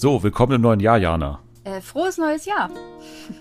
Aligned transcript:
So, 0.00 0.22
willkommen 0.22 0.52
im 0.54 0.62
neuen 0.62 0.80
Jahr, 0.80 0.96
Jana. 0.96 1.40
Äh, 1.62 1.82
frohes 1.82 2.16
neues 2.16 2.46
Jahr. 2.46 2.70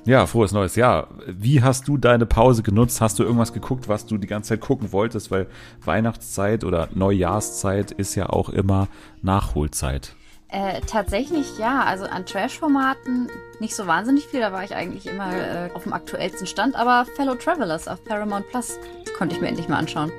Ja, 0.03 0.25
frohes 0.25 0.51
neues 0.51 0.75
Jahr. 0.75 1.07
Wie 1.25 1.63
hast 1.63 1.87
du 1.87 1.97
deine 1.97 2.25
Pause 2.25 2.63
genutzt? 2.63 2.99
Hast 2.99 3.17
du 3.17 3.23
irgendwas 3.23 3.53
geguckt, 3.53 3.87
was 3.87 4.05
du 4.05 4.17
die 4.17 4.27
ganze 4.27 4.49
Zeit 4.49 4.59
gucken 4.59 4.91
wolltest? 4.91 5.31
Weil 5.31 5.47
Weihnachtszeit 5.85 6.65
oder 6.65 6.89
Neujahrszeit 6.93 7.91
ist 7.91 8.15
ja 8.15 8.27
auch 8.27 8.49
immer 8.49 8.89
Nachholzeit. 9.21 10.17
Äh, 10.49 10.81
tatsächlich 10.81 11.57
ja, 11.59 11.85
also 11.85 12.03
an 12.03 12.25
Trash-Formaten 12.25 13.29
nicht 13.61 13.73
so 13.73 13.87
wahnsinnig 13.87 14.25
viel, 14.25 14.41
da 14.41 14.51
war 14.51 14.65
ich 14.65 14.75
eigentlich 14.75 15.07
immer 15.07 15.33
äh, 15.33 15.69
auf 15.73 15.83
dem 15.83 15.93
aktuellsten 15.93 16.45
Stand, 16.45 16.75
aber 16.75 17.05
Fellow 17.15 17.35
Travelers 17.35 17.87
auf 17.87 18.03
Paramount 18.03 18.49
Plus 18.49 18.77
konnte 19.17 19.33
ich 19.33 19.39
mir 19.39 19.47
endlich 19.47 19.69
mal 19.69 19.77
anschauen. 19.77 20.11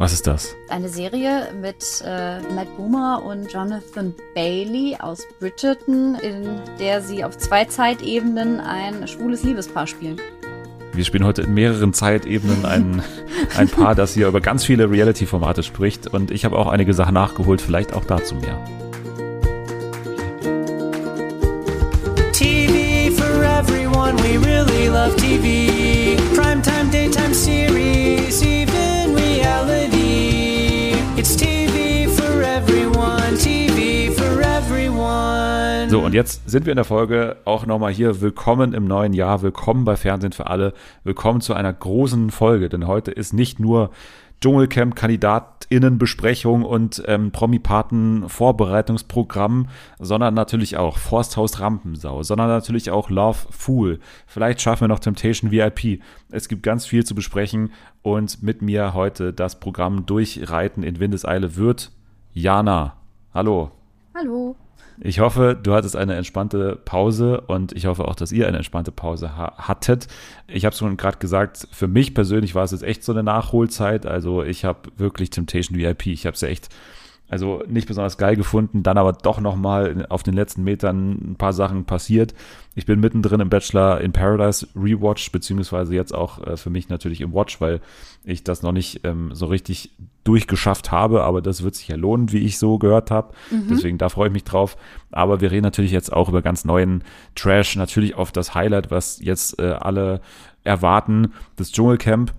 Was 0.00 0.14
ist 0.14 0.26
das? 0.26 0.56
Eine 0.70 0.88
Serie 0.88 1.52
mit 1.60 2.02
äh, 2.06 2.40
Matt 2.54 2.74
Boomer 2.78 3.22
und 3.22 3.52
Jonathan 3.52 4.14
Bailey 4.34 4.96
aus 4.98 5.28
Bridgerton, 5.38 6.14
in 6.14 6.58
der 6.78 7.02
sie 7.02 7.22
auf 7.22 7.36
zwei 7.36 7.66
Zeitebenen 7.66 8.60
ein 8.60 9.06
schwules 9.06 9.42
Liebespaar 9.42 9.86
spielen. 9.86 10.18
Wir 10.94 11.04
spielen 11.04 11.26
heute 11.26 11.42
in 11.42 11.52
mehreren 11.52 11.92
Zeitebenen 11.92 12.64
ein, 12.64 13.02
ein 13.58 13.68
Paar, 13.68 13.94
das 13.94 14.14
hier 14.14 14.28
über 14.28 14.40
ganz 14.40 14.64
viele 14.64 14.90
Reality-Formate 14.90 15.62
spricht. 15.62 16.06
Und 16.06 16.30
ich 16.30 16.46
habe 16.46 16.56
auch 16.56 16.68
einige 16.68 16.94
Sachen 16.94 17.12
nachgeholt, 17.12 17.60
vielleicht 17.60 17.92
auch 17.92 18.06
dazu 18.06 18.36
mehr. 18.36 18.58
TV 22.32 23.14
for 23.14 23.44
everyone, 23.44 24.16
we 24.22 24.38
really 24.46 24.88
love 24.88 25.14
TV. 25.16 26.16
Primetime, 26.34 26.90
daytime 26.90 27.34
series, 27.34 27.99
So, 35.90 36.00
und 36.04 36.14
jetzt 36.14 36.48
sind 36.48 36.66
wir 36.66 36.72
in 36.72 36.76
der 36.76 36.84
Folge 36.84 37.38
auch 37.44 37.66
nochmal 37.66 37.92
hier. 37.92 38.20
Willkommen 38.20 38.74
im 38.74 38.84
neuen 38.84 39.12
Jahr, 39.12 39.42
willkommen 39.42 39.84
bei 39.84 39.96
Fernsehen 39.96 40.30
für 40.30 40.46
alle, 40.46 40.72
willkommen 41.02 41.40
zu 41.40 41.52
einer 41.52 41.72
großen 41.72 42.30
Folge, 42.30 42.68
denn 42.68 42.86
heute 42.86 43.10
ist 43.10 43.32
nicht 43.32 43.58
nur 43.58 43.90
Dschungelcamp-KandidatInnenbesprechung 44.40 46.64
und 46.64 47.02
ähm, 47.08 47.32
Promi-Paten-Vorbereitungsprogramm, 47.32 49.66
sondern 49.98 50.34
natürlich 50.34 50.76
auch 50.76 50.96
Forsthaus 50.96 51.58
Rampensau, 51.58 52.22
sondern 52.22 52.46
natürlich 52.46 52.92
auch 52.92 53.10
Love 53.10 53.48
Fool. 53.50 53.98
Vielleicht 54.28 54.60
schaffen 54.60 54.82
wir 54.82 54.88
noch 54.88 55.00
Temptation 55.00 55.50
VIP. 55.50 56.02
Es 56.30 56.46
gibt 56.46 56.62
ganz 56.62 56.86
viel 56.86 57.04
zu 57.04 57.16
besprechen 57.16 57.72
und 58.02 58.44
mit 58.44 58.62
mir 58.62 58.94
heute 58.94 59.32
das 59.32 59.58
Programm 59.58 60.06
Durchreiten 60.06 60.84
in 60.84 61.00
Windeseile 61.00 61.56
wird 61.56 61.90
Jana. 62.32 62.94
Hallo. 63.34 63.72
Hallo. 64.14 64.54
Ich 65.02 65.20
hoffe, 65.20 65.58
du 65.60 65.72
hattest 65.72 65.96
eine 65.96 66.14
entspannte 66.14 66.76
Pause 66.84 67.40
und 67.40 67.72
ich 67.72 67.86
hoffe 67.86 68.06
auch, 68.06 68.14
dass 68.14 68.32
ihr 68.32 68.46
eine 68.46 68.58
entspannte 68.58 68.92
Pause 68.92 69.34
ha 69.34 69.54
hattet. 69.56 70.08
Ich 70.46 70.66
habe 70.66 70.74
es 70.74 70.78
schon 70.78 70.98
gerade 70.98 71.16
gesagt, 71.16 71.66
für 71.72 71.88
mich 71.88 72.12
persönlich 72.12 72.54
war 72.54 72.64
es 72.64 72.72
jetzt 72.72 72.82
echt 72.82 73.02
so 73.02 73.12
eine 73.12 73.22
Nachholzeit. 73.22 74.04
Also 74.04 74.42
ich 74.42 74.66
habe 74.66 74.90
wirklich 74.98 75.30
Temptation 75.30 75.78
VIP. 75.78 76.08
Ich 76.08 76.26
habe 76.26 76.34
es 76.34 76.42
ja 76.42 76.48
echt 76.48 76.68
also 77.30 77.62
nicht 77.68 77.86
besonders 77.86 78.18
geil 78.18 78.34
gefunden, 78.34 78.82
dann 78.82 78.98
aber 78.98 79.12
doch 79.12 79.40
nochmal 79.40 80.04
auf 80.08 80.24
den 80.24 80.34
letzten 80.34 80.64
Metern 80.64 81.32
ein 81.32 81.36
paar 81.36 81.52
Sachen 81.52 81.84
passiert. 81.84 82.34
Ich 82.74 82.86
bin 82.86 82.98
mittendrin 82.98 83.40
im 83.40 83.48
Bachelor 83.48 84.00
in 84.00 84.10
Paradise 84.10 84.66
Rewatch, 84.74 85.30
beziehungsweise 85.30 85.94
jetzt 85.94 86.12
auch 86.12 86.44
äh, 86.44 86.56
für 86.56 86.70
mich 86.70 86.88
natürlich 86.88 87.20
im 87.20 87.32
Watch, 87.32 87.60
weil 87.60 87.80
ich 88.24 88.42
das 88.42 88.62
noch 88.62 88.72
nicht 88.72 89.02
ähm, 89.04 89.30
so 89.32 89.46
richtig 89.46 89.92
durchgeschafft 90.24 90.90
habe, 90.90 91.22
aber 91.22 91.40
das 91.40 91.62
wird 91.62 91.76
sich 91.76 91.86
ja 91.86 91.96
lohnen, 91.96 92.32
wie 92.32 92.38
ich 92.38 92.58
so 92.58 92.78
gehört 92.78 93.12
habe. 93.12 93.32
Mhm. 93.50 93.68
Deswegen 93.70 93.96
da 93.98 94.08
freue 94.08 94.26
ich 94.26 94.34
mich 94.34 94.44
drauf. 94.44 94.76
Aber 95.12 95.40
wir 95.40 95.52
reden 95.52 95.64
natürlich 95.64 95.92
jetzt 95.92 96.12
auch 96.12 96.28
über 96.28 96.42
ganz 96.42 96.64
neuen 96.64 97.04
Trash, 97.36 97.76
natürlich 97.76 98.16
auf 98.16 98.32
das 98.32 98.54
Highlight, 98.54 98.90
was 98.90 99.20
jetzt 99.20 99.60
äh, 99.60 99.70
alle 99.70 100.20
erwarten, 100.64 101.32
das 101.56 101.70
Dschungelcamp. 101.70 102.34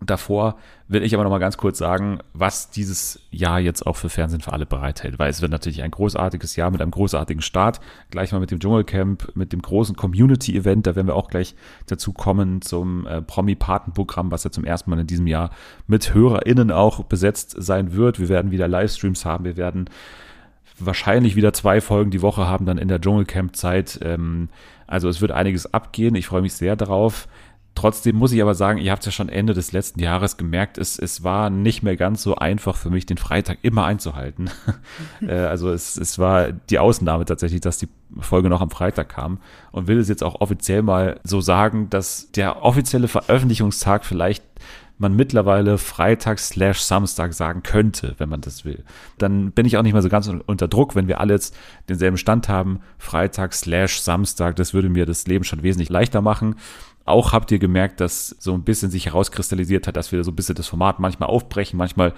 Davor 0.00 0.56
will 0.88 1.02
ich 1.02 1.14
aber 1.14 1.24
noch 1.24 1.30
mal 1.30 1.38
ganz 1.38 1.56
kurz 1.56 1.78
sagen, 1.78 2.18
was 2.34 2.70
dieses 2.70 3.20
Jahr 3.30 3.60
jetzt 3.60 3.86
auch 3.86 3.96
für 3.96 4.10
Fernsehen 4.10 4.42
für 4.42 4.52
alle 4.52 4.66
bereithält, 4.66 5.18
weil 5.18 5.30
es 5.30 5.40
wird 5.40 5.50
natürlich 5.50 5.82
ein 5.82 5.90
großartiges 5.90 6.54
Jahr 6.54 6.70
mit 6.70 6.82
einem 6.82 6.90
großartigen 6.90 7.40
Start, 7.40 7.80
gleich 8.10 8.30
mal 8.30 8.40
mit 8.40 8.50
dem 8.50 8.60
Dschungelcamp, 8.60 9.34
mit 9.34 9.54
dem 9.54 9.62
großen 9.62 9.96
Community-Event, 9.96 10.86
da 10.86 10.96
werden 10.96 11.06
wir 11.06 11.14
auch 11.14 11.28
gleich 11.28 11.54
dazu 11.86 12.12
kommen 12.12 12.60
zum 12.60 13.06
äh, 13.06 13.22
Promi-Paten-Programm, 13.22 14.30
was 14.30 14.44
ja 14.44 14.50
zum 14.50 14.64
ersten 14.64 14.90
Mal 14.90 15.00
in 15.00 15.06
diesem 15.06 15.26
Jahr 15.26 15.50
mit 15.86 16.12
HörerInnen 16.12 16.70
auch 16.70 17.04
besetzt 17.04 17.56
sein 17.58 17.94
wird. 17.94 18.20
Wir 18.20 18.28
werden 18.28 18.50
wieder 18.50 18.68
Livestreams 18.68 19.24
haben, 19.24 19.46
wir 19.46 19.56
werden 19.56 19.88
wahrscheinlich 20.78 21.36
wieder 21.36 21.52
zwei 21.54 21.80
Folgen 21.80 22.10
die 22.10 22.22
Woche 22.22 22.46
haben 22.46 22.66
dann 22.66 22.76
in 22.76 22.88
der 22.88 23.00
Dschungelcamp-Zeit. 23.00 24.00
Ähm, 24.02 24.50
also 24.86 25.08
es 25.08 25.20
wird 25.20 25.32
einiges 25.32 25.72
abgehen. 25.72 26.14
Ich 26.14 26.26
freue 26.26 26.42
mich 26.42 26.54
sehr 26.54 26.76
darauf. 26.76 27.28
Trotzdem 27.76 28.16
muss 28.16 28.32
ich 28.32 28.40
aber 28.40 28.54
sagen, 28.54 28.78
ihr 28.78 28.90
habt 28.90 29.02
es 29.02 29.06
ja 29.06 29.12
schon 29.12 29.28
Ende 29.28 29.52
des 29.52 29.70
letzten 29.70 30.00
Jahres 30.00 30.38
gemerkt, 30.38 30.78
es, 30.78 30.98
es 30.98 31.22
war 31.22 31.50
nicht 31.50 31.82
mehr 31.82 31.96
ganz 31.96 32.22
so 32.22 32.34
einfach 32.34 32.74
für 32.74 32.88
mich, 32.88 33.04
den 33.04 33.18
Freitag 33.18 33.58
immer 33.60 33.84
einzuhalten. 33.84 34.50
äh, 35.20 35.34
also 35.34 35.70
es, 35.70 35.98
es 35.98 36.18
war 36.18 36.52
die 36.52 36.78
Ausnahme 36.78 37.26
tatsächlich, 37.26 37.60
dass 37.60 37.76
die 37.76 37.88
Folge 38.18 38.48
noch 38.48 38.62
am 38.62 38.70
Freitag 38.70 39.10
kam 39.10 39.40
und 39.72 39.88
will 39.88 39.98
es 39.98 40.08
jetzt 40.08 40.24
auch 40.24 40.40
offiziell 40.40 40.80
mal 40.80 41.20
so 41.22 41.42
sagen, 41.42 41.90
dass 41.90 42.32
der 42.32 42.62
offizielle 42.64 43.08
Veröffentlichungstag 43.08 44.06
vielleicht 44.06 44.42
man 44.98 45.14
mittlerweile 45.14 45.76
Freitag 45.76 46.38
slash 46.38 46.80
Samstag 46.80 47.34
sagen 47.34 47.62
könnte, 47.62 48.14
wenn 48.16 48.30
man 48.30 48.40
das 48.40 48.64
will. 48.64 48.84
Dann 49.18 49.52
bin 49.52 49.66
ich 49.66 49.76
auch 49.76 49.82
nicht 49.82 49.92
mehr 49.92 50.00
so 50.00 50.08
ganz 50.08 50.30
unter 50.46 50.68
Druck, 50.68 50.94
wenn 50.94 51.08
wir 51.08 51.20
alle 51.20 51.34
jetzt 51.34 51.54
denselben 51.90 52.16
Stand 52.16 52.48
haben, 52.48 52.80
Freitag 52.96 53.52
slash 53.52 54.00
Samstag, 54.00 54.56
das 54.56 54.72
würde 54.72 54.88
mir 54.88 55.04
das 55.04 55.26
Leben 55.26 55.44
schon 55.44 55.62
wesentlich 55.62 55.90
leichter 55.90 56.22
machen. 56.22 56.56
Auch 57.06 57.32
habt 57.32 57.52
ihr 57.52 57.60
gemerkt, 57.60 58.00
dass 58.00 58.30
so 58.40 58.52
ein 58.52 58.64
bisschen 58.64 58.90
sich 58.90 59.06
herauskristallisiert 59.06 59.86
hat, 59.86 59.96
dass 59.96 60.10
wir 60.10 60.24
so 60.24 60.32
ein 60.32 60.36
bisschen 60.36 60.56
das 60.56 60.66
Format 60.66 60.98
manchmal 60.98 61.28
aufbrechen, 61.28 61.78
manchmal 61.78 62.12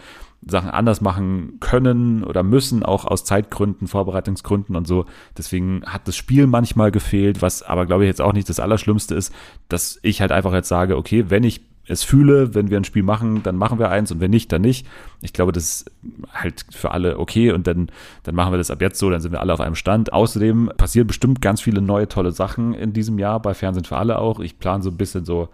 Sachen 0.46 0.70
anders 0.70 1.00
machen 1.00 1.58
können 1.60 2.24
oder 2.24 2.42
müssen, 2.42 2.82
auch 2.82 3.04
aus 3.04 3.24
Zeitgründen, 3.24 3.86
Vorbereitungsgründen 3.86 4.76
und 4.76 4.86
so. 4.86 5.04
Deswegen 5.36 5.82
hat 5.84 6.08
das 6.08 6.16
Spiel 6.16 6.46
manchmal 6.46 6.90
gefehlt, 6.90 7.42
was 7.42 7.62
aber 7.62 7.84
glaube 7.84 8.04
ich 8.04 8.08
jetzt 8.08 8.22
auch 8.22 8.32
nicht 8.32 8.48
das 8.48 8.60
Allerschlimmste 8.60 9.14
ist, 9.14 9.32
dass 9.68 9.98
ich 10.02 10.22
halt 10.22 10.32
einfach 10.32 10.54
jetzt 10.54 10.68
sage, 10.68 10.96
okay, 10.96 11.26
wenn 11.28 11.44
ich 11.44 11.67
es 11.88 12.02
fühle, 12.02 12.54
wenn 12.54 12.70
wir 12.70 12.76
ein 12.76 12.84
Spiel 12.84 13.02
machen, 13.02 13.42
dann 13.42 13.56
machen 13.56 13.78
wir 13.78 13.90
eins 13.90 14.12
und 14.12 14.20
wenn 14.20 14.30
nicht, 14.30 14.52
dann 14.52 14.62
nicht. 14.62 14.86
Ich 15.22 15.32
glaube, 15.32 15.52
das 15.52 15.64
ist 15.64 15.90
halt 16.32 16.66
für 16.70 16.90
alle 16.90 17.18
okay 17.18 17.50
und 17.50 17.66
dann, 17.66 17.88
dann 18.24 18.34
machen 18.34 18.52
wir 18.52 18.58
das 18.58 18.70
ab 18.70 18.82
jetzt 18.82 18.98
so, 18.98 19.10
dann 19.10 19.20
sind 19.20 19.32
wir 19.32 19.40
alle 19.40 19.54
auf 19.54 19.60
einem 19.60 19.74
Stand. 19.74 20.12
Außerdem 20.12 20.70
passieren 20.76 21.06
bestimmt 21.06 21.40
ganz 21.40 21.60
viele 21.60 21.80
neue 21.80 22.06
tolle 22.06 22.32
Sachen 22.32 22.74
in 22.74 22.92
diesem 22.92 23.18
Jahr 23.18 23.40
bei 23.40 23.54
Fernsehen 23.54 23.84
für 23.84 23.96
alle 23.96 24.18
auch. 24.18 24.40
Ich 24.40 24.58
plane 24.58 24.82
so 24.82 24.90
ein 24.90 24.96
bisschen 24.96 25.24
so, 25.24 25.48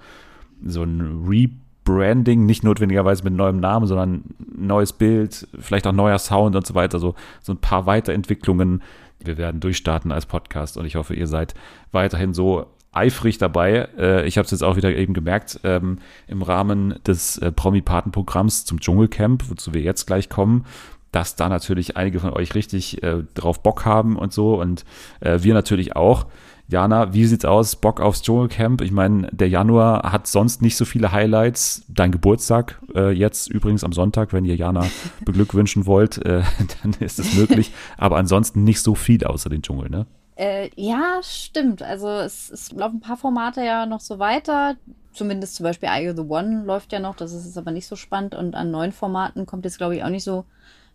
so 0.67 0.83
ein 0.83 1.25
Rebranding, 1.29 2.45
nicht 2.45 2.65
notwendigerweise 2.65 3.23
mit 3.23 3.35
neuem 3.35 3.61
Namen, 3.61 3.87
sondern 3.87 4.25
neues 4.57 4.93
Bild, 4.93 5.47
vielleicht 5.59 5.87
auch 5.87 5.93
neuer 5.93 6.19
Sound 6.19 6.57
und 6.57 6.67
so 6.67 6.75
weiter, 6.75 6.99
so, 6.99 7.15
so 7.43 7.53
ein 7.53 7.59
paar 7.59 7.87
Weiterentwicklungen. 7.87 8.83
Wir 9.21 9.39
werden 9.39 9.61
durchstarten 9.61 10.11
als 10.11 10.27
Podcast 10.27 10.77
und 10.77 10.85
ich 10.85 10.97
hoffe, 10.97 11.15
ihr 11.15 11.29
seid 11.29 11.55
weiterhin 11.93 12.35
so 12.35 12.67
eifrig 12.97 13.39
dabei. 13.39 13.89
Äh, 13.99 14.27
ich 14.27 14.39
habe 14.39 14.45
es 14.45 14.51
jetzt 14.51 14.63
auch 14.63 14.77
wieder 14.77 14.95
eben 14.95 15.15
gemerkt, 15.15 15.61
ähm, 15.65 15.99
im 16.27 16.43
Rahmen 16.43 16.97
des 17.07 17.39
äh, 17.39 17.53
Promi-Paten-Programms 17.53 18.65
zum 18.65 18.81
Dschungelcamp, 18.81 19.51
wozu 19.51 19.75
wir 19.75 19.83
jetzt 19.83 20.07
gleich 20.07 20.29
kommen, 20.29 20.65
dass 21.13 21.37
da 21.37 21.49
natürlich 21.49 21.97
einige 21.97 22.21
von 22.21 22.31
euch 22.31 22.55
richtig 22.55 23.03
äh, 23.03 23.23
drauf 23.35 23.63
Bock 23.63 23.85
haben 23.85 24.17
und 24.17 24.33
so 24.33 24.61
und 24.61 24.85
äh, 25.21 25.39
wir 25.43 25.55
natürlich 25.55 25.97
auch. 25.97 26.27
Jana, 26.67 27.13
wie 27.13 27.27
sieht's 27.27 27.45
aus? 27.45 27.77
Bock 27.77 28.01
aufs 28.01 28.23
Dschungelcamp? 28.23 28.81
Ich 28.81 28.91
meine, 28.91 29.29
der 29.33 29.51
Januar 29.51 30.11
hat 30.13 30.27
sonst 30.27 30.63
nicht 30.63 30.77
so 30.77 30.87
viele 30.87 31.13
Highlights. 31.13 31.85
Dein 31.89 32.11
Geburtstag 32.11 32.81
äh, 32.95 33.11
jetzt 33.11 33.49
übrigens 33.49 33.85
am 33.85 33.93
Sonntag, 33.93 34.33
wenn 34.33 34.47
ihr 34.47 34.57
Jana 34.57 34.87
beglückwünschen 35.25 35.85
wollt, 35.85 36.25
äh, 36.25 36.43
dann 36.83 36.95
ist 37.01 37.19
es 37.19 37.35
möglich. 37.35 37.73
Aber 37.99 38.17
ansonsten 38.17 38.65
nicht 38.65 38.81
so 38.81 38.95
viel 38.95 39.25
außer 39.25 39.51
den 39.51 39.61
Dschungel, 39.63 39.91
ne? 39.91 40.07
Äh, 40.37 40.71
ja, 40.77 41.21
stimmt. 41.23 41.83
Also 41.83 42.09
es, 42.09 42.51
es 42.51 42.73
laufen 42.73 42.97
ein 42.97 43.01
paar 43.01 43.17
Formate 43.17 43.63
ja 43.65 43.87
noch 43.87 44.01
so 44.01 44.19
weiter. 44.19 44.77
Zumindest 45.13 45.57
zum 45.57 45.65
Beispiel 45.65 45.89
Are 45.89 46.03
You 46.03 46.13
the 46.15 46.29
One 46.29 46.65
läuft 46.65 46.93
ja 46.93 46.99
noch, 46.99 47.15
das 47.15 47.33
ist 47.33 47.47
jetzt 47.47 47.59
aber 47.59 47.71
nicht 47.71 47.87
so 47.87 47.95
spannend. 47.95 48.35
Und 48.35 48.57
an 48.57 48.71
neuen 48.71 48.93
Formaten 48.93 49.47
kommt 49.47 49.65
jetzt, 49.65 49.79
glaube 49.79 49.97
ich, 49.97 50.03
auch 50.03 50.09
nicht 50.09 50.25
so 50.25 50.45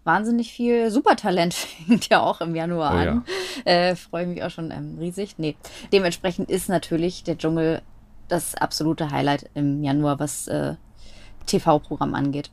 wahnsinnig 0.04 0.52
viel. 0.52 0.92
Supertalent 0.92 1.54
fängt 1.88 2.10
ja 2.10 2.22
auch 2.22 2.42
im 2.42 2.56
Januar 2.56 2.94
oh, 2.94 2.98
an. 2.98 3.26
Ja. 3.66 3.72
Äh, 3.72 3.96
Freue 3.96 4.28
mich 4.28 4.44
auch 4.44 4.50
schon 4.50 4.72
ähm, 4.72 4.98
riesig. 5.00 5.36
Nee. 5.38 5.56
Dementsprechend 5.94 6.50
ist 6.50 6.68
natürlich 6.68 7.24
der 7.24 7.38
Dschungel 7.38 7.82
das 8.28 8.56
absolute 8.56 9.10
Highlight 9.10 9.50
im 9.54 9.84
Januar, 9.84 10.20
was 10.20 10.48
äh, 10.48 10.76
TV-Programm 11.46 12.14
angeht. 12.14 12.52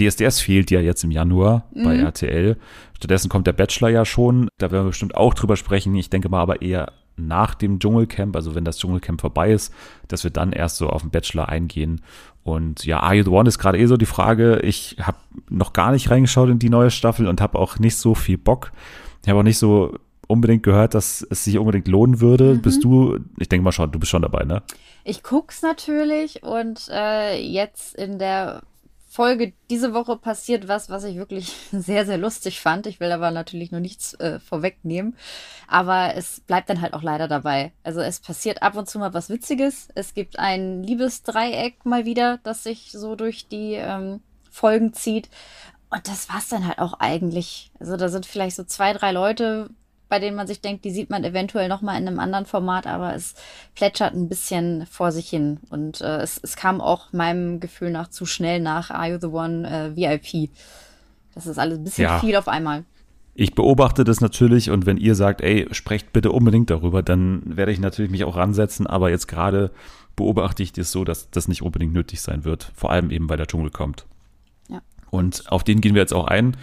DSDS 0.00 0.40
fehlt 0.40 0.70
ja 0.70 0.80
jetzt 0.80 1.04
im 1.04 1.10
Januar 1.10 1.66
mhm. 1.74 1.84
bei 1.84 1.96
RTL. 1.96 2.56
Stattdessen 2.96 3.28
kommt 3.28 3.46
der 3.46 3.52
Bachelor 3.52 3.90
ja 3.90 4.04
schon. 4.04 4.48
Da 4.58 4.70
werden 4.70 4.84
wir 4.84 4.90
bestimmt 4.90 5.16
auch 5.16 5.34
drüber 5.34 5.56
sprechen. 5.56 5.94
Ich 5.94 6.10
denke 6.10 6.28
mal 6.28 6.40
aber 6.40 6.62
eher 6.62 6.92
nach 7.16 7.54
dem 7.54 7.78
Dschungelcamp, 7.78 8.34
also 8.34 8.54
wenn 8.54 8.64
das 8.64 8.78
Dschungelcamp 8.78 9.20
vorbei 9.20 9.52
ist, 9.52 9.72
dass 10.08 10.24
wir 10.24 10.30
dann 10.30 10.52
erst 10.52 10.76
so 10.76 10.88
auf 10.88 11.02
den 11.02 11.10
Bachelor 11.10 11.48
eingehen. 11.48 12.00
Und 12.42 12.84
ja, 12.84 13.00
Are 13.00 13.14
You 13.14 13.24
the 13.24 13.30
One 13.30 13.48
ist 13.48 13.58
gerade 13.58 13.78
eh 13.78 13.86
so 13.86 13.96
die 13.96 14.06
Frage. 14.06 14.60
Ich 14.60 14.96
habe 15.00 15.18
noch 15.48 15.72
gar 15.72 15.92
nicht 15.92 16.10
reingeschaut 16.10 16.48
in 16.48 16.58
die 16.58 16.70
neue 16.70 16.90
Staffel 16.90 17.28
und 17.28 17.40
habe 17.40 17.58
auch 17.58 17.78
nicht 17.78 17.96
so 17.96 18.14
viel 18.14 18.38
Bock. 18.38 18.72
Ich 19.22 19.28
habe 19.28 19.40
auch 19.40 19.44
nicht 19.44 19.58
so 19.58 19.96
unbedingt 20.26 20.62
gehört, 20.62 20.94
dass 20.94 21.24
es 21.28 21.44
sich 21.44 21.58
unbedingt 21.58 21.88
lohnen 21.88 22.20
würde. 22.20 22.54
Mhm. 22.54 22.62
Bist 22.62 22.82
du, 22.82 23.18
ich 23.38 23.48
denke 23.48 23.64
mal 23.64 23.72
schon, 23.72 23.92
du 23.92 23.98
bist 23.98 24.10
schon 24.10 24.22
dabei, 24.22 24.44
ne? 24.44 24.62
Ich 25.04 25.22
guck's 25.22 25.62
natürlich 25.62 26.42
und 26.42 26.88
äh, 26.90 27.40
jetzt 27.40 27.94
in 27.96 28.18
der 28.18 28.62
Folge 29.12 29.52
diese 29.68 29.92
Woche 29.92 30.16
passiert 30.16 30.68
was, 30.68 30.88
was 30.88 31.04
ich 31.04 31.16
wirklich 31.16 31.54
sehr, 31.70 32.06
sehr 32.06 32.16
lustig 32.16 32.62
fand. 32.62 32.86
Ich 32.86 32.98
will 32.98 33.12
aber 33.12 33.30
natürlich 33.30 33.70
nur 33.70 33.82
nichts 33.82 34.14
äh, 34.14 34.40
vorwegnehmen. 34.40 35.18
Aber 35.68 36.14
es 36.16 36.40
bleibt 36.40 36.70
dann 36.70 36.80
halt 36.80 36.94
auch 36.94 37.02
leider 37.02 37.28
dabei. 37.28 37.72
Also 37.84 38.00
es 38.00 38.20
passiert 38.20 38.62
ab 38.62 38.74
und 38.74 38.88
zu 38.88 38.98
mal 38.98 39.12
was 39.12 39.28
Witziges. 39.28 39.88
Es 39.94 40.14
gibt 40.14 40.38
ein 40.38 40.82
Liebesdreieck 40.82 41.84
mal 41.84 42.06
wieder, 42.06 42.40
das 42.42 42.62
sich 42.62 42.90
so 42.90 43.14
durch 43.14 43.48
die 43.48 43.74
ähm, 43.74 44.22
Folgen 44.50 44.94
zieht. 44.94 45.28
Und 45.90 46.08
das 46.08 46.30
war's 46.30 46.48
dann 46.48 46.66
halt 46.66 46.78
auch 46.78 46.94
eigentlich. 46.94 47.70
Also 47.78 47.98
da 47.98 48.08
sind 48.08 48.24
vielleicht 48.24 48.56
so 48.56 48.64
zwei, 48.64 48.94
drei 48.94 49.12
Leute, 49.12 49.68
bei 50.12 50.18
denen 50.18 50.36
man 50.36 50.46
sich 50.46 50.60
denkt, 50.60 50.84
die 50.84 50.90
sieht 50.90 51.08
man 51.08 51.24
eventuell 51.24 51.70
noch 51.70 51.80
mal 51.80 51.98
in 51.98 52.06
einem 52.06 52.20
anderen 52.20 52.44
Format, 52.44 52.86
aber 52.86 53.14
es 53.14 53.34
plätschert 53.74 54.12
ein 54.12 54.28
bisschen 54.28 54.84
vor 54.84 55.10
sich 55.10 55.26
hin. 55.26 55.58
Und 55.70 56.02
äh, 56.02 56.18
es, 56.18 56.38
es 56.42 56.54
kam 56.54 56.82
auch 56.82 57.14
meinem 57.14 57.60
Gefühl 57.60 57.90
nach 57.90 58.08
zu 58.08 58.26
schnell 58.26 58.60
nach 58.60 58.90
Are 58.90 59.10
You 59.10 59.18
the 59.18 59.28
One 59.28 59.66
äh, 59.66 59.96
VIP. 59.96 60.50
Das 61.34 61.46
ist 61.46 61.56
alles 61.58 61.78
ein 61.78 61.84
bisschen 61.84 62.04
ja. 62.04 62.18
viel 62.18 62.36
auf 62.36 62.46
einmal. 62.46 62.84
Ich 63.34 63.54
beobachte 63.54 64.04
das 64.04 64.20
natürlich 64.20 64.68
und 64.68 64.84
wenn 64.84 64.98
ihr 64.98 65.14
sagt, 65.14 65.40
ey, 65.40 65.66
sprecht 65.70 66.12
bitte 66.12 66.30
unbedingt 66.30 66.68
darüber, 66.68 67.02
dann 67.02 67.40
werde 67.46 67.72
ich 67.72 67.80
natürlich 67.80 68.10
mich 68.10 68.24
auch 68.24 68.36
ransetzen, 68.36 68.86
aber 68.86 69.08
jetzt 69.08 69.28
gerade 69.28 69.70
beobachte 70.14 70.62
ich 70.62 70.74
das 70.74 70.92
so, 70.92 71.04
dass 71.04 71.30
das 71.30 71.48
nicht 71.48 71.62
unbedingt 71.62 71.94
nötig 71.94 72.20
sein 72.20 72.44
wird, 72.44 72.70
vor 72.74 72.90
allem 72.90 73.10
eben, 73.10 73.30
weil 73.30 73.38
der 73.38 73.46
Dschungel 73.46 73.70
kommt. 73.70 74.04
Ja. 74.68 74.82
Und 75.08 75.50
auf 75.50 75.64
den 75.64 75.80
gehen 75.80 75.94
wir 75.94 76.02
jetzt 76.02 76.12
auch 76.12 76.26
ein. 76.26 76.54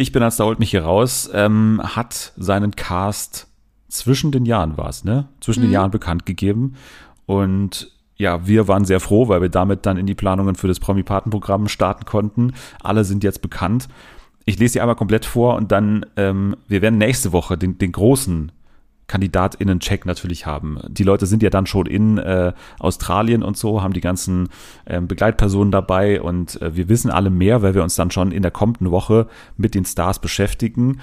Ich 0.00 0.12
bin 0.12 0.22
als 0.22 0.36
da 0.36 0.44
holt 0.44 0.58
mich 0.58 0.70
hier 0.70 0.84
raus, 0.84 1.28
ähm, 1.34 1.78
hat 1.84 2.32
seinen 2.38 2.74
Cast 2.74 3.48
zwischen 3.88 4.32
den 4.32 4.46
Jahren 4.46 4.78
war 4.78 4.88
es, 4.88 5.04
ne? 5.04 5.28
Zwischen 5.40 5.60
mhm. 5.60 5.66
den 5.66 5.72
Jahren 5.72 5.90
bekannt 5.90 6.24
gegeben. 6.24 6.74
Und 7.26 7.92
ja, 8.16 8.46
wir 8.46 8.66
waren 8.66 8.86
sehr 8.86 9.00
froh, 9.00 9.28
weil 9.28 9.42
wir 9.42 9.50
damit 9.50 9.84
dann 9.84 9.98
in 9.98 10.06
die 10.06 10.14
Planungen 10.14 10.54
für 10.54 10.68
das 10.68 10.80
Promi-Paten-Programm 10.80 11.68
starten 11.68 12.06
konnten. 12.06 12.54
Alle 12.82 13.04
sind 13.04 13.22
jetzt 13.24 13.42
bekannt. 13.42 13.88
Ich 14.46 14.58
lese 14.58 14.74
sie 14.74 14.80
einmal 14.80 14.96
komplett 14.96 15.26
vor 15.26 15.56
und 15.56 15.70
dann, 15.70 16.06
ähm, 16.16 16.56
wir 16.66 16.80
werden 16.80 16.98
nächste 16.98 17.32
Woche 17.32 17.58
den, 17.58 17.76
den 17.76 17.92
großen 17.92 18.52
KandidatInnen-Check 19.10 20.06
natürlich 20.06 20.46
haben. 20.46 20.78
Die 20.86 21.02
Leute 21.02 21.26
sind 21.26 21.42
ja 21.42 21.50
dann 21.50 21.66
schon 21.66 21.86
in 21.86 22.18
äh, 22.18 22.52
Australien 22.78 23.42
und 23.42 23.56
so, 23.56 23.82
haben 23.82 23.92
die 23.92 24.00
ganzen 24.00 24.48
äh, 24.84 25.00
Begleitpersonen 25.00 25.72
dabei 25.72 26.22
und 26.22 26.62
äh, 26.62 26.76
wir 26.76 26.88
wissen 26.88 27.10
alle 27.10 27.28
mehr, 27.28 27.60
weil 27.60 27.74
wir 27.74 27.82
uns 27.82 27.96
dann 27.96 28.12
schon 28.12 28.30
in 28.30 28.42
der 28.42 28.52
kommenden 28.52 28.92
Woche 28.92 29.26
mit 29.56 29.74
den 29.74 29.84
Stars 29.84 30.20
beschäftigen. 30.20 31.00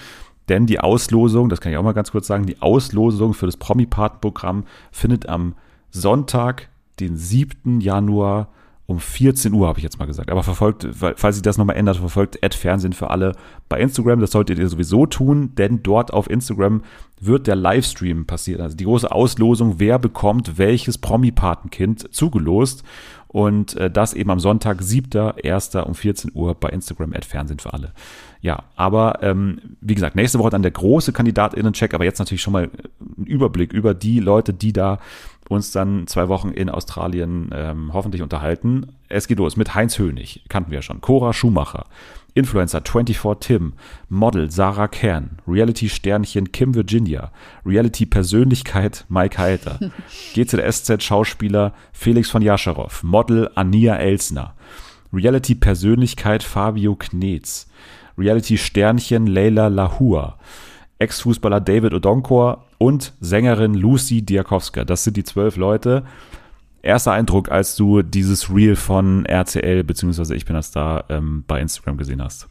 Denn 0.47 0.67
die 0.67 0.79
Auslosung, 0.79 1.49
das 1.49 1.59
kann 1.59 1.73
ich 1.73 1.77
auch 1.77 1.83
mal 1.83 1.91
ganz 1.91 2.11
kurz 2.11 2.27
sagen, 2.27 2.45
die 2.45 2.61
Auslosung 2.61 3.33
für 3.33 3.45
das 3.45 3.57
Promi-Paten-Programm 3.57 4.63
findet 4.93 5.27
am 5.27 5.55
Sonntag, 5.91 6.69
den 7.01 7.17
7. 7.17 7.81
Januar 7.81 8.47
um 8.87 9.01
14 9.01 9.53
Uhr, 9.53 9.67
habe 9.67 9.79
ich 9.79 9.83
jetzt 9.83 9.99
mal 9.99 10.05
gesagt. 10.05 10.31
Aber 10.31 10.43
verfolgt, 10.43 10.87
falls 10.93 11.35
sich 11.35 11.43
das 11.43 11.57
nochmal 11.57 11.75
ändert, 11.75 11.97
verfolgt 11.97 12.41
Ad 12.41 12.55
Fernsehen 12.55 12.93
für 12.93 13.09
alle 13.09 13.33
bei 13.67 13.81
Instagram. 13.81 14.21
Das 14.21 14.31
solltet 14.31 14.59
ihr 14.59 14.69
sowieso 14.69 15.05
tun, 15.05 15.53
denn 15.55 15.83
dort 15.83 16.13
auf 16.13 16.29
Instagram 16.29 16.81
wird 17.19 17.47
der 17.47 17.57
Livestream 17.57 18.25
passieren. 18.25 18.61
Also 18.61 18.77
die 18.77 18.85
große 18.85 19.11
Auslosung, 19.11 19.75
wer 19.79 19.99
bekommt 19.99 20.57
welches 20.57 20.97
Promi-Patenkind 20.97 22.13
zugelost. 22.13 22.83
Und 23.27 23.75
äh, 23.75 23.91
das 23.91 24.13
eben 24.13 24.31
am 24.31 24.39
Sonntag, 24.39 24.79
7.1. 24.79 25.81
um 25.81 25.93
14 25.93 26.31
Uhr 26.33 26.55
bei 26.55 26.69
Instagram 26.69 27.11
Ad 27.11 27.27
Fernsehen 27.27 27.59
für 27.59 27.73
alle. 27.73 27.91
Ja, 28.39 28.63
aber 28.77 29.21
ähm, 29.21 29.59
wie 29.81 29.95
gesagt, 29.95 30.15
nächste 30.15 30.39
Woche 30.39 30.51
dann 30.51 30.61
der 30.61 30.71
große 30.71 31.11
KandidatInnen-Check, 31.11 31.93
aber 31.93 32.05
jetzt 32.05 32.19
natürlich 32.19 32.41
schon 32.41 32.53
mal 32.53 32.69
ein 33.19 33.25
Überblick 33.25 33.73
über 33.73 33.93
die 33.93 34.21
Leute, 34.21 34.53
die 34.53 34.71
da 34.71 34.99
uns 35.49 35.71
dann 35.71 36.07
zwei 36.07 36.27
Wochen 36.27 36.49
in 36.49 36.69
Australien 36.69 37.49
ähm, 37.53 37.93
hoffentlich 37.93 38.21
unterhalten. 38.21 38.93
Es 39.09 39.27
geht 39.27 39.39
los 39.39 39.55
mit 39.55 39.75
Heinz 39.75 39.97
Hönig, 39.97 40.43
kannten 40.49 40.71
wir 40.71 40.81
schon, 40.81 41.01
Cora 41.01 41.33
Schumacher, 41.33 41.85
Influencer 42.33 42.81
24 42.81 43.19
Tim, 43.39 43.73
Model 44.09 44.51
Sarah 44.51 44.87
Kern, 44.87 45.39
Reality-Sternchen 45.47 46.51
Kim 46.51 46.75
Virginia, 46.75 47.31
Reality-Persönlichkeit 47.65 49.05
Mike 49.09 49.37
Heiter, 49.37 49.79
GZSZ-Schauspieler 50.35 51.73
Felix 51.93 52.29
von 52.29 52.41
Jascharow, 52.41 53.01
Model 53.01 53.49
Ania 53.55 53.95
Elsner, 53.95 54.53
Reality-Persönlichkeit 55.11 56.43
Fabio 56.43 56.95
Knetz, 56.95 57.67
Reality-Sternchen 58.17 59.25
Leila 59.25 59.67
Lahua, 59.67 60.37
Ex-Fußballer 60.99 61.61
David 61.61 61.93
Odonkor 61.93 62.65
und 62.77 63.13
Sängerin 63.19 63.73
Lucy 63.73 64.21
Diakowska. 64.21 64.83
Das 64.83 65.03
sind 65.03 65.17
die 65.17 65.23
zwölf 65.23 65.55
Leute. 65.55 66.05
Erster 66.81 67.11
Eindruck, 67.11 67.51
als 67.51 67.75
du 67.75 68.01
dieses 68.01 68.53
Reel 68.53 68.75
von 68.75 69.25
RCL 69.25 69.83
bzw. 69.83 70.35
Ich 70.35 70.45
bin 70.45 70.55
das 70.55 70.71
da 70.71 71.03
ähm, 71.09 71.43
bei 71.47 71.59
Instagram 71.59 71.97
gesehen 71.97 72.23
hast? 72.23 72.47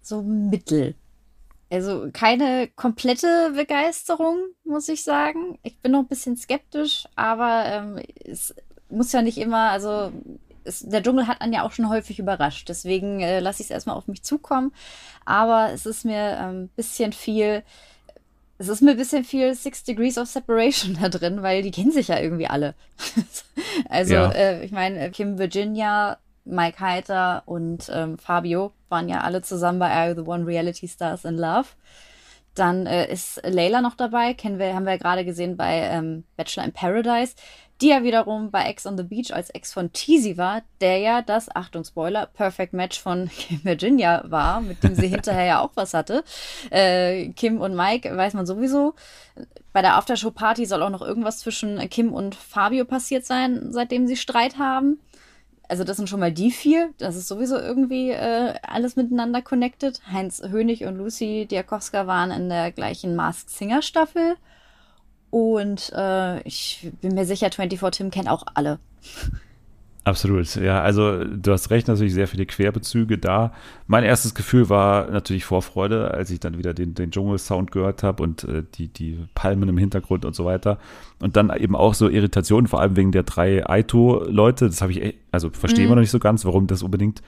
So 0.00 0.22
mittel. 0.22 0.94
Also 1.70 2.08
keine 2.12 2.68
komplette 2.74 3.52
Begeisterung, 3.54 4.38
muss 4.64 4.88
ich 4.88 5.02
sagen. 5.02 5.58
Ich 5.62 5.80
bin 5.80 5.92
noch 5.92 6.00
ein 6.00 6.08
bisschen 6.08 6.36
skeptisch, 6.36 7.06
aber 7.16 7.64
ähm, 7.66 8.00
es 8.24 8.54
muss 8.88 9.12
ja 9.12 9.22
nicht 9.22 9.38
immer, 9.38 9.70
also 9.70 10.12
es, 10.64 10.80
der 10.80 11.02
Dschungel 11.02 11.26
hat 11.26 11.40
einen 11.40 11.52
ja 11.52 11.62
auch 11.62 11.72
schon 11.72 11.88
häufig 11.88 12.18
überrascht. 12.18 12.68
Deswegen 12.68 13.20
äh, 13.20 13.40
lasse 13.40 13.62
ich 13.62 13.66
es 13.66 13.70
erstmal 13.70 13.96
auf 13.96 14.08
mich 14.08 14.22
zukommen. 14.22 14.72
Aber 15.24 15.70
es 15.72 15.86
ist 15.86 16.04
mir 16.04 16.38
ein 16.38 16.54
ähm, 16.54 16.68
bisschen 16.74 17.12
viel 17.12 17.62
es 18.60 18.68
ist 18.68 18.82
mir 18.82 18.90
ein 18.90 18.98
bisschen 18.98 19.24
viel 19.24 19.54
Six 19.54 19.84
Degrees 19.84 20.18
of 20.18 20.28
Separation 20.28 20.98
da 21.00 21.08
drin, 21.08 21.42
weil 21.42 21.62
die 21.62 21.70
kennen 21.70 21.92
sich 21.92 22.08
ja 22.08 22.18
irgendwie 22.18 22.46
alle. 22.46 22.74
also, 23.88 24.14
ja. 24.14 24.30
äh, 24.32 24.62
ich 24.62 24.70
meine, 24.70 25.10
Kim 25.10 25.38
Virginia, 25.38 26.18
Mike 26.44 26.78
Heiter 26.78 27.42
und 27.46 27.90
ähm, 27.90 28.18
Fabio 28.18 28.72
waren 28.90 29.08
ja 29.08 29.22
alle 29.22 29.40
zusammen 29.40 29.78
bei 29.78 29.90
Are 29.90 30.10
You 30.10 30.14
the 30.14 30.28
One 30.28 30.46
Reality 30.46 30.88
Stars 30.88 31.24
in 31.24 31.36
Love. 31.36 31.68
Dann 32.60 32.86
äh, 32.86 33.10
ist 33.10 33.40
Layla 33.44 33.80
noch 33.80 33.94
dabei, 33.94 34.34
kennen 34.34 34.58
wir, 34.58 34.74
haben 34.74 34.84
wir 34.84 34.92
ja 34.92 34.98
gerade 34.98 35.24
gesehen 35.24 35.56
bei 35.56 35.78
ähm, 35.78 36.24
Bachelor 36.36 36.64
in 36.64 36.72
Paradise 36.72 37.34
die 37.80 37.88
ja 37.88 38.02
wiederum 38.02 38.50
bei 38.50 38.64
Ex 38.64 38.86
on 38.86 38.96
the 38.96 39.02
Beach 39.02 39.32
als 39.32 39.50
Ex 39.50 39.72
von 39.72 39.92
Teasy 39.92 40.36
war, 40.36 40.62
der 40.80 40.98
ja 40.98 41.22
das, 41.22 41.54
Achtung 41.54 41.84
Spoiler, 41.84 42.26
Perfect 42.26 42.72
Match 42.72 43.00
von 43.00 43.30
Kim 43.38 43.64
Virginia 43.64 44.22
war, 44.26 44.60
mit 44.60 44.82
dem 44.82 44.94
sie 44.94 45.08
hinterher 45.08 45.44
ja 45.44 45.60
auch 45.60 45.70
was 45.74 45.94
hatte. 45.94 46.24
Äh, 46.70 47.28
Kim 47.30 47.60
und 47.60 47.74
Mike 47.74 48.14
weiß 48.14 48.34
man 48.34 48.46
sowieso. 48.46 48.94
Bei 49.72 49.82
der 49.82 49.96
Aftershow-Party 49.96 50.66
soll 50.66 50.82
auch 50.82 50.90
noch 50.90 51.02
irgendwas 51.02 51.38
zwischen 51.38 51.78
Kim 51.88 52.12
und 52.12 52.34
Fabio 52.34 52.84
passiert 52.84 53.24
sein, 53.24 53.68
seitdem 53.70 54.06
sie 54.06 54.16
Streit 54.16 54.58
haben. 54.58 55.00
Also 55.70 55.84
das 55.84 55.96
sind 55.96 56.08
schon 56.08 56.18
mal 56.18 56.32
die 56.32 56.50
vier. 56.50 56.90
Das 56.98 57.14
ist 57.14 57.28
sowieso 57.28 57.56
irgendwie 57.56 58.10
äh, 58.10 58.54
alles 58.62 58.96
miteinander 58.96 59.40
connected. 59.40 60.00
Heinz 60.10 60.42
Hönig 60.42 60.84
und 60.84 60.96
Lucy 60.96 61.46
Diakowska 61.48 62.08
waren 62.08 62.32
in 62.32 62.48
der 62.48 62.72
gleichen 62.72 63.14
Mask 63.14 63.48
Singer 63.48 63.80
Staffel. 63.80 64.36
Und 65.30 65.92
äh, 65.94 66.40
ich 66.42 66.90
bin 67.00 67.14
mir 67.14 67.24
sicher, 67.24 67.50
24 67.52 67.96
Tim 67.96 68.10
kennt 68.10 68.28
auch 68.28 68.44
alle. 68.54 68.80
Absolut, 70.02 70.54
ja, 70.56 70.80
also 70.80 71.24
du 71.24 71.52
hast 71.52 71.70
recht, 71.70 71.86
natürlich 71.86 72.14
sehr 72.14 72.26
viele 72.26 72.46
Querbezüge 72.46 73.18
da. 73.18 73.52
Mein 73.86 74.02
erstes 74.02 74.34
Gefühl 74.34 74.70
war 74.70 75.10
natürlich 75.10 75.44
Vorfreude, 75.44 76.10
als 76.12 76.30
ich 76.30 76.40
dann 76.40 76.56
wieder 76.56 76.72
den, 76.72 76.94
den 76.94 77.10
Dschungel-Sound 77.10 77.70
gehört 77.70 78.02
habe 78.02 78.22
und 78.22 78.44
äh, 78.44 78.62
die, 78.74 78.88
die 78.88 79.18
Palmen 79.34 79.68
im 79.68 79.76
Hintergrund 79.76 80.24
und 80.24 80.34
so 80.34 80.46
weiter. 80.46 80.78
Und 81.20 81.36
dann 81.36 81.54
eben 81.54 81.76
auch 81.76 81.92
so 81.92 82.08
Irritationen, 82.08 82.66
vor 82.66 82.80
allem 82.80 82.96
wegen 82.96 83.12
der 83.12 83.24
drei 83.24 83.68
Aito-Leute. 83.68 84.66
Das 84.66 84.80
habe 84.80 84.92
ich, 84.92 85.02
echt, 85.02 85.18
also 85.32 85.50
verstehe 85.50 85.84
mhm. 85.84 85.94
noch 85.94 86.00
nicht 86.00 86.10
so 86.10 86.18
ganz, 86.18 86.46
warum 86.46 86.66
das 86.66 86.82
unbedingt 86.82 87.20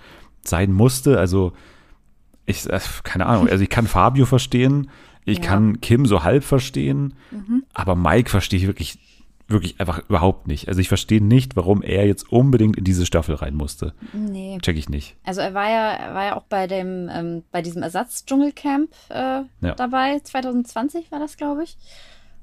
sein 0.42 0.72
musste. 0.72 1.18
Also 1.18 1.52
ich, 2.46 2.68
äh, 2.70 2.80
keine 3.02 3.26
Ahnung, 3.26 3.48
also 3.48 3.62
ich 3.62 3.70
kann 3.70 3.86
Fabio 3.86 4.24
verstehen, 4.24 4.88
ich 5.26 5.38
ja. 5.38 5.44
kann 5.44 5.80
Kim 5.82 6.06
so 6.06 6.24
halb 6.24 6.42
verstehen, 6.42 7.14
mhm. 7.30 7.64
aber 7.74 7.96
Mike 7.96 8.30
verstehe 8.30 8.58
ich 8.58 8.66
wirklich, 8.66 8.98
wirklich 9.48 9.80
einfach 9.80 9.98
überhaupt 10.08 10.46
nicht. 10.46 10.68
Also 10.68 10.80
ich 10.80 10.88
verstehe 10.88 11.22
nicht, 11.22 11.56
warum 11.56 11.82
er 11.82 12.06
jetzt 12.06 12.30
unbedingt 12.30 12.76
in 12.76 12.84
diese 12.84 13.06
Staffel 13.06 13.34
rein 13.34 13.54
musste. 13.54 13.94
Nee. 14.12 14.58
Check 14.62 14.76
ich 14.76 14.88
nicht. 14.88 15.16
Also 15.24 15.40
er 15.40 15.54
war 15.54 15.68
ja, 15.70 15.92
er 15.92 16.14
war 16.14 16.24
ja 16.24 16.36
auch 16.36 16.44
bei 16.44 16.66
dem, 16.66 17.08
ähm, 17.12 17.42
bei 17.50 17.62
diesem 17.62 17.82
Ersatz-Dschungelcamp 17.82 18.90
äh, 19.10 19.14
ja. 19.14 19.74
dabei. 19.76 20.20
2020 20.20 21.12
war 21.12 21.18
das, 21.18 21.36
glaube 21.36 21.64
ich. 21.64 21.76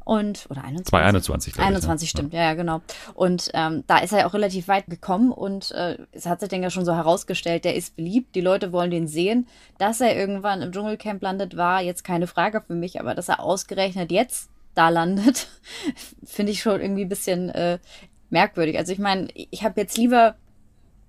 Und, 0.09 0.47
oder 0.49 0.63
21? 0.63 0.85
2021, 0.89 1.53
glaube 1.53 1.67
21, 1.67 2.07
ich, 2.07 2.13
ne? 2.13 2.17
stimmt, 2.17 2.33
ja. 2.33 2.41
ja, 2.41 2.53
genau. 2.55 2.81
Und 3.13 3.51
ähm, 3.53 3.83
da 3.85 3.99
ist 3.99 4.11
er 4.11 4.19
ja 4.19 4.25
auch 4.25 4.33
relativ 4.33 4.67
weit 4.67 4.87
gekommen 4.87 5.31
und 5.31 5.69
äh, 5.69 5.99
es 6.11 6.25
hat 6.25 6.39
sich 6.39 6.49
dann 6.49 6.63
ja 6.63 6.71
schon 6.71 6.83
so 6.83 6.95
herausgestellt, 6.95 7.63
der 7.63 7.75
ist 7.75 7.95
beliebt, 7.95 8.33
die 8.33 8.41
Leute 8.41 8.71
wollen 8.71 8.89
den 8.89 9.07
sehen. 9.07 9.45
Dass 9.77 10.01
er 10.01 10.15
irgendwann 10.15 10.63
im 10.63 10.71
Dschungelcamp 10.71 11.21
landet, 11.21 11.57
war 11.57 11.83
jetzt 11.83 12.03
keine 12.03 12.25
Frage 12.25 12.63
für 12.65 12.73
mich, 12.73 12.99
aber 12.99 13.13
dass 13.13 13.29
er 13.29 13.39
ausgerechnet 13.39 14.11
jetzt 14.11 14.49
da 14.79 14.87
landet, 14.89 15.47
finde 16.23 16.53
ich 16.53 16.61
schon 16.61 16.79
irgendwie 16.79 17.03
ein 17.03 17.09
bisschen 17.09 17.49
äh, 17.49 17.79
merkwürdig. 18.29 18.77
Also 18.77 18.93
ich 18.93 18.99
meine, 18.99 19.27
ich 19.33 19.63
habe 19.63 19.79
jetzt 19.81 19.97
lieber 19.97 20.35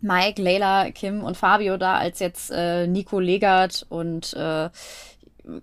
Mike, 0.00 0.42
Leila, 0.42 0.90
Kim 0.90 1.22
und 1.22 1.36
Fabio 1.36 1.76
da 1.76 1.96
als 1.96 2.18
jetzt 2.18 2.50
äh, 2.50 2.88
Nico 2.88 3.20
Legert 3.20 3.86
und 3.88 4.34
äh, 4.34 4.70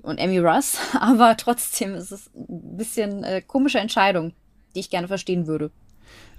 und 0.01 0.17
Emmy 0.17 0.39
Russ, 0.39 0.77
aber 0.99 1.37
trotzdem 1.37 1.95
ist 1.95 2.11
es 2.11 2.31
ein 2.33 2.77
bisschen 2.77 3.23
äh, 3.23 3.41
komische 3.41 3.79
Entscheidung, 3.79 4.33
die 4.73 4.79
ich 4.79 4.89
gerne 4.89 5.07
verstehen 5.07 5.47
würde. 5.47 5.71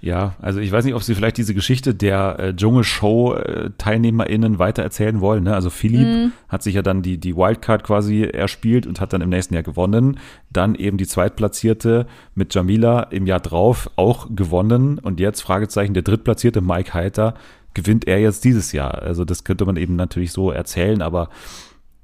Ja, 0.01 0.35
also 0.41 0.61
ich 0.61 0.71
weiß 0.71 0.85
nicht, 0.85 0.93
ob 0.93 1.03
sie 1.03 1.13
vielleicht 1.13 1.35
diese 1.35 1.53
Geschichte 1.53 1.93
der 1.93 2.39
äh, 2.39 2.53
Dschungelshow-TeilnehmerInnen 2.53 4.57
weitererzählen 4.57 5.19
wollen. 5.19 5.43
Ne? 5.43 5.53
Also 5.53 5.69
Philipp 5.69 6.07
mm. 6.07 6.31
hat 6.47 6.63
sich 6.63 6.75
ja 6.75 6.81
dann 6.81 7.01
die, 7.01 7.17
die 7.17 7.35
Wildcard 7.35 7.83
quasi 7.83 8.23
erspielt 8.23 8.87
und 8.87 9.01
hat 9.01 9.11
dann 9.11 9.19
im 9.19 9.27
nächsten 9.29 9.55
Jahr 9.55 9.63
gewonnen. 9.63 10.17
Dann 10.51 10.75
eben 10.75 10.97
die 10.97 11.07
Zweitplatzierte 11.07 12.07
mit 12.33 12.55
Jamila 12.55 13.03
im 13.03 13.27
Jahr 13.27 13.41
drauf 13.41 13.89
auch 13.97 14.29
gewonnen. 14.33 14.99
Und 14.99 15.19
jetzt, 15.19 15.41
Fragezeichen, 15.41 15.93
der 15.93 16.03
Drittplatzierte 16.03 16.61
Mike 16.61 16.93
Heiter 16.93 17.33
gewinnt 17.73 18.07
er 18.07 18.19
jetzt 18.19 18.45
dieses 18.45 18.71
Jahr. 18.71 19.01
Also 19.01 19.25
das 19.25 19.43
könnte 19.43 19.65
man 19.65 19.75
eben 19.75 19.97
natürlich 19.97 20.31
so 20.31 20.49
erzählen, 20.49 21.01
aber 21.01 21.27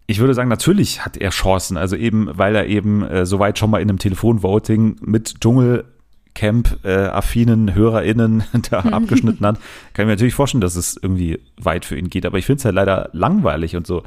ich 0.08 0.20
würde 0.20 0.34
sagen, 0.34 0.50
natürlich 0.50 1.06
hat 1.06 1.18
er 1.18 1.30
Chancen. 1.30 1.78
Also 1.78 1.96
eben, 1.96 2.30
weil 2.34 2.56
er 2.56 2.68
eben 2.68 3.04
äh, 3.04 3.26
soweit 3.26 3.58
schon 3.58 3.72
mal 3.72 3.82
in 3.82 3.90
einem 3.90 4.00
Telefonvoting 4.00 4.98
mit 5.02 5.40
Dschungel 5.40 5.86
Camp-affinen 6.36 7.74
HörerInnen 7.74 8.44
da 8.70 8.80
abgeschnitten 8.92 9.46
hat, 9.46 9.56
kann 9.94 10.04
ich 10.04 10.08
mir 10.08 10.14
natürlich 10.14 10.36
vorstellen, 10.36 10.62
dass 10.62 10.76
es 10.76 10.98
irgendwie 11.02 11.40
weit 11.58 11.86
für 11.86 11.98
ihn 11.98 12.10
geht. 12.10 12.26
Aber 12.26 12.38
ich 12.38 12.46
finde 12.46 12.60
es 12.60 12.66
halt 12.66 12.76
leider 12.76 13.10
langweilig 13.14 13.76
und 13.76 13.88
so, 13.88 14.04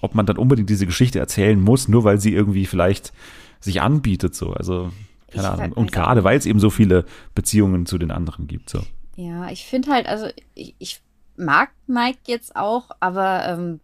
ob 0.00 0.14
man 0.14 0.26
dann 0.26 0.38
unbedingt 0.38 0.70
diese 0.70 0.86
Geschichte 0.86 1.18
erzählen 1.18 1.60
muss, 1.60 1.88
nur 1.88 2.04
weil 2.04 2.20
sie 2.20 2.32
irgendwie 2.32 2.66
vielleicht 2.66 3.12
sich 3.58 3.82
anbietet, 3.82 4.34
so. 4.34 4.52
Also, 4.52 4.92
keine 5.30 5.48
ich 5.48 5.52
Ahnung. 5.52 5.72
Und 5.72 5.92
gerade 5.92 6.22
weil 6.22 6.38
es 6.38 6.46
eben 6.46 6.60
so 6.60 6.70
viele 6.70 7.04
Beziehungen 7.34 7.86
zu 7.86 7.98
den 7.98 8.10
anderen 8.10 8.46
gibt, 8.46 8.70
so. 8.70 8.80
Ja, 9.16 9.50
ich 9.50 9.66
finde 9.66 9.90
halt, 9.90 10.06
also 10.06 10.28
ich, 10.54 10.74
ich, 10.78 11.02
mag 11.36 11.70
Mike 11.86 12.18
jetzt 12.26 12.54
auch, 12.54 12.90
aber 13.00 13.46
ähm, 13.46 13.80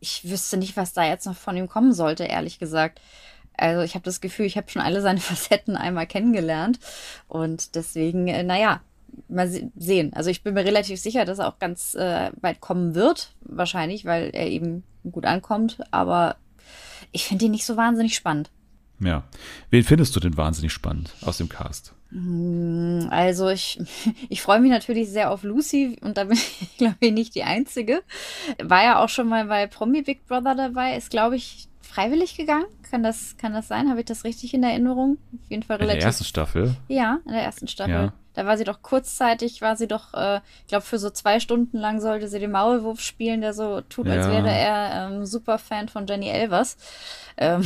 ich 0.00 0.28
wüsste 0.28 0.56
nicht, 0.56 0.76
was 0.76 0.92
da 0.92 1.04
jetzt 1.04 1.26
noch 1.26 1.36
von 1.36 1.56
ihm 1.56 1.68
kommen 1.68 1.92
sollte, 1.92 2.24
ehrlich 2.24 2.58
gesagt. 2.58 3.00
Also 3.56 3.82
ich 3.82 3.94
habe 3.94 4.04
das 4.04 4.20
Gefühl, 4.20 4.46
ich 4.46 4.56
habe 4.56 4.70
schon 4.70 4.82
alle 4.82 5.00
seine 5.00 5.20
Facetten 5.20 5.76
einmal 5.76 6.06
kennengelernt. 6.06 6.78
Und 7.28 7.74
deswegen, 7.74 8.28
äh, 8.28 8.42
naja, 8.42 8.80
mal 9.28 9.50
sehen. 9.76 10.12
Also 10.14 10.30
ich 10.30 10.42
bin 10.42 10.54
mir 10.54 10.64
relativ 10.64 11.00
sicher, 11.00 11.24
dass 11.24 11.38
er 11.38 11.48
auch 11.48 11.58
ganz 11.58 11.94
äh, 11.94 12.30
weit 12.40 12.60
kommen 12.60 12.94
wird, 12.94 13.34
wahrscheinlich, 13.40 14.04
weil 14.04 14.30
er 14.32 14.46
eben 14.46 14.84
gut 15.10 15.24
ankommt. 15.24 15.78
Aber 15.90 16.36
ich 17.12 17.26
finde 17.26 17.46
ihn 17.46 17.52
nicht 17.52 17.66
so 17.66 17.76
wahnsinnig 17.76 18.14
spannend. 18.14 18.50
Ja. 19.00 19.24
Wen 19.70 19.84
findest 19.84 20.16
du 20.16 20.20
denn 20.20 20.36
wahnsinnig 20.36 20.72
spannend 20.72 21.14
aus 21.22 21.38
dem 21.38 21.48
Cast? 21.48 21.94
Hm, 22.10 23.08
also 23.10 23.48
ich, 23.48 23.78
ich 24.28 24.42
freue 24.42 24.60
mich 24.60 24.70
natürlich 24.70 25.10
sehr 25.10 25.30
auf 25.30 25.42
Lucy 25.42 25.98
und 26.00 26.16
da 26.16 26.24
bin 26.24 26.36
ich, 26.60 26.76
glaube 26.78 26.96
ich, 27.00 27.12
nicht 27.12 27.34
die 27.34 27.42
Einzige. 27.42 28.02
War 28.62 28.82
ja 28.82 29.02
auch 29.02 29.08
schon 29.08 29.28
mal 29.28 29.46
bei 29.46 29.66
Promi 29.66 30.02
Big 30.02 30.26
Brother 30.26 30.54
dabei, 30.54 30.96
ist, 30.96 31.10
glaube 31.10 31.36
ich, 31.36 31.68
freiwillig 31.80 32.36
gegangen. 32.36 32.66
Kann 32.90 33.02
das, 33.02 33.36
kann 33.36 33.52
das 33.52 33.68
sein? 33.68 33.88
Habe 33.88 34.00
ich 34.00 34.06
das 34.06 34.24
richtig 34.24 34.54
in 34.54 34.62
Erinnerung? 34.62 35.18
Auf 35.32 35.50
jeden 35.50 35.62
Fall 35.62 35.76
relativ. 35.76 35.94
In 35.94 36.00
der 36.00 36.06
ersten 36.06 36.24
Staffel? 36.24 36.76
Ja, 36.88 37.20
in 37.26 37.32
der 37.32 37.42
ersten 37.42 37.68
Staffel. 37.68 37.92
Ja. 37.92 38.12
Da 38.36 38.44
war 38.44 38.58
sie 38.58 38.64
doch 38.64 38.82
kurzzeitig, 38.82 39.62
war 39.62 39.76
sie 39.76 39.88
doch, 39.88 40.12
äh, 40.12 40.40
ich 40.60 40.66
glaube, 40.68 40.84
für 40.84 40.98
so 40.98 41.08
zwei 41.08 41.40
Stunden 41.40 41.78
lang 41.78 42.02
sollte 42.02 42.28
sie 42.28 42.38
den 42.38 42.50
Maulwurf 42.50 43.00
spielen, 43.00 43.40
der 43.40 43.54
so 43.54 43.80
tut, 43.80 44.06
als 44.06 44.26
ja. 44.26 44.32
wäre 44.32 44.50
er 44.50 45.08
ähm, 45.08 45.24
Superfan 45.24 45.88
von 45.88 46.06
Jenny 46.06 46.28
Elvers. 46.28 46.76
Ähm 47.38 47.62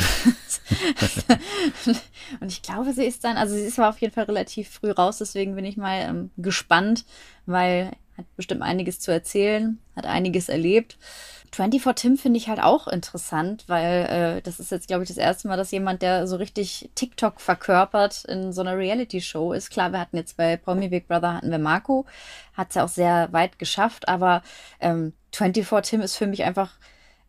und 2.41 2.53
ich 2.53 2.63
glaube, 2.63 2.93
sie 2.93 3.05
ist 3.05 3.25
dann, 3.25 3.37
also 3.37 3.57
sie 3.57 3.65
ist 3.65 3.81
aber 3.81 3.89
auf 3.89 3.99
jeden 3.99 4.15
Fall 4.15 4.25
relativ 4.25 4.71
früh 4.71 4.93
raus, 4.93 5.19
deswegen 5.19 5.57
bin 5.57 5.65
ich 5.65 5.77
mal 5.77 6.03
ähm, 6.03 6.31
gespannt, 6.37 7.05
weil 7.47 7.91
hat 8.17 8.37
bestimmt 8.37 8.63
einiges 8.63 9.01
zu 9.01 9.11
erzählen, 9.11 9.79
hat 9.97 10.07
einiges 10.07 10.49
erlebt. 10.49 10.99
24 11.53 11.95
Tim 12.03 12.17
finde 12.17 12.39
ich 12.39 12.49
halt 12.49 12.63
auch 12.63 12.87
interessant, 12.87 13.65
weil 13.67 14.07
äh, 14.39 14.43
das 14.43 14.61
ist 14.61 14.71
jetzt, 14.71 14.87
glaube 14.87 15.03
ich, 15.03 15.09
das 15.09 15.17
erste 15.17 15.49
Mal, 15.49 15.57
dass 15.57 15.73
jemand, 15.73 16.01
der 16.01 16.27
so 16.27 16.37
richtig 16.37 16.91
TikTok 16.95 17.41
verkörpert, 17.41 18.25
in 18.25 18.53
so 18.53 18.61
einer 18.61 18.77
Reality-Show 18.77 19.53
ist. 19.53 19.71
Klar, 19.71 19.91
wir 19.91 19.99
hatten 19.99 20.17
jetzt 20.17 20.37
bei 20.37 20.57
Promi 20.57 20.89
Big 20.89 21.09
Brother 21.09 21.35
hatten 21.35 21.51
wir 21.51 21.59
Marco, 21.59 22.07
hat 22.55 22.69
es 22.69 22.77
ja 22.77 22.85
auch 22.85 22.89
sehr 22.89 23.33
weit 23.33 23.59
geschafft, 23.59 24.09
aber 24.09 24.43
ähm, 24.79 25.13
24 25.33 25.91
Tim 25.91 26.01
ist 26.03 26.17
für 26.17 26.29
mich 26.29 26.45
einfach, 26.45 26.71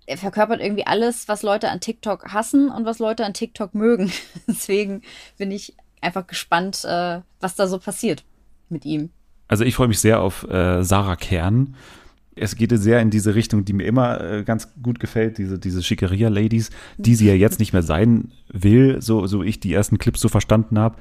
er 0.06 0.18
verkörpert 0.18 0.62
irgendwie 0.62 0.86
alles, 0.86 1.28
was 1.28 1.42
Leute 1.42 1.70
an 1.70 1.80
TikTok 1.80 2.32
hassen 2.32 2.70
und 2.70 2.86
was 2.86 3.00
Leute 3.00 3.26
an 3.26 3.34
TikTok 3.34 3.74
mögen. 3.74 4.12
Deswegen 4.48 5.02
bin 5.38 5.50
ich 5.50 5.76
einfach 6.00 6.28
gespannt, 6.28 6.86
äh, 6.86 7.22
was 7.40 7.56
da 7.56 7.66
so 7.66 7.80
passiert 7.80 8.24
mit 8.70 8.86
ihm. 8.86 9.10
Also 9.48 9.64
ich 9.66 9.76
freue 9.76 9.88
mich 9.88 10.00
sehr 10.00 10.22
auf 10.22 10.48
äh, 10.50 10.84
Sarah 10.84 11.16
Kern 11.16 11.76
es 12.36 12.56
geht 12.56 12.72
sehr 12.78 13.02
in 13.02 13.10
diese 13.10 13.36
Richtung, 13.36 13.66
die 13.66 13.74
mir 13.74 13.86
immer 13.86 14.22
äh, 14.22 14.44
ganz 14.44 14.70
gut 14.82 15.00
gefällt, 15.00 15.38
diese, 15.38 15.60
diese 15.60 15.84
Schickeria-Ladies, 15.84 16.70
die 16.98 17.16
sie 17.16 17.28
ja 17.28 17.34
jetzt 17.34 17.60
nicht 17.60 17.74
mehr 17.74 17.84
sein 17.84 18.32
will, 18.48 19.02
so, 19.02 19.28
so 19.28 19.44
ich 19.44 19.60
die 19.60 19.74
ersten 19.74 19.98
Clips 19.98 20.22
so 20.22 20.30
verstanden 20.30 20.80
habe. 20.80 20.96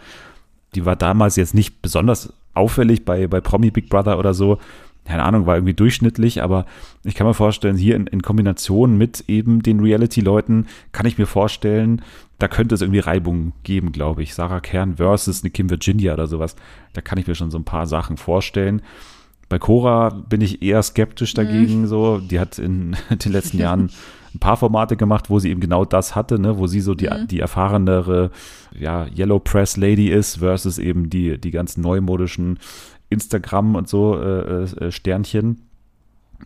Die 0.75 0.85
war 0.85 0.97
damals 0.97 1.37
jetzt 1.37 1.55
nicht 1.55 1.83
besonders 1.83 2.33
auffällig 2.55 3.05
bei, 3.05 3.27
bei 3.27 3.41
Promi 3.41 3.71
Big 3.71 3.89
Brother 3.89 4.19
oder 4.19 4.35
so. 4.35 4.59
Keine 5.05 5.23
Ahnung, 5.23 5.47
war 5.47 5.57
irgendwie 5.57 5.75
durchschnittlich, 5.75 6.43
aber 6.43 6.67
ich 7.05 7.15
kann 7.15 7.27
mir 7.27 7.35
vorstellen, 7.35 7.77
hier 7.77 7.97
in, 7.97 8.07
in 8.07 8.23
Kombination 8.23 8.99
mit 8.99 9.25
eben 9.29 9.63
den 9.63 9.81
Reality-Leuten 9.81 10.67
kann 10.93 11.07
ich 11.07 11.17
mir 11.17 11.27
vorstellen, 11.27 12.03
da 12.39 12.49
könnte 12.49 12.75
es 12.75 12.81
irgendwie 12.81 13.01
Reibung 13.01 13.53
geben, 13.63 13.93
glaube 13.93 14.23
ich. 14.23 14.35
Sarah 14.35 14.61
Kern 14.61 14.97
versus 14.97 15.43
eine 15.43 15.51
Kim 15.51 15.71
Virginia 15.71 16.13
oder 16.13 16.27
sowas. 16.27 16.57
Da 16.93 17.01
kann 17.01 17.19
ich 17.19 17.27
mir 17.27 17.35
schon 17.35 17.51
so 17.51 17.59
ein 17.59 17.65
paar 17.65 17.87
Sachen 17.87 18.17
vorstellen. 18.17 18.83
Bei 19.51 19.59
Cora 19.59 20.11
bin 20.11 20.41
ich 20.41 20.63
eher 20.63 20.81
skeptisch 20.83 21.35
dagegen. 21.35 21.83
Mhm. 21.83 21.87
So, 21.89 22.19
die 22.19 22.41
hat 22.41 22.59
in 22.59 22.97
den 23.11 23.33
letzten 23.33 23.59
Jahren 23.59 23.91
ein 24.33 24.39
paar 24.39 24.57
Formate 24.57 24.97
gemacht, 24.97 25.29
wo 25.29 25.41
sie 25.41 25.51
eben 25.51 25.61
genau 25.61 25.85
das 25.85 26.15
hatte, 26.15 26.39
ne, 26.39 26.57
wo 26.57 26.69
sie 26.69 26.81
so 26.81 26.95
die, 26.95 27.11
mhm. 27.11 27.27
die 27.27 27.41
erfahrenere 27.41 28.31
ja, 28.79 29.07
Yellow 29.07 29.41
Press 29.41 29.77
Lady 29.77 30.09
ist, 30.09 30.37
versus 30.37 30.79
eben 30.79 31.11
die, 31.11 31.39
die 31.39 31.51
ganzen 31.51 31.83
neumodischen 31.83 32.61
Instagram 33.11 33.75
und 33.75 33.89
so 33.89 34.17
äh, 34.19 34.63
äh, 34.63 34.93
Sternchen. 34.93 35.63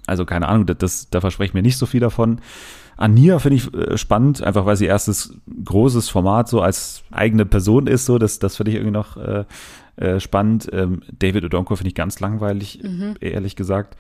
Also 0.07 0.25
keine 0.25 0.49
Ahnung, 0.49 0.65
das, 0.65 0.79
das, 0.79 1.11
da 1.11 1.21
verspreche 1.21 1.51
ich 1.51 1.55
mir 1.55 1.63
nicht 1.63 1.77
so 1.77 1.85
viel 1.85 2.01
davon. 2.01 2.41
Ania 2.97 3.39
finde 3.39 3.57
ich 3.57 3.75
äh, 3.75 3.99
spannend, 3.99 4.43
einfach 4.43 4.65
weil 4.65 4.77
sie 4.77 4.87
erstes 4.87 5.35
großes 5.65 6.09
Format 6.09 6.49
so 6.49 6.63
als 6.63 7.03
eigene 7.11 7.45
Person 7.45 7.87
ist, 7.87 8.07
so 8.07 8.17
das, 8.19 8.39
das 8.39 8.57
finde 8.57 8.71
ich 8.71 8.77
irgendwie 8.77 8.93
noch 8.93 9.19
äh, 9.19 9.45
äh, 9.97 10.21
spannend. 10.21 10.69
Ähm, 10.73 11.03
David 11.19 11.45
Odonko 11.45 11.77
finde 11.77 11.89
ich 11.89 11.95
ganz 11.95 12.21
langweilig, 12.21 12.81
mhm. 12.83 13.15
ehrlich 13.21 13.57
gesagt. 13.57 13.97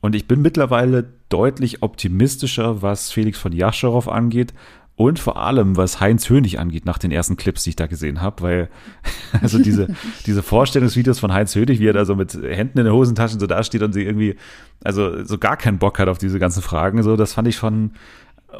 Und 0.00 0.14
ich 0.14 0.28
bin 0.28 0.42
mittlerweile 0.42 1.12
deutlich 1.28 1.82
optimistischer, 1.82 2.82
was 2.82 3.10
Felix 3.10 3.38
von 3.38 3.52
Jascherow 3.52 4.06
angeht 4.08 4.54
und 4.98 5.20
vor 5.20 5.36
allem, 5.36 5.76
was 5.76 6.00
Heinz 6.00 6.28
Hönig 6.28 6.58
angeht, 6.58 6.84
nach 6.84 6.98
den 6.98 7.12
ersten 7.12 7.36
Clips, 7.36 7.62
die 7.62 7.70
ich 7.70 7.76
da 7.76 7.86
gesehen 7.86 8.20
habe, 8.20 8.42
weil 8.42 8.68
also 9.42 9.58
diese, 9.58 9.86
diese 10.26 10.42
Vorstellungsvideos 10.42 11.20
von 11.20 11.32
Heinz 11.32 11.54
Hönig, 11.54 11.78
wie 11.78 11.86
er 11.86 11.92
da 11.92 12.04
so 12.04 12.16
mit 12.16 12.34
Händen 12.34 12.78
in 12.78 12.84
den 12.84 12.92
Hosentaschen 12.92 13.38
so 13.38 13.46
dasteht 13.46 13.82
und 13.82 13.92
sie 13.92 14.02
irgendwie, 14.02 14.34
also 14.82 15.24
so 15.24 15.38
gar 15.38 15.56
keinen 15.56 15.78
Bock 15.78 16.00
hat 16.00 16.08
auf 16.08 16.18
diese 16.18 16.40
ganzen 16.40 16.62
Fragen, 16.62 17.02
so, 17.04 17.16
das 17.16 17.34
fand 17.34 17.46
ich 17.46 17.56
schon, 17.56 17.92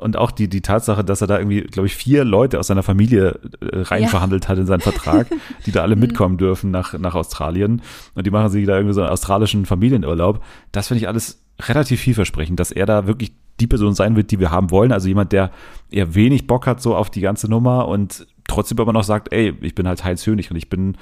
und 0.01 0.17
auch 0.17 0.31
die, 0.31 0.49
die 0.49 0.61
Tatsache, 0.61 1.03
dass 1.03 1.23
er 1.23 1.27
da 1.27 1.39
irgendwie, 1.39 1.63
glaube 1.63 1.87
ich, 1.87 1.97
vier 1.97 2.25
Leute 2.25 2.59
aus 2.59 2.67
seiner 2.67 2.83
Familie 2.83 3.39
äh, 3.61 3.81
reinverhandelt 3.81 4.45
ja. 4.45 4.51
hat 4.51 4.59
in 4.59 4.67
seinen 4.67 4.81
Vertrag, 4.81 5.29
die 5.67 5.73
da 5.73 5.83
alle 5.83 5.97
mhm. 5.97 6.03
mitkommen 6.03 6.37
dürfen 6.37 6.71
nach, 6.71 6.93
nach 6.99 7.15
Australien. 7.15 7.83
Und 8.15 8.27
die 8.27 8.31
machen 8.31 8.51
sich 8.51 8.67
da 8.67 8.77
irgendwie 8.77 8.95
so 8.95 9.01
einen 9.01 9.11
australischen 9.11 9.65
Familienurlaub. 9.65 10.45
Das 10.73 10.89
finde 10.89 11.01
ich 11.01 11.09
alles 11.09 11.43
relativ 11.61 12.01
vielversprechend, 12.01 12.61
dass 12.61 12.71
er 12.71 12.87
da 12.87 13.07
wirklich 13.07 13.33
die 13.61 13.67
Person 13.67 13.95
sein 13.95 14.15
wird, 14.15 14.31
die 14.31 14.39
wir 14.39 14.51
haben 14.51 14.71
wollen. 14.71 14.93
Also 14.93 15.09
jemand, 15.09 15.33
der 15.33 15.51
eher 15.91 16.15
wenig 16.15 16.47
Bock 16.47 16.67
hat 16.67 16.81
so 16.83 16.95
auf 16.95 17.11
die 17.11 17.21
ganze 17.21 17.49
Nummer 17.51 17.89
und 17.89 18.27
trotzdem 18.47 18.79
aber 18.79 18.93
noch 18.93 19.05
sagt, 19.05 19.33
ey, 19.33 19.55
ich 19.63 19.75
bin 19.75 19.89
halt 19.89 20.05
Heinz 20.05 20.27
Hönig 20.27 20.51
und 20.51 20.57
ich 20.57 20.69
bin 20.69 20.97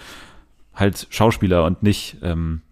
halt 0.74 1.06
Schauspieler 1.10 1.64
und 1.64 1.82
nicht 1.82 2.18
ähm, 2.22 2.62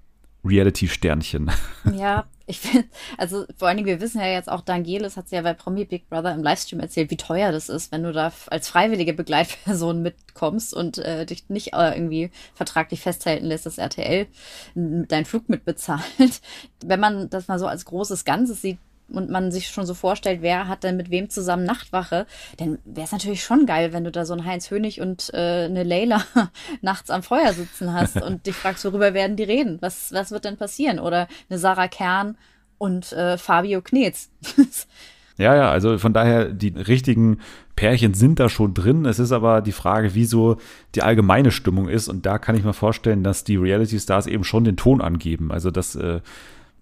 Reality-Sternchen. 0.44 1.50
Ja, 1.92 2.24
ich 2.46 2.60
finde, 2.60 2.88
also 3.18 3.44
vor 3.56 3.68
allen 3.68 3.76
Dingen, 3.76 3.86
wir 3.86 4.00
wissen 4.00 4.20
ja 4.20 4.26
jetzt 4.26 4.50
auch, 4.50 4.62
Dangelis 4.62 5.16
hat 5.16 5.26
es 5.26 5.30
ja 5.30 5.42
bei 5.42 5.52
Promi 5.52 5.84
Big 5.84 6.08
Brother 6.08 6.34
im 6.34 6.42
Livestream 6.42 6.80
erzählt, 6.80 7.10
wie 7.10 7.16
teuer 7.16 7.52
das 7.52 7.68
ist, 7.68 7.92
wenn 7.92 8.02
du 8.02 8.12
da 8.12 8.32
als 8.48 8.68
freiwillige 8.68 9.12
Begleitperson 9.12 10.02
mitkommst 10.02 10.74
und 10.74 10.98
äh, 10.98 11.26
dich 11.26 11.48
nicht 11.48 11.74
äh, 11.74 11.94
irgendwie 11.94 12.30
vertraglich 12.54 13.00
festhalten 13.00 13.46
lässt, 13.46 13.66
dass 13.66 13.78
RTL 13.78 14.26
deinen 14.74 15.24
Flug 15.24 15.48
mitbezahlt. 15.48 16.02
Wenn 16.84 17.00
man 17.00 17.30
das 17.30 17.48
mal 17.48 17.58
so 17.58 17.66
als 17.66 17.84
großes 17.84 18.24
Ganzes 18.24 18.62
sieht, 18.62 18.78
und 19.08 19.30
man 19.30 19.52
sich 19.52 19.68
schon 19.68 19.87
so 19.87 19.94
vorstellt, 19.94 20.42
wer 20.42 20.68
hat 20.68 20.84
denn 20.84 20.96
mit 20.96 21.11
wem 21.11 21.28
zusammen 21.28 21.64
Nachtwache, 21.64 22.26
dann 22.56 22.78
wäre 22.84 23.06
es 23.06 23.12
natürlich 23.12 23.44
schon 23.44 23.66
geil, 23.66 23.92
wenn 23.92 24.04
du 24.04 24.11
da 24.11 24.25
so 24.25 24.32
einen 24.32 24.44
Heinz 24.44 24.70
Hönig 24.70 25.00
und 25.00 25.30
äh, 25.34 25.64
eine 25.64 25.82
Leila 25.82 26.23
nachts 26.80 27.11
am 27.11 27.23
Feuer 27.23 27.52
sitzen 27.52 27.92
hast 27.92 28.20
und 28.23 28.46
dich 28.46 28.54
fragst, 28.54 28.84
worüber 28.84 29.14
werden 29.14 29.37
die 29.37 29.44
reden? 29.44 29.78
Was, 29.80 30.12
was 30.12 30.30
wird 30.30 30.44
denn 30.44 30.56
passieren? 30.56 30.99
Oder 30.99 31.28
eine 31.49 31.58
Sarah 31.58 31.88
Kern 31.88 32.37
und 32.78 33.12
äh, 33.12 33.38
Fabio 33.38 33.82
Knetz. 33.82 34.30
ja, 35.37 35.54
ja, 35.54 35.70
also 35.70 35.99
von 35.99 36.12
daher, 36.12 36.46
die 36.46 36.68
richtigen 36.68 37.40
Pärchen 37.76 38.14
sind 38.14 38.38
da 38.40 38.49
schon 38.49 38.75
drin. 38.75 39.04
Es 39.04 39.18
ist 39.18 39.32
aber 39.32 39.61
die 39.61 39.73
Frage, 39.73 40.14
wieso 40.14 40.58
die 40.94 41.02
allgemeine 41.02 41.50
Stimmung 41.50 41.88
ist. 41.88 42.08
Und 42.08 42.25
da 42.25 42.38
kann 42.38 42.56
ich 42.56 42.64
mir 42.64 42.73
vorstellen, 42.73 43.25
dass 43.25 43.44
die 43.44 43.56
Reality 43.56 43.99
Stars 43.99 44.26
eben 44.26 44.44
schon 44.44 44.64
den 44.64 44.76
Ton 44.76 45.00
angeben. 45.00 45.50
Also, 45.50 45.70
dass 45.70 45.96
äh, 45.96 46.20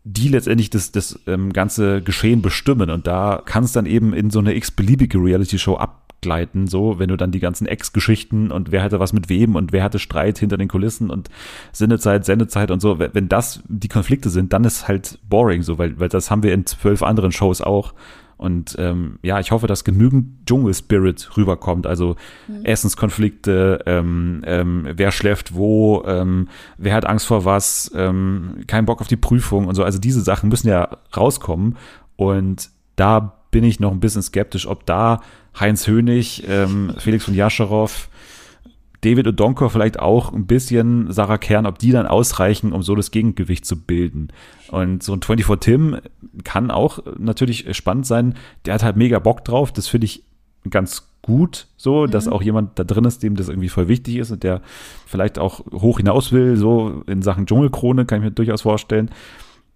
die 0.05 0.29
letztendlich 0.29 0.71
das, 0.71 0.93
das 0.93 1.19
ähm, 1.27 1.53
ganze 1.53 2.03
Geschehen 2.03 2.43
bestimmen. 2.43 2.91
Und 2.91 3.07
da 3.07 3.43
kann 3.45 3.65
es 3.65 3.73
dann 3.73 3.87
eben 3.87 4.13
in 4.13 4.31
so 4.31 4.41
eine 4.41 4.55
x-beliebige 4.55 5.19
Reality-Show 5.19 5.77
ab 5.77 6.03
abgleiten, 6.23 6.69
so, 6.69 7.01
wenn 7.01 7.09
du 7.09 7.17
dann 7.17 7.33
die 7.33 7.41
ganzen 7.41 7.67
Ex-Geschichten 7.67 8.53
und 8.53 8.71
wer 8.71 8.85
hatte 8.85 9.01
was 9.01 9.13
mit 9.13 9.29
wem 9.29 9.57
und 9.57 9.73
wer 9.73 9.83
hatte 9.83 9.99
Streit 9.99 10.39
hinter 10.39 10.57
den 10.57 10.69
Kulissen 10.69 11.11
und 11.11 11.29
Sendezeit, 11.73 12.25
Sendezeit 12.25 12.71
und 12.71 12.81
so, 12.81 13.01
wenn 13.01 13.29
das 13.29 13.61
die 13.67 13.89
Konflikte 13.89 14.31
sind, 14.31 14.53
dann 14.53 14.63
ist 14.63 14.87
halt 14.87 15.19
boring, 15.29 15.63
so, 15.63 15.79
weil, 15.79 15.99
weil 15.99 16.09
das 16.09 16.31
haben 16.31 16.45
wir 16.45 16.55
in 16.55 16.65
zwölf 16.65 17.03
anderen 17.03 17.33
Shows 17.33 17.61
auch. 17.61 17.93
Und 18.43 18.75
ähm, 18.79 19.21
ja, 19.23 19.39
ich 19.39 19.53
hoffe, 19.53 19.69
dass 19.69 19.85
genügend 19.85 20.47
Dschungel-Spirit 20.47 21.37
rüberkommt. 21.37 21.87
Also 21.87 22.17
mhm. 22.49 22.65
Essenskonflikte, 22.65 23.85
ähm, 23.87 24.43
ähm, 24.45 24.89
wer 24.95 25.13
schläft 25.13 25.55
wo, 25.55 26.03
ähm, 26.07 26.49
wer 26.77 26.95
hat 26.95 27.07
Angst 27.07 27.27
vor 27.27 27.45
was, 27.45 27.91
ähm, 27.95 28.65
kein 28.67 28.85
Bock 28.85 29.01
auf 29.01 29.07
die 29.07 29.17
Prüfung 29.17 29.69
und 29.69 29.77
so. 29.77 29.85
Also 29.85 30.01
diese 30.01 30.23
Sachen 30.23 30.49
müssen 30.49 30.69
ja 30.69 30.99
rauskommen. 31.17 31.77
Und 32.17 32.71
da 32.97 33.37
bin 33.53 33.63
ich 33.63 33.79
noch 33.79 33.93
ein 33.93 34.01
bisschen 34.01 34.23
skeptisch, 34.23 34.67
ob 34.67 34.87
da 34.87 35.21
Heinz 35.59 35.87
Hönig, 35.87 36.45
ähm, 36.49 36.95
Felix 36.99 37.25
von 37.25 37.35
Jascherow, 37.35 38.09
David 39.03 39.27
Odonkor 39.27 39.69
vielleicht 39.69 39.99
auch 39.99 40.33
ein 40.33 40.47
bisschen, 40.47 41.13
Sarah 41.13 41.39
Kern, 41.39 41.67
ob 41.67 41.79
die 41.79 41.91
dann 41.91 42.07
ausreichen, 42.07 42.73
um 42.73 42.83
so 42.83 42.95
das 42.95 43.11
Gegengewicht 43.11 43.67
zu 43.67 43.77
bilden. 43.81 44.29
Und 44.71 45.03
so 45.03 45.13
ein 45.13 45.23
24 45.23 45.59
Tim 45.61 45.99
kann 46.45 46.71
auch 46.71 47.01
natürlich 47.19 47.77
spannend 47.77 48.07
sein. 48.07 48.35
Der 48.65 48.75
hat 48.75 48.83
halt 48.83 48.97
mega 48.97 49.19
Bock 49.19 49.45
drauf. 49.45 49.73
Das 49.73 49.89
finde 49.89 50.05
ich 50.07 50.23
ganz 50.71 51.09
gut, 51.21 51.67
so, 51.77 52.07
mhm. 52.07 52.11
dass 52.11 52.29
auch 52.29 52.43
jemand 52.43 52.79
da 52.79 52.85
drin 52.85 53.05
ist, 53.05 53.23
dem 53.23 53.35
das 53.35 53.49
irgendwie 53.49 53.69
voll 53.69 53.89
wichtig 53.89 54.17
ist 54.17 54.31
und 54.31 54.45
der 54.45 54.61
vielleicht 55.07 55.39
auch 55.39 55.65
hoch 55.73 55.99
hinaus 55.99 56.33
will, 56.33 56.57
so 56.57 57.03
in 57.07 57.23
Sachen 57.23 57.47
Dschungelkrone, 57.47 58.07
kann 58.07 58.19
ich 58.19 58.25
mir 58.25 58.31
durchaus 58.31 58.63
vorstellen 58.63 59.11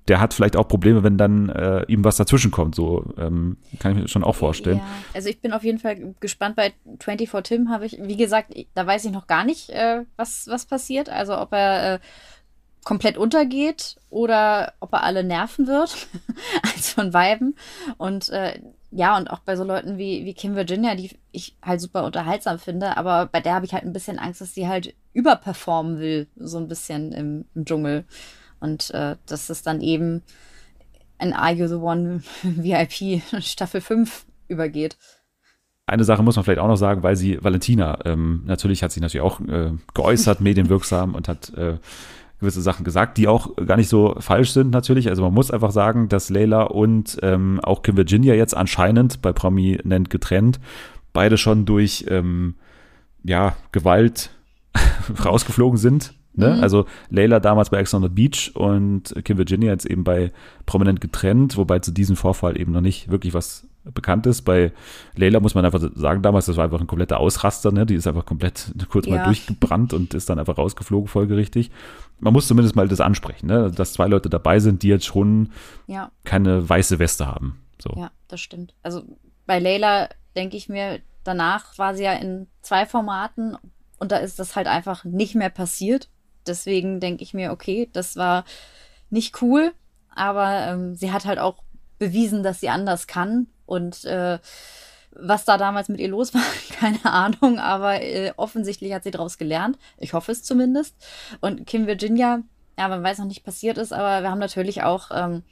der 0.09 0.21
hat 0.21 0.35
vielleicht 0.35 0.57
auch 0.57 0.69
Probleme, 0.69 1.03
wenn 1.03 1.19
dann 1.19 1.49
äh, 1.49 1.83
ihm 1.89 2.05
was 2.05 2.17
dazwischen 2.17 2.51
kommt. 2.51 2.75
So 2.75 3.05
ähm, 3.19 3.57
kann 3.81 3.93
ich 3.93 4.03
mir 4.03 4.09
schon 4.09 4.25
auch 4.25 4.37
vorstellen. 4.37 4.79
Ja, 4.79 4.87
also 5.15 5.29
ich 5.29 5.41
bin 5.41 5.53
auf 5.53 5.65
jeden 5.65 5.79
Fall 5.79 6.15
gespannt. 6.21 6.57
Bei 6.57 6.73
24 7.01 7.43
Tim 7.43 7.71
habe 7.71 7.87
ich, 7.87 7.99
wie 8.01 8.17
gesagt, 8.17 8.55
da 8.75 8.87
weiß 8.87 9.05
ich 9.05 9.13
noch 9.13 9.27
gar 9.27 9.45
nicht, 9.45 9.71
äh, 9.71 10.03
was, 10.17 10.47
was 10.49 10.67
passiert. 10.67 11.09
Also 11.09 11.39
ob 11.39 11.53
er 11.53 11.95
äh, 11.95 11.99
komplett 12.85 13.19
untergeht 13.19 13.97
oder 14.11 14.75
ob 14.79 14.93
er 14.93 15.03
alle 15.03 15.25
nerven 15.25 15.67
wird, 15.67 16.07
als 16.63 16.93
von 16.93 17.13
Weiben. 17.13 17.57
Und 17.99 18.29
äh, 18.29 18.61
ja, 18.93 19.17
und 19.17 19.29
auch 19.29 19.41
bei 19.41 19.57
so 19.57 19.65
Leuten 19.65 19.99
wie, 19.99 20.25
wie 20.25 20.35
Kim 20.35 20.55
Virginia, 20.55 20.95
die 20.95 21.11
ich 21.33 21.57
halt 21.63 21.81
super 21.81 22.05
unterhaltsam 22.05 22.61
finde, 22.61 22.97
aber 22.97 23.27
bei 23.27 23.41
der 23.41 23.55
habe 23.55 23.67
ich 23.67 23.75
halt 23.75 23.83
ein 23.83 23.93
bisschen 23.93 24.21
Angst, 24.21 24.41
dass 24.41 24.55
sie 24.55 24.69
halt 24.69 24.95
überperformen 25.13 25.99
will, 25.99 26.29
so 26.37 26.59
ein 26.59 26.69
bisschen 26.69 27.11
im, 27.11 27.45
im 27.57 27.65
Dschungel. 27.65 28.05
Und 28.61 28.91
äh, 28.91 29.17
dass 29.27 29.51
es 29.51 29.63
dann 29.63 29.81
eben 29.81 30.23
ein 31.19 31.33
Are 31.33 31.53
You 31.53 31.67
the 31.67 31.75
One 31.75 32.23
VIP 32.43 33.23
Staffel 33.41 33.81
5 33.81 34.27
übergeht. 34.49 34.97
Eine 35.87 36.05
Sache 36.05 36.23
muss 36.23 36.35
man 36.35 36.45
vielleicht 36.45 36.59
auch 36.59 36.67
noch 36.67 36.77
sagen, 36.77 37.05
weil 37.05 37.15
sie, 37.15 37.43
Valentina, 37.43 37.99
ähm, 38.05 38.43
natürlich 38.45 38.83
hat 38.83 38.91
sie 38.91 39.01
natürlich 39.01 39.25
auch 39.25 39.41
äh, 39.41 39.73
geäußert, 39.95 40.41
medienwirksam 40.41 41.15
und 41.15 41.29
hat 41.29 41.53
äh, 41.57 41.79
gewisse 42.41 42.61
Sachen 42.61 42.85
gesagt, 42.85 43.19
die 43.19 43.29
auch 43.29 43.55
gar 43.57 43.77
nicht 43.77 43.89
so 43.89 44.17
falsch 44.19 44.51
sind 44.51 44.71
natürlich. 44.71 45.09
Also 45.09 45.23
man 45.23 45.33
muss 45.33 45.51
einfach 45.51 45.71
sagen, 45.71 46.09
dass 46.09 46.29
Layla 46.29 46.65
und 46.65 47.19
ähm, 47.23 47.61
auch 47.63 47.83
Kim 47.83 47.97
Virginia 47.97 48.35
jetzt 48.35 48.57
anscheinend 48.57 49.23
bei 49.23 49.33
Prominent 49.33 50.11
getrennt, 50.11 50.59
beide 51.13 51.39
schon 51.39 51.65
durch 51.67 52.05
ähm, 52.09 52.57
ja, 53.23 53.57
Gewalt 53.71 54.31
rausgeflogen 55.25 55.79
sind 55.79 56.15
Ne? 56.37 56.55
Mhm. 56.55 56.62
Also 56.62 56.87
Layla 57.11 57.40
damals 57.40 57.71
bei 57.71 57.78
Ex 57.78 57.95
on 57.95 58.02
the 58.02 58.09
Beach 58.09 58.52
und 58.55 59.14
Kim 59.25 59.38
Virginia 59.38 59.73
jetzt 59.73 59.87
eben 59.87 60.05
bei 60.05 60.33
Prominent 60.66 61.00
getrennt, 61.00 61.57
wobei 61.57 61.78
zu 61.78 61.90
diesem 61.90 62.16
Vorfall 62.16 62.61
eben 62.61 62.73
noch 62.73 62.81
nicht 62.83 63.11
wirklich 63.11 63.35
was 63.35 63.66
bekannt 63.85 64.26
ist. 64.26 64.43
Bei 64.43 64.73
Layla 65.14 65.40
muss 65.40 65.55
man 65.55 65.64
einfach 65.64 65.81
sagen, 65.95 66.23
damals, 66.23 66.47
das 66.47 66.57
war 66.57 66.64
einfach 66.64 66.81
ein 66.81 66.87
kompletter 66.87 67.21
Ausraster, 67.21 67.73
ne? 67.73 67.87
Die 67.87 67.95
ist 67.95 68.07
einfach 68.07 68.26
komplett 68.26 68.73
kurz 68.88 69.07
ja. 69.07 69.16
mal 69.16 69.25
durchgebrannt 69.25 69.93
und 69.93 70.14
ist 70.14 70.28
dann 70.28 70.38
einfach 70.38 70.59
rausgeflogen, 70.59 71.09
folgerichtig. 71.09 71.70
Man 72.18 72.33
muss 72.33 72.49
zumindest 72.49 72.77
mal 72.77 72.88
das 72.88 73.01
ansprechen, 73.01 73.46
ne? 73.46 73.70
Dass 73.70 73.92
zwei 73.92 74.07
Leute 74.07 74.29
dabei 74.29 74.59
sind, 74.59 74.83
die 74.83 74.88
jetzt 74.88 75.07
schon 75.07 75.51
ja. 75.87 76.11
keine 76.25 76.68
weiße 76.68 76.99
Weste 76.99 77.27
haben. 77.27 77.61
So. 77.81 77.94
Ja, 77.96 78.11
das 78.29 78.40
stimmt. 78.40 78.75
Also 78.83 79.03
bei 79.46 79.59
Layla 79.59 80.09
denke 80.35 80.57
ich 80.57 80.68
mir, 80.68 81.01
danach 81.25 81.79
war 81.79 81.94
sie 81.94 82.05
ja 82.05 82.12
in 82.14 82.46
zwei 82.62 82.87
Formaten 82.87 83.57
und 83.99 84.12
da 84.12 84.18
ist 84.18 84.38
das 84.38 84.57
halt 84.57 84.66
einfach 84.66 85.05
nicht 85.05 85.35
mehr 85.35 85.51
passiert 85.51 86.09
deswegen 86.46 87.00
denke 87.00 87.22
ich 87.22 87.35
mir, 87.35 87.52
okay, 87.52 87.88
das 87.92 88.16
war 88.16 88.44
nicht 89.11 89.40
cool, 89.42 89.72
aber 90.14 90.66
ähm, 90.68 90.94
sie 90.94 91.12
hat 91.12 91.24
halt 91.24 91.38
auch 91.38 91.62
bewiesen, 91.98 92.42
dass 92.42 92.61
sie 92.61 92.68
anders 92.68 93.06
kann 93.06 93.46
und 93.66 94.04
äh, 94.04 94.38
was 95.18 95.44
da 95.44 95.56
damals 95.56 95.88
mit 95.88 96.00
ihr 96.00 96.09
los 96.09 96.35
war, 96.35 96.42
keine 96.78 97.04
Ahnung, 97.04 97.59
aber 97.59 98.02
äh, 98.02 98.32
offensichtlich 98.37 98.92
hat 98.92 99.04
sie 99.04 99.11
daraus 99.11 99.38
gelernt. 99.38 99.78
Ich 99.98 100.12
hoffe 100.12 100.32
es 100.32 100.42
zumindest. 100.42 100.94
Und 101.40 101.66
Kim 101.66 101.87
Virginia, 101.87 102.42
ja, 102.78 102.88
man 102.88 103.02
weiß 103.02 103.18
noch 103.18 103.26
nicht 103.26 103.44
passiert 103.44 103.78
ist, 103.78 103.92
aber 103.92 104.22
wir 104.22 104.30
haben 104.30 104.38
natürlich 104.38 104.82
auch 104.82 105.11
ähm, 105.12 105.42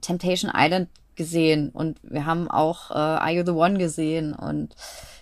Temptation 0.00 0.52
Island 0.54 0.88
gesehen 1.16 1.70
und 1.70 1.98
wir 2.02 2.24
haben 2.24 2.50
auch 2.50 2.90
äh, 2.90 2.94
Are 2.94 3.30
You 3.30 3.44
the 3.44 3.52
One 3.52 3.78
gesehen 3.78 4.32
und 4.32 4.74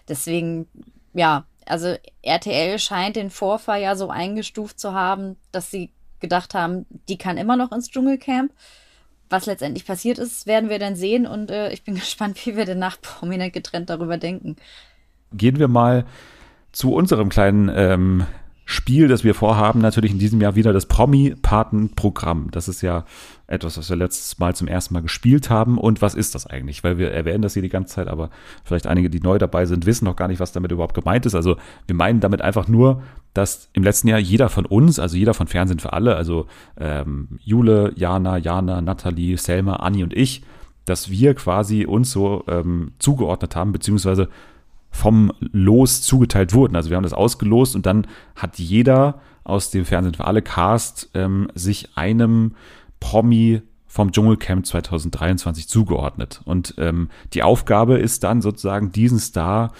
deswegen, 0.08 0.68
ja, 1.14 1.44
also 1.70 1.94
RTL 2.22 2.78
scheint 2.78 3.16
den 3.16 3.30
Vorfall 3.30 3.80
ja 3.80 3.96
so 3.96 4.08
eingestuft 4.10 4.78
zu 4.78 4.92
haben, 4.92 5.36
dass 5.52 5.70
sie 5.70 5.90
gedacht 6.20 6.54
haben, 6.54 6.86
die 7.08 7.18
kann 7.18 7.36
immer 7.36 7.56
noch 7.56 7.72
ins 7.72 7.90
Dschungelcamp. 7.90 8.52
Was 9.30 9.46
letztendlich 9.46 9.86
passiert 9.86 10.18
ist, 10.18 10.46
werden 10.46 10.70
wir 10.70 10.78
dann 10.78 10.96
sehen 10.96 11.26
und 11.26 11.50
äh, 11.50 11.70
ich 11.72 11.84
bin 11.84 11.94
gespannt, 11.96 12.44
wie 12.46 12.56
wir 12.56 12.64
denn 12.64 12.78
nach 12.78 13.00
prominent 13.00 13.52
getrennt 13.52 13.90
darüber 13.90 14.16
denken. 14.16 14.56
Gehen 15.32 15.58
wir 15.58 15.68
mal 15.68 16.06
zu 16.72 16.94
unserem 16.94 17.28
kleinen 17.28 17.70
ähm, 17.74 18.26
Spiel, 18.70 19.08
das 19.08 19.24
wir 19.24 19.34
vorhaben, 19.34 19.80
natürlich 19.80 20.12
in 20.12 20.18
diesem 20.18 20.42
Jahr 20.42 20.54
wieder 20.54 20.74
das 20.74 20.84
Promi-Paten-Programm. 20.84 22.50
Das 22.50 22.68
ist 22.68 22.82
ja 22.82 23.06
etwas, 23.46 23.78
was 23.78 23.88
wir 23.88 23.96
letztes 23.96 24.38
Mal 24.38 24.54
zum 24.54 24.68
ersten 24.68 24.92
Mal 24.92 25.00
gespielt 25.00 25.48
haben. 25.48 25.78
Und 25.78 26.02
was 26.02 26.14
ist 26.14 26.34
das 26.34 26.46
eigentlich? 26.46 26.84
Weil 26.84 26.98
wir 26.98 27.10
erwähnen 27.10 27.40
das 27.40 27.54
hier 27.54 27.62
die 27.62 27.70
ganze 27.70 27.94
Zeit, 27.94 28.08
aber 28.08 28.28
vielleicht 28.64 28.86
einige, 28.86 29.08
die 29.08 29.20
neu 29.20 29.38
dabei 29.38 29.64
sind, 29.64 29.86
wissen 29.86 30.04
noch 30.04 30.16
gar 30.16 30.28
nicht, 30.28 30.38
was 30.38 30.52
damit 30.52 30.70
überhaupt 30.70 30.92
gemeint 30.92 31.24
ist. 31.24 31.34
Also 31.34 31.56
wir 31.86 31.96
meinen 31.96 32.20
damit 32.20 32.42
einfach 32.42 32.68
nur, 32.68 33.02
dass 33.32 33.70
im 33.72 33.84
letzten 33.84 34.08
Jahr 34.08 34.18
jeder 34.18 34.50
von 34.50 34.66
uns, 34.66 34.98
also 34.98 35.16
jeder 35.16 35.32
von 35.32 35.46
Fernsehen 35.46 35.78
für 35.78 35.94
alle, 35.94 36.14
also 36.16 36.44
ähm, 36.78 37.38
Jule, 37.40 37.94
Jana, 37.96 38.36
Jana, 38.36 38.82
Nathalie, 38.82 39.38
Selma, 39.38 39.76
Anni 39.76 40.02
und 40.02 40.12
ich, 40.12 40.42
dass 40.84 41.08
wir 41.08 41.32
quasi 41.32 41.86
uns 41.86 42.10
so 42.10 42.44
ähm, 42.46 42.92
zugeordnet 42.98 43.56
haben, 43.56 43.72
beziehungsweise 43.72 44.28
vom 44.90 45.32
Los 45.40 46.02
zugeteilt 46.02 46.54
wurden. 46.54 46.76
Also 46.76 46.90
wir 46.90 46.96
haben 46.96 47.04
das 47.04 47.12
ausgelost 47.12 47.76
und 47.76 47.86
dann 47.86 48.06
hat 48.34 48.58
jeder 48.58 49.20
aus 49.44 49.70
dem 49.70 49.84
Fernsehen 49.84 50.14
für 50.14 50.26
alle 50.26 50.42
Cast 50.42 51.10
ähm, 51.14 51.48
sich 51.54 51.96
einem 51.96 52.54
Promi 53.00 53.62
vom 53.86 54.12
Dschungelcamp 54.12 54.66
2023 54.66 55.68
zugeordnet. 55.68 56.42
Und 56.44 56.74
ähm, 56.78 57.08
die 57.32 57.42
Aufgabe 57.42 57.98
ist 57.98 58.22
dann 58.22 58.42
sozusagen 58.42 58.92
diesen 58.92 59.18
Star 59.18 59.72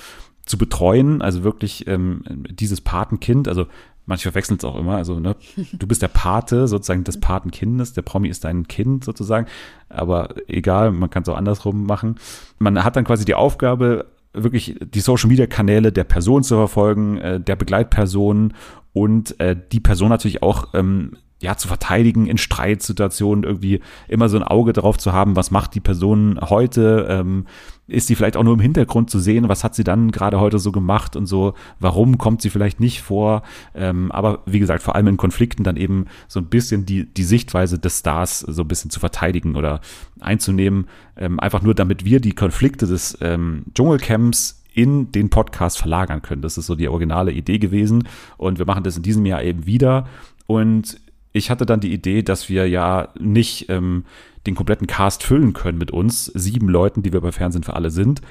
zu 0.47 0.57
betreuen, 0.57 1.21
also 1.21 1.45
wirklich 1.45 1.87
ähm, 1.87 2.23
dieses 2.49 2.81
Patenkind, 2.81 3.49
also 3.49 3.67
manche 4.07 4.23
verwechseln 4.23 4.57
es 4.57 4.65
auch 4.65 4.77
immer, 4.77 4.97
also 4.97 5.21
ne, 5.21 5.37
du 5.75 5.87
bist 5.87 6.01
der 6.01 6.09
Pate 6.09 6.67
sozusagen 6.67 7.05
des 7.05 7.21
Patenkindes, 7.21 7.93
der 7.93 8.01
Promi 8.01 8.29
ist 8.29 8.45
dein 8.45 8.67
Kind 8.67 9.05
sozusagen, 9.05 9.47
aber 9.91 10.35
egal, 10.49 10.91
man 10.91 11.11
kann 11.11 11.23
es 11.23 11.29
auch 11.29 11.37
andersrum 11.37 11.85
machen. 11.85 12.17
Man 12.59 12.83
hat 12.83 12.97
dann 12.97 13.05
quasi 13.05 13.27
die 13.27 13.35
Aufgabe, 13.35 14.07
wirklich 14.33 14.77
die 14.81 15.01
Social 15.01 15.29
Media 15.29 15.47
Kanäle 15.47 15.93
der 15.93 16.05
Person 16.05 16.43
zu 16.43 16.55
verfolgen, 16.57 17.19
äh, 17.19 17.41
der 17.41 17.57
Begleitperson 17.57 18.55
und 18.93 19.39
äh, 19.41 19.57
die 19.73 19.81
Person 19.81 20.09
natürlich 20.09 20.43
auch 20.43 20.75
ähm, 20.75 21.17
ja, 21.41 21.57
zu 21.57 21.69
verteidigen 21.69 22.27
in 22.27 22.37
Streitsituationen, 22.37 23.45
irgendwie 23.45 23.81
immer 24.09 24.29
so 24.29 24.37
ein 24.37 24.43
Auge 24.43 24.73
darauf 24.73 24.99
zu 24.99 25.13
haben, 25.13 25.37
was 25.37 25.51
macht 25.51 25.75
die 25.75 25.81
Person 25.81 26.39
heute, 26.41 27.07
ähm, 27.09 27.47
ist 27.87 28.09
sie 28.09 28.17
vielleicht 28.17 28.37
auch 28.37 28.43
nur 28.43 28.55
im 28.55 28.61
Hintergrund 28.61 29.09
zu 29.09 29.19
sehen, 29.19 29.49
was 29.49 29.63
hat 29.63 29.75
sie 29.75 29.85
dann 29.85 30.11
gerade 30.11 30.41
heute 30.41 30.59
so 30.59 30.73
gemacht 30.73 31.17
und 31.17 31.27
so, 31.27 31.55
warum 31.79 32.19
kommt 32.19 32.43
sie 32.43 32.51
vielleicht 32.51 32.81
nicht 32.81 33.03
vor, 33.03 33.43
ähm, 33.75 34.11
aber 34.11 34.43
wie 34.47 34.59
gesagt, 34.59 34.83
vor 34.83 34.97
allem 34.97 35.07
in 35.07 35.17
Konflikten 35.17 35.63
dann 35.63 35.77
eben 35.77 36.07
so 36.27 36.41
ein 36.41 36.47
bisschen 36.47 36.87
die, 36.87 37.07
die 37.07 37.25
Sichtweise 37.25 37.79
des 37.79 38.01
Stars 38.01 38.41
so 38.41 38.63
ein 38.63 38.69
bisschen 38.69 38.91
zu 38.91 38.99
verteidigen 38.99 39.55
oder 39.55 39.81
einzunehmen, 40.21 40.89
ähm, 41.17 41.39
einfach 41.39 41.63
nur 41.63 41.75
damit 41.75 42.05
wir 42.05 42.21
die 42.21 42.35
Konflikte 42.35 42.87
des 42.87 43.17
ähm, 43.21 43.65
Dschungelcamps 43.75 44.65
in 44.75 45.11
den 45.13 45.31
Podcast 45.31 45.79
verlagern 45.79 46.23
können. 46.23 46.43
Das 46.43 46.59
ist 46.59 46.67
so 46.67 46.75
die 46.75 46.89
originale 46.89 47.33
Idee 47.33 47.59
gewesen 47.59 48.07
und 48.37 48.59
wir 48.59 48.67
machen 48.67 48.85
das 48.85 48.97
in 48.97 49.03
diesem 49.03 49.25
Jahr 49.25 49.43
eben 49.43 49.67
wieder 49.67 50.07
und 50.47 51.01
ich 51.33 51.51
hatte 51.51 51.67
dann 51.67 51.81
die 51.81 51.93
Idee, 51.93 52.23
dass 52.23 52.49
wir 52.49 52.69
ja 52.69 53.09
nicht 53.19 53.69
ähm, 53.69 54.05
den 54.47 54.55
kompletten 54.55 54.87
Cast 54.87 55.23
füllen 55.23 55.53
können 55.53 55.79
mit 55.79 55.91
uns, 55.91 56.27
sieben 56.27 56.69
Leuten, 56.69 57.03
die 57.03 57.13
wir 57.13 57.21
bei 57.21 57.33
Fernsehen 57.33 57.63
für 57.63 57.75
alle 57.75 57.91
sind. 57.91 58.23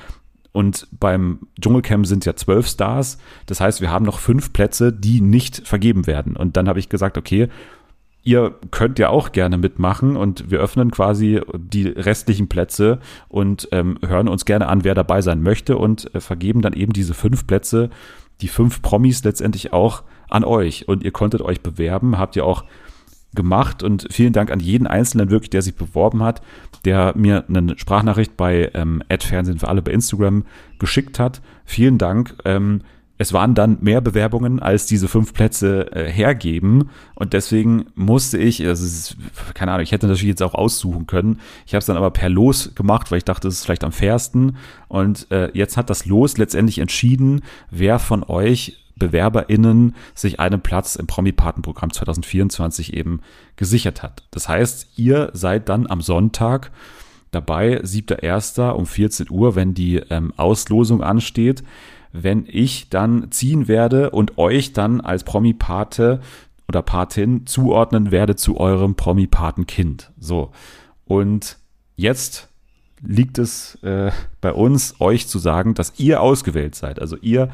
Und 0.52 0.88
beim 0.92 1.42
Dschungelcamp 1.62 2.08
sind 2.08 2.26
ja 2.26 2.36
zwölf 2.36 2.68
Stars. 2.68 3.20
Das 3.46 3.62
heißt, 3.62 3.82
wir 3.82 3.92
haben 3.92 4.06
noch 4.06 4.18
fünf 4.18 4.54
Plätze, 4.54 4.92
die 4.92 5.22
nicht 5.22 5.68
vergeben 5.68 6.08
werden. 6.08 6.36
Und 6.36 6.58
dann 6.58 6.68
habe 6.68 6.80
ich 6.80 6.90
gesagt, 6.90 7.18
okay, 7.18 7.50
ihr 8.24 8.56
könnt 8.72 8.98
ja 8.98 9.10
auch 9.10 9.32
gerne 9.32 9.58
mitmachen 9.58 10.18
und 10.18 10.50
wir 10.50 10.60
öffnen 10.60 10.92
quasi 10.92 11.40
die 11.56 11.88
restlichen 11.88 12.50
Plätze 12.50 13.00
und 13.30 13.70
ähm, 13.72 14.00
hören 14.06 14.28
uns 14.28 14.46
gerne 14.46 14.68
an, 14.68 14.84
wer 14.84 14.96
dabei 14.96 15.22
sein 15.22 15.42
möchte 15.42 15.78
und 15.78 16.14
äh, 16.14 16.20
vergeben 16.20 16.62
dann 16.62 16.74
eben 16.74 16.92
diese 16.92 17.14
fünf 17.14 17.48
Plätze, 17.48 17.90
die 18.42 18.48
fünf 18.48 18.82
Promis 18.82 19.24
letztendlich 19.24 19.72
auch 19.72 20.04
an 20.30 20.44
euch. 20.44 20.88
Und 20.88 21.04
ihr 21.04 21.12
konntet 21.12 21.42
euch 21.42 21.62
bewerben, 21.62 22.18
habt 22.18 22.36
ihr 22.36 22.46
auch 22.46 22.66
gemacht 23.34 23.84
und 23.84 24.08
vielen 24.10 24.34
Dank 24.34 24.52
an 24.52 24.60
jeden 24.60 24.88
Einzelnen 24.88 25.30
wirklich, 25.30 25.50
der 25.50 25.62
sich 25.62 25.76
beworben 25.76 26.24
hat, 26.24 26.42
der 26.86 27.14
mir 27.16 27.46
eine 27.48 27.78
Sprachnachricht 27.78 28.38
bei 28.38 28.72
ähm, 28.74 29.04
Fernsehen 29.20 29.60
für 29.60 29.68
alle 29.68 29.82
bei 29.82 29.92
Instagram 29.92 30.46
geschickt 30.80 31.20
hat. 31.20 31.42
Vielen 31.66 31.98
Dank. 31.98 32.36
Ähm, 32.46 32.82
es 33.20 33.34
waren 33.34 33.56
dann 33.56 33.78
mehr 33.82 34.00
Bewerbungen, 34.00 34.60
als 34.60 34.86
diese 34.86 35.08
fünf 35.08 35.34
Plätze 35.34 35.92
äh, 35.92 36.10
hergeben. 36.10 36.90
Und 37.16 37.34
deswegen 37.34 37.88
musste 37.96 38.38
ich, 38.38 38.66
also 38.66 38.86
ist, 38.86 39.18
keine 39.56 39.72
Ahnung, 39.72 39.84
ich 39.84 39.92
hätte 39.92 40.08
natürlich 40.08 40.30
jetzt 40.30 40.44
auch 40.44 40.54
aussuchen 40.54 41.08
können. 41.08 41.40
Ich 41.66 41.74
habe 41.74 41.80
es 41.80 41.88
dann 41.88 41.98
aber 41.98 42.12
per 42.12 42.30
Los 42.30 42.76
gemacht, 42.76 43.10
weil 43.10 43.18
ich 43.18 43.26
dachte, 43.26 43.48
es 43.48 43.56
ist 43.56 43.66
vielleicht 43.66 43.84
am 43.84 43.92
fairsten. 43.92 44.58
Und 44.88 45.32
äh, 45.32 45.50
jetzt 45.54 45.78
hat 45.78 45.90
das 45.90 46.06
Los 46.06 46.38
letztendlich 46.38 46.78
entschieden, 46.78 47.42
wer 47.72 47.98
von 47.98 48.24
euch 48.24 48.87
BewerberInnen 48.98 49.96
sich 50.14 50.40
einen 50.40 50.62
Platz 50.62 50.96
im 50.96 51.08
Promi-Patenprogramm 51.08 51.92
2024 51.92 52.94
eben 52.94 53.22
gesichert 53.56 54.04
hat. 54.04 54.24
Das 54.32 54.50
heißt, 54.50 54.98
ihr 54.98 55.30
seid 55.34 55.70
dann 55.70 55.88
am 55.88 56.02
Sonntag 56.02 56.72
dabei, 57.32 57.82
7.1. 57.82 58.72
um 58.72 58.86
14 58.86 59.28
Uhr, 59.30 59.56
wenn 59.56 59.74
die 59.74 59.98
ähm, 59.98 60.34
Auslosung 60.38 61.04
ansteht 61.04 61.64
wenn 62.24 62.46
ich 62.48 62.90
dann 62.90 63.32
ziehen 63.32 63.68
werde 63.68 64.12
und 64.12 64.38
euch 64.38 64.74
dann 64.74 65.02
als 65.02 65.24
Promi-Pate 65.24 66.22
oder 66.68 66.82
Patin 66.82 67.46
zuordnen 67.46 68.12
werde 68.12 68.36
zu 68.36 68.58
eurem 68.60 68.96
Promi-Patenkind. 68.96 70.12
So. 70.20 70.52
Und 71.06 71.58
jetzt 71.96 72.50
liegt 73.02 73.38
es 73.38 73.76
äh, 73.84 74.12
bei 74.42 74.52
uns, 74.52 75.00
euch 75.00 75.28
zu 75.28 75.40
sagen, 75.40 75.74
dass 75.74 76.00
ihr 76.00 76.22
ausgewählt 76.22 76.76
seid. 76.76 77.00
Also 77.00 77.18
ihr, 77.18 77.50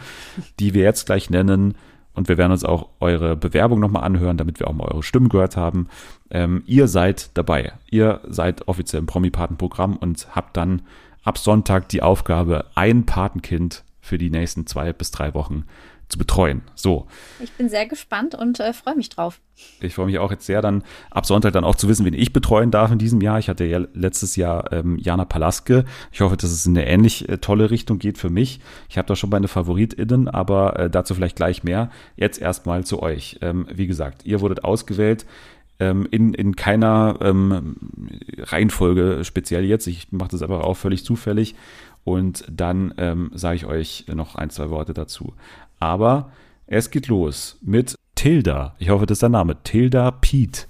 die 0.60 0.73
wir 0.73 0.84
jetzt 0.84 1.06
gleich 1.06 1.29
nennen, 1.29 1.75
und 2.15 2.29
wir 2.29 2.38
werden 2.38 2.51
uns 2.51 2.63
auch 2.63 2.89
eure 2.99 3.36
Bewerbung 3.36 3.79
nochmal 3.79 4.03
anhören, 4.03 4.38
damit 4.38 4.60
wir 4.60 4.67
auch 4.67 4.73
mal 4.73 4.88
eure 4.88 5.01
Stimmen 5.03 5.29
gehört 5.29 5.58
haben. 5.58 5.88
Ähm, 6.29 6.63
ihr 6.67 6.88
seid 6.88 7.32
dabei. 7.36 7.73
Ihr 7.89 8.21
seid 8.27 8.67
offiziell 8.67 8.99
im 8.99 9.08
Promi-Patenprogramm 9.08 9.97
und 9.97 10.27
habt 10.36 10.56
dann 10.56 10.84
ab 11.23 11.38
Sonntag 11.38 11.89
die 11.89 12.03
Aufgabe, 12.03 12.65
ein 12.75 13.06
Patenkind 13.06 13.84
für 13.99 14.17
die 14.17 14.29
nächsten 14.29 14.67
zwei 14.67 14.93
bis 14.93 15.12
drei 15.12 15.34
Wochen 15.34 15.65
zu 16.13 16.19
betreuen. 16.19 16.62
So. 16.76 17.08
Ich 17.39 17.52
bin 17.54 17.69
sehr 17.69 17.88
gespannt 17.88 18.36
und 18.36 18.60
äh, 18.60 18.71
freue 18.73 18.95
mich 18.95 19.10
drauf. 19.10 19.41
Ich 19.82 19.95
freue 19.95 20.06
mich 20.06 20.19
auch 20.19 20.32
jetzt 20.32 20.45
sehr, 20.45 20.62
dann 20.62 20.84
ab 21.10 21.26
Sonntag 21.26 21.54
dann 21.54 21.63
auch 21.63 21.76
zu 21.76 21.89
wissen, 21.89 22.06
wen 22.06 22.13
ich 22.13 22.34
betreuen 22.34 22.69
darf 22.69 22.91
in 22.91 22.99
diesem 22.99 23.19
Jahr. 23.21 23.39
Ich 23.39 23.49
hatte 23.49 23.65
ja 23.65 23.80
letztes 23.93 24.36
Jahr 24.36 24.71
ähm, 24.71 24.97
Jana 24.99 25.26
Palaske. 25.26 25.86
Ich 26.12 26.21
hoffe, 26.21 26.38
dass 26.38 26.52
es 26.52 26.65
in 26.65 26.78
eine 26.78 26.88
ähnlich 26.88 27.28
äh, 27.30 27.39
tolle 27.39 27.71
Richtung 27.71 27.97
geht 27.97 28.17
für 28.17 28.30
mich. 28.30 28.60
Ich 28.89 28.97
habe 28.97 29.08
da 29.08 29.15
schon 29.15 29.32
meine 29.32 29.47
FavoritInnen, 29.47 30.28
aber 30.28 30.80
äh, 30.80 30.89
dazu 30.89 31.15
vielleicht 31.15 31.36
gleich 31.36 31.63
mehr. 31.63 31.89
Jetzt 32.15 32.39
erstmal 32.39 32.84
zu 32.84 33.02
euch. 33.02 33.39
Ähm, 33.41 33.67
wie 33.73 33.88
gesagt, 33.88 34.26
ihr 34.26 34.41
wurdet 34.41 34.63
ausgewählt 34.63 35.26
ähm, 35.80 36.08
in, 36.12 36.34
in 36.34 36.56
keiner 36.56 37.17
ähm, 37.21 37.76
Reihenfolge 38.38 39.23
speziell 39.23 39.65
jetzt. 39.65 39.88
Ich 39.88 40.12
mache 40.12 40.30
das 40.30 40.43
einfach 40.43 40.62
auch 40.62 40.76
völlig 40.76 41.04
zufällig 41.04 41.56
und 42.04 42.45
dann 42.52 42.93
ähm, 42.97 43.32
sage 43.34 43.56
ich 43.56 43.65
euch 43.65 44.06
noch 44.13 44.36
ein, 44.36 44.49
zwei 44.49 44.69
Worte 44.69 44.93
dazu. 44.93 45.34
Aber 45.84 46.32
es 46.65 46.91
geht 46.91 47.08
los 47.08 47.58
mit 47.62 48.00
Tilda. 48.15 48.74
Ich 48.80 48.89
hoffe, 48.89 49.06
das 49.06 49.17
ist 49.17 49.22
der 49.22 49.28
Name. 49.28 49.62
Tilda 49.63 50.12
Pete. 50.12 50.65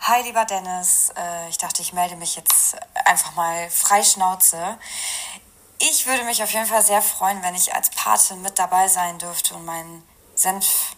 Hi, 0.00 0.22
lieber 0.22 0.44
Dennis. 0.44 1.12
Äh, 1.16 1.48
ich 1.48 1.58
dachte, 1.58 1.82
ich 1.82 1.92
melde 1.92 2.14
mich 2.14 2.36
jetzt 2.36 2.76
einfach 3.04 3.34
mal 3.34 3.68
frei 3.68 4.04
Schnauze. 4.04 4.78
Ich 5.80 6.06
würde 6.06 6.22
mich 6.22 6.40
auf 6.40 6.52
jeden 6.52 6.66
Fall 6.66 6.84
sehr 6.84 7.02
freuen, 7.02 7.42
wenn 7.42 7.56
ich 7.56 7.74
als 7.74 7.90
Patin 7.90 8.42
mit 8.42 8.60
dabei 8.60 8.86
sein 8.86 9.18
dürfte 9.18 9.54
und 9.54 9.64
meinen 9.64 10.04
Senf 10.36 10.94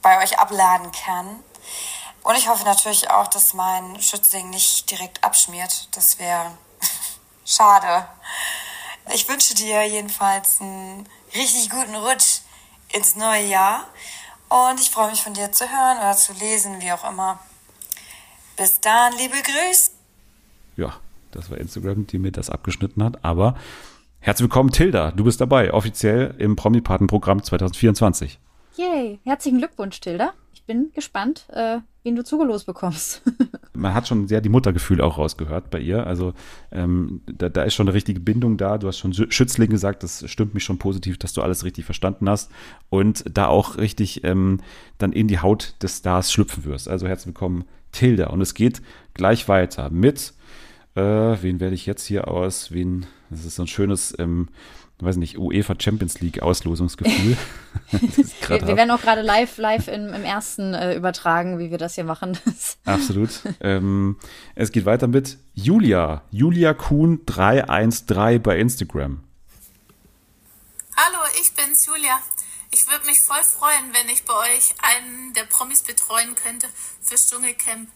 bei 0.00 0.22
euch 0.22 0.38
abladen 0.38 0.92
kann. 0.92 1.42
Und 2.22 2.38
ich 2.38 2.48
hoffe 2.48 2.64
natürlich 2.64 3.10
auch, 3.10 3.26
dass 3.26 3.54
mein 3.54 4.00
Schützling 4.00 4.50
nicht 4.50 4.88
direkt 4.88 5.24
abschmiert. 5.24 5.88
Das 5.96 6.20
wäre 6.20 6.52
Schade. 7.44 8.06
Ich 9.14 9.28
wünsche 9.28 9.54
dir 9.54 9.86
jedenfalls 9.86 10.60
einen 10.60 11.06
richtig 11.34 11.70
guten 11.70 11.94
Rutsch 11.94 12.40
ins 12.92 13.16
neue 13.16 13.46
Jahr. 13.46 13.86
Und 14.48 14.80
ich 14.80 14.90
freue 14.90 15.10
mich 15.10 15.22
von 15.22 15.34
dir 15.34 15.50
zu 15.52 15.64
hören 15.64 15.98
oder 15.98 16.16
zu 16.16 16.32
lesen, 16.34 16.80
wie 16.80 16.92
auch 16.92 17.08
immer. 17.08 17.38
Bis 18.56 18.80
dann, 18.80 19.12
liebe 19.16 19.36
Grüße. 19.36 19.92
Ja, 20.76 20.94
das 21.32 21.50
war 21.50 21.58
Instagram, 21.58 22.06
die 22.06 22.18
mir 22.18 22.32
das 22.32 22.50
abgeschnitten 22.50 23.02
hat. 23.02 23.24
Aber 23.24 23.56
herzlich 24.20 24.44
willkommen, 24.44 24.72
Tilda. 24.72 25.10
Du 25.12 25.24
bist 25.24 25.40
dabei, 25.40 25.72
offiziell 25.72 26.34
im 26.38 26.56
Promi-Paten-Programm 26.56 27.42
2024. 27.42 28.38
Yay. 28.76 29.20
Herzlichen 29.24 29.58
Glückwunsch, 29.58 30.00
Tilda. 30.00 30.34
Ich 30.54 30.62
bin 30.64 30.92
gespannt, 30.94 31.46
äh, 31.50 31.78
wen 32.08 32.16
du 32.16 32.24
zugelost 32.24 32.64
bekommst. 32.64 33.22
Man 33.74 33.92
hat 33.92 34.08
schon 34.08 34.28
sehr 34.28 34.40
die 34.40 34.48
Muttergefühle 34.48 35.04
auch 35.04 35.18
rausgehört 35.18 35.68
bei 35.70 35.78
ihr. 35.78 36.06
Also 36.06 36.32
ähm, 36.72 37.20
da, 37.26 37.50
da, 37.50 37.64
ist 37.64 37.74
schon 37.74 37.86
eine 37.86 37.94
richtige 37.94 38.18
Bindung 38.18 38.56
da. 38.56 38.78
Du 38.78 38.88
hast 38.88 38.98
schon 38.98 39.12
Schützling 39.12 39.68
gesagt, 39.68 40.02
das 40.02 40.28
stimmt 40.28 40.54
mich 40.54 40.64
schon 40.64 40.78
positiv, 40.78 41.18
dass 41.18 41.34
du 41.34 41.42
alles 41.42 41.64
richtig 41.64 41.84
verstanden 41.84 42.28
hast 42.28 42.50
und 42.88 43.24
da 43.30 43.46
auch 43.46 43.76
richtig 43.76 44.24
ähm, 44.24 44.60
dann 44.96 45.12
in 45.12 45.28
die 45.28 45.40
Haut 45.40 45.74
des 45.82 45.98
Stars 45.98 46.32
schlüpfen 46.32 46.64
wirst. 46.64 46.88
Also 46.88 47.06
herzlich 47.06 47.26
willkommen, 47.26 47.64
Tilda. 47.92 48.28
Und 48.28 48.40
es 48.40 48.54
geht 48.54 48.80
gleich 49.12 49.46
weiter 49.46 49.90
mit, 49.90 50.32
äh, 50.94 51.00
wen 51.00 51.60
werde 51.60 51.74
ich 51.74 51.84
jetzt 51.84 52.06
hier 52.06 52.28
aus? 52.28 52.72
Wen, 52.72 53.04
das 53.28 53.44
ist 53.44 53.56
so 53.56 53.64
ein 53.64 53.68
schönes 53.68 54.18
ähm, 54.18 54.48
weiß 55.00 55.16
nicht, 55.16 55.38
UEFA 55.38 55.74
Champions 55.78 56.20
League 56.20 56.42
Auslosungsgefühl. 56.42 57.36
wir, 57.90 58.66
wir 58.66 58.76
werden 58.76 58.90
auch 58.90 59.00
gerade 59.00 59.22
live, 59.22 59.56
live 59.58 59.88
im, 59.88 60.12
im 60.12 60.24
ersten 60.24 60.74
äh, 60.74 60.96
übertragen, 60.96 61.58
wie 61.58 61.70
wir 61.70 61.78
das 61.78 61.94
hier 61.94 62.04
machen. 62.04 62.36
Absolut. 62.84 63.30
Ähm, 63.60 64.18
es 64.54 64.72
geht 64.72 64.86
weiter 64.86 65.06
mit 65.06 65.38
Julia. 65.54 66.22
Julia 66.30 66.74
Kuhn 66.74 67.20
313 67.26 68.42
bei 68.42 68.58
Instagram. 68.58 69.22
Hallo, 70.96 71.18
ich 71.40 71.52
bin's, 71.54 71.86
Julia. 71.86 72.18
Ich 72.70 72.86
würde 72.90 73.06
mich 73.06 73.20
voll 73.20 73.42
freuen, 73.42 73.92
wenn 73.92 74.12
ich 74.12 74.24
bei 74.24 74.34
euch 74.34 74.74
einen 74.82 75.32
der 75.32 75.44
Promis 75.44 75.82
betreuen 75.82 76.34
könnte 76.34 76.66
fürs 77.00 77.30
Dschungelcamp. 77.30 77.88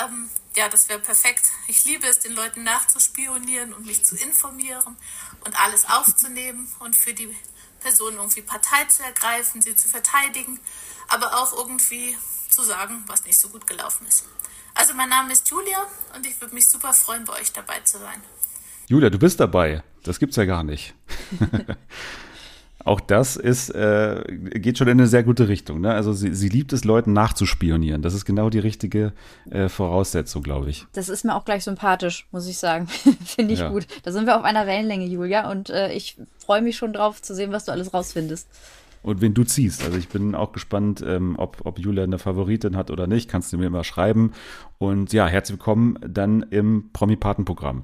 Ähm, 0.00 0.28
ja, 0.56 0.68
das 0.68 0.88
wäre 0.88 0.98
perfekt. 0.98 1.42
Ich 1.68 1.84
liebe 1.84 2.06
es, 2.06 2.20
den 2.20 2.32
Leuten 2.32 2.64
nachzuspionieren 2.64 3.72
und 3.72 3.86
mich 3.86 4.04
zu 4.04 4.16
informieren 4.16 4.96
und 5.44 5.60
alles 5.60 5.84
aufzunehmen 5.88 6.68
und 6.78 6.96
für 6.96 7.14
die 7.14 7.34
Person 7.80 8.14
irgendwie 8.14 8.42
Partei 8.42 8.84
zu 8.86 9.02
ergreifen, 9.02 9.62
sie 9.62 9.76
zu 9.76 9.88
verteidigen, 9.88 10.58
aber 11.08 11.40
auch 11.40 11.56
irgendwie 11.56 12.16
zu 12.50 12.62
sagen, 12.62 13.04
was 13.06 13.24
nicht 13.24 13.38
so 13.38 13.48
gut 13.48 13.66
gelaufen 13.66 14.06
ist. 14.06 14.24
Also 14.74 14.94
mein 14.94 15.08
Name 15.08 15.32
ist 15.32 15.48
Julia 15.48 15.86
und 16.14 16.26
ich 16.26 16.40
würde 16.40 16.54
mich 16.54 16.68
super 16.68 16.92
freuen, 16.92 17.24
bei 17.24 17.34
euch 17.34 17.52
dabei 17.52 17.80
zu 17.80 17.98
sein. 17.98 18.22
Julia, 18.88 19.10
du 19.10 19.18
bist 19.18 19.40
dabei. 19.40 19.82
Das 20.04 20.18
gibt's 20.18 20.36
ja 20.36 20.44
gar 20.44 20.62
nicht. 20.62 20.94
auch 22.86 23.00
das 23.00 23.34
ist, 23.34 23.70
äh, 23.70 24.22
geht 24.28 24.78
schon 24.78 24.86
in 24.86 24.98
eine 24.98 25.08
sehr 25.08 25.24
gute 25.24 25.48
Richtung. 25.48 25.80
Ne? 25.80 25.92
Also 25.92 26.12
sie, 26.12 26.32
sie 26.32 26.48
liebt 26.48 26.72
es, 26.72 26.84
Leuten 26.84 27.12
nachzuspionieren. 27.12 28.00
Das 28.00 28.14
ist 28.14 28.24
genau 28.24 28.48
die 28.48 28.60
richtige 28.60 29.12
äh, 29.50 29.68
Voraussetzung, 29.68 30.44
glaube 30.44 30.70
ich. 30.70 30.86
Das 30.92 31.08
ist 31.08 31.24
mir 31.24 31.34
auch 31.34 31.44
gleich 31.44 31.64
sympathisch, 31.64 32.28
muss 32.30 32.46
ich 32.46 32.58
sagen. 32.58 32.86
Finde 33.24 33.54
ich 33.54 33.60
ja. 33.60 33.70
gut. 33.70 33.88
Da 34.04 34.12
sind 34.12 34.26
wir 34.26 34.36
auf 34.36 34.44
einer 34.44 34.68
Wellenlänge, 34.68 35.04
Julia. 35.06 35.50
Und 35.50 35.68
äh, 35.68 35.92
ich 35.92 36.16
freue 36.38 36.62
mich 36.62 36.76
schon 36.76 36.92
drauf 36.92 37.20
zu 37.20 37.34
sehen, 37.34 37.50
was 37.50 37.64
du 37.64 37.72
alles 37.72 37.92
rausfindest. 37.92 38.48
Und 39.02 39.20
wen 39.20 39.34
du 39.34 39.42
ziehst. 39.42 39.84
Also 39.84 39.98
ich 39.98 40.08
bin 40.08 40.36
auch 40.36 40.52
gespannt, 40.52 41.02
ähm, 41.04 41.34
ob, 41.38 41.62
ob 41.64 41.80
Julia 41.80 42.04
eine 42.04 42.20
Favoritin 42.20 42.76
hat 42.76 42.92
oder 42.92 43.08
nicht. 43.08 43.28
Kannst 43.28 43.52
du 43.52 43.58
mir 43.58 43.66
immer 43.66 43.82
schreiben. 43.82 44.32
Und 44.78 45.12
ja, 45.12 45.26
herzlich 45.26 45.58
willkommen 45.58 45.98
dann 46.06 46.42
im 46.50 46.90
Promi-Paten-Programm. 46.92 47.82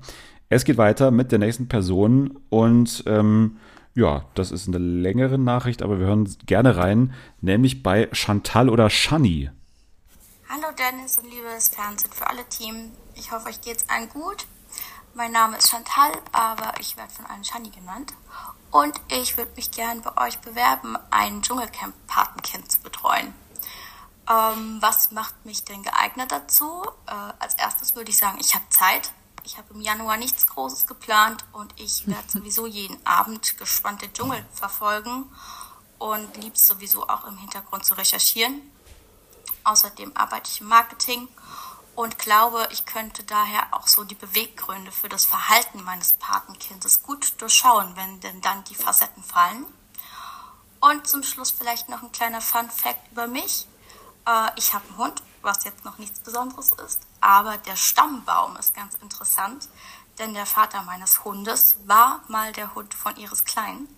Es 0.48 0.64
geht 0.64 0.78
weiter 0.78 1.10
mit 1.10 1.32
der 1.32 1.40
nächsten 1.40 1.66
Person 1.66 2.38
und 2.50 3.02
ähm, 3.06 3.56
ja, 3.94 4.24
das 4.34 4.50
ist 4.50 4.68
eine 4.68 4.78
längere 4.78 5.38
Nachricht, 5.38 5.82
aber 5.82 5.98
wir 5.98 6.06
hören 6.06 6.34
gerne 6.46 6.76
rein, 6.76 7.14
nämlich 7.40 7.82
bei 7.82 8.08
Chantal 8.12 8.68
oder 8.68 8.88
Shani. 8.88 9.50
Hallo 10.48 10.66
Dennis 10.78 11.18
und 11.18 11.30
liebes 11.30 11.68
Fernsehen 11.68 12.12
für 12.12 12.28
alle 12.28 12.44
Team. 12.48 12.92
Ich 13.14 13.32
hoffe, 13.32 13.48
euch 13.48 13.60
geht's 13.60 13.88
allen 13.88 14.08
gut. 14.08 14.46
Mein 15.14 15.32
Name 15.32 15.58
ist 15.58 15.68
Chantal, 15.68 16.12
aber 16.32 16.72
ich 16.80 16.96
werde 16.96 17.12
von 17.12 17.26
allen 17.26 17.44
Shani 17.44 17.70
genannt. 17.70 18.14
Und 18.70 18.94
ich 19.08 19.36
würde 19.36 19.52
mich 19.56 19.70
gern 19.70 20.00
bei 20.00 20.26
euch 20.26 20.38
bewerben, 20.38 20.96
ein 21.10 21.42
Dschungelcamp-Patenkind 21.42 22.72
zu 22.72 22.80
betreuen. 22.80 23.34
Ähm, 24.30 24.78
was 24.80 25.10
macht 25.10 25.44
mich 25.44 25.64
denn 25.64 25.82
geeignet 25.82 26.32
dazu? 26.32 26.82
Äh, 27.06 27.12
als 27.38 27.54
erstes 27.54 27.94
würde 27.94 28.10
ich 28.10 28.16
sagen, 28.16 28.38
ich 28.40 28.54
habe 28.54 28.64
Zeit. 28.70 29.12
Ich 29.44 29.58
habe 29.58 29.74
im 29.74 29.80
Januar 29.80 30.16
nichts 30.16 30.46
Großes 30.46 30.86
geplant 30.86 31.44
und 31.52 31.72
ich 31.80 32.06
werde 32.06 32.28
sowieso 32.28 32.66
jeden 32.66 33.04
Abend 33.06 33.58
gespannt 33.58 34.02
den 34.02 34.12
Dschungel 34.12 34.44
verfolgen 34.52 35.24
und 35.98 36.36
liebe 36.36 36.54
es 36.54 36.66
sowieso 36.66 37.08
auch 37.08 37.26
im 37.26 37.38
Hintergrund 37.38 37.84
zu 37.84 37.94
recherchieren. 37.94 38.60
Außerdem 39.64 40.12
arbeite 40.16 40.50
ich 40.50 40.60
im 40.60 40.68
Marketing 40.68 41.28
und 41.94 42.18
glaube, 42.18 42.68
ich 42.72 42.86
könnte 42.86 43.22
daher 43.24 43.66
auch 43.72 43.86
so 43.86 44.04
die 44.04 44.14
Beweggründe 44.14 44.90
für 44.90 45.08
das 45.08 45.24
Verhalten 45.24 45.82
meines 45.84 46.14
Patenkindes 46.14 47.02
gut 47.02 47.40
durchschauen, 47.40 47.94
wenn 47.96 48.20
denn 48.20 48.40
dann 48.40 48.64
die 48.64 48.74
Facetten 48.74 49.22
fallen. 49.22 49.66
Und 50.80 51.06
zum 51.06 51.22
Schluss 51.22 51.50
vielleicht 51.50 51.88
noch 51.88 52.02
ein 52.02 52.10
kleiner 52.10 52.40
Fun 52.40 52.68
Fact 52.70 53.12
über 53.12 53.26
mich. 53.26 53.68
Äh, 54.26 54.48
ich 54.56 54.72
habe 54.74 54.84
einen 54.88 54.96
Hund, 54.96 55.22
was 55.42 55.64
jetzt 55.64 55.84
noch 55.84 55.98
nichts 55.98 56.20
Besonderes 56.20 56.72
ist, 56.72 57.00
aber 57.20 57.56
der 57.58 57.76
Stammbaum 57.76 58.56
ist 58.56 58.74
ganz 58.74 58.94
interessant, 58.96 59.68
denn 60.18 60.34
der 60.34 60.46
Vater 60.46 60.82
meines 60.82 61.24
Hundes 61.24 61.76
war 61.86 62.22
mal 62.28 62.52
der 62.52 62.74
Hund 62.74 62.94
von 62.94 63.16
ihres 63.16 63.44
Kleinen. 63.44 63.88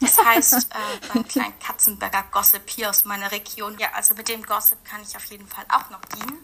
Das 0.00 0.18
heißt, 0.24 0.54
äh, 0.70 1.06
beim 1.12 1.26
kleinen 1.26 1.58
Katzenberger 1.58 2.24
Gossip 2.30 2.68
hier 2.68 2.90
aus 2.90 3.04
meiner 3.04 3.30
Region. 3.30 3.78
Ja, 3.78 3.88
also 3.94 4.14
mit 4.14 4.28
dem 4.28 4.42
Gossip 4.42 4.84
kann 4.84 5.02
ich 5.02 5.16
auf 5.16 5.24
jeden 5.26 5.46
Fall 5.46 5.64
auch 5.68 5.90
noch 5.90 6.00
dienen. 6.16 6.38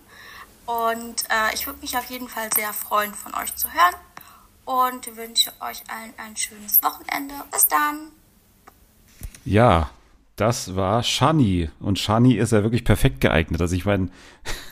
Und 0.67 1.25
äh, 1.31 1.55
ich 1.55 1.67
würde 1.67 1.81
mich 1.81 1.97
auf 1.97 2.07
jeden 2.07 2.29
Fall 2.29 2.51
sehr 2.55 2.73
freuen, 2.73 3.15
von 3.15 3.35
euch 3.35 3.55
zu 3.57 3.73
hören. 3.73 3.95
Und 4.65 5.17
wünsche 5.17 5.53
euch 5.61 5.83
allen 5.89 6.13
ein 6.19 6.37
schönes 6.37 6.83
Wochenende. 6.83 7.35
Bis 7.53 7.69
dann. 7.69 8.11
Ja, 9.45 9.91
das 10.37 10.77
war 10.77 11.03
Shani. 11.03 11.71
Und 11.81 11.99
Shani 11.99 12.35
ist 12.35 12.53
ja 12.53 12.63
wirklich 12.63 12.85
perfekt 12.85 13.23
geeignet. 13.23 13.61
Also 13.61 13.75
ich 13.75 13.87
meine, 13.87 14.11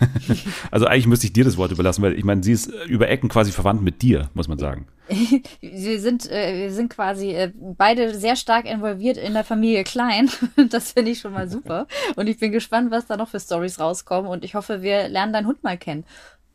also 0.70 0.86
eigentlich 0.86 1.06
müsste 1.06 1.26
ich 1.26 1.32
dir 1.32 1.44
das 1.44 1.56
Wort 1.56 1.72
überlassen, 1.72 2.02
weil 2.02 2.18
ich 2.18 2.24
meine, 2.24 2.42
sie 2.42 2.52
ist 2.52 2.66
über 2.86 3.08
Ecken 3.08 3.30
quasi 3.30 3.50
verwandt 3.50 3.82
mit 3.82 4.02
dir, 4.02 4.28
muss 4.34 4.46
man 4.46 4.58
sagen. 4.58 4.86
wir 5.60 6.00
sind, 6.00 6.30
äh, 6.30 6.64
wir 6.64 6.72
sind 6.72 6.90
quasi 6.90 7.30
äh, 7.30 7.50
beide 7.56 8.14
sehr 8.14 8.36
stark 8.36 8.66
involviert 8.66 9.16
in 9.16 9.32
der 9.32 9.44
Familie 9.44 9.84
Klein. 9.84 10.28
das 10.68 10.92
finde 10.92 11.12
ich 11.12 11.20
schon 11.20 11.32
mal 11.32 11.48
super. 11.48 11.86
Und 12.16 12.26
ich 12.26 12.38
bin 12.38 12.52
gespannt, 12.52 12.90
was 12.90 13.06
da 13.06 13.16
noch 13.16 13.28
für 13.28 13.40
Stories 13.40 13.80
rauskommen. 13.80 14.30
Und 14.30 14.44
ich 14.44 14.54
hoffe, 14.54 14.82
wir 14.82 15.08
lernen 15.08 15.32
deinen 15.32 15.46
Hund 15.46 15.64
mal 15.64 15.78
kennen. 15.78 16.04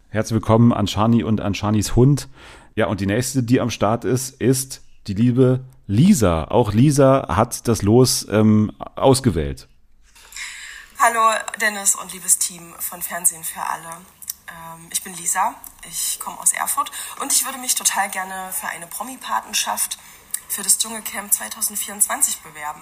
Herzlich 0.09 0.35
willkommen 0.35 0.71
an 0.71 0.85
Shani 0.85 1.23
und 1.23 1.41
an 1.41 1.55
Shanis 1.55 1.95
Hund. 1.95 2.27
Ja, 2.75 2.85
und 2.87 3.01
die 3.01 3.07
nächste, 3.07 3.41
die 3.41 3.59
am 3.59 3.71
Start 3.71 4.05
ist, 4.05 4.39
ist 4.39 4.83
die 5.07 5.15
liebe 5.15 5.61
Lisa. 5.89 6.43
Auch 6.43 6.71
Lisa 6.71 7.25
hat 7.35 7.67
das 7.67 7.81
Los 7.81 8.23
ähm, 8.29 8.71
ausgewählt. 8.95 9.67
Hallo 10.99 11.31
Dennis 11.59 11.95
und 11.95 12.13
liebes 12.13 12.37
Team 12.37 12.75
von 12.77 13.01
Fernsehen 13.01 13.43
für 13.43 13.61
alle. 13.61 13.89
Ähm, 14.47 14.87
ich 14.91 15.01
bin 15.01 15.15
Lisa, 15.15 15.55
ich 15.89 16.19
komme 16.19 16.39
aus 16.39 16.53
Erfurt 16.53 16.91
und 17.21 17.33
ich 17.33 17.43
würde 17.43 17.57
mich 17.57 17.73
total 17.73 18.07
gerne 18.11 18.51
für 18.51 18.67
eine 18.67 18.85
Promi-Patenschaft 18.85 19.97
für 20.47 20.61
das 20.61 20.77
Dschungelcamp 20.77 21.33
2024 21.33 22.41
bewerben. 22.41 22.81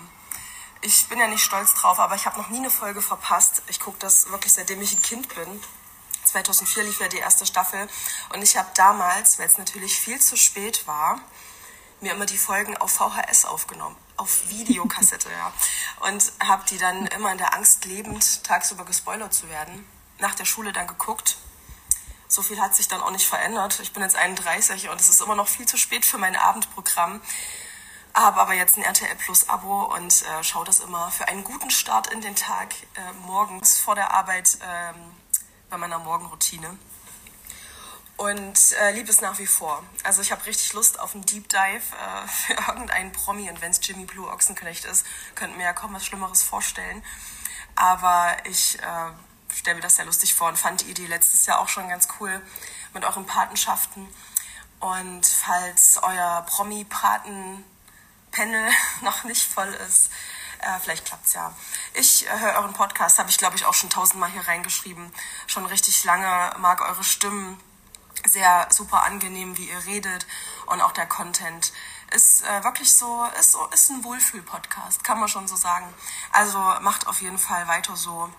Ich 0.81 1.07
bin 1.07 1.17
ja 1.17 1.29
nicht 1.29 1.45
stolz 1.45 1.75
drauf, 1.75 1.99
aber 1.99 2.15
ich 2.15 2.25
habe 2.25 2.37
noch 2.37 2.49
nie 2.49 2.57
eine 2.57 2.69
Folge 2.69 3.01
verpasst. 3.01 3.63
Ich 3.69 3.79
gucke 3.79 3.99
das 3.99 4.29
wirklich 4.31 4.51
seitdem 4.51 4.81
ich 4.81 4.93
ein 4.93 5.01
Kind 5.01 5.33
bin. 5.33 5.61
2004 6.25 6.83
lief 6.83 6.99
ja 6.99 7.07
die 7.07 7.19
erste 7.19 7.45
Staffel 7.45 7.87
und 8.33 8.41
ich 8.41 8.57
habe 8.57 8.67
damals, 8.75 9.39
weil 9.39 9.47
es 9.47 9.57
natürlich 9.57 9.97
viel 9.97 10.19
zu 10.19 10.35
spät 10.35 10.85
war, 10.87 11.21
mir 12.01 12.13
immer 12.13 12.25
die 12.25 12.37
Folgen 12.37 12.77
auf 12.77 12.91
VHS 12.91 13.45
aufgenommen, 13.45 13.95
auf 14.17 14.49
Videokassette, 14.49 15.29
ja. 15.31 15.53
Und 16.07 16.31
habe 16.39 16.63
die 16.69 16.77
dann 16.77 17.07
immer 17.07 17.31
in 17.31 17.37
der 17.37 17.53
Angst 17.53 17.85
lebend, 17.85 18.43
tagsüber 18.43 18.85
gespoilert 18.85 19.33
zu 19.33 19.49
werden. 19.49 19.85
Nach 20.19 20.35
der 20.35 20.45
Schule 20.45 20.73
dann 20.73 20.87
geguckt. 20.87 21.37
So 22.27 22.41
viel 22.41 22.59
hat 22.59 22.75
sich 22.75 22.87
dann 22.87 23.01
auch 23.01 23.11
nicht 23.11 23.25
verändert. 23.25 23.79
Ich 23.81 23.93
bin 23.93 24.03
jetzt 24.03 24.15
31 24.15 24.89
und 24.89 24.99
es 24.99 25.09
ist 25.09 25.21
immer 25.21 25.35
noch 25.35 25.47
viel 25.47 25.65
zu 25.65 25.77
spät 25.77 26.05
für 26.05 26.17
mein 26.17 26.35
Abendprogramm. 26.35 27.21
Habe 28.13 28.41
aber 28.41 28.53
jetzt 28.53 28.77
ein 28.77 28.83
RTL 28.83 29.15
Plus 29.15 29.47
Abo 29.47 29.83
und 29.95 30.23
äh, 30.23 30.43
schaue 30.43 30.65
das 30.65 30.79
immer 30.79 31.11
für 31.11 31.27
einen 31.27 31.43
guten 31.43 31.69
Start 31.69 32.07
in 32.07 32.19
den 32.19 32.35
Tag 32.35 32.73
äh, 32.95 33.13
morgens 33.25 33.77
vor 33.77 33.95
der 33.95 34.11
Arbeit 34.13 34.57
äh, 34.59 34.93
bei 35.69 35.77
meiner 35.77 35.99
Morgenroutine 35.99 36.77
und 38.17 38.73
äh, 38.81 38.91
liebe 38.91 39.09
es 39.09 39.21
nach 39.21 39.39
wie 39.39 39.47
vor. 39.47 39.83
Also 40.03 40.21
ich 40.21 40.31
habe 40.31 40.45
richtig 40.45 40.73
Lust 40.73 40.99
auf 40.99 41.13
einen 41.13 41.25
Deep 41.25 41.47
Dive 41.49 41.95
äh, 41.95 42.27
für 42.45 42.53
irgendeinen 42.53 43.11
Promi 43.11 43.49
und 43.49 43.61
wenn 43.61 43.71
es 43.71 43.79
Jimmy 43.81 44.05
Blue 44.05 44.27
Ochsenknecht 44.27 44.85
ist, 44.85 45.05
könnten 45.35 45.57
mir 45.57 45.63
ja 45.63 45.73
kaum 45.73 45.93
was 45.93 46.05
Schlimmeres 46.05 46.43
vorstellen. 46.43 47.03
Aber 47.75 48.35
ich 48.45 48.79
äh, 48.79 49.11
stelle 49.55 49.75
mir 49.75 49.83
das 49.83 49.97
sehr 49.97 50.05
lustig 50.05 50.33
vor 50.33 50.47
und 50.47 50.57
fand 50.57 50.81
die 50.81 50.89
Idee 50.89 51.05
letztes 51.05 51.45
Jahr 51.45 51.59
auch 51.59 51.69
schon 51.69 51.87
ganz 51.89 52.07
cool 52.19 52.41
mit 52.93 53.05
euren 53.05 53.27
Patenschaften. 53.27 54.07
Und 54.79 55.25
falls 55.25 55.99
euer 56.01 56.43
Promi-Paten-Panel 56.47 58.71
noch 59.01 59.23
nicht 59.25 59.43
voll 59.43 59.71
ist, 59.87 60.09
äh, 60.59 60.79
vielleicht 60.81 61.05
klappt's 61.05 61.33
ja. 61.33 61.53
Ich 61.93 62.25
äh, 62.25 62.39
höre 62.39 62.55
euren 62.55 62.73
Podcast, 62.73 63.19
habe 63.19 63.29
ich 63.29 63.37
glaube 63.37 63.57
ich 63.57 63.65
auch 63.65 63.75
schon 63.75 63.91
tausendmal 63.91 64.31
hier 64.31 64.47
reingeschrieben. 64.47 65.13
Schon 65.45 65.67
richtig 65.67 66.03
lange, 66.03 66.55
mag 66.57 66.81
eure 66.81 67.03
Stimmen 67.03 67.61
sehr 68.25 68.67
super 68.69 69.03
angenehm, 69.03 69.57
wie 69.57 69.69
ihr 69.69 69.85
redet 69.85 70.25
und 70.67 70.81
auch 70.81 70.91
der 70.91 71.05
Content 71.05 71.71
ist 72.15 72.43
äh, 72.43 72.63
wirklich 72.63 72.93
so, 72.93 73.25
ist, 73.39 73.51
so, 73.51 73.59
ist 73.73 73.89
ein 73.91 74.03
Wohlfühl-Podcast, 74.03 75.03
kann 75.03 75.19
man 75.19 75.27
schon 75.27 75.47
so 75.47 75.55
sagen. 75.55 75.85
Also 76.31 76.57
macht 76.81 77.07
auf 77.07 77.21
jeden 77.21 77.37
Fall 77.37 77.67
weiter 77.67 77.95
so 77.95 78.29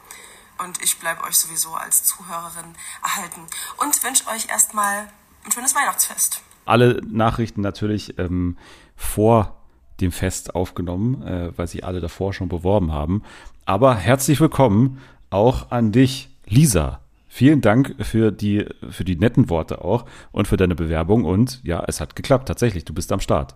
und 0.59 0.83
ich 0.83 0.99
bleibe 0.99 1.23
euch 1.25 1.37
sowieso 1.37 1.75
als 1.75 2.05
Zuhörerin 2.05 2.75
erhalten 3.03 3.43
und 3.77 4.03
wünsche 4.03 4.27
euch 4.29 4.49
erstmal 4.49 5.09
ein 5.45 5.53
schönes 5.53 5.75
Weihnachtsfest. 5.75 6.43
Alle 6.65 7.01
Nachrichten 7.07 7.61
natürlich 7.61 8.19
ähm, 8.19 8.59
vor 8.97 9.57
dem 10.01 10.13
Fest 10.13 10.55
aufgenommen, 10.55 11.23
äh, 11.23 11.57
weil 11.57 11.67
sich 11.67 11.85
alle 11.85 12.01
davor 12.01 12.33
schon 12.33 12.49
beworben 12.49 12.93
haben. 12.93 13.23
Aber 13.65 13.97
herzlich 13.97 14.41
willkommen 14.41 15.01
auch 15.31 15.71
an 15.71 15.93
dich, 15.93 16.31
Lisa. 16.47 17.01
Vielen 17.39 17.61
Dank 17.61 17.95
für 18.01 18.33
die, 18.33 18.67
für 18.91 19.05
die 19.05 19.15
netten 19.15 19.49
Worte 19.49 19.85
auch 19.85 20.07
und 20.33 20.49
für 20.49 20.57
deine 20.57 20.75
Bewerbung. 20.75 21.25
Und 21.25 21.61
ja, 21.63 21.85
es 21.87 22.01
hat 22.01 22.17
geklappt, 22.17 22.49
tatsächlich. 22.49 22.85
Du 22.85 22.93
bist 22.93 23.13
am 23.13 23.21
Start. 23.21 23.55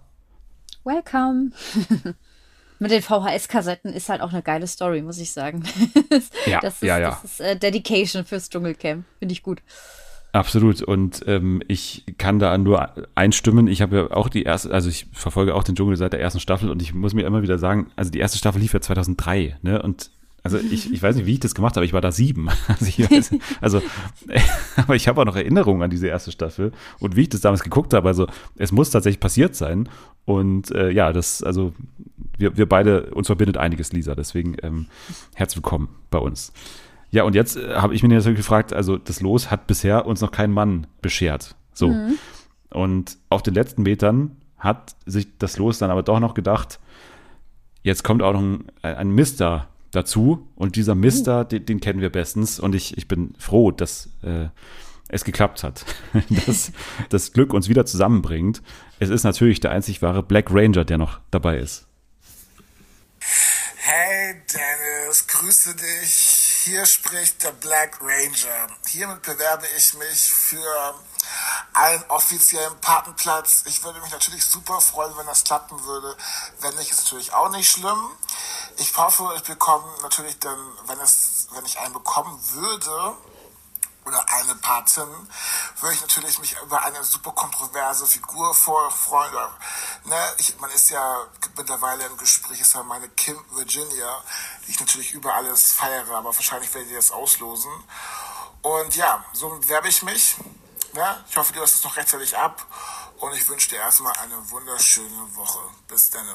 Welcome. 0.84 1.50
Mit 2.78 2.92
den 2.92 3.02
VHS-Kassetten 3.02 3.92
ist 3.92 4.08
halt 4.08 4.20
auch 4.20 4.32
eine 4.32 4.42
geile 4.42 4.68
Story, 4.68 5.02
muss 5.02 5.18
ich 5.18 5.32
sagen. 5.32 5.64
ja, 6.46 6.60
das 6.60 6.74
ist, 6.74 6.82
ja, 6.82 6.98
ja. 7.00 7.10
Das 7.10 7.24
ist 7.24 7.40
äh, 7.40 7.56
Dedication 7.56 8.24
fürs 8.24 8.48
Dschungelcamp. 8.50 9.04
Finde 9.18 9.32
ich 9.32 9.42
gut. 9.42 9.62
Absolut. 10.30 10.80
Und 10.82 11.24
ähm, 11.26 11.60
ich 11.66 12.04
kann 12.18 12.38
da 12.38 12.56
nur 12.58 12.88
einstimmen. 13.16 13.66
Ich 13.66 13.82
habe 13.82 13.96
ja 13.96 14.10
auch 14.12 14.28
die 14.28 14.44
erste, 14.44 14.70
also 14.70 14.90
ich 14.90 15.08
verfolge 15.12 15.56
auch 15.56 15.64
den 15.64 15.74
Dschungel 15.74 15.96
seit 15.96 16.12
der 16.12 16.20
ersten 16.20 16.38
Staffel 16.38 16.70
und 16.70 16.80
ich 16.82 16.94
muss 16.94 17.14
mir 17.14 17.26
immer 17.26 17.42
wieder 17.42 17.58
sagen, 17.58 17.90
also 17.96 18.12
die 18.12 18.20
erste 18.20 18.38
Staffel 18.38 18.60
lief 18.60 18.74
ja 18.74 18.80
2003, 18.80 19.58
ne? 19.62 19.82
Und 19.82 20.12
also 20.44 20.58
ich, 20.58 20.92
ich 20.92 21.02
weiß 21.02 21.16
nicht, 21.16 21.26
wie 21.26 21.34
ich 21.34 21.40
das 21.40 21.54
gemacht 21.54 21.76
habe. 21.76 21.86
Ich 21.86 21.92
war 21.92 22.00
da 22.00 22.10
sieben. 22.10 22.48
Also, 22.68 22.86
ich 22.86 23.10
weiß, 23.10 23.30
also 23.60 23.82
aber 24.76 24.96
ich 24.96 25.06
habe 25.08 25.20
auch 25.20 25.24
noch 25.24 25.36
Erinnerungen 25.36 25.82
an 25.82 25.90
diese 25.90 26.08
erste 26.08 26.32
Staffel 26.32 26.72
und 26.98 27.16
wie 27.16 27.22
ich 27.22 27.28
das 27.28 27.40
damals 27.40 27.62
geguckt 27.62 27.94
habe. 27.94 28.08
Also 28.08 28.26
es 28.56 28.72
muss 28.72 28.90
tatsächlich 28.90 29.20
passiert 29.20 29.54
sein. 29.54 29.88
Und 30.24 30.70
äh, 30.72 30.90
ja, 30.90 31.12
das, 31.12 31.42
also 31.42 31.72
wir, 32.38 32.56
wir 32.56 32.68
beide, 32.68 33.10
uns 33.14 33.28
verbindet 33.28 33.56
einiges, 33.56 33.92
Lisa. 33.92 34.14
Deswegen 34.14 34.56
ähm, 34.62 34.86
herzlich 35.34 35.58
willkommen 35.58 35.88
bei 36.10 36.18
uns. 36.18 36.52
Ja, 37.10 37.24
und 37.24 37.34
jetzt 37.34 37.56
äh, 37.56 37.74
habe 37.74 37.94
ich 37.94 38.02
mich 38.02 38.10
natürlich 38.10 38.38
gefragt, 38.38 38.72
also 38.72 38.96
das 38.96 39.20
Los 39.20 39.50
hat 39.50 39.66
bisher 39.66 40.06
uns 40.06 40.20
noch 40.20 40.32
kein 40.32 40.50
Mann 40.50 40.86
beschert. 41.02 41.54
So. 41.72 41.88
Mhm. 41.88 42.18
Und 42.70 43.18
auf 43.28 43.42
den 43.42 43.54
letzten 43.54 43.82
Metern 43.82 44.36
hat 44.58 44.96
sich 45.06 45.28
das 45.38 45.58
Los 45.58 45.78
dann 45.78 45.90
aber 45.90 46.02
doch 46.02 46.20
noch 46.20 46.34
gedacht, 46.34 46.80
jetzt 47.82 48.02
kommt 48.02 48.22
auch 48.22 48.32
noch 48.32 48.40
ein, 48.40 48.64
ein 48.82 49.10
Mister 49.10 49.68
dazu. 49.92 50.48
Und 50.56 50.76
dieser 50.76 50.94
Mister, 50.96 51.42
uh. 51.42 51.44
den, 51.44 51.64
den, 51.66 51.80
kennen 51.80 52.00
wir 52.00 52.10
bestens. 52.10 52.58
Und 52.58 52.74
ich, 52.74 52.98
ich 52.98 53.06
bin 53.06 53.34
froh, 53.38 53.70
dass 53.70 54.08
äh, 54.22 54.48
es 55.08 55.24
geklappt 55.24 55.62
hat. 55.62 55.84
dass 56.46 56.72
das 57.10 57.32
Glück 57.32 57.52
uns 57.52 57.68
wieder 57.68 57.86
zusammenbringt. 57.86 58.62
Es 58.98 59.10
ist 59.10 59.22
natürlich 59.22 59.60
der 59.60 59.70
einzig 59.70 60.02
wahre 60.02 60.22
Black 60.22 60.46
Ranger, 60.50 60.84
der 60.84 60.98
noch 60.98 61.20
dabei 61.30 61.58
ist. 61.58 61.86
Hey 63.76 64.42
Dennis, 64.52 65.26
grüße 65.26 65.76
dich. 65.76 66.62
Hier 66.64 66.86
spricht 66.86 67.42
der 67.42 67.50
Black 67.52 67.98
Ranger. 68.00 68.68
Hiermit 68.86 69.22
bewerbe 69.22 69.66
ich 69.76 69.94
mich 69.94 70.32
für 70.32 70.94
einen 71.74 72.04
offiziellen 72.04 72.78
Patenplatz. 72.80 73.64
Ich 73.66 73.82
würde 73.82 74.00
mich 74.00 74.12
natürlich 74.12 74.44
super 74.44 74.80
freuen, 74.80 75.16
wenn 75.16 75.26
das 75.26 75.42
klappen 75.42 75.82
würde. 75.84 76.16
Wenn 76.60 76.74
nicht, 76.76 76.92
ist 76.92 77.02
natürlich 77.02 77.32
auch 77.32 77.50
nicht 77.50 77.68
schlimm. 77.68 78.10
Ich 78.82 78.96
hoffe, 78.96 79.32
ich 79.36 79.44
bekomme 79.44 79.84
natürlich 80.02 80.40
dann, 80.40 80.58
wenn 80.86 80.98
es, 80.98 81.46
wenn 81.52 81.64
ich 81.64 81.78
einen 81.78 81.92
bekommen 81.94 82.36
würde, 82.52 83.16
oder 84.04 84.28
eine 84.32 84.56
Patin, 84.56 85.06
würde 85.78 85.94
ich 85.94 86.00
natürlich 86.00 86.40
mich 86.40 86.56
über 86.60 86.82
eine 86.82 87.04
super 87.04 87.30
kontroverse 87.30 88.08
Figur 88.08 88.52
freuen. 88.52 89.50
Ne, 90.04 90.34
ich, 90.38 90.58
man 90.58 90.68
ist 90.72 90.90
ja 90.90 91.26
mittlerweile 91.56 92.06
im 92.06 92.16
Gespräch, 92.16 92.60
ist 92.60 92.74
ja 92.74 92.82
meine 92.82 93.08
Kim 93.10 93.38
Virginia, 93.52 94.24
die 94.66 94.72
ich 94.72 94.80
natürlich 94.80 95.12
über 95.12 95.32
alles 95.32 95.72
feiere, 95.72 96.16
aber 96.16 96.34
wahrscheinlich 96.34 96.74
werde 96.74 96.88
ich 96.88 96.96
das 96.96 97.12
auslosen. 97.12 97.70
Und 98.62 98.96
ja, 98.96 99.24
so 99.32 99.48
bewerbe 99.50 99.86
ich 99.86 100.02
mich. 100.02 100.34
Ja, 100.94 101.24
ich 101.30 101.36
hoffe, 101.36 101.52
du 101.52 101.60
hast 101.60 101.76
es 101.76 101.84
noch 101.84 101.96
rechtzeitig 101.96 102.36
ab 102.36 102.66
und 103.20 103.32
ich 103.34 103.48
wünsche 103.48 103.68
dir 103.68 103.76
erstmal 103.76 104.12
eine 104.14 104.50
wunderschöne 104.50 105.36
Woche. 105.36 105.60
Bis 105.86 106.10
dann. 106.10 106.26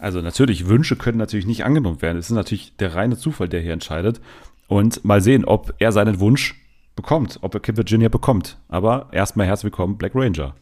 Also 0.00 0.22
natürlich, 0.22 0.66
Wünsche 0.66 0.96
können 0.96 1.18
natürlich 1.18 1.44
nicht 1.46 1.64
angenommen 1.64 2.00
werden. 2.00 2.16
Es 2.16 2.30
ist 2.30 2.34
natürlich 2.34 2.74
der 2.78 2.94
reine 2.94 3.18
Zufall, 3.18 3.50
der 3.50 3.60
hier 3.60 3.74
entscheidet. 3.74 4.20
und 4.66 5.04
mal 5.04 5.20
sehen, 5.20 5.44
ob 5.44 5.74
er 5.78 5.92
seinen 5.92 6.20
Wunsch 6.20 6.54
bekommt, 6.96 7.38
ob 7.42 7.54
er 7.54 7.60
Kim 7.60 7.76
Virginia 7.76 8.08
bekommt. 8.08 8.56
Aber 8.68 9.08
erstmal 9.12 9.46
herzlich 9.46 9.64
willkommen, 9.64 9.98
Black 9.98 10.12
Ranger. 10.14 10.54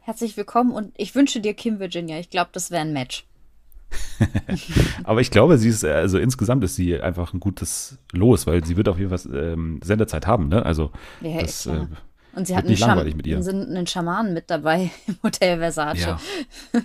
Herzlich 0.00 0.36
willkommen 0.36 0.72
und 0.72 0.92
ich 0.96 1.14
wünsche 1.14 1.40
dir 1.40 1.54
Kim 1.54 1.78
Virginia. 1.78 2.18
Ich 2.18 2.30
glaube, 2.30 2.50
das 2.52 2.70
wäre 2.70 2.82
ein 2.82 2.92
Match. 2.92 3.26
Aber 5.04 5.20
ich 5.20 5.30
glaube, 5.30 5.56
sie 5.56 5.68
ist, 5.68 5.84
also 5.84 6.18
insgesamt 6.18 6.62
ist 6.64 6.76
sie 6.76 7.00
einfach 7.00 7.32
ein 7.32 7.40
gutes 7.40 7.96
Los, 8.12 8.46
weil 8.46 8.64
sie 8.64 8.76
wird 8.76 8.88
auf 8.88 8.98
jeden 8.98 9.16
Fall 9.16 9.34
ähm, 9.34 9.80
Sendezeit 9.82 10.26
haben, 10.26 10.48
ne? 10.48 10.66
Also 10.66 10.90
Ja, 11.22 11.40
das 11.40 11.64
äh, 11.66 11.86
Und 12.34 12.46
sie 12.46 12.54
hat 12.54 12.64
einen, 12.64 12.70
nicht 12.72 12.80
langweilig 12.80 13.16
mit 13.16 13.26
ihr. 13.26 13.38
einen, 13.38 13.76
einen 13.76 13.86
Schamanen 13.86 14.34
mit 14.34 14.50
dabei 14.50 14.90
im 15.06 15.16
Hotel 15.22 15.58
Versace. 15.58 16.00
Ja. 16.00 16.20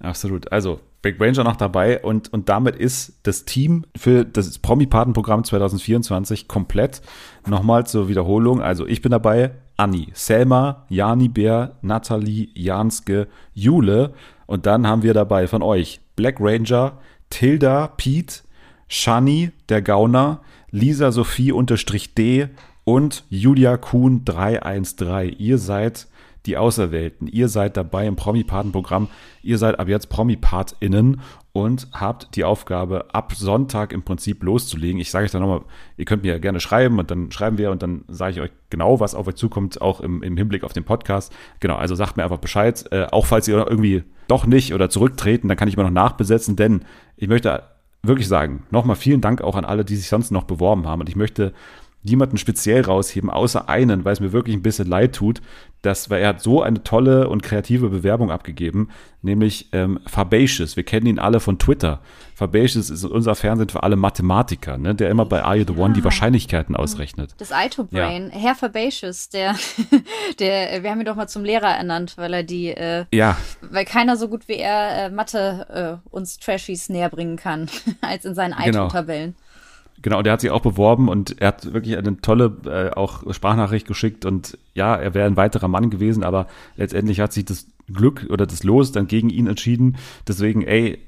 Absolut. 0.00 0.50
Also, 0.52 0.80
Big 1.06 1.20
Ranger 1.20 1.44
noch 1.44 1.54
dabei 1.54 2.00
und, 2.02 2.32
und 2.32 2.48
damit 2.48 2.74
ist 2.74 3.20
das 3.22 3.44
Team 3.44 3.84
für 3.96 4.24
das 4.24 4.58
Promi-Patenprogramm 4.58 5.44
2024 5.44 6.48
komplett. 6.48 7.00
Nochmal 7.46 7.86
zur 7.86 8.08
Wiederholung. 8.08 8.60
Also, 8.60 8.88
ich 8.88 9.02
bin 9.02 9.12
dabei. 9.12 9.52
Anni, 9.76 10.08
Selma, 10.14 10.84
Jani 10.88 11.28
Bär, 11.28 11.76
Nathalie, 11.80 12.48
Janske, 12.54 13.28
Jule. 13.54 14.14
Und 14.46 14.66
dann 14.66 14.88
haben 14.88 15.04
wir 15.04 15.14
dabei 15.14 15.46
von 15.46 15.62
euch 15.62 16.00
Black 16.16 16.38
Ranger, 16.40 16.98
Tilda, 17.30 17.86
Pete, 17.86 18.40
Shani, 18.88 19.52
der 19.68 19.82
Gauner, 19.82 20.40
Lisa 20.72 21.12
Sophie 21.12 21.52
unterstrich 21.52 22.14
D 22.14 22.48
und 22.82 23.22
Julia 23.30 23.76
Kuhn 23.76 24.24
313. 24.24 25.36
Ihr 25.38 25.58
seid 25.58 26.08
die 26.46 26.56
Auserwählten. 26.56 27.26
Ihr 27.26 27.48
seid 27.48 27.76
dabei 27.76 28.06
im 28.06 28.16
Promi-Paten-Programm. 28.16 29.08
Ihr 29.42 29.58
seid 29.58 29.78
ab 29.78 29.88
jetzt 29.88 30.08
Promi-PartInnen 30.08 31.20
und 31.52 31.88
habt 31.92 32.36
die 32.36 32.44
Aufgabe, 32.44 33.06
ab 33.14 33.32
Sonntag 33.34 33.92
im 33.92 34.02
Prinzip 34.02 34.42
loszulegen. 34.42 35.00
Ich 35.00 35.10
sage 35.10 35.24
euch 35.24 35.30
dann 35.30 35.42
nochmal, 35.42 35.62
ihr 35.96 36.04
könnt 36.04 36.22
mir 36.22 36.38
gerne 36.38 36.60
schreiben 36.60 36.98
und 36.98 37.10
dann 37.10 37.30
schreiben 37.32 37.58
wir 37.58 37.70
und 37.70 37.82
dann 37.82 38.04
sage 38.08 38.32
ich 38.32 38.40
euch 38.40 38.50
genau, 38.70 39.00
was 39.00 39.14
auf 39.14 39.26
euch 39.26 39.36
zukommt, 39.36 39.80
auch 39.80 40.00
im, 40.00 40.22
im 40.22 40.36
Hinblick 40.36 40.64
auf 40.64 40.72
den 40.72 40.84
Podcast. 40.84 41.32
Genau, 41.60 41.76
also 41.76 41.94
sagt 41.94 42.16
mir 42.16 42.24
einfach 42.24 42.38
Bescheid. 42.38 42.84
Äh, 42.90 43.06
auch 43.10 43.26
falls 43.26 43.48
ihr 43.48 43.56
irgendwie 43.56 44.04
doch 44.28 44.46
nicht 44.46 44.74
oder 44.74 44.90
zurücktreten, 44.90 45.48
dann 45.48 45.56
kann 45.56 45.68
ich 45.68 45.74
immer 45.74 45.84
noch 45.84 45.90
nachbesetzen, 45.90 46.56
denn 46.56 46.84
ich 47.16 47.28
möchte 47.28 47.62
wirklich 48.02 48.28
sagen, 48.28 48.64
nochmal 48.70 48.96
vielen 48.96 49.20
Dank 49.20 49.40
auch 49.40 49.56
an 49.56 49.64
alle, 49.64 49.84
die 49.84 49.96
sich 49.96 50.08
sonst 50.08 50.30
noch 50.30 50.44
beworben 50.44 50.86
haben. 50.86 51.00
Und 51.00 51.08
ich 51.08 51.16
möchte 51.16 51.52
niemanden 52.06 52.38
speziell 52.38 52.82
rausheben, 52.82 53.30
außer 53.30 53.68
einen, 53.68 54.04
weil 54.04 54.12
es 54.12 54.20
mir 54.20 54.32
wirklich 54.32 54.56
ein 54.56 54.62
bisschen 54.62 54.88
leid 54.88 55.14
tut, 55.14 55.42
dass, 55.82 56.10
weil 56.10 56.22
er 56.22 56.28
hat 56.30 56.42
so 56.42 56.62
eine 56.62 56.82
tolle 56.82 57.28
und 57.28 57.42
kreative 57.42 57.88
Bewerbung 57.88 58.30
abgegeben, 58.30 58.90
nämlich 59.22 59.68
ähm, 59.72 60.00
Fabacious. 60.06 60.76
Wir 60.76 60.82
kennen 60.82 61.06
ihn 61.06 61.18
alle 61.18 61.38
von 61.38 61.58
Twitter. 61.58 62.00
Fabacious 62.34 62.90
ist 62.90 63.04
unser 63.04 63.34
Fernsehen 63.34 63.68
für 63.68 63.82
alle 63.82 63.96
Mathematiker, 63.96 64.78
ne, 64.78 64.94
der 64.94 65.10
immer 65.10 65.24
bei 65.26 65.42
Are 65.42 65.56
You 65.56 65.64
the 65.66 65.78
One 65.78 65.94
die 65.94 66.04
Wahrscheinlichkeiten 66.04 66.74
ausrechnet. 66.76 67.34
Das 67.38 67.50
Ito-Brain, 67.50 68.30
Herr 68.30 68.54
Fabacious, 68.54 69.28
der, 69.28 69.54
der, 70.38 70.82
wir 70.82 70.90
haben 70.90 71.00
ihn 71.00 71.06
doch 71.06 71.16
mal 71.16 71.28
zum 71.28 71.44
Lehrer 71.44 71.76
ernannt, 71.76 72.14
weil 72.16 72.34
er 72.34 72.42
die, 72.42 72.68
äh, 72.68 73.04
Ja, 73.12 73.36
weil 73.60 73.84
keiner 73.84 74.16
so 74.16 74.28
gut 74.28 74.48
wie 74.48 74.56
er 74.56 75.06
äh, 75.06 75.10
Mathe 75.10 76.00
äh, 76.04 76.08
uns 76.10 76.38
Trashies 76.38 76.88
näher 76.88 77.10
bringen 77.10 77.36
kann, 77.36 77.68
als 78.00 78.24
in 78.24 78.34
seinen. 78.34 78.54
Ito-Tabellen. 78.58 79.34
Genau, 79.34 79.45
der 80.02 80.32
hat 80.32 80.40
sich 80.40 80.50
auch 80.50 80.60
beworben 80.60 81.08
und 81.08 81.40
er 81.40 81.48
hat 81.48 81.72
wirklich 81.72 81.96
eine 81.96 82.20
tolle 82.20 82.56
äh, 82.66 82.90
auch 82.94 83.32
Sprachnachricht 83.32 83.86
geschickt 83.86 84.24
und 84.24 84.58
ja, 84.74 84.94
er 84.94 85.14
wäre 85.14 85.26
ein 85.26 85.36
weiterer 85.36 85.68
Mann 85.68 85.90
gewesen, 85.90 86.22
aber 86.22 86.46
letztendlich 86.76 87.20
hat 87.20 87.32
sich 87.32 87.44
das 87.44 87.66
Glück 87.92 88.26
oder 88.30 88.46
das 88.46 88.64
Los 88.64 88.92
dann 88.92 89.06
gegen 89.06 89.30
ihn 89.30 89.46
entschieden. 89.46 89.96
Deswegen, 90.26 90.62
ey, 90.62 90.98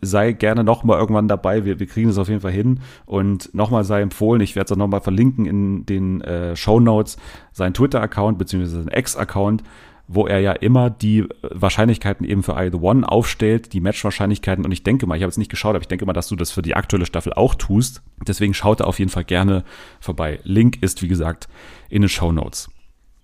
sei 0.00 0.32
gerne 0.32 0.64
nochmal 0.64 0.98
irgendwann 0.98 1.28
dabei. 1.28 1.64
Wir, 1.64 1.78
wir 1.78 1.86
kriegen 1.86 2.10
es 2.10 2.18
auf 2.18 2.28
jeden 2.28 2.40
Fall 2.40 2.52
hin. 2.52 2.80
Und 3.06 3.54
nochmal 3.54 3.84
sei 3.84 4.00
empfohlen, 4.00 4.40
ich 4.40 4.56
werde 4.56 4.66
es 4.66 4.72
auch 4.72 4.76
nochmal 4.76 5.00
verlinken 5.00 5.46
in 5.46 5.86
den 5.86 6.20
äh, 6.20 6.56
Show 6.56 6.80
Notes, 6.80 7.16
sein 7.52 7.74
Twitter-Account 7.74 8.38
beziehungsweise 8.38 8.82
sein 8.82 8.92
Ex-Account, 8.92 9.62
wo 10.06 10.26
er 10.26 10.40
ja 10.40 10.52
immer 10.52 10.90
die 10.90 11.26
Wahrscheinlichkeiten 11.42 12.26
eben 12.26 12.42
für 12.42 12.52
I 12.52 12.70
The 12.70 12.78
One 12.78 13.08
aufstellt, 13.08 13.72
die 13.72 13.80
Match-Wahrscheinlichkeiten. 13.80 14.64
Und 14.64 14.72
ich 14.72 14.82
denke 14.82 15.06
mal, 15.06 15.16
ich 15.16 15.22
habe 15.22 15.30
jetzt 15.30 15.38
nicht 15.38 15.50
geschaut, 15.50 15.70
aber 15.70 15.82
ich 15.82 15.88
denke 15.88 16.06
mal, 16.06 16.12
dass 16.12 16.28
du 16.28 16.36
das 16.36 16.50
für 16.50 16.62
die 16.62 16.74
aktuelle 16.74 17.06
Staffel 17.06 17.32
auch 17.32 17.54
tust. 17.54 18.02
Deswegen 18.26 18.54
schaut 18.54 18.80
da 18.80 18.84
auf 18.84 18.98
jeden 18.98 19.10
Fall 19.10 19.24
gerne 19.24 19.64
vorbei. 20.00 20.40
Link 20.44 20.82
ist, 20.82 21.02
wie 21.02 21.08
gesagt, 21.08 21.48
in 21.88 22.02
den 22.02 22.08
Show 22.08 22.32
Notes. 22.32 22.68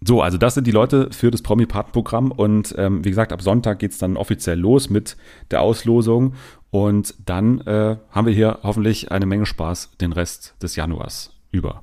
So, 0.02 0.22
also 0.22 0.38
das 0.38 0.54
sind 0.54 0.66
die 0.66 0.70
Leute 0.70 1.10
für 1.10 1.30
das 1.30 1.42
Promi-Part-Programm 1.42 2.32
und 2.32 2.74
ähm, 2.78 3.04
wie 3.04 3.10
gesagt, 3.10 3.34
ab 3.34 3.42
Sonntag 3.42 3.80
geht's 3.80 3.98
dann 3.98 4.16
offiziell 4.16 4.58
los 4.58 4.88
mit 4.88 5.18
der 5.50 5.60
Auslosung 5.60 6.34
und 6.70 7.14
dann 7.26 7.60
äh, 7.62 7.98
haben 8.10 8.26
wir 8.26 8.32
hier 8.32 8.60
hoffentlich 8.62 9.12
eine 9.12 9.26
Menge 9.26 9.44
Spaß 9.44 9.98
den 10.00 10.12
Rest 10.12 10.54
des 10.62 10.74
Januars 10.74 11.36
über. 11.50 11.82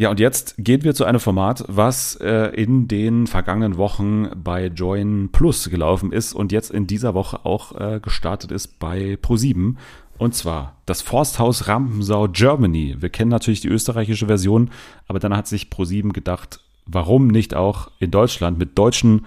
Ja, 0.00 0.08
und 0.08 0.18
jetzt 0.18 0.54
gehen 0.56 0.82
wir 0.82 0.94
zu 0.94 1.04
einem 1.04 1.20
Format, 1.20 1.62
was 1.68 2.16
äh, 2.22 2.54
in 2.54 2.88
den 2.88 3.26
vergangenen 3.26 3.76
Wochen 3.76 4.30
bei 4.34 4.68
Join 4.68 5.28
Plus 5.30 5.68
gelaufen 5.68 6.10
ist 6.10 6.32
und 6.32 6.52
jetzt 6.52 6.70
in 6.70 6.86
dieser 6.86 7.12
Woche 7.12 7.44
auch 7.44 7.78
äh, 7.78 8.00
gestartet 8.00 8.50
ist 8.50 8.78
bei 8.78 9.18
Pro7. 9.22 9.74
Und 10.16 10.34
zwar 10.34 10.78
das 10.86 11.02
Forsthaus 11.02 11.68
Rampensau 11.68 12.28
Germany. 12.28 12.96
Wir 12.98 13.10
kennen 13.10 13.30
natürlich 13.30 13.60
die 13.60 13.68
österreichische 13.68 14.26
Version, 14.26 14.70
aber 15.06 15.18
dann 15.18 15.36
hat 15.36 15.46
sich 15.46 15.64
Pro7 15.64 16.14
gedacht, 16.14 16.60
warum 16.86 17.28
nicht 17.28 17.54
auch 17.54 17.90
in 17.98 18.10
Deutschland 18.10 18.58
mit 18.58 18.78
deutschen 18.78 19.26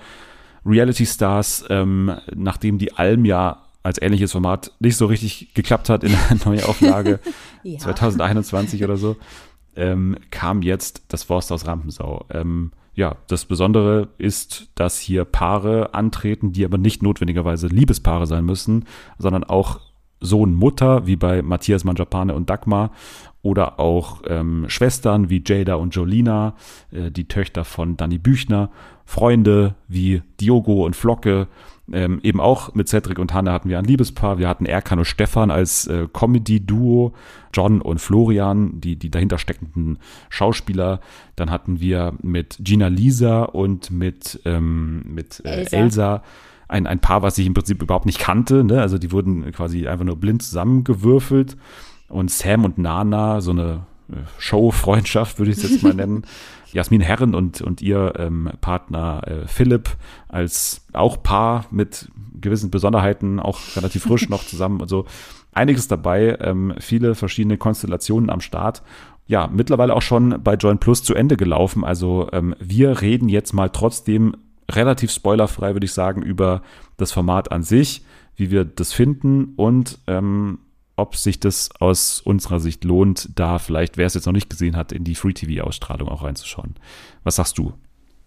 Reality 0.66 1.06
Stars, 1.06 1.66
ähm, 1.70 2.16
nachdem 2.34 2.80
die 2.80 2.94
Alm 2.94 3.26
ja 3.26 3.62
als 3.84 4.02
ähnliches 4.02 4.32
Format 4.32 4.72
nicht 4.80 4.98
so 4.98 5.06
richtig 5.06 5.54
geklappt 5.54 5.90
hat 5.90 6.04
in 6.04 6.14
der 6.14 6.38
Neuauflage 6.46 7.20
Ja. 7.64 7.80
2021 7.80 8.84
oder 8.84 8.98
so, 8.98 9.16
ähm, 9.76 10.18
kam 10.32 10.62
jetzt 10.62 11.04
das 11.10 11.24
Forsthaus 11.24 11.68
Rampensau. 11.68 12.26
Ähm, 12.30 12.72
ja, 12.96 13.18
das 13.28 13.46
Besondere 13.46 14.10
ist, 14.18 14.70
dass 14.76 15.00
hier 15.00 15.26
Paare 15.26 15.94
antreten, 15.94 16.52
die 16.52 16.64
aber 16.64 16.78
nicht 16.78 17.02
notwendigerweise 17.02 17.68
Liebespaare 17.68 18.28
sein 18.28 18.46
müssen, 18.46 18.86
sondern 19.18 19.44
auch 19.44 19.80
Sohn, 20.20 20.54
Mutter, 20.54 21.06
wie 21.06 21.16
bei 21.16 21.42
Matthias 21.42 21.84
Manjapane 21.84 22.34
und 22.34 22.50
Dagmar, 22.50 22.92
oder 23.44 23.80
auch 23.80 24.24
ähm, 24.26 24.66
Schwestern 24.70 25.30
wie 25.30 25.44
Jada 25.46 25.76
und 25.76 25.94
Jolina, 25.94 26.56
äh, 26.92 27.12
die 27.12 27.28
Töchter 27.28 27.64
von 27.64 27.96
Danny 27.96 28.18
Büchner, 28.18 28.72
Freunde 29.06 29.76
wie 29.88 30.24
Diogo 30.40 30.86
und 30.86 30.96
Flocke, 30.96 31.48
ähm, 31.92 32.22
eben 32.24 32.40
auch 32.40 32.74
mit 32.74 32.88
Cedric 32.88 33.20
und 33.20 33.34
Hanne 33.34 33.52
hatten 33.52 33.68
wir 33.68 33.78
ein 33.78 33.86
Liebespaar. 33.86 34.38
Wir 34.38 34.48
hatten 34.48 34.66
Erkan 34.66 35.00
und 35.00 35.06
Stefan 35.06 35.52
als 35.52 35.86
äh, 35.88 36.08
Comedy-Duo, 36.12 37.14
John 37.54 37.82
und 37.82 38.00
Florian, 38.00 38.80
die, 38.80 38.96
die 38.96 39.12
dahinter 39.12 39.38
steckenden 39.38 40.00
Schauspieler. 40.30 41.02
Dann 41.36 41.52
hatten 41.52 41.82
wir 41.82 42.14
mit 42.22 42.58
Gina 42.62 42.88
Lisa 42.88 43.44
und 43.44 43.92
mit, 43.92 44.40
ähm, 44.46 45.04
mit 45.06 45.42
äh, 45.44 45.50
Elsa. 45.50 45.78
Elsa 45.78 46.24
ein, 46.70 46.88
ein 46.88 47.00
Paar, 47.00 47.22
was 47.22 47.38
ich 47.38 47.46
im 47.46 47.54
Prinzip 47.54 47.84
überhaupt 47.84 48.06
nicht 48.06 48.20
kannte. 48.20 48.64
Ne? 48.64 48.82
Also 48.82 48.98
die 48.98 49.12
wurden 49.12 49.52
quasi 49.52 49.86
einfach 49.86 50.06
nur 50.06 50.16
blind 50.16 50.42
zusammengewürfelt. 50.42 51.58
Und 52.14 52.30
Sam 52.30 52.64
und 52.64 52.78
Nana, 52.78 53.42
so 53.42 53.52
eine 53.52 53.86
äh, 54.10 54.18
Show-Freundschaft, 54.38 55.40
würde 55.40 55.52
ich 55.52 55.58
es 55.58 55.70
jetzt 55.70 55.84
mal 55.84 55.94
nennen. 55.96 56.26
Jasmin 56.72 57.02
Herren 57.02 57.36
und, 57.36 57.62
und 57.62 57.82
ihr 57.82 58.14
ähm, 58.18 58.50
Partner 58.62 59.22
äh, 59.26 59.48
Philipp 59.48 59.90
als 60.28 60.86
auch 60.94 61.22
Paar 61.22 61.66
mit 61.72 62.10
gewissen 62.40 62.72
Besonderheiten, 62.72 63.40
auch 63.40 63.60
relativ 63.76 64.04
frisch 64.04 64.30
noch 64.30 64.46
zusammen 64.46 64.82
und 64.82 64.90
so. 64.90 65.06
Einiges 65.54 65.88
dabei, 65.88 66.38
ähm, 66.42 66.74
viele 66.80 67.16
verschiedene 67.16 67.58
Konstellationen 67.58 68.30
am 68.30 68.42
Start. 68.42 68.84
Ja, 69.28 69.48
mittlerweile 69.52 69.96
auch 69.96 70.02
schon 70.02 70.42
bei 70.44 70.56
Join 70.56 70.80
Plus 70.80 71.04
zu 71.04 71.14
Ende 71.16 71.38
gelaufen. 71.38 71.84
Also 71.84 72.28
ähm, 72.34 72.56
wir 72.60 73.02
reden 73.02 73.30
jetzt 73.30 73.54
mal 73.54 73.70
trotzdem 73.70 74.36
relativ 74.70 75.12
spoilerfrei, 75.12 75.74
würde 75.74 75.86
ich 75.86 75.94
sagen, 75.94 76.22
über 76.22 76.62
das 76.98 77.12
Format 77.12 77.52
an 77.52 77.64
sich, 77.64 78.04
wie 78.36 78.52
wir 78.52 78.66
das 78.66 78.94
finden 78.94 79.54
und 79.56 80.00
ähm, 80.08 80.60
ob 80.96 81.16
sich 81.16 81.40
das 81.40 81.70
aus 81.80 82.22
unserer 82.22 82.60
Sicht 82.60 82.84
lohnt, 82.84 83.30
da 83.36 83.60
vielleicht, 83.60 83.98
wer 83.98 84.06
es 84.06 84.14
jetzt 84.14 84.26
noch 84.26 84.34
nicht 84.34 84.50
gesehen 84.50 84.76
hat, 84.76 84.92
in 84.92 85.04
die 85.04 85.16
Free-TV-Ausstrahlung 85.16 86.08
auch 86.08 86.24
reinzuschauen. 86.24 86.76
Was 87.24 87.38
sagst 87.38 87.58
du? 87.58 87.74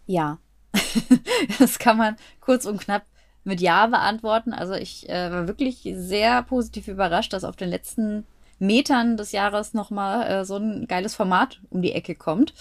Ja. 0.06 0.38
das 1.58 1.78
kann 1.78 1.96
man 1.96 2.16
kurz 2.40 2.66
und 2.66 2.80
knapp 2.80 3.04
mit 3.44 3.60
Ja 3.60 3.86
beantworten. 3.86 4.52
Also 4.52 4.74
ich 4.74 5.08
äh, 5.08 5.30
war 5.30 5.46
wirklich 5.46 5.88
sehr 5.94 6.42
positiv 6.42 6.88
überrascht, 6.88 7.32
dass 7.32 7.44
auf 7.44 7.56
den 7.56 7.70
letzten 7.70 8.26
Metern 8.58 9.16
des 9.16 9.32
Jahres 9.32 9.74
nochmal 9.74 10.26
äh, 10.26 10.44
so 10.44 10.56
ein 10.56 10.86
geiles 10.88 11.14
Format 11.14 11.60
um 11.70 11.82
die 11.82 11.92
Ecke 11.92 12.14
kommt. 12.14 12.54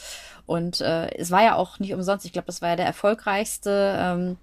Und 0.45 0.82
äh, 0.82 1.10
es 1.16 1.32
war 1.32 1.43
ja 1.43 1.56
auch 1.56 1.80
nicht 1.80 1.93
umsonst. 1.93 2.26
Ich 2.26 2.34
glaube, 2.34 2.47
das 2.47 2.62
war 2.62 2.70
ja 2.70 2.76
der 2.76 2.86
erfolgreichste 2.86 3.95
ähm, 3.99 4.38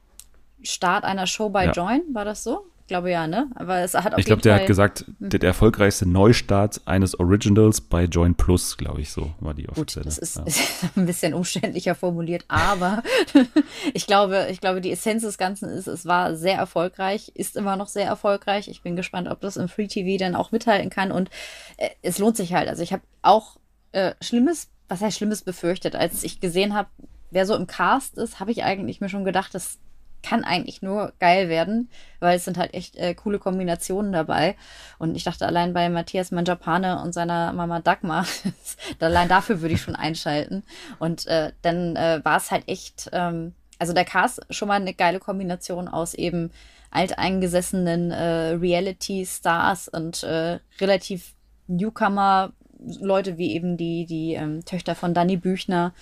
Start 0.62 1.04
einer 1.04 1.26
Show 1.26 1.50
bei 1.50 1.66
Ja. 1.66 1.72
Join. 1.72 2.02
War 2.12 2.24
das 2.24 2.42
so? 2.42 2.66
Ich 2.92 2.94
glaube 2.94 3.10
ja, 3.10 3.26
ne? 3.26 3.50
Aber 3.54 3.78
es 3.78 3.94
hat 3.94 4.12
auf 4.12 4.18
Ich 4.18 4.26
glaube, 4.26 4.42
der 4.42 4.52
Fall, 4.52 4.60
hat 4.60 4.66
gesagt, 4.66 5.06
der, 5.18 5.38
der 5.38 5.48
erfolgreichste 5.48 6.06
Neustart 6.06 6.82
eines 6.84 7.18
Originals 7.18 7.80
bei 7.80 8.04
Join 8.04 8.34
Plus, 8.34 8.76
glaube 8.76 9.00
ich, 9.00 9.10
so 9.10 9.32
war 9.40 9.54
die 9.54 9.62
Gut, 9.62 9.78
offizielle. 9.78 10.04
das 10.04 10.18
ist, 10.18 10.36
ja. 10.36 10.42
ist 10.42 10.60
ein 10.94 11.06
bisschen 11.06 11.32
umständlicher 11.32 11.94
formuliert, 11.94 12.44
aber 12.48 13.02
ich 13.94 14.06
glaube, 14.06 14.48
ich 14.50 14.60
glaube, 14.60 14.82
die 14.82 14.92
Essenz 14.92 15.22
des 15.22 15.38
Ganzen 15.38 15.70
ist, 15.70 15.86
es 15.86 16.04
war 16.04 16.36
sehr 16.36 16.58
erfolgreich, 16.58 17.32
ist 17.34 17.56
immer 17.56 17.76
noch 17.76 17.88
sehr 17.88 18.04
erfolgreich. 18.04 18.68
Ich 18.68 18.82
bin 18.82 18.94
gespannt, 18.94 19.26
ob 19.26 19.40
das 19.40 19.56
im 19.56 19.68
Free 19.70 19.86
TV 19.86 20.22
dann 20.22 20.34
auch 20.34 20.52
mithalten 20.52 20.90
kann 20.90 21.12
und 21.12 21.30
äh, 21.78 21.88
es 22.02 22.18
lohnt 22.18 22.36
sich 22.36 22.52
halt. 22.52 22.68
Also 22.68 22.82
ich 22.82 22.92
habe 22.92 23.04
auch 23.22 23.56
äh, 23.92 24.12
Schlimmes, 24.20 24.68
was 24.88 25.00
heißt 25.00 25.16
Schlimmes 25.16 25.40
befürchtet, 25.40 25.96
als 25.96 26.24
ich 26.24 26.40
gesehen 26.40 26.74
habe, 26.74 26.90
wer 27.30 27.46
so 27.46 27.56
im 27.56 27.66
Cast 27.66 28.18
ist, 28.18 28.38
habe 28.38 28.50
ich 28.50 28.64
eigentlich 28.64 29.00
mir 29.00 29.08
schon 29.08 29.24
gedacht, 29.24 29.54
das 29.54 29.78
kann 30.22 30.44
eigentlich 30.44 30.82
nur 30.82 31.12
geil 31.18 31.48
werden, 31.48 31.90
weil 32.20 32.36
es 32.36 32.44
sind 32.44 32.58
halt 32.58 32.74
echt 32.74 32.96
äh, 32.96 33.14
coole 33.14 33.38
Kombinationen 33.38 34.12
dabei. 34.12 34.56
Und 34.98 35.14
ich 35.14 35.24
dachte 35.24 35.46
allein 35.46 35.72
bei 35.72 35.88
Matthias 35.88 36.30
Manjapane 36.30 37.02
und 37.02 37.12
seiner 37.12 37.52
Mama 37.52 37.80
Dagmar, 37.80 38.26
allein 39.00 39.28
dafür 39.28 39.60
würde 39.60 39.74
ich 39.74 39.82
schon 39.82 39.96
einschalten. 39.96 40.62
Und 40.98 41.26
äh, 41.26 41.52
dann 41.62 41.96
äh, 41.96 42.20
war 42.22 42.36
es 42.36 42.50
halt 42.50 42.68
echt, 42.68 43.10
ähm, 43.12 43.54
also 43.78 43.92
der 43.92 44.04
Cast 44.04 44.46
schon 44.50 44.68
mal 44.68 44.80
eine 44.80 44.94
geile 44.94 45.18
Kombination 45.18 45.88
aus 45.88 46.14
eben 46.14 46.50
alteingesessenen 46.90 48.10
äh, 48.10 48.50
Reality-Stars 48.50 49.88
und 49.88 50.22
äh, 50.22 50.58
relativ 50.80 51.34
Newcomer 51.66 52.52
Leute 53.00 53.38
wie 53.38 53.52
eben 53.52 53.76
die, 53.76 54.06
die 54.06 54.34
ähm, 54.34 54.64
Töchter 54.64 54.94
von 54.94 55.14
Danny 55.14 55.36
Büchner 55.36 55.94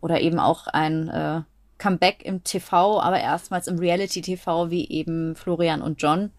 oder 0.00 0.20
eben 0.20 0.38
auch 0.38 0.66
ein 0.68 1.08
äh, 1.08 1.42
Comeback 1.78 2.24
im 2.24 2.44
TV, 2.44 3.00
aber 3.00 3.20
erstmals 3.20 3.68
im 3.68 3.78
Reality-TV 3.78 4.70
wie 4.70 4.88
eben 4.88 5.36
Florian 5.36 5.82
und 5.82 6.02
John. 6.02 6.30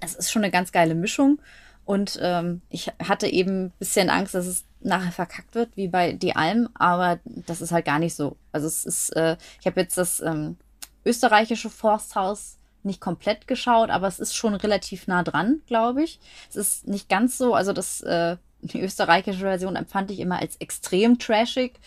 Es 0.00 0.14
ist 0.14 0.30
schon 0.30 0.42
eine 0.42 0.52
ganz 0.52 0.72
geile 0.72 0.94
Mischung 0.94 1.40
und 1.84 2.18
ähm, 2.22 2.62
ich 2.70 2.88
hatte 3.02 3.26
eben 3.26 3.66
ein 3.66 3.72
bisschen 3.78 4.10
Angst, 4.10 4.34
dass 4.34 4.46
es 4.46 4.64
nachher 4.80 5.12
verkackt 5.12 5.54
wird, 5.54 5.76
wie 5.76 5.88
bei 5.88 6.12
Die 6.12 6.36
Alm, 6.36 6.68
aber 6.74 7.20
das 7.24 7.60
ist 7.60 7.72
halt 7.72 7.84
gar 7.84 7.98
nicht 7.98 8.14
so. 8.14 8.36
Also 8.52 8.66
es 8.66 8.84
ist, 8.84 9.16
äh, 9.16 9.36
ich 9.60 9.66
habe 9.66 9.80
jetzt 9.80 9.96
das 9.96 10.20
ähm, 10.20 10.56
österreichische 11.04 11.70
Forsthaus 11.70 12.58
nicht 12.84 13.00
komplett 13.00 13.46
geschaut, 13.46 13.90
aber 13.90 14.08
es 14.08 14.18
ist 14.18 14.34
schon 14.34 14.54
relativ 14.54 15.06
nah 15.06 15.22
dran, 15.22 15.60
glaube 15.66 16.02
ich. 16.02 16.18
Es 16.50 16.56
ist 16.56 16.88
nicht 16.88 17.08
ganz 17.08 17.38
so, 17.38 17.54
also 17.54 17.72
das, 17.72 18.00
äh, 18.02 18.36
die 18.60 18.80
österreichische 18.80 19.40
Version 19.40 19.76
empfand 19.76 20.10
ich 20.10 20.20
immer 20.20 20.40
als 20.40 20.56
extrem 20.56 21.18
trashig. 21.18 21.78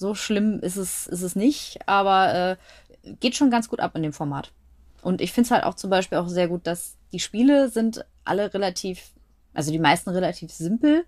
So 0.00 0.14
schlimm 0.14 0.60
ist 0.60 0.78
es, 0.78 1.06
ist 1.06 1.20
es 1.20 1.36
nicht, 1.36 1.86
aber 1.86 2.56
äh, 3.02 3.14
geht 3.20 3.36
schon 3.36 3.50
ganz 3.50 3.68
gut 3.68 3.80
ab 3.80 3.94
in 3.94 4.02
dem 4.02 4.14
Format. 4.14 4.50
Und 5.02 5.20
ich 5.20 5.30
finde 5.30 5.48
es 5.48 5.50
halt 5.50 5.64
auch 5.64 5.74
zum 5.74 5.90
Beispiel 5.90 6.16
auch 6.16 6.28
sehr 6.28 6.48
gut, 6.48 6.66
dass 6.66 6.96
die 7.12 7.20
Spiele 7.20 7.68
sind 7.68 8.06
alle 8.24 8.54
relativ, 8.54 9.10
also 9.52 9.70
die 9.70 9.78
meisten 9.78 10.08
relativ 10.08 10.52
simpel. 10.52 11.04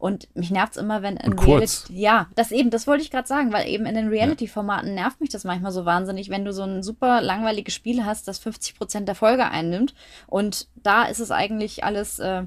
Und 0.00 0.26
mich 0.34 0.50
nervt 0.50 0.72
es 0.72 0.82
immer, 0.82 1.02
wenn 1.02 1.16
in. 1.18 1.38
Reality, 1.38 2.00
ja, 2.00 2.26
das 2.34 2.50
eben, 2.50 2.70
das 2.70 2.88
wollte 2.88 3.04
ich 3.04 3.12
gerade 3.12 3.28
sagen, 3.28 3.52
weil 3.52 3.68
eben 3.68 3.86
in 3.86 3.94
den 3.94 4.08
Reality-Formaten 4.08 4.92
nervt 4.92 5.20
mich 5.20 5.30
das 5.30 5.44
manchmal 5.44 5.70
so 5.70 5.84
wahnsinnig, 5.84 6.28
wenn 6.28 6.44
du 6.44 6.52
so 6.52 6.64
ein 6.64 6.82
super 6.82 7.22
langweiliges 7.22 7.74
Spiel 7.74 8.04
hast, 8.04 8.26
das 8.26 8.40
50 8.40 8.76
Prozent 8.76 9.06
der 9.06 9.14
Folge 9.14 9.44
einnimmt. 9.48 9.94
Und 10.26 10.66
da 10.74 11.04
ist 11.04 11.20
es 11.20 11.30
eigentlich 11.30 11.84
alles 11.84 12.18
äh, 12.18 12.42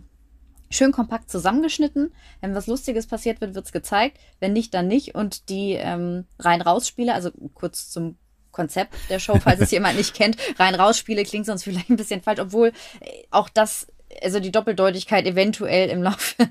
schön 0.75 0.91
kompakt 0.91 1.29
zusammengeschnitten. 1.29 2.13
Wenn 2.41 2.55
was 2.55 2.67
Lustiges 2.67 3.07
passiert 3.07 3.41
wird, 3.41 3.55
wird's 3.55 3.71
gezeigt. 3.71 4.19
Wenn 4.39 4.53
nicht, 4.53 4.73
dann 4.73 4.87
nicht. 4.87 5.15
Und 5.15 5.49
die 5.49 5.73
ähm, 5.73 6.25
rein-raus-Spiele, 6.39 7.13
also 7.13 7.31
kurz 7.53 7.89
zum 7.89 8.17
Konzept 8.51 8.95
der 9.09 9.19
Show, 9.19 9.37
falls 9.41 9.59
es 9.59 9.71
jemand 9.71 9.97
nicht 9.97 10.13
kennt, 10.13 10.37
rein-raus-Spiele 10.57 11.23
klingt 11.23 11.45
sonst 11.45 11.63
vielleicht 11.63 11.89
ein 11.89 11.97
bisschen 11.97 12.21
falsch, 12.21 12.39
obwohl 12.39 12.69
äh, 13.01 13.23
auch 13.31 13.49
das, 13.49 13.87
also 14.23 14.39
die 14.39 14.51
Doppeldeutigkeit 14.51 15.25
eventuell 15.25 15.89
im 15.89 16.01
Laufe 16.01 16.49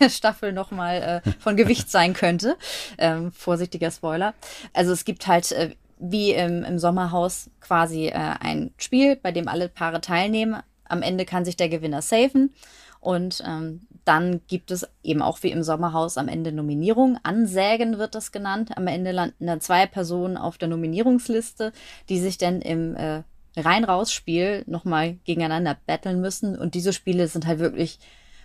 der 0.00 0.10
Staffel 0.10 0.52
nochmal 0.52 1.22
äh, 1.24 1.30
von 1.38 1.56
Gewicht 1.56 1.90
sein 1.90 2.12
könnte. 2.12 2.56
Ähm, 2.98 3.32
vorsichtiger 3.32 3.90
Spoiler. 3.90 4.34
Also 4.72 4.92
es 4.92 5.04
gibt 5.04 5.26
halt 5.26 5.52
äh, 5.52 5.74
wie 5.98 6.32
im, 6.32 6.64
im 6.64 6.78
Sommerhaus 6.78 7.50
quasi 7.60 8.06
äh, 8.06 8.12
ein 8.12 8.72
Spiel, 8.78 9.16
bei 9.16 9.32
dem 9.32 9.48
alle 9.48 9.68
Paare 9.68 10.00
teilnehmen. 10.00 10.62
Am 10.84 11.02
Ende 11.02 11.24
kann 11.24 11.44
sich 11.44 11.56
der 11.56 11.68
Gewinner 11.68 12.02
safen. 12.02 12.54
Und 13.00 13.42
ähm, 13.46 13.80
dann 14.04 14.40
gibt 14.46 14.70
es 14.70 14.88
eben 15.02 15.22
auch 15.22 15.42
wie 15.42 15.50
im 15.50 15.62
Sommerhaus 15.62 16.16
am 16.16 16.28
Ende 16.28 16.50
Nominierung. 16.50 17.18
Ansägen 17.22 17.98
wird 17.98 18.14
das 18.14 18.32
genannt. 18.32 18.70
Am 18.76 18.86
Ende 18.86 19.12
landen 19.12 19.46
dann 19.46 19.60
zwei 19.60 19.86
Personen 19.86 20.36
auf 20.36 20.58
der 20.58 20.68
Nominierungsliste, 20.68 21.72
die 22.08 22.18
sich 22.18 22.38
dann 22.38 22.60
im 22.62 22.96
äh, 22.96 23.22
Rein-Raus-Spiel 23.56 24.64
nochmal 24.66 25.18
gegeneinander 25.24 25.76
battlen 25.86 26.20
müssen. 26.20 26.56
Und 26.56 26.74
diese 26.74 26.92
Spiele 26.92 27.28
sind 27.28 27.46
halt 27.46 27.58
wirklich 27.58 27.98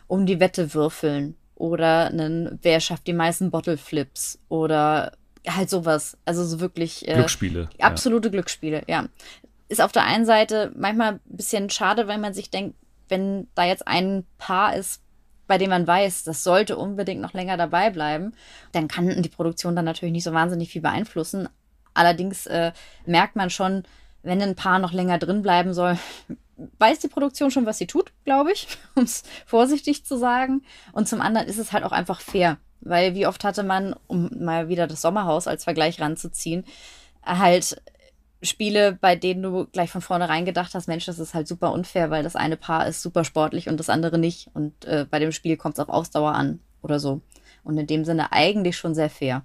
um 0.08 0.26
die 0.26 0.40
Wette 0.40 0.74
würfeln. 0.74 1.36
Oder 1.56 2.08
einen, 2.08 2.60
wer 2.62 2.80
schafft 2.80 3.08
die 3.08 3.14
meisten 3.14 3.52
Bottle 3.52 3.78
Flips 3.78 4.40
oder 4.50 5.14
halt 5.48 5.70
sowas. 5.70 6.18
Also 6.26 6.44
so 6.46 6.60
wirklich 6.60 7.08
äh, 7.08 7.14
Glücksspiele. 7.14 7.70
ja. 7.80 7.86
Absolute 7.86 8.32
Glücksspiele, 8.32 8.84
ja. 8.88 9.08
Ist 9.70 9.82
auf 9.82 9.92
der 9.92 10.04
einen 10.04 10.26
Seite 10.26 10.72
manchmal 10.76 11.14
ein 11.14 11.20
bisschen 11.26 11.70
schade, 11.70 12.08
weil 12.08 12.18
man 12.18 12.34
sich 12.34 12.50
denkt, 12.50 12.76
wenn 13.10 13.48
da 13.56 13.66
jetzt 13.66 13.88
ein 13.88 14.26
Paar 14.38 14.76
ist, 14.76 15.02
bei 15.48 15.58
dem 15.58 15.70
man 15.70 15.86
weiß, 15.86 16.24
das 16.24 16.44
sollte 16.44 16.78
unbedingt 16.78 17.22
noch 17.22 17.34
länger 17.34 17.58
dabei 17.58 17.90
bleiben, 17.90 18.34
dann 18.72 18.88
kann 18.88 19.22
die 19.22 19.30
Produktion 19.30 19.76
dann 19.76 19.86
natürlich 19.86 20.14
nicht 20.14 20.24
so 20.24 20.34
wahnsinnig 20.34 20.70
viel 20.70 20.82
beeinflussen. 20.82 21.50
Allerdings 21.94 22.46
äh, 22.48 22.72
merkt 23.06 23.36
man 23.36 23.50
schon, 23.50 23.84
wenn 24.24 24.42
ein 24.42 24.56
Paar 24.56 24.80
noch 24.80 24.94
länger 24.94 25.20
drin 25.20 25.42
bleiben 25.42 25.74
soll, 25.74 25.98
weiß 26.80 27.00
die 27.00 27.08
Produktion 27.08 27.52
schon, 27.52 27.66
was 27.66 27.78
sie 27.78 27.88
tut, 27.88 28.12
glaube 28.26 28.52
ich, 28.52 28.68
um 28.96 29.04
es 29.04 29.24
vorsichtig 29.46 30.06
zu 30.06 30.18
sagen. 30.18 30.64
Und 30.94 31.08
zum 31.08 31.22
anderen 31.22 31.48
ist 31.48 31.60
es 31.60 31.74
halt 31.74 31.84
auch 31.84 31.92
einfach 31.92 32.22
fair, 32.22 32.58
weil 32.82 33.16
wie 33.16 33.28
oft 33.28 33.44
hatte 33.44 33.64
man, 33.64 33.96
um 34.08 34.30
mal 34.40 34.70
wieder 34.70 34.88
das 34.88 35.02
Sommerhaus 35.02 35.48
als 35.48 35.66
Vergleich 35.66 36.00
ranzuziehen, 36.00 36.66
halt 37.26 37.82
Spiele, 38.44 38.98
bei 39.00 39.16
denen 39.16 39.42
du 39.42 39.66
gleich 39.66 39.90
von 39.90 40.02
vornherein 40.02 40.46
gedacht 40.46 40.76
hast, 40.76 40.88
Mensch, 40.88 41.06
das 41.06 41.20
ist 41.20 41.34
halt 41.34 41.48
super 41.48 41.72
unfair, 41.72 42.12
weil 42.12 42.24
das 42.24 42.36
eine 42.36 42.58
Paar 42.58 42.88
ist 42.88 43.02
super 43.02 43.24
sportlich 43.24 43.70
und 43.70 43.80
das 43.80 43.90
andere 43.90 44.18
nicht. 44.18 44.50
Und 44.54 44.86
äh, 44.86 45.06
bei 45.10 45.20
dem 45.20 45.32
Spiel 45.32 45.58
kommt 45.58 45.76
es 45.76 45.80
auf 45.80 45.90
Ausdauer 45.90 46.34
an 46.34 46.60
oder 46.82 47.00
so. 47.00 47.22
Und 47.64 47.78
in 47.78 47.88
dem 47.88 48.06
Sinne 48.06 48.32
eigentlich 48.32 48.78
schon 48.78 48.94
sehr 48.94 49.10
fair. 49.10 49.44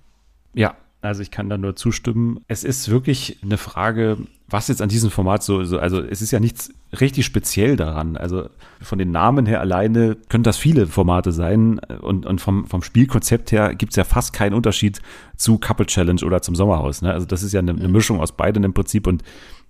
Ja, 0.54 0.76
also 1.00 1.22
ich 1.22 1.30
kann 1.30 1.48
da 1.48 1.56
nur 1.56 1.76
zustimmen. 1.76 2.44
Es 2.48 2.64
ist 2.64 2.90
wirklich 2.90 3.38
eine 3.42 3.58
Frage, 3.58 4.18
was 4.50 4.68
jetzt 4.68 4.80
an 4.80 4.88
diesem 4.88 5.10
Format 5.10 5.42
so, 5.42 5.62
so, 5.64 5.78
also 5.78 6.00
es 6.00 6.22
ist 6.22 6.30
ja 6.30 6.40
nichts 6.40 6.70
richtig 6.98 7.26
speziell 7.26 7.76
daran. 7.76 8.16
Also 8.16 8.48
von 8.80 8.98
den 8.98 9.10
Namen 9.10 9.44
her 9.44 9.60
alleine 9.60 10.16
können 10.28 10.42
das 10.42 10.56
viele 10.56 10.86
Formate 10.86 11.32
sein 11.32 11.78
und, 12.00 12.24
und 12.24 12.40
vom, 12.40 12.66
vom 12.66 12.82
Spielkonzept 12.82 13.52
her 13.52 13.74
gibt 13.74 13.92
es 13.92 13.96
ja 13.96 14.04
fast 14.04 14.32
keinen 14.32 14.54
Unterschied 14.54 15.02
zu 15.36 15.58
Couple 15.58 15.84
Challenge 15.84 16.24
oder 16.24 16.40
zum 16.40 16.54
Sommerhaus. 16.54 17.02
Ne? 17.02 17.12
Also 17.12 17.26
das 17.26 17.42
ist 17.42 17.52
ja 17.52 17.60
eine, 17.60 17.72
eine 17.72 17.88
Mischung 17.88 18.20
aus 18.20 18.32
beiden 18.32 18.64
im 18.64 18.72
Prinzip 18.72 19.06
und 19.06 19.22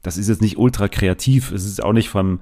das 0.03 0.17
ist 0.17 0.29
jetzt 0.29 0.43
nicht 0.43 0.59
ultra 0.59 0.87
kreativ. 0.87 1.51
Es 1.51 1.65
ist 1.65 1.83
auch 1.83 1.93
nicht 1.93 2.09
von, 2.09 2.39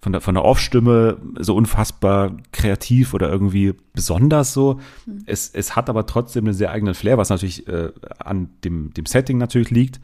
von 0.00 0.12
der, 0.12 0.20
von 0.20 0.36
der 0.36 0.44
Off-Stimme 0.44 1.16
so 1.40 1.56
unfassbar 1.56 2.36
kreativ 2.52 3.12
oder 3.12 3.28
irgendwie 3.28 3.74
besonders 3.92 4.52
so. 4.52 4.78
Es, 5.26 5.50
es 5.52 5.74
hat 5.74 5.90
aber 5.90 6.06
trotzdem 6.06 6.44
einen 6.44 6.54
sehr 6.54 6.70
eigenen 6.70 6.94
Flair, 6.94 7.18
was 7.18 7.30
natürlich 7.30 7.66
äh, 7.66 7.90
an 8.18 8.50
dem, 8.62 8.94
dem 8.94 9.06
Setting 9.06 9.38
natürlich 9.38 9.70
liegt. 9.70 10.00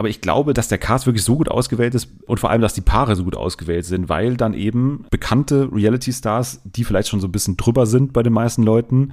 Aber 0.00 0.08
ich 0.08 0.22
glaube, 0.22 0.54
dass 0.54 0.68
der 0.68 0.78
Cast 0.78 1.04
wirklich 1.04 1.22
so 1.22 1.36
gut 1.36 1.50
ausgewählt 1.50 1.94
ist 1.94 2.08
und 2.24 2.40
vor 2.40 2.48
allem, 2.48 2.62
dass 2.62 2.72
die 2.72 2.80
Paare 2.80 3.16
so 3.16 3.24
gut 3.24 3.36
ausgewählt 3.36 3.84
sind, 3.84 4.08
weil 4.08 4.34
dann 4.34 4.54
eben 4.54 5.04
bekannte 5.10 5.68
Reality-Stars, 5.70 6.62
die 6.64 6.84
vielleicht 6.84 7.10
schon 7.10 7.20
so 7.20 7.28
ein 7.28 7.32
bisschen 7.32 7.58
drüber 7.58 7.84
sind 7.84 8.14
bei 8.14 8.22
den 8.22 8.32
meisten 8.32 8.62
Leuten, 8.62 9.12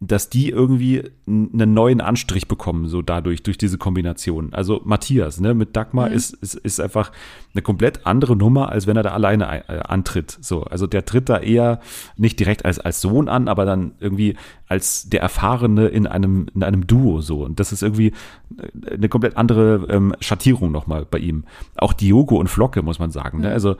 dass 0.00 0.30
die 0.30 0.48
irgendwie 0.50 1.10
einen 1.26 1.74
neuen 1.74 2.00
Anstrich 2.00 2.46
bekommen, 2.46 2.86
so 2.86 3.02
dadurch, 3.02 3.42
durch 3.42 3.58
diese 3.58 3.78
Kombination. 3.78 4.52
Also 4.52 4.80
Matthias, 4.84 5.40
ne, 5.40 5.54
mit 5.54 5.74
Dagmar 5.74 6.08
Mhm. 6.10 6.14
ist, 6.14 6.34
ist, 6.34 6.54
ist 6.54 6.78
einfach 6.80 7.10
eine 7.52 7.62
komplett 7.62 8.06
andere 8.06 8.36
Nummer, 8.36 8.68
als 8.70 8.86
wenn 8.86 8.96
er 8.96 9.02
da 9.02 9.10
alleine 9.10 9.68
äh, 9.68 9.80
antritt. 9.80 10.38
So, 10.40 10.62
also 10.62 10.86
der 10.86 11.04
tritt 11.04 11.28
da 11.28 11.38
eher 11.38 11.80
nicht 12.16 12.38
direkt 12.38 12.64
als, 12.64 12.78
als 12.78 13.00
Sohn 13.00 13.28
an, 13.28 13.48
aber 13.48 13.64
dann 13.64 13.92
irgendwie 13.98 14.36
als 14.68 15.08
der 15.08 15.20
Erfahrene 15.20 15.88
in 15.88 16.06
einem, 16.06 16.46
in 16.54 16.62
einem 16.62 16.86
Duo 16.86 17.20
so. 17.20 17.44
Und 17.44 17.58
das 17.58 17.72
ist 17.72 17.82
irgendwie 17.82 18.12
äh, 18.56 18.94
eine 18.94 19.08
komplett 19.08 19.36
andere 19.36 19.88
ähm, 19.90 20.14
Schattierung 20.20 20.70
nochmal 20.70 21.06
bei 21.10 21.18
ihm. 21.18 21.42
Auch 21.76 21.92
Diogo 21.92 22.36
und 22.36 22.46
Flocke, 22.48 22.82
muss 22.82 23.00
man 23.00 23.10
sagen. 23.10 23.40
Ne? 23.40 23.50
Also 23.50 23.74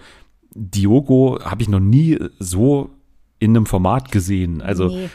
Diogo 0.52 1.38
habe 1.44 1.62
ich 1.62 1.68
noch 1.68 1.78
nie 1.80 2.18
so 2.40 2.90
in 3.38 3.56
einem 3.56 3.66
Format 3.66 4.10
gesehen. 4.10 4.60
Also 4.62 4.88
Nee. 4.88 5.08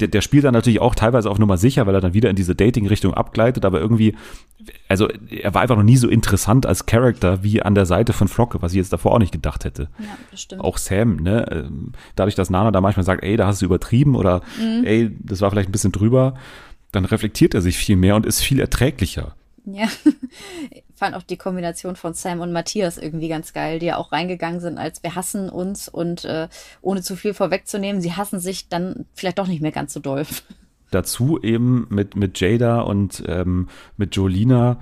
der, 0.00 0.08
der 0.08 0.20
spielt 0.22 0.44
dann 0.44 0.54
natürlich 0.54 0.80
auch 0.80 0.94
teilweise 0.94 1.30
auf 1.30 1.38
Nummer 1.38 1.58
sicher, 1.58 1.86
weil 1.86 1.94
er 1.94 2.00
dann 2.00 2.14
wieder 2.14 2.30
in 2.30 2.36
diese 2.36 2.54
Dating-Richtung 2.54 3.12
abgleitet, 3.12 3.64
aber 3.66 3.80
irgendwie, 3.80 4.14
also 4.88 5.08
er 5.30 5.52
war 5.52 5.60
einfach 5.60 5.76
noch 5.76 5.82
nie 5.82 5.98
so 5.98 6.08
interessant 6.08 6.64
als 6.64 6.86
Charakter 6.86 7.42
wie 7.42 7.60
an 7.60 7.74
der 7.74 7.84
Seite 7.84 8.14
von 8.14 8.28
Flocke, 8.28 8.62
was 8.62 8.72
ich 8.72 8.78
jetzt 8.78 8.92
davor 8.94 9.12
auch 9.12 9.18
nicht 9.18 9.32
gedacht 9.32 9.64
hätte. 9.66 9.88
Ja, 9.98 10.06
das 10.30 10.40
stimmt. 10.40 10.62
Auch 10.62 10.78
Sam, 10.78 11.16
ne? 11.16 11.46
ähm, 11.50 11.92
Dadurch, 12.16 12.34
dass 12.34 12.48
Nana 12.48 12.70
da 12.70 12.80
manchmal 12.80 13.04
sagt, 13.04 13.22
ey, 13.22 13.36
da 13.36 13.46
hast 13.46 13.60
du 13.60 13.66
übertrieben 13.66 14.14
oder 14.16 14.40
ey, 14.84 15.10
das 15.20 15.42
war 15.42 15.50
vielleicht 15.50 15.68
ein 15.68 15.72
bisschen 15.72 15.92
drüber, 15.92 16.34
dann 16.92 17.04
reflektiert 17.04 17.52
er 17.54 17.60
sich 17.60 17.76
viel 17.76 17.96
mehr 17.96 18.16
und 18.16 18.24
ist 18.24 18.40
viel 18.40 18.60
erträglicher. 18.60 19.34
Ja, 19.64 19.86
ich 20.70 20.82
fand 20.96 21.14
auch 21.14 21.22
die 21.22 21.36
Kombination 21.36 21.94
von 21.96 22.14
Sam 22.14 22.40
und 22.40 22.52
Matthias 22.52 22.98
irgendwie 22.98 23.28
ganz 23.28 23.52
geil, 23.52 23.78
die 23.78 23.86
ja 23.86 23.96
auch 23.96 24.10
reingegangen 24.12 24.60
sind, 24.60 24.76
als 24.78 25.02
wir 25.02 25.14
hassen 25.14 25.48
uns 25.48 25.88
und 25.88 26.24
äh, 26.24 26.48
ohne 26.80 27.02
zu 27.02 27.14
viel 27.16 27.32
vorwegzunehmen, 27.34 28.02
sie 28.02 28.12
hassen 28.14 28.40
sich 28.40 28.68
dann 28.68 29.06
vielleicht 29.14 29.38
doch 29.38 29.46
nicht 29.46 29.62
mehr 29.62 29.72
ganz 29.72 29.92
so 29.92 30.00
doll. 30.00 30.26
Dazu 30.90 31.40
eben 31.40 31.86
mit, 31.90 32.16
mit 32.16 32.40
Jada 32.40 32.80
und 32.80 33.22
ähm, 33.26 33.68
mit 33.96 34.16
Jolina 34.16 34.78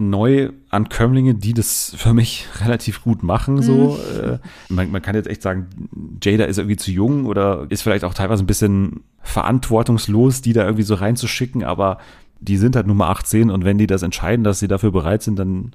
Neuankömmlinge, 0.00 1.34
die 1.34 1.54
das 1.54 1.92
für 1.96 2.14
mich 2.14 2.46
relativ 2.64 3.02
gut 3.02 3.22
machen. 3.22 3.62
So, 3.62 3.98
Mhm. 4.14 4.20
äh, 4.22 4.38
man, 4.68 4.90
man 4.92 5.02
kann 5.02 5.16
jetzt 5.16 5.28
echt 5.28 5.42
sagen, 5.42 5.66
Jada 6.22 6.44
ist 6.44 6.58
irgendwie 6.58 6.76
zu 6.76 6.90
jung 6.92 7.26
oder 7.26 7.66
ist 7.68 7.82
vielleicht 7.82 8.04
auch 8.04 8.14
teilweise 8.14 8.44
ein 8.44 8.46
bisschen 8.46 9.00
verantwortungslos, 9.22 10.40
die 10.40 10.52
da 10.52 10.62
irgendwie 10.64 10.84
so 10.84 10.94
reinzuschicken, 10.94 11.64
aber 11.64 11.98
die 12.40 12.56
sind 12.56 12.76
halt 12.76 12.86
Nummer 12.86 13.08
18 13.08 13.50
und 13.50 13.64
wenn 13.64 13.78
die 13.78 13.86
das 13.86 14.02
entscheiden, 14.02 14.44
dass 14.44 14.58
sie 14.58 14.68
dafür 14.68 14.92
bereit 14.92 15.22
sind, 15.22 15.38
dann 15.38 15.72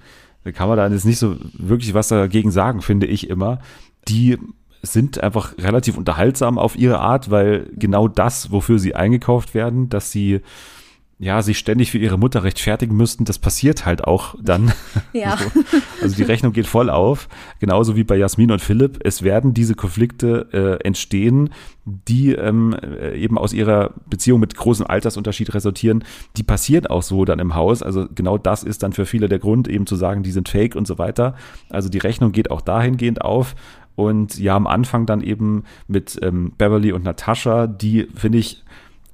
kann 0.53 0.67
man 0.67 0.77
da 0.77 0.87
jetzt 0.87 1.05
nicht 1.05 1.19
so 1.19 1.37
wirklich 1.53 1.93
was 1.93 2.09
dagegen 2.09 2.51
sagen, 2.51 2.81
finde 2.81 3.07
ich 3.07 3.29
immer. 3.29 3.59
Die 4.07 4.37
sind 4.81 5.23
einfach 5.23 5.57
relativ 5.57 5.97
unterhaltsam 5.97 6.57
auf 6.57 6.77
ihre 6.77 6.99
Art, 6.99 7.31
weil 7.31 7.69
genau 7.73 8.09
das, 8.09 8.51
wofür 8.51 8.79
sie 8.79 8.95
eingekauft 8.95 9.53
werden, 9.53 9.87
dass 9.87 10.11
sie 10.11 10.41
ja, 11.19 11.41
sich 11.41 11.57
ständig 11.57 11.91
für 11.91 11.99
ihre 11.99 12.17
Mutter 12.17 12.43
rechtfertigen 12.43 12.97
müssten, 12.97 13.23
das 13.23 13.39
passiert 13.39 13.85
halt 13.85 14.03
auch 14.03 14.35
dann. 14.41 14.73
Ja. 15.13 15.37
So. 15.53 15.79
Also 16.01 16.15
die 16.15 16.23
Rechnung 16.23 16.53
geht 16.53 16.65
voll 16.65 16.89
auf, 16.89 17.29
genauso 17.59 17.95
wie 17.95 18.03
bei 18.03 18.15
Jasmin 18.17 18.51
und 18.51 18.61
Philipp. 18.61 18.99
Es 19.03 19.21
werden 19.21 19.53
diese 19.53 19.75
Konflikte 19.75 20.47
äh, 20.51 20.83
entstehen, 20.85 21.51
die 21.85 22.33
ähm, 22.33 22.73
äh, 22.73 23.15
eben 23.15 23.37
aus 23.37 23.53
ihrer 23.53 23.91
Beziehung 24.09 24.39
mit 24.39 24.55
großem 24.55 24.87
Altersunterschied 24.87 25.53
resultieren. 25.53 26.03
Die 26.35 26.43
passieren 26.43 26.87
auch 26.87 27.03
so 27.03 27.25
dann 27.25 27.39
im 27.39 27.55
Haus. 27.55 27.83
Also 27.83 28.07
genau 28.13 28.37
das 28.37 28.63
ist 28.63 28.83
dann 28.83 28.93
für 28.93 29.05
viele 29.05 29.29
der 29.29 29.39
Grund, 29.39 29.67
eben 29.67 29.85
zu 29.85 29.95
sagen, 29.95 30.23
die 30.23 30.31
sind 30.31 30.49
fake 30.49 30.75
und 30.75 30.87
so 30.87 30.97
weiter. 30.97 31.35
Also 31.69 31.89
die 31.89 31.99
Rechnung 31.99 32.31
geht 32.31 32.49
auch 32.49 32.61
dahingehend 32.61 33.21
auf. 33.21 33.55
Und 33.95 34.39
ja, 34.39 34.55
am 34.55 34.67
Anfang 34.67 35.05
dann 35.05 35.21
eben 35.21 35.63
mit 35.87 36.19
ähm, 36.23 36.53
Beverly 36.57 36.91
und 36.91 37.03
Natascha, 37.03 37.67
die, 37.67 38.07
finde 38.15 38.39
ich, 38.39 38.63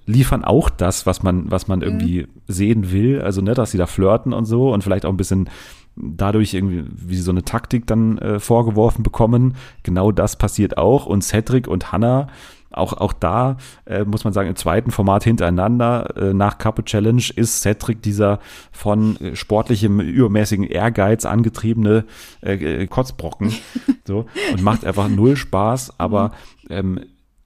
liefern 0.10 0.43
auch 0.43 0.70
das, 0.70 1.05
was 1.05 1.24
man, 1.24 1.51
was 1.51 1.68
man 1.68 1.82
irgendwie 1.82 2.28
sehen 2.47 2.91
will. 2.91 3.22
Also, 3.22 3.41
ne, 3.41 3.53
dass 3.53 3.72
sie 3.72 3.78
da 3.78 3.86
flirten 3.86 4.34
und 4.34 4.45
so 4.45 4.74
und 4.74 4.84
vielleicht 4.84 5.05
auch 5.05 5.12
ein 5.12 5.18
bisschen 5.18 5.49
dadurch 5.95 6.53
irgendwie 6.53 6.86
wie 6.89 7.18
so 7.18 7.32
eine 7.32 7.43
Taktik 7.43 7.86
dann 7.86 8.18
äh, 8.18 8.39
vorgeworfen 8.39 9.03
bekommen. 9.03 9.55
Genau 9.84 10.12
das 10.12 10.36
passiert 10.36 10.78
auch. 10.78 11.05
Und 11.05 11.24
Cedric 11.24 11.68
und 11.68 11.91
Hannah, 11.91 12.28
auch, 12.72 12.93
auch 12.93 13.14
da 13.14 13.57
äh, 13.86 14.03
muss 14.03 14.24
man 14.24 14.34
sagen, 14.34 14.49
im 14.49 14.55
zweiten 14.55 14.91
Format 14.91 15.24
hintereinander 15.24 16.16
äh, 16.18 16.34
nach 16.34 16.57
Couple 16.57 16.86
Challenge 16.86 17.24
ist 17.36 17.62
Cedric 17.62 18.01
dieser 18.01 18.39
von 18.72 19.20
äh, 19.20 19.36
sportlichem, 19.36 19.99
übermäßigen 19.99 20.66
Ehrgeiz 20.66 21.26
angetriebene 21.26 22.05
äh, 22.41 22.88
Kotzbrocken. 22.88 23.53
so, 24.07 24.26
und 24.53 24.62
macht 24.62 24.86
einfach 24.86 25.07
null 25.10 25.36
Spaß, 25.36 25.99
aber 25.99 26.32
ähm, 26.70 27.01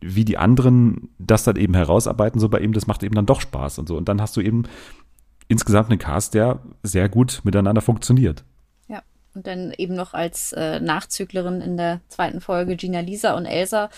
wie 0.06 0.26
die 0.26 0.38
anderen 0.38 1.10
das 1.18 1.43
dann 1.43 1.56
eben 1.56 1.74
herausarbeiten, 1.74 2.39
so 2.39 2.49
bei 2.49 2.60
ihm, 2.60 2.74
das 2.74 2.88
macht 2.88 3.04
eben 3.04 3.16
dann 3.16 3.26
doch 3.26 3.41
Spaß 3.41 3.80
und 3.80 3.88
so. 3.88 3.97
Und 3.97 4.10
dann 4.10 4.22
hast 4.22 4.36
du 4.36 4.41
eben 4.41 4.64
insgesamt 5.47 5.89
einen 5.89 5.99
Cast, 5.99 6.34
der 6.34 6.60
sehr 6.84 7.10
gut 7.10 7.41
miteinander 7.43 7.82
funktioniert. 7.82 8.43
Ja, 8.88 9.04
und 9.34 9.47
dann 9.47 9.74
eben 9.78 9.95
noch 9.95 10.14
als 10.14 10.54
äh, 10.54 10.80
Nachzüglerin 10.80 11.62
in 11.62 11.78
der 11.78 12.01
zweiten 12.08 12.41
Folge 12.41 12.76
Gina 12.76 12.99
Lisa 12.99 13.36
und 13.36 13.45
Elsa 13.45 13.89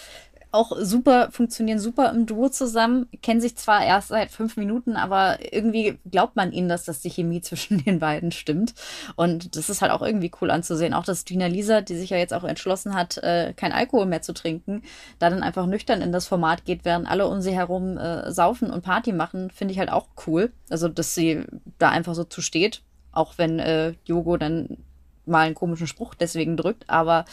auch 0.55 0.71
super, 0.79 1.29
funktionieren 1.31 1.79
super 1.79 2.09
im 2.11 2.25
Duo 2.25 2.49
zusammen, 2.49 3.07
kennen 3.21 3.41
sich 3.41 3.55
zwar 3.55 3.85
erst 3.85 4.07
seit 4.07 4.31
fünf 4.31 4.57
Minuten, 4.57 4.95
aber 4.95 5.37
irgendwie 5.53 5.99
glaubt 6.09 6.35
man 6.35 6.51
ihnen, 6.51 6.69
dass 6.69 6.85
das 6.85 7.01
die 7.01 7.09
Chemie 7.09 7.41
zwischen 7.41 7.83
den 7.83 7.99
beiden 7.99 8.31
stimmt. 8.31 8.73
Und 9.15 9.55
das 9.55 9.69
ist 9.69 9.81
halt 9.81 9.91
auch 9.91 10.01
irgendwie 10.01 10.31
cool 10.41 10.49
anzusehen. 10.51 10.93
Auch 10.93 11.03
dass 11.03 11.25
Gina 11.25 11.47
Lisa, 11.47 11.81
die 11.81 11.95
sich 11.95 12.09
ja 12.09 12.17
jetzt 12.17 12.33
auch 12.33 12.43
entschlossen 12.43 12.95
hat, 12.95 13.17
äh, 13.17 13.53
kein 13.55 13.71
Alkohol 13.71 14.05
mehr 14.05 14.21
zu 14.21 14.33
trinken, 14.33 14.83
da 15.19 15.29
dann 15.29 15.43
einfach 15.43 15.65
nüchtern 15.65 16.01
in 16.01 16.11
das 16.11 16.27
Format 16.27 16.65
geht, 16.65 16.85
während 16.85 17.09
alle 17.09 17.27
um 17.27 17.41
sie 17.41 17.53
herum 17.53 17.97
äh, 17.97 18.31
saufen 18.31 18.71
und 18.71 18.83
Party 18.83 19.11
machen, 19.11 19.51
finde 19.51 19.73
ich 19.73 19.79
halt 19.79 19.91
auch 19.91 20.07
cool. 20.25 20.51
Also, 20.69 20.87
dass 20.87 21.13
sie 21.13 21.43
da 21.77 21.89
einfach 21.89 22.15
so 22.15 22.23
zu 22.23 22.41
steht, 22.41 22.81
auch 23.11 23.37
wenn 23.37 23.59
äh, 23.59 23.93
Jogo 24.05 24.37
dann 24.37 24.77
mal 25.25 25.41
einen 25.41 25.55
komischen 25.55 25.87
Spruch 25.87 26.13
deswegen 26.13 26.57
drückt, 26.57 26.89
aber 26.89 27.25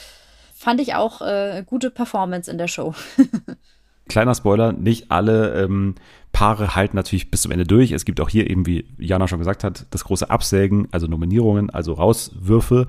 fand 0.63 0.81
ich 0.81 0.95
auch 0.95 1.21
äh, 1.23 1.65
gute 1.67 1.91
Performance 1.91 2.49
in 2.49 2.57
der 2.57 2.69
Show. 2.69 2.95
Kleiner 4.09 4.35
Spoiler, 4.35 4.73
nicht 4.73 5.11
alle 5.11 5.61
ähm, 5.61 5.97
Paare 6.31 6.77
halten 6.77 6.97
natürlich 6.97 7.33
bis 7.33 7.43
zum 7.43 7.51
Ende 7.51 7.65
durch. 7.65 7.91
Es 7.91 8.05
gibt 8.05 8.21
auch 8.21 8.29
hier 8.29 8.49
eben, 8.49 8.65
wie 8.65 8.87
Jana 8.97 9.27
schon 9.27 9.41
gesagt 9.41 9.65
hat, 9.65 9.87
das 9.91 10.05
große 10.05 10.31
Absägen, 10.31 10.87
also 10.93 11.09
Nominierungen, 11.09 11.69
also 11.71 11.95
Rauswürfe. 11.95 12.87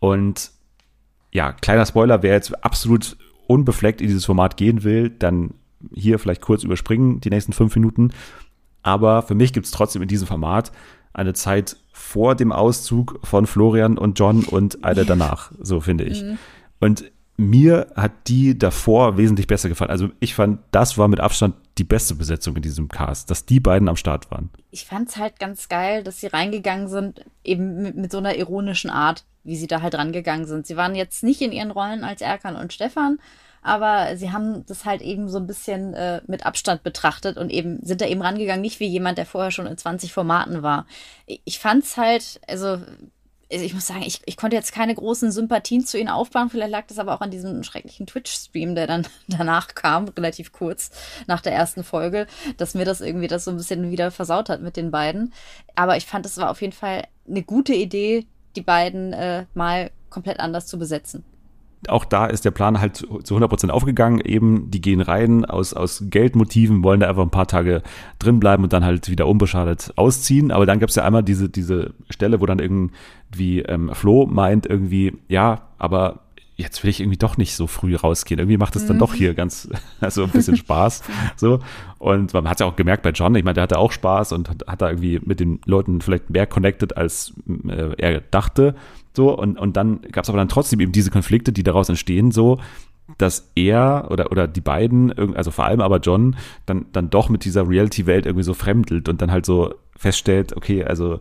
Und 0.00 0.50
ja, 1.32 1.52
kleiner 1.52 1.86
Spoiler, 1.86 2.22
wer 2.22 2.34
jetzt 2.34 2.62
absolut 2.62 3.16
unbefleckt 3.46 4.02
in 4.02 4.08
dieses 4.08 4.26
Format 4.26 4.58
gehen 4.58 4.84
will, 4.84 5.08
dann 5.08 5.54
hier 5.94 6.18
vielleicht 6.18 6.42
kurz 6.42 6.62
überspringen, 6.62 7.20
die 7.20 7.30
nächsten 7.30 7.54
fünf 7.54 7.74
Minuten. 7.74 8.12
Aber 8.82 9.22
für 9.22 9.34
mich 9.34 9.54
gibt 9.54 9.64
es 9.64 9.72
trotzdem 9.72 10.02
in 10.02 10.08
diesem 10.08 10.26
Format 10.26 10.72
eine 11.14 11.32
Zeit 11.32 11.78
vor 11.90 12.34
dem 12.34 12.52
Auszug 12.52 13.18
von 13.22 13.46
Florian 13.46 13.96
und 13.96 14.18
John 14.18 14.44
und 14.44 14.84
eine 14.84 15.06
danach, 15.06 15.52
so 15.58 15.80
finde 15.80 16.04
ich. 16.04 16.22
Und 16.80 17.10
mir 17.36 17.88
hat 17.96 18.12
die 18.28 18.56
davor 18.56 19.16
wesentlich 19.16 19.46
besser 19.46 19.68
gefallen. 19.68 19.90
Also 19.90 20.10
ich 20.20 20.34
fand, 20.34 20.60
das 20.70 20.96
war 20.98 21.08
mit 21.08 21.20
Abstand 21.20 21.54
die 21.78 21.84
beste 21.84 22.14
Besetzung 22.14 22.54
in 22.56 22.62
diesem 22.62 22.88
Cast, 22.88 23.30
dass 23.30 23.46
die 23.46 23.60
beiden 23.60 23.88
am 23.88 23.96
Start 23.96 24.30
waren. 24.30 24.50
Ich 24.70 24.84
fand 24.84 25.08
es 25.08 25.16
halt 25.16 25.40
ganz 25.40 25.68
geil, 25.68 26.04
dass 26.04 26.20
sie 26.20 26.28
reingegangen 26.28 26.88
sind, 26.88 27.24
eben 27.42 27.82
mit, 27.82 27.96
mit 27.96 28.12
so 28.12 28.18
einer 28.18 28.36
ironischen 28.36 28.90
Art, 28.90 29.24
wie 29.42 29.56
sie 29.56 29.66
da 29.66 29.82
halt 29.82 29.96
rangegangen 29.96 30.46
sind. 30.46 30.66
Sie 30.66 30.76
waren 30.76 30.94
jetzt 30.94 31.24
nicht 31.24 31.42
in 31.42 31.52
ihren 31.52 31.72
Rollen 31.72 32.04
als 32.04 32.20
Erkan 32.20 32.54
und 32.54 32.72
Stefan, 32.72 33.18
aber 33.62 34.16
sie 34.16 34.30
haben 34.30 34.64
das 34.66 34.84
halt 34.84 35.02
eben 35.02 35.28
so 35.28 35.38
ein 35.38 35.46
bisschen 35.46 35.94
äh, 35.94 36.20
mit 36.26 36.46
Abstand 36.46 36.82
betrachtet 36.84 37.36
und 37.36 37.50
eben 37.50 37.80
sind 37.82 38.00
da 38.00 38.06
eben 38.06 38.22
rangegangen, 38.22 38.60
nicht 38.60 38.78
wie 38.78 38.86
jemand, 38.86 39.18
der 39.18 39.26
vorher 39.26 39.50
schon 39.50 39.66
in 39.66 39.76
20 39.76 40.12
Formaten 40.12 40.62
war. 40.62 40.86
Ich, 41.26 41.40
ich 41.44 41.58
fand's 41.58 41.96
halt, 41.96 42.40
also 42.46 42.78
ich 43.48 43.74
muss 43.74 43.86
sagen, 43.86 44.02
ich, 44.02 44.20
ich 44.26 44.36
konnte 44.36 44.56
jetzt 44.56 44.72
keine 44.72 44.94
großen 44.94 45.30
Sympathien 45.30 45.84
zu 45.84 45.98
ihnen 45.98 46.08
aufbauen. 46.08 46.50
Vielleicht 46.50 46.70
lag 46.70 46.86
das 46.86 46.98
aber 46.98 47.14
auch 47.14 47.20
an 47.20 47.30
diesem 47.30 47.62
schrecklichen 47.62 48.06
Twitch-Stream, 48.06 48.74
der 48.74 48.86
dann 48.86 49.06
danach 49.28 49.74
kam, 49.74 50.08
relativ 50.08 50.52
kurz 50.52 50.90
nach 51.26 51.40
der 51.40 51.52
ersten 51.52 51.84
Folge, 51.84 52.26
dass 52.56 52.74
mir 52.74 52.84
das 52.84 53.00
irgendwie 53.00 53.28
das 53.28 53.44
so 53.44 53.50
ein 53.50 53.56
bisschen 53.56 53.90
wieder 53.90 54.10
versaut 54.10 54.48
hat 54.48 54.62
mit 54.62 54.76
den 54.76 54.90
beiden. 54.90 55.32
Aber 55.74 55.96
ich 55.96 56.06
fand, 56.06 56.26
es 56.26 56.36
war 56.38 56.50
auf 56.50 56.62
jeden 56.62 56.72
Fall 56.72 57.04
eine 57.28 57.42
gute 57.42 57.74
Idee, 57.74 58.26
die 58.56 58.62
beiden 58.62 59.12
äh, 59.12 59.46
mal 59.54 59.90
komplett 60.10 60.40
anders 60.40 60.66
zu 60.66 60.78
besetzen 60.78 61.24
auch 61.88 62.04
da 62.04 62.26
ist 62.26 62.44
der 62.44 62.50
Plan 62.50 62.80
halt 62.80 62.96
zu 62.96 63.36
100% 63.36 63.70
aufgegangen. 63.70 64.20
Eben, 64.20 64.70
die 64.70 64.80
gehen 64.80 65.00
rein 65.00 65.44
aus, 65.44 65.74
aus 65.74 66.04
Geldmotiven, 66.06 66.82
wollen 66.82 67.00
da 67.00 67.08
einfach 67.08 67.22
ein 67.22 67.30
paar 67.30 67.48
Tage 67.48 67.82
drin 68.18 68.40
bleiben 68.40 68.62
und 68.62 68.72
dann 68.72 68.84
halt 68.84 69.08
wieder 69.08 69.26
unbeschadet 69.26 69.92
ausziehen. 69.96 70.50
Aber 70.50 70.66
dann 70.66 70.80
gab 70.80 70.88
es 70.88 70.96
ja 70.96 71.04
einmal 71.04 71.22
diese, 71.22 71.48
diese 71.48 71.94
Stelle, 72.10 72.40
wo 72.40 72.46
dann 72.46 72.58
irgendwie 72.58 73.60
ähm, 73.60 73.90
Flo 73.94 74.26
meint 74.26 74.66
irgendwie, 74.66 75.16
ja, 75.28 75.62
aber 75.78 76.24
jetzt 76.56 76.82
will 76.82 76.90
ich 76.90 77.00
irgendwie 77.00 77.18
doch 77.18 77.36
nicht 77.36 77.56
so 77.56 77.66
früh 77.66 77.96
rausgehen. 77.96 78.38
Irgendwie 78.38 78.58
macht 78.58 78.76
es 78.76 78.86
dann 78.86 78.98
doch 78.98 79.14
hier 79.14 79.34
ganz, 79.34 79.68
also 80.00 80.24
ein 80.24 80.30
bisschen 80.30 80.56
Spaß. 80.56 81.02
so. 81.36 81.60
Und 81.98 82.32
man 82.32 82.48
hat 82.48 82.56
es 82.56 82.60
ja 82.60 82.66
auch 82.66 82.76
gemerkt 82.76 83.02
bei 83.02 83.10
John, 83.10 83.34
ich 83.34 83.44
meine, 83.44 83.54
der 83.54 83.64
hatte 83.64 83.78
auch 83.78 83.92
Spaß 83.92 84.32
und 84.32 84.48
hat, 84.48 84.64
hat 84.66 84.82
da 84.82 84.88
irgendwie 84.88 85.20
mit 85.24 85.40
den 85.40 85.60
Leuten 85.64 86.00
vielleicht 86.00 86.30
mehr 86.30 86.46
connected, 86.46 86.96
als 86.96 87.34
äh, 87.68 87.94
er 87.98 88.20
dachte. 88.20 88.74
So, 89.14 89.36
und, 89.36 89.58
und 89.58 89.76
dann 89.76 90.02
gab 90.10 90.24
es 90.24 90.28
aber 90.28 90.38
dann 90.38 90.48
trotzdem 90.48 90.80
eben 90.80 90.92
diese 90.92 91.10
Konflikte, 91.10 91.52
die 91.52 91.62
daraus 91.62 91.88
entstehen, 91.88 92.32
so, 92.32 92.58
dass 93.18 93.50
er 93.54 94.08
oder, 94.10 94.32
oder 94.32 94.48
die 94.48 94.60
beiden, 94.60 95.36
also 95.36 95.50
vor 95.50 95.66
allem 95.66 95.80
aber 95.80 95.98
John, 95.98 96.36
dann, 96.66 96.86
dann 96.92 97.10
doch 97.10 97.28
mit 97.28 97.44
dieser 97.44 97.68
Reality-Welt 97.68 98.26
irgendwie 98.26 98.44
so 98.44 98.54
fremdelt 98.54 99.08
und 99.08 99.22
dann 99.22 99.30
halt 99.30 99.46
so 99.46 99.74
feststellt, 99.96 100.56
okay, 100.56 100.84
also 100.84 101.20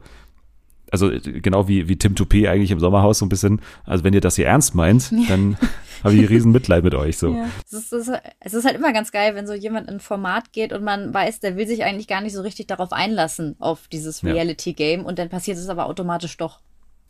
also 0.91 1.09
genau 1.23 1.67
wie, 1.67 1.89
wie 1.89 1.97
Tim 1.97 2.13
Toupé 2.13 2.47
eigentlich 2.47 2.69
im 2.69 2.79
Sommerhaus 2.79 3.17
so 3.17 3.25
ein 3.25 3.29
bisschen, 3.29 3.61
also 3.83 4.03
wenn 4.03 4.13
ihr 4.13 4.21
das 4.21 4.35
hier 4.35 4.45
ernst 4.45 4.75
meint, 4.75 5.11
dann 5.27 5.57
habe 6.03 6.13
ich 6.13 6.29
riesen 6.29 6.51
Mitleid 6.51 6.83
mit 6.83 6.93
euch 6.93 7.17
so. 7.17 7.33
Ja. 7.33 7.47
Es, 7.65 7.73
ist, 7.73 7.93
es, 7.93 8.07
ist, 8.07 8.21
es 8.41 8.53
ist 8.53 8.63
halt 8.63 8.75
immer 8.75 8.93
ganz 8.93 9.11
geil, 9.11 9.33
wenn 9.33 9.47
so 9.47 9.53
jemand 9.53 9.87
in 9.87 9.95
ein 9.95 9.99
Format 9.99 10.53
geht 10.53 10.71
und 10.71 10.83
man 10.83 11.11
weiß, 11.11 11.39
der 11.39 11.57
will 11.57 11.65
sich 11.65 11.83
eigentlich 11.83 12.07
gar 12.07 12.21
nicht 12.21 12.33
so 12.33 12.43
richtig 12.43 12.67
darauf 12.67 12.93
einlassen, 12.93 13.55
auf 13.57 13.87
dieses 13.87 14.21
Ja. 14.21 14.33
Reality-Game 14.33 15.03
und 15.03 15.17
dann 15.17 15.29
passiert 15.29 15.57
es 15.57 15.67
aber 15.67 15.87
automatisch 15.87 16.37
doch. 16.37 16.59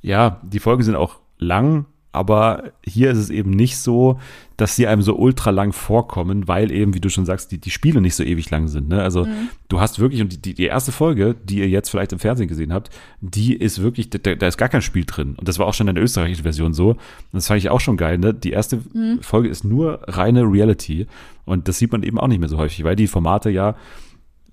Ja, 0.03 0.39
die 0.43 0.59
Folgen 0.59 0.83
sind 0.83 0.95
auch 0.95 1.15
lang, 1.39 1.85
aber 2.11 2.73
hier 2.85 3.09
ist 3.09 3.17
es 3.17 3.31
eben 3.31 3.49
nicht 3.49 3.77
so, 3.79 4.19
dass 4.55 4.75
sie 4.75 4.85
einem 4.85 5.01
so 5.01 5.15
ultra 5.17 5.49
lang 5.49 5.73
vorkommen, 5.73 6.47
weil 6.47 6.71
eben, 6.71 6.93
wie 6.93 6.99
du 6.99 7.09
schon 7.09 7.25
sagst, 7.25 7.51
die, 7.51 7.57
die 7.57 7.71
Spiele 7.71 8.01
nicht 8.01 8.13
so 8.13 8.23
ewig 8.23 8.51
lang 8.51 8.67
sind. 8.67 8.87
Ne? 8.89 9.01
Also 9.01 9.25
du 9.67 9.79
hast 9.79 9.97
wirklich, 9.97 10.21
und 10.21 10.45
die- 10.45 10.53
die, 10.53 10.65
erste 10.65 10.91
Folge, 10.91 11.35
die 11.43 11.57
ihr 11.57 11.69
jetzt 11.69 11.89
vielleicht 11.89 12.13
im 12.13 12.19
Fernsehen 12.19 12.47
gesehen 12.47 12.71
habt, 12.71 12.91
die 13.21 13.55
ist 13.55 13.81
wirklich, 13.81 14.11
da, 14.11 14.19
da 14.19 14.45
ist 14.47 14.57
gar 14.59 14.69
kein 14.69 14.83
Spiel 14.83 15.05
drin. 15.05 15.33
Und 15.37 15.47
das 15.47 15.57
war 15.57 15.65
auch 15.65 15.73
schon 15.73 15.87
in 15.87 15.95
der 15.95 16.03
österreichischen 16.03 16.43
Version 16.43 16.73
so. 16.75 16.89
Und 16.91 16.99
das 17.31 17.47
fand 17.47 17.57
ich 17.57 17.69
auch 17.71 17.79
schon 17.81 17.97
geil. 17.97 18.19
Ne? 18.19 18.31
Die 18.35 18.51
erste 18.51 18.79
Folge 19.21 19.49
ist 19.49 19.63
nur 19.63 20.01
reine 20.03 20.43
Reality. 20.43 21.07
Und 21.45 21.67
das 21.67 21.79
sieht 21.79 21.91
man 21.91 22.03
eben 22.03 22.19
auch 22.19 22.27
nicht 22.27 22.39
mehr 22.39 22.49
so 22.49 22.57
häufig, 22.59 22.83
weil 22.83 22.95
die 22.95 23.07
Formate 23.07 23.49
ja 23.49 23.75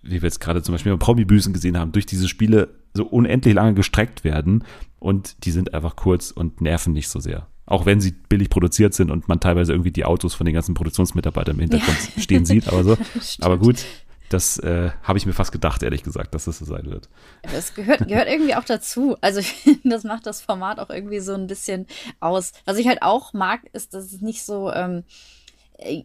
wie 0.03 0.23
wir 0.23 0.27
jetzt 0.27 0.41
gerade 0.41 0.63
zum 0.63 0.75
Beispiel 0.75 0.93
bei 0.93 1.05
Promi-Büßen 1.05 1.53
gesehen 1.53 1.79
haben, 1.79 1.93
durch 1.93 2.07
diese 2.07 2.29
Spiele 2.29 2.69
so 2.95 3.05
unendlich 3.05 3.55
lange 3.55 3.75
gestreckt 3.75 4.25
werden 4.25 4.65
und 4.99 5.45
die 5.45 5.51
sind 5.51 5.75
einfach 5.75 5.97
kurz 5.97 6.31
und 6.31 6.61
nerven 6.61 6.93
nicht 6.93 7.09
so 7.09 7.21
sehr. 7.21 7.47
Auch 7.67 7.87
wenn 7.87 8.01
sie 8.01 8.13
billig 8.29 8.51
produziert 8.51 8.95
sind 8.95 9.11
und 9.11 9.29
man 9.29 9.39
teilweise 9.39 9.73
irgendwie 9.73 9.93
die 9.93 10.05
Autos 10.05 10.35
von 10.35 10.45
den 10.45 10.55
ganzen 10.55 10.75
Produktionsmitarbeitern 10.75 11.55
im 11.55 11.61
Hintergrund 11.61 11.99
ja. 12.17 12.23
stehen 12.23 12.45
sieht, 12.45 12.69
aber 12.69 12.83
so. 12.83 12.97
aber 13.41 13.59
gut, 13.59 13.85
das 14.31 14.59
äh, 14.59 14.91
habe 15.03 15.19
ich 15.19 15.27
mir 15.27 15.33
fast 15.33 15.51
gedacht, 15.51 15.83
ehrlich 15.83 16.03
gesagt, 16.03 16.35
dass 16.35 16.45
das 16.45 16.59
so 16.59 16.65
sein 16.65 16.87
wird. 16.87 17.09
Das 17.43 17.75
gehört, 17.75 18.07
gehört 18.07 18.29
irgendwie 18.29 18.55
auch 18.55 18.65
dazu. 18.65 19.17
Also 19.21 19.41
ich 19.41 19.53
finde, 19.53 19.89
das 19.89 20.05
macht 20.05 20.25
das 20.25 20.41
Format 20.41 20.79
auch 20.79 20.89
irgendwie 20.89 21.21
so 21.21 21.35
ein 21.35 21.49
bisschen 21.49 21.87
aus. 22.21 22.53
Was 22.65 22.79
ich 22.79 22.87
halt 22.87 23.03
auch 23.03 23.33
mag, 23.33 23.63
ist, 23.73 23.93
dass 23.93 24.13
es 24.13 24.21
nicht 24.21 24.45
so, 24.45 24.73
ähm, 24.73 24.99
äh, 24.99 25.03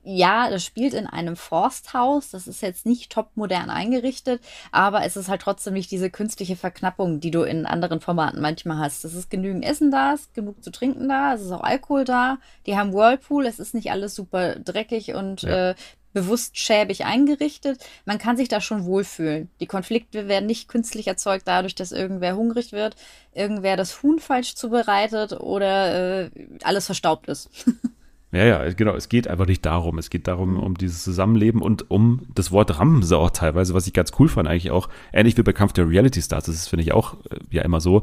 ja, 0.03 0.49
das 0.49 0.63
spielt 0.63 0.93
in 0.93 1.07
einem 1.07 1.35
Forsthaus. 1.35 2.29
Das 2.31 2.47
ist 2.47 2.61
jetzt 2.61 2.85
nicht 2.85 3.11
top 3.11 3.29
modern 3.35 3.69
eingerichtet, 3.69 4.41
aber 4.71 5.05
es 5.05 5.17
ist 5.17 5.27
halt 5.27 5.41
trotzdem 5.41 5.73
nicht 5.73 5.91
diese 5.91 6.09
künstliche 6.09 6.55
Verknappung, 6.55 7.19
die 7.19 7.31
du 7.31 7.43
in 7.43 7.65
anderen 7.65 7.99
Formaten 7.99 8.41
manchmal 8.41 8.77
hast. 8.77 9.05
Es 9.05 9.13
ist 9.13 9.29
genügend 9.29 9.65
Essen 9.65 9.91
da, 9.91 10.13
es 10.13 10.21
ist 10.21 10.33
genug 10.33 10.63
zu 10.63 10.71
trinken 10.71 11.09
da, 11.09 11.33
es 11.33 11.41
ist 11.41 11.51
auch 11.51 11.63
Alkohol 11.63 12.05
da. 12.05 12.37
Die 12.65 12.77
haben 12.77 12.93
Whirlpool, 12.93 13.45
es 13.45 13.59
ist 13.59 13.73
nicht 13.73 13.91
alles 13.91 14.15
super 14.15 14.55
dreckig 14.55 15.13
und 15.13 15.41
ja. 15.41 15.71
äh, 15.71 15.75
bewusst 16.15 16.57
schäbig 16.57 17.05
eingerichtet. 17.05 17.85
Man 18.05 18.17
kann 18.17 18.37
sich 18.37 18.47
da 18.47 18.61
schon 18.61 18.85
wohlfühlen. 18.85 19.49
Die 19.59 19.67
Konflikte 19.67 20.29
werden 20.29 20.45
nicht 20.45 20.69
künstlich 20.69 21.07
erzeugt 21.07 21.47
dadurch, 21.47 21.75
dass 21.75 21.91
irgendwer 21.91 22.37
hungrig 22.37 22.71
wird, 22.71 22.95
irgendwer 23.33 23.75
das 23.75 24.01
Huhn 24.01 24.19
falsch 24.19 24.55
zubereitet 24.55 25.33
oder 25.33 26.23
äh, 26.23 26.29
alles 26.63 26.85
verstaubt 26.85 27.27
ist. 27.27 27.49
Ja, 28.35 28.43
ja, 28.43 28.73
genau. 28.73 28.95
Es 28.95 29.07
geht 29.07 29.29
einfach 29.29 29.47
nicht 29.47 29.65
darum. 29.65 29.97
Es 29.97 30.09
geht 30.09 30.27
darum, 30.27 30.59
um 30.59 30.75
dieses 30.75 31.03
Zusammenleben 31.03 31.61
und 31.61 31.89
um 31.89 32.21
das 32.35 32.51
Wort 32.51 32.77
Ramse 32.79 33.17
auch 33.17 33.29
teilweise, 33.29 33.73
was 33.73 33.87
ich 33.87 33.93
ganz 33.93 34.11
cool 34.19 34.27
fand, 34.27 34.49
eigentlich 34.49 34.71
auch. 34.71 34.89
Ähnlich 35.13 35.37
wie 35.37 35.43
bei 35.43 35.53
Kampf 35.53 35.71
der 35.71 35.87
Reality 35.87 36.21
Stars. 36.21 36.45
Das 36.45 36.55
ist, 36.55 36.67
finde 36.67 36.83
ich, 36.83 36.91
auch 36.91 37.13
äh, 37.29 37.37
ja 37.49 37.61
immer 37.61 37.79
so, 37.79 38.01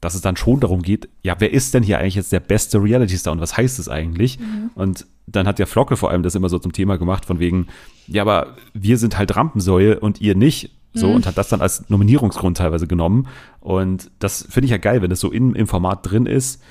dass 0.00 0.14
es 0.14 0.22
dann 0.22 0.36
schon 0.36 0.60
darum 0.60 0.82
geht, 0.82 1.08
ja, 1.22 1.36
wer 1.38 1.52
ist 1.52 1.74
denn 1.74 1.82
hier 1.82 1.98
eigentlich 1.98 2.14
jetzt 2.14 2.32
der 2.32 2.40
beste 2.40 2.82
Reality 2.82 3.16
Star 3.16 3.32
und 3.32 3.40
was 3.40 3.56
heißt 3.56 3.78
es 3.78 3.88
eigentlich? 3.88 4.38
Mhm. 4.38 4.70
Und 4.74 5.06
dann 5.26 5.46
hat 5.46 5.58
der 5.58 5.66
Flocke 5.66 5.96
vor 5.96 6.10
allem 6.10 6.22
das 6.22 6.34
immer 6.34 6.48
so 6.48 6.58
zum 6.58 6.72
Thema 6.72 6.96
gemacht, 6.96 7.24
von 7.24 7.38
wegen, 7.38 7.66
ja, 8.06 8.22
aber 8.22 8.56
wir 8.72 8.98
sind 8.98 9.18
halt 9.18 9.34
Rampensäue 9.36 10.00
und 10.00 10.20
ihr 10.20 10.34
nicht. 10.34 10.70
So, 10.94 11.08
mhm. 11.08 11.16
und 11.16 11.26
hat 11.26 11.36
das 11.36 11.50
dann 11.50 11.60
als 11.60 11.90
Nominierungsgrund 11.90 12.56
teilweise 12.56 12.86
genommen. 12.86 13.28
Und 13.60 14.10
das 14.18 14.46
finde 14.48 14.64
ich 14.66 14.70
ja 14.70 14.78
geil, 14.78 15.02
wenn 15.02 15.10
das 15.10 15.20
so 15.20 15.30
in, 15.30 15.54
im 15.54 15.66
Format 15.66 16.10
drin 16.10 16.24
ist, 16.24 16.62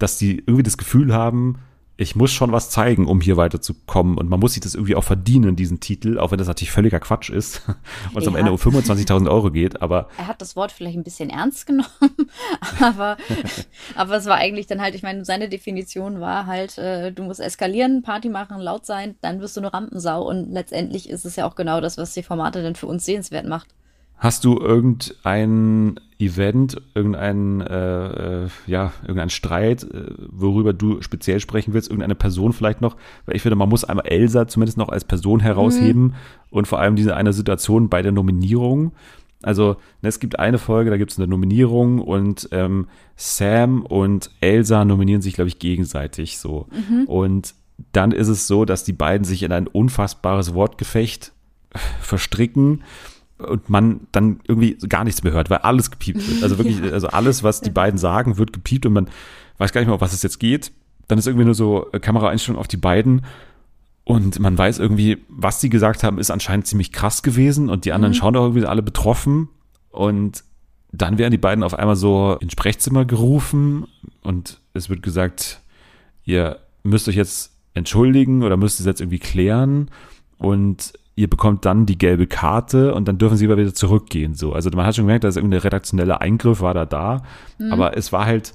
dass 0.00 0.18
die 0.18 0.38
irgendwie 0.38 0.64
das 0.64 0.76
Gefühl 0.76 1.14
haben, 1.14 1.58
ich 1.96 2.16
muss 2.16 2.32
schon 2.32 2.52
was 2.52 2.70
zeigen, 2.70 3.06
um 3.06 3.20
hier 3.20 3.36
weiterzukommen. 3.36 4.16
Und 4.16 4.28
man 4.28 4.40
muss 4.40 4.54
sich 4.54 4.62
das 4.62 4.74
irgendwie 4.74 4.96
auch 4.96 5.04
verdienen, 5.04 5.56
diesen 5.56 5.80
Titel, 5.80 6.18
auch 6.18 6.30
wenn 6.30 6.38
das 6.38 6.48
natürlich 6.48 6.72
völliger 6.72 7.00
Quatsch 7.00 7.30
ist 7.30 7.62
und 8.14 8.22
es 8.22 8.28
am 8.28 8.36
Ende 8.36 8.50
um 8.50 8.58
25.000 8.58 9.30
Euro 9.30 9.50
geht. 9.50 9.82
Aber 9.82 10.08
er 10.16 10.26
hat 10.26 10.40
das 10.40 10.56
Wort 10.56 10.72
vielleicht 10.72 10.96
ein 10.96 11.04
bisschen 11.04 11.30
ernst 11.30 11.66
genommen, 11.66 12.30
aber, 12.80 13.16
aber 13.94 14.16
es 14.16 14.26
war 14.26 14.36
eigentlich 14.36 14.66
dann 14.66 14.80
halt, 14.80 14.94
ich 14.94 15.02
meine, 15.02 15.24
seine 15.24 15.48
Definition 15.48 16.20
war 16.20 16.46
halt, 16.46 16.78
äh, 16.78 17.12
du 17.12 17.22
musst 17.22 17.40
eskalieren, 17.40 18.02
Party 18.02 18.28
machen, 18.28 18.58
laut 18.60 18.86
sein, 18.86 19.16
dann 19.20 19.40
wirst 19.40 19.56
du 19.56 19.60
eine 19.60 19.72
Rampensau. 19.72 20.26
Und 20.26 20.52
letztendlich 20.52 21.08
ist 21.10 21.24
es 21.24 21.36
ja 21.36 21.46
auch 21.46 21.54
genau 21.54 21.80
das, 21.80 21.98
was 21.98 22.14
die 22.14 22.22
Formate 22.22 22.62
denn 22.62 22.74
für 22.74 22.86
uns 22.86 23.04
sehenswert 23.04 23.46
macht. 23.46 23.68
Hast 24.16 24.44
du 24.44 24.58
irgendein 24.58 25.98
Event, 26.22 26.80
irgendein, 26.94 27.60
äh, 27.60 28.44
äh, 28.44 28.48
ja, 28.66 28.92
irgendein 29.02 29.30
Streit, 29.30 29.82
äh, 29.82 30.12
worüber 30.30 30.72
du 30.72 31.02
speziell 31.02 31.40
sprechen 31.40 31.74
willst, 31.74 31.88
irgendeine 31.88 32.14
Person 32.14 32.52
vielleicht 32.52 32.80
noch? 32.80 32.96
Weil 33.26 33.34
ich 33.34 33.42
finde, 33.42 33.56
man 33.56 33.68
muss 33.68 33.84
einmal 33.84 34.06
Elsa 34.06 34.46
zumindest 34.46 34.78
noch 34.78 34.90
als 34.90 35.04
Person 35.04 35.40
herausheben 35.40 36.02
mhm. 36.02 36.14
und 36.50 36.68
vor 36.68 36.78
allem 36.78 36.94
diese 36.94 37.16
eine 37.16 37.32
Situation 37.32 37.88
bei 37.88 38.02
der 38.02 38.12
Nominierung. 38.12 38.92
Also 39.42 39.76
ne, 40.02 40.08
es 40.08 40.20
gibt 40.20 40.38
eine 40.38 40.58
Folge, 40.58 40.90
da 40.90 40.96
gibt 40.96 41.10
es 41.10 41.18
eine 41.18 41.26
Nominierung 41.26 41.98
und 41.98 42.48
ähm, 42.52 42.86
Sam 43.16 43.82
und 43.82 44.30
Elsa 44.40 44.84
nominieren 44.84 45.22
sich, 45.22 45.34
glaube 45.34 45.48
ich, 45.48 45.58
gegenseitig 45.58 46.38
so. 46.38 46.68
Mhm. 46.70 47.04
Und 47.06 47.54
dann 47.90 48.12
ist 48.12 48.28
es 48.28 48.46
so, 48.46 48.64
dass 48.64 48.84
die 48.84 48.92
beiden 48.92 49.24
sich 49.24 49.42
in 49.42 49.50
ein 49.50 49.66
unfassbares 49.66 50.54
Wortgefecht 50.54 51.32
verstricken 52.00 52.84
und 53.46 53.68
man 53.68 54.00
dann 54.12 54.40
irgendwie 54.46 54.76
gar 54.88 55.04
nichts 55.04 55.22
mehr 55.22 55.32
hört, 55.32 55.50
weil 55.50 55.58
alles 55.58 55.90
gepiept 55.90 56.28
wird. 56.28 56.42
Also 56.42 56.58
wirklich, 56.58 56.82
also 56.92 57.08
alles, 57.08 57.42
was 57.42 57.60
die 57.60 57.70
beiden 57.70 57.98
sagen, 57.98 58.38
wird 58.38 58.52
gepiept 58.52 58.86
und 58.86 58.92
man 58.92 59.08
weiß 59.58 59.72
gar 59.72 59.80
nicht 59.80 59.88
mehr, 59.88 59.94
um 59.94 60.00
was 60.00 60.12
es 60.12 60.22
jetzt 60.22 60.38
geht. 60.38 60.72
Dann 61.08 61.18
ist 61.18 61.26
irgendwie 61.26 61.44
nur 61.44 61.54
so 61.54 61.86
Kameraeinstellung 62.00 62.58
auf 62.58 62.68
die 62.68 62.76
beiden 62.76 63.22
und 64.04 64.40
man 64.40 64.56
weiß 64.58 64.78
irgendwie, 64.78 65.18
was 65.28 65.60
sie 65.60 65.68
gesagt 65.68 66.02
haben, 66.02 66.18
ist 66.18 66.30
anscheinend 66.30 66.66
ziemlich 66.66 66.92
krass 66.92 67.22
gewesen 67.22 67.70
und 67.70 67.84
die 67.84 67.92
anderen 67.92 68.12
mhm. 68.12 68.16
schauen 68.16 68.36
auch 68.36 68.42
irgendwie 68.42 68.66
alle 68.66 68.82
betroffen 68.82 69.48
und 69.90 70.44
dann 70.90 71.18
werden 71.18 71.30
die 71.30 71.38
beiden 71.38 71.64
auf 71.64 71.74
einmal 71.74 71.96
so 71.96 72.36
ins 72.40 72.52
Sprechzimmer 72.52 73.04
gerufen 73.04 73.86
und 74.22 74.60
es 74.74 74.90
wird 74.90 75.02
gesagt, 75.02 75.60
ihr 76.24 76.58
müsst 76.82 77.08
euch 77.08 77.16
jetzt 77.16 77.52
entschuldigen 77.74 78.42
oder 78.42 78.56
müsst 78.56 78.80
es 78.80 78.86
jetzt 78.86 79.00
irgendwie 79.00 79.18
klären 79.18 79.90
und 80.38 80.92
ihr 81.14 81.28
bekommt 81.28 81.64
dann 81.64 81.86
die 81.86 81.98
gelbe 81.98 82.26
Karte 82.26 82.94
und 82.94 83.06
dann 83.06 83.18
dürfen 83.18 83.36
sie 83.36 83.48
wieder 83.48 83.74
zurückgehen. 83.74 84.34
So. 84.34 84.52
Also 84.52 84.70
man 84.70 84.86
hat 84.86 84.96
schon 84.96 85.04
gemerkt, 85.04 85.24
dass 85.24 85.36
irgendein 85.36 85.60
redaktioneller 85.60 86.20
Eingriff 86.20 86.60
war 86.60 86.74
da 86.74 86.86
da, 86.86 87.22
mhm. 87.58 87.72
aber 87.72 87.96
es 87.96 88.12
war 88.12 88.24
halt, 88.24 88.54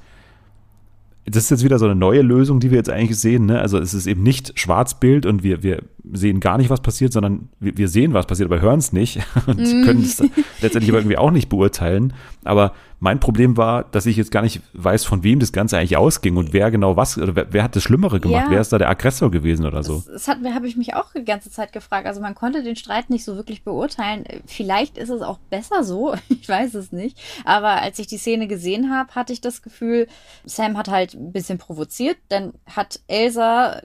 das 1.25 1.43
ist 1.43 1.49
jetzt 1.51 1.63
wieder 1.63 1.77
so 1.77 1.85
eine 1.85 1.95
neue 1.95 2.21
Lösung, 2.21 2.59
die 2.59 2.71
wir 2.71 2.77
jetzt 2.77 2.89
eigentlich 2.89 3.19
sehen. 3.19 3.45
Ne? 3.45 3.59
Also 3.59 3.77
es 3.77 3.93
ist 3.93 4.07
eben 4.07 4.23
nicht 4.23 4.57
Schwarzbild 4.59 5.25
und 5.25 5.43
wir, 5.43 5.61
wir 5.61 5.83
sehen 6.13 6.39
gar 6.39 6.57
nicht, 6.57 6.69
was 6.69 6.81
passiert, 6.81 7.13
sondern 7.13 7.49
wir, 7.59 7.77
wir 7.77 7.87
sehen, 7.87 8.13
was 8.13 8.27
passiert, 8.27 8.51
aber 8.51 8.61
hören 8.61 8.79
es 8.79 8.93
nicht 8.93 9.19
und 9.47 9.59
mhm. 9.59 9.85
können 9.85 10.01
es 10.01 10.19
letztendlich 10.61 10.89
aber 10.89 10.99
irgendwie 10.99 11.17
auch 11.17 11.31
nicht 11.31 11.49
beurteilen. 11.49 12.13
Aber 12.43 12.73
mein 12.99 13.19
Problem 13.19 13.57
war, 13.57 13.83
dass 13.83 14.05
ich 14.07 14.17
jetzt 14.17 14.31
gar 14.31 14.41
nicht 14.41 14.61
weiß, 14.73 15.05
von 15.05 15.23
wem 15.23 15.39
das 15.39 15.51
Ganze 15.51 15.77
eigentlich 15.77 15.97
ausging 15.97 16.35
und 16.37 16.51
wer 16.51 16.71
genau 16.71 16.95
was, 16.95 17.17
oder 17.17 17.35
wer, 17.35 17.53
wer 17.53 17.63
hat 17.63 17.75
das 17.75 17.83
Schlimmere 17.83 18.19
gemacht? 18.19 18.45
Ja. 18.45 18.51
Wer 18.51 18.61
ist 18.61 18.73
da 18.73 18.79
der 18.79 18.89
Aggressor 18.89 19.29
gewesen 19.29 19.65
oder 19.65 19.83
so? 19.83 20.03
Das, 20.11 20.25
das 20.25 20.27
habe 20.27 20.67
ich 20.67 20.77
mich 20.77 20.95
auch 20.95 21.11
die 21.13 21.23
ganze 21.23 21.51
Zeit 21.51 21.73
gefragt. 21.73 22.07
Also 22.07 22.21
man 22.21 22.33
konnte 22.33 22.63
den 22.63 22.75
Streit 22.75 23.09
nicht 23.09 23.23
so 23.23 23.35
wirklich 23.35 23.63
beurteilen. 23.63 24.23
Vielleicht 24.45 24.97
ist 24.97 25.09
es 25.09 25.21
auch 25.21 25.37
besser 25.49 25.83
so, 25.83 26.15
ich 26.29 26.49
weiß 26.49 26.73
es 26.73 26.91
nicht. 26.91 27.19
Aber 27.45 27.81
als 27.81 27.99
ich 27.99 28.07
die 28.07 28.17
Szene 28.17 28.47
gesehen 28.47 28.91
habe, 28.91 29.13
hatte 29.13 29.33
ich 29.33 29.41
das 29.41 29.61
Gefühl, 29.61 30.07
Sam 30.45 30.77
hat 30.77 30.89
halt 30.89 31.13
ein 31.13 31.31
bisschen 31.31 31.59
provoziert. 31.59 32.17
Dann 32.29 32.53
hat 32.65 32.99
Elsa 33.07 33.81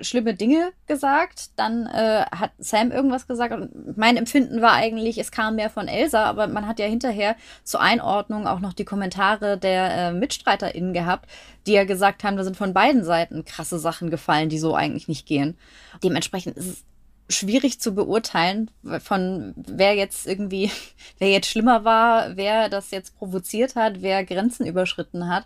schlimme 0.00 0.34
Dinge 0.34 0.72
gesagt. 0.86 1.50
Dann 1.56 1.86
äh, 1.86 2.24
hat 2.30 2.52
Sam 2.58 2.90
irgendwas 2.90 3.26
gesagt. 3.26 3.52
Und 3.52 3.96
mein 3.96 4.16
Empfinden 4.16 4.62
war 4.62 4.72
eigentlich, 4.72 5.18
es 5.18 5.30
kam 5.30 5.56
mehr 5.56 5.70
von 5.70 5.88
Elsa, 5.88 6.24
aber 6.24 6.46
man 6.46 6.66
hat 6.66 6.78
ja 6.78 6.86
hinterher 6.86 7.36
zur 7.64 7.80
Einordnung 7.80 8.46
auch 8.46 8.60
noch 8.60 8.72
die 8.72 8.84
Kommentare 8.84 9.58
der 9.58 9.90
äh, 9.90 10.12
MitstreiterInnen 10.12 10.92
gehabt, 10.92 11.28
die 11.66 11.72
ja 11.72 11.84
gesagt 11.84 12.24
haben, 12.24 12.36
da 12.36 12.44
sind 12.44 12.56
von 12.56 12.74
beiden 12.74 13.04
Seiten 13.04 13.44
krasse 13.44 13.78
Sachen 13.78 14.10
gefallen, 14.10 14.48
die 14.48 14.58
so 14.58 14.74
eigentlich 14.74 15.08
nicht 15.08 15.26
gehen. 15.26 15.56
Dementsprechend 16.02 16.56
ist 16.56 16.66
es 16.66 16.84
schwierig 17.28 17.80
zu 17.80 17.94
beurteilen, 17.94 18.70
von 19.00 19.54
wer 19.56 19.94
jetzt 19.94 20.26
irgendwie, 20.26 20.70
wer 21.18 21.30
jetzt 21.30 21.48
schlimmer 21.48 21.84
war, 21.84 22.36
wer 22.36 22.68
das 22.68 22.90
jetzt 22.90 23.16
provoziert 23.16 23.76
hat, 23.76 24.02
wer 24.02 24.24
Grenzen 24.24 24.66
überschritten 24.66 25.28
hat 25.28 25.44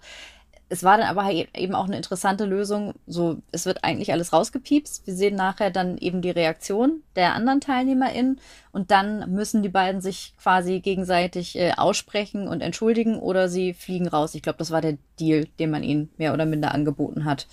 es 0.69 0.83
war 0.83 0.99
dann 0.99 1.07
aber 1.07 1.31
eben 1.31 1.75
auch 1.75 1.85
eine 1.85 1.97
interessante 1.97 2.45
Lösung. 2.45 2.95
So, 3.07 3.39
es 3.53 3.67
wird 3.67 3.85
eigentlich 3.85 4.12
alles 4.12 4.33
rausgepiepst. 4.33 5.07
Wir 5.07 5.14
sehen 5.14 5.37
nachher 5.37 5.71
dann 5.71 5.97
eben 5.97 6.23
die 6.23 6.31
Reaktion 6.31 7.03
der 7.14 7.35
anderen 7.35 7.61
TeilnehmerInnen 7.61 8.41
und 8.73 8.91
dann 8.91 9.33
müssen 9.33 9.62
die 9.62 9.69
beiden 9.69 10.01
sich 10.01 10.35
quasi 10.43 10.81
gegenseitig 10.81 11.57
äh, 11.57 11.73
aussprechen 11.77 12.49
und 12.49 12.62
entschuldigen 12.62 13.19
oder 13.19 13.49
sie 13.49 13.75
fliegen 13.75 14.09
raus. 14.09 14.35
Ich 14.35 14.43
glaube, 14.43 14.59
das 14.59 14.73
war 14.73 14.81
der 14.81 14.99
Deal, 15.21 15.47
den 15.61 15.71
man 15.71 15.85
ihnen 15.85 16.11
mehr 16.17 16.35
oder 16.35 16.47
minder 16.47 16.75
angeboten 16.75 17.25
hat, 17.25 17.47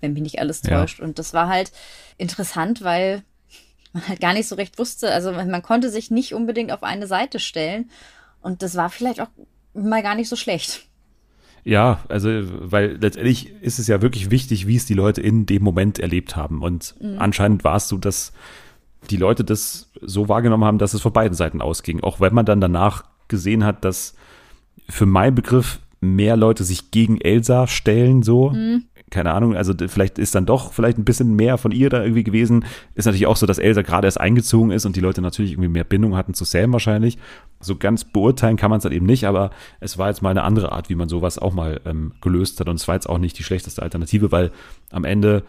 wenn 0.00 0.12
mich 0.12 0.22
nicht 0.22 0.40
alles 0.40 0.60
täuscht. 0.60 0.98
Ja. 0.98 1.04
Und 1.04 1.20
das 1.20 1.32
war 1.32 1.48
halt 1.48 1.70
interessant, 2.18 2.82
weil 2.82 3.22
man 3.92 4.08
halt 4.08 4.20
gar 4.20 4.32
nicht 4.32 4.48
so 4.48 4.56
recht 4.56 4.76
wusste. 4.78 5.12
Also 5.12 5.30
man 5.30 5.62
konnte 5.62 5.88
sich 5.88 6.10
nicht 6.10 6.34
unbedingt 6.34 6.72
auf 6.72 6.82
eine 6.82 7.06
Seite 7.06 7.38
stellen 7.38 7.90
und 8.42 8.62
das 8.62 8.74
war 8.74 8.90
vielleicht 8.90 9.20
auch 9.20 9.30
mal 9.72 10.02
gar 10.02 10.16
nicht 10.16 10.28
so 10.28 10.34
schlecht. 10.34 10.89
Ja, 11.64 12.00
also, 12.08 12.28
weil 12.70 12.96
letztendlich 13.00 13.52
ist 13.60 13.78
es 13.78 13.86
ja 13.86 14.02
wirklich 14.02 14.30
wichtig, 14.30 14.66
wie 14.66 14.76
es 14.76 14.86
die 14.86 14.94
Leute 14.94 15.20
in 15.20 15.46
dem 15.46 15.62
Moment 15.62 15.98
erlebt 15.98 16.36
haben. 16.36 16.62
Und 16.62 16.94
mhm. 17.00 17.16
anscheinend 17.18 17.64
war 17.64 17.76
es 17.76 17.88
so, 17.88 17.98
dass 17.98 18.32
die 19.10 19.16
Leute 19.16 19.44
das 19.44 19.90
so 20.00 20.28
wahrgenommen 20.28 20.64
haben, 20.64 20.78
dass 20.78 20.94
es 20.94 21.00
von 21.00 21.12
beiden 21.12 21.34
Seiten 21.34 21.60
ausging. 21.60 22.00
Auch 22.02 22.20
wenn 22.20 22.34
man 22.34 22.46
dann 22.46 22.60
danach 22.60 23.04
gesehen 23.28 23.64
hat, 23.64 23.84
dass 23.84 24.14
für 24.88 25.06
meinen 25.06 25.34
Begriff 25.34 25.80
mehr 26.00 26.36
Leute 26.36 26.64
sich 26.64 26.90
gegen 26.90 27.20
Elsa 27.20 27.66
stellen, 27.66 28.22
so. 28.22 28.50
Mhm 28.50 28.84
keine 29.10 29.32
Ahnung, 29.32 29.56
also 29.56 29.74
vielleicht 29.88 30.18
ist 30.18 30.34
dann 30.34 30.46
doch 30.46 30.72
vielleicht 30.72 30.96
ein 30.98 31.04
bisschen 31.04 31.34
mehr 31.34 31.58
von 31.58 31.72
ihr 31.72 31.90
da 31.90 32.02
irgendwie 32.02 32.24
gewesen. 32.24 32.64
Ist 32.94 33.06
natürlich 33.06 33.26
auch 33.26 33.36
so, 33.36 33.46
dass 33.46 33.58
Elsa 33.58 33.82
gerade 33.82 34.06
erst 34.06 34.20
eingezogen 34.20 34.70
ist 34.70 34.86
und 34.86 34.94
die 34.96 35.00
Leute 35.00 35.20
natürlich 35.20 35.52
irgendwie 35.52 35.68
mehr 35.68 35.84
Bindung 35.84 36.16
hatten 36.16 36.32
zu 36.34 36.44
Sam 36.44 36.72
wahrscheinlich. 36.72 37.18
So 37.60 37.76
ganz 37.76 38.04
beurteilen 38.04 38.56
kann 38.56 38.70
man 38.70 38.78
es 38.78 38.84
halt 38.84 38.94
eben 38.94 39.06
nicht, 39.06 39.24
aber 39.26 39.50
es 39.80 39.98
war 39.98 40.08
jetzt 40.08 40.22
mal 40.22 40.30
eine 40.30 40.42
andere 40.44 40.72
Art, 40.72 40.88
wie 40.88 40.94
man 40.94 41.08
sowas 41.08 41.38
auch 41.38 41.52
mal 41.52 41.80
ähm, 41.84 42.12
gelöst 42.20 42.60
hat 42.60 42.68
und 42.68 42.76
es 42.76 42.86
war 42.88 42.94
jetzt 42.94 43.08
auch 43.08 43.18
nicht 43.18 43.38
die 43.38 43.42
schlechteste 43.42 43.82
Alternative, 43.82 44.30
weil 44.32 44.50
am 44.90 45.04
Ende 45.04 45.42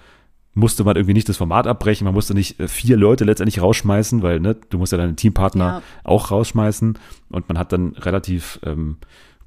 musste 0.54 0.84
man 0.84 0.98
irgendwie 0.98 1.14
nicht 1.14 1.30
das 1.30 1.38
Format 1.38 1.66
abbrechen, 1.66 2.04
man 2.04 2.14
musste 2.14 2.34
nicht 2.34 2.60
äh, 2.60 2.68
vier 2.68 2.98
Leute 2.98 3.24
letztendlich 3.24 3.62
rausschmeißen, 3.62 4.22
weil 4.22 4.40
ne, 4.42 4.58
du 4.70 4.78
musst 4.80 4.92
ja 4.92 4.98
deinen 4.98 5.16
Teampartner 5.16 5.66
Ja. 5.66 5.82
auch 6.04 6.32
rausschmeißen 6.32 6.98
und 7.30 7.48
man 7.48 7.58
hat 7.58 7.72
dann 7.72 7.90
relativ 7.98 8.60
ähm, 8.66 8.98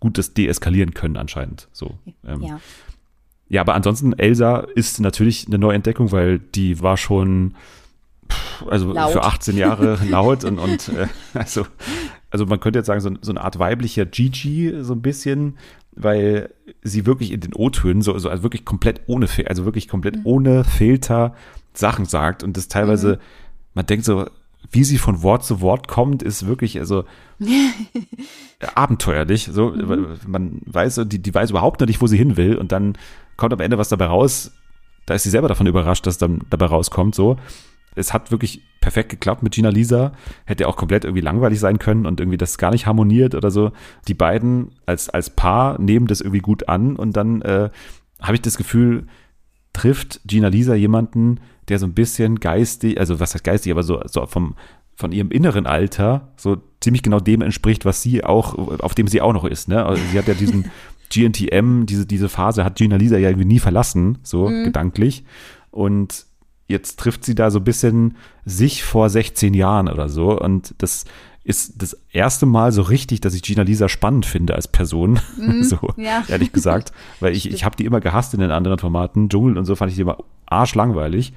gut 0.01 0.17
das 0.19 0.33
deeskalieren 0.35 0.95
können 0.95 1.17
anscheinend. 1.19 1.69
So. 1.73 1.99
Ähm, 2.27 2.41
Ja. 2.43 2.61
Ja, 3.49 3.61
aber 3.61 3.75
ansonsten, 3.75 4.13
Elsa 4.15 4.67
ist 4.75 5.01
natürlich 5.01 5.47
eine 5.47 5.59
Neuentdeckung, 5.59 6.13
weil 6.13 6.39
die 6.39 6.81
war 6.81 6.97
schon, 6.97 7.55
also 8.69 8.93
Laut. 8.93 9.13
für 9.13 9.23
18 9.23 9.57
Jahre 9.57 9.99
laut 10.09 10.45
und, 10.45 10.59
und 10.59 10.89
äh, 10.91 11.07
also, 11.35 11.67
also 12.31 12.47
man 12.47 12.61
könnte 12.61 12.79
jetzt 12.79 12.87
sagen, 12.87 13.01
so, 13.01 13.11
so 13.21 13.33
eine 13.33 13.43
Art 13.43 13.59
weiblicher 13.59 14.07
Gigi, 14.07 14.75
so 14.81 14.95
ein 14.95 15.03
bisschen, 15.03 15.59
weil 15.93 16.51
sie 16.83 17.07
wirklich 17.07 17.33
in 17.33 17.41
den 17.41 17.55
O-Tönen, 17.55 18.03
so, 18.03 18.19
so 18.19 18.29
also 18.29 18.43
wirklich 18.43 18.65
komplett 18.65 19.03
ohne, 19.07 19.29
also 19.47 19.65
wirklich 19.65 19.89
komplett 19.89 20.19
ohne 20.25 20.65
Filter 20.65 21.35
Sachen 21.75 22.07
sagt 22.07 22.43
und 22.43 22.57
das 22.57 22.69
teilweise, 22.69 23.19
man 23.75 23.87
denkt 23.87 24.05
so, 24.05 24.27
wie 24.75 24.85
sie 24.85 24.99
von 24.99 25.23
Wort 25.23 25.45
zu 25.45 25.61
Wort 25.61 25.89
kommt, 25.89 26.23
ist 26.23 26.47
wirklich, 26.47 26.79
also 26.79 27.05
abenteuerlich. 28.75 29.49
So, 29.51 29.75
man 30.27 30.61
weiß, 30.67 31.03
die, 31.07 31.21
die 31.21 31.35
weiß 31.35 31.51
überhaupt 31.51 31.81
noch 31.81 31.87
nicht, 31.87 32.01
wo 32.01 32.07
sie 32.07 32.19
hin 32.19 32.37
will, 32.37 32.57
und 32.57 32.73
dann 32.73 32.99
kommt 33.37 33.53
am 33.53 33.61
Ende 33.61 33.79
was 33.79 33.89
dabei 33.89 34.07
raus. 34.07 34.53
Da 35.07 35.15
ist 35.15 35.23
sie 35.23 35.31
selber 35.31 35.49
davon 35.49 35.67
überrascht, 35.67 36.07
dass 36.07 36.19
dann 36.19 36.41
dabei 36.51 36.67
rauskommt. 36.67 37.15
So, 37.15 37.37
es 37.95 38.13
hat 38.13 38.31
wirklich 38.31 38.63
perfekt 38.81 39.11
geklappt 39.11 39.43
mit 39.43 39.55
Gina 39.55 39.69
Lisa. 39.69 40.13
Hätte 40.45 40.67
auch 40.67 40.77
komplett 40.77 41.05
irgendwie 41.05 41.23
langweilig 41.23 41.61
sein 41.61 41.79
können 41.79 42.07
und 42.07 42.21
irgendwie 42.21 42.39
das 42.39 42.59
gar 42.59 42.71
nicht 42.71 42.87
harmoniert 42.87 43.35
oder 43.35 43.51
so. 43.51 43.73
Die 44.09 44.15
beiden 44.15 44.73
als, 44.87 45.09
als 45.09 45.31
Paar 45.31 45.81
nehmen 45.81 46.07
das 46.07 46.21
irgendwie 46.21 46.41
gut 46.41 46.69
an 46.69 46.97
und 46.97 47.17
dann 47.17 47.43
äh, 47.43 47.71
habe 48.21 48.35
ich 48.35 48.43
das 48.43 48.57
Gefühl, 48.57 49.07
trifft 49.75 50.23
Gina 50.25 50.49
Lisa 50.49 50.75
jemanden, 50.75 51.41
der 51.69 51.79
so 51.79 51.87
ein 51.87 51.93
bisschen 51.93 52.41
geistig, 52.41 52.99
also 52.99 53.21
was 53.21 53.35
heißt 53.35 53.45
geistig, 53.45 53.71
aber 53.73 53.83
so, 53.83 54.01
so 54.07 54.25
vom, 54.27 54.55
von 54.97 55.13
ihrem 55.13 55.31
inneren 55.31 55.67
Alter 55.67 56.33
so 56.37 56.57
ziemlich 56.81 57.03
genau 57.03 57.21
dem 57.21 57.43
entspricht, 57.43 57.85
was 57.85 58.01
sie 58.01 58.25
auch, 58.25 58.55
auf 58.81 58.95
dem 58.95 59.09
sie 59.09 59.21
auch 59.21 59.33
noch 59.33 59.45
ist. 59.45 59.69
Ne? 59.69 59.85
Also 59.85 60.03
sie 60.11 60.19
hat 60.19 60.29
ja 60.29 60.35
diesen 60.35 60.71
GNTM, 61.11 61.85
diese, 61.85 62.07
diese 62.07 62.29
Phase 62.29 62.65
hat 62.65 62.77
Gina 62.77 62.97
Lisa 62.97 63.19
ja 63.19 63.29
irgendwie 63.29 63.47
nie 63.47 63.59
verlassen, 63.59 64.19
so 64.23 64.47
gedanklich. 64.47 65.25
Und 65.71 66.27
jetzt 66.67 66.99
trifft 66.99 67.25
sie 67.25 67.35
da 67.35 67.51
so 67.51 67.61
ein 67.61 67.65
bisschen 67.65 68.17
sich 68.45 68.85
vor 68.85 69.11
16 69.11 69.55
Jahren 69.55 69.89
oder 69.89 70.09
so. 70.09 70.39
Und 70.39 70.75
das 70.79 71.05
ist 71.45 71.83
das 71.83 71.97
erste 72.11 72.47
Mal 72.47 72.73
so 72.73 72.83
richtig, 72.83 73.21
dass 73.21 73.35
ich 73.35 73.43
Gina 73.43 73.63
Lisa 73.63 73.89
spannend 73.89 74.25
finde 74.25 74.55
als 74.55 74.67
Person. 74.67 75.21
so, 75.61 75.79
ja. 75.97 76.25
ehrlich 76.29 76.53
gesagt. 76.53 76.93
Weil 77.21 77.37
ich, 77.37 77.51
ich 77.51 77.65
habe 77.65 77.77
die 77.77 77.85
immer 77.85 78.01
gehasst 78.01 78.33
in 78.33 78.41
den 78.41 78.51
anderen 78.51 78.79
Formaten. 78.79 79.29
Dschungel 79.29 79.59
und 79.59 79.67
so 79.67 79.77
fand 79.77 79.91
ich 79.91 79.97
die 79.97 80.03
immer 80.03 80.19
arschlangweilig. 80.47 81.35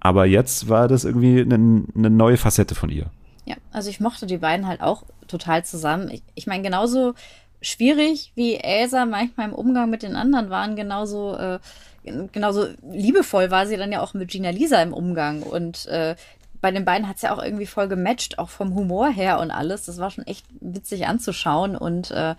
Aber 0.00 0.26
jetzt 0.26 0.68
war 0.68 0.88
das 0.88 1.04
irgendwie 1.04 1.40
eine, 1.40 1.84
eine 1.96 2.10
neue 2.10 2.36
Facette 2.36 2.74
von 2.74 2.90
ihr. 2.90 3.06
Ja, 3.44 3.54
also 3.70 3.88
ich 3.88 4.00
mochte 4.00 4.26
die 4.26 4.38
beiden 4.38 4.66
halt 4.66 4.80
auch 4.80 5.04
total 5.28 5.64
zusammen. 5.64 6.10
Ich, 6.10 6.22
ich 6.34 6.46
meine, 6.48 6.64
genauso 6.64 7.14
schwierig 7.60 8.32
wie 8.34 8.56
Elsa 8.56 9.06
manchmal 9.06 9.48
im 9.48 9.54
Umgang 9.54 9.88
mit 9.88 10.02
den 10.02 10.16
anderen 10.16 10.50
waren, 10.50 10.74
genauso, 10.74 11.36
äh, 11.36 11.60
genauso 12.02 12.66
liebevoll 12.90 13.52
war 13.52 13.68
sie 13.68 13.76
dann 13.76 13.92
ja 13.92 14.00
auch 14.00 14.14
mit 14.14 14.30
Gina 14.30 14.50
Lisa 14.50 14.82
im 14.82 14.92
Umgang. 14.92 15.42
Und 15.44 15.86
äh, 15.86 16.16
bei 16.62 16.70
den 16.70 16.86
beiden 16.86 17.08
hat 17.08 17.16
es 17.16 17.22
ja 17.22 17.34
auch 17.34 17.42
irgendwie 17.42 17.66
voll 17.66 17.88
gematcht, 17.88 18.38
auch 18.38 18.48
vom 18.48 18.74
Humor 18.74 19.10
her 19.10 19.40
und 19.40 19.50
alles. 19.50 19.84
Das 19.84 19.98
war 19.98 20.10
schon 20.10 20.26
echt 20.26 20.46
witzig 20.60 21.06
anzuschauen. 21.08 21.76
Und 21.76 22.12
äh, 22.12 22.36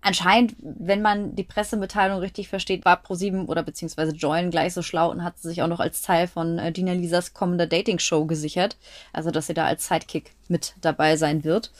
anscheinend, 0.00 0.54
wenn 0.60 1.02
man 1.02 1.34
die 1.34 1.42
Pressemitteilung 1.42 2.20
richtig 2.20 2.48
versteht, 2.48 2.84
war 2.84 3.02
ProSieben 3.02 3.46
oder 3.46 3.64
beziehungsweise 3.64 4.14
Join 4.14 4.52
gleich 4.52 4.72
so 4.72 4.82
schlau 4.82 5.10
und 5.10 5.24
hat 5.24 5.38
sie 5.38 5.48
sich 5.48 5.60
auch 5.60 5.66
noch 5.66 5.80
als 5.80 6.02
Teil 6.02 6.28
von 6.28 6.60
äh, 6.60 6.70
Gina 6.70 6.92
Lisas 6.92 7.34
kommender 7.34 7.66
Dating-Show 7.66 8.26
gesichert. 8.26 8.76
Also, 9.12 9.32
dass 9.32 9.48
sie 9.48 9.54
da 9.54 9.66
als 9.66 9.88
Sidekick 9.88 10.30
mit 10.46 10.74
dabei 10.80 11.16
sein 11.16 11.42
wird. 11.42 11.72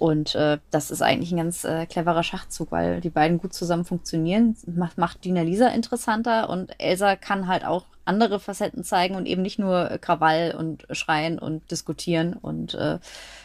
Und 0.00 0.34
äh, 0.34 0.56
das 0.70 0.90
ist 0.90 1.02
eigentlich 1.02 1.30
ein 1.30 1.36
ganz 1.36 1.62
äh, 1.64 1.84
cleverer 1.84 2.22
Schachzug, 2.22 2.72
weil 2.72 3.02
die 3.02 3.10
beiden 3.10 3.36
gut 3.36 3.52
zusammen 3.52 3.84
funktionieren. 3.84 4.56
Macht, 4.64 4.96
macht 4.96 5.20
Gina 5.20 5.42
Lisa 5.42 5.68
interessanter 5.68 6.48
und 6.48 6.72
Elsa 6.78 7.16
kann 7.16 7.48
halt 7.48 7.66
auch 7.66 7.84
andere 8.06 8.40
Facetten 8.40 8.82
zeigen 8.82 9.14
und 9.14 9.26
eben 9.26 9.42
nicht 9.42 9.58
nur 9.58 9.98
Krawall 10.00 10.54
und 10.58 10.86
Schreien 10.92 11.38
und 11.38 11.70
diskutieren. 11.70 12.32
Und 12.32 12.72
äh, 12.72 12.98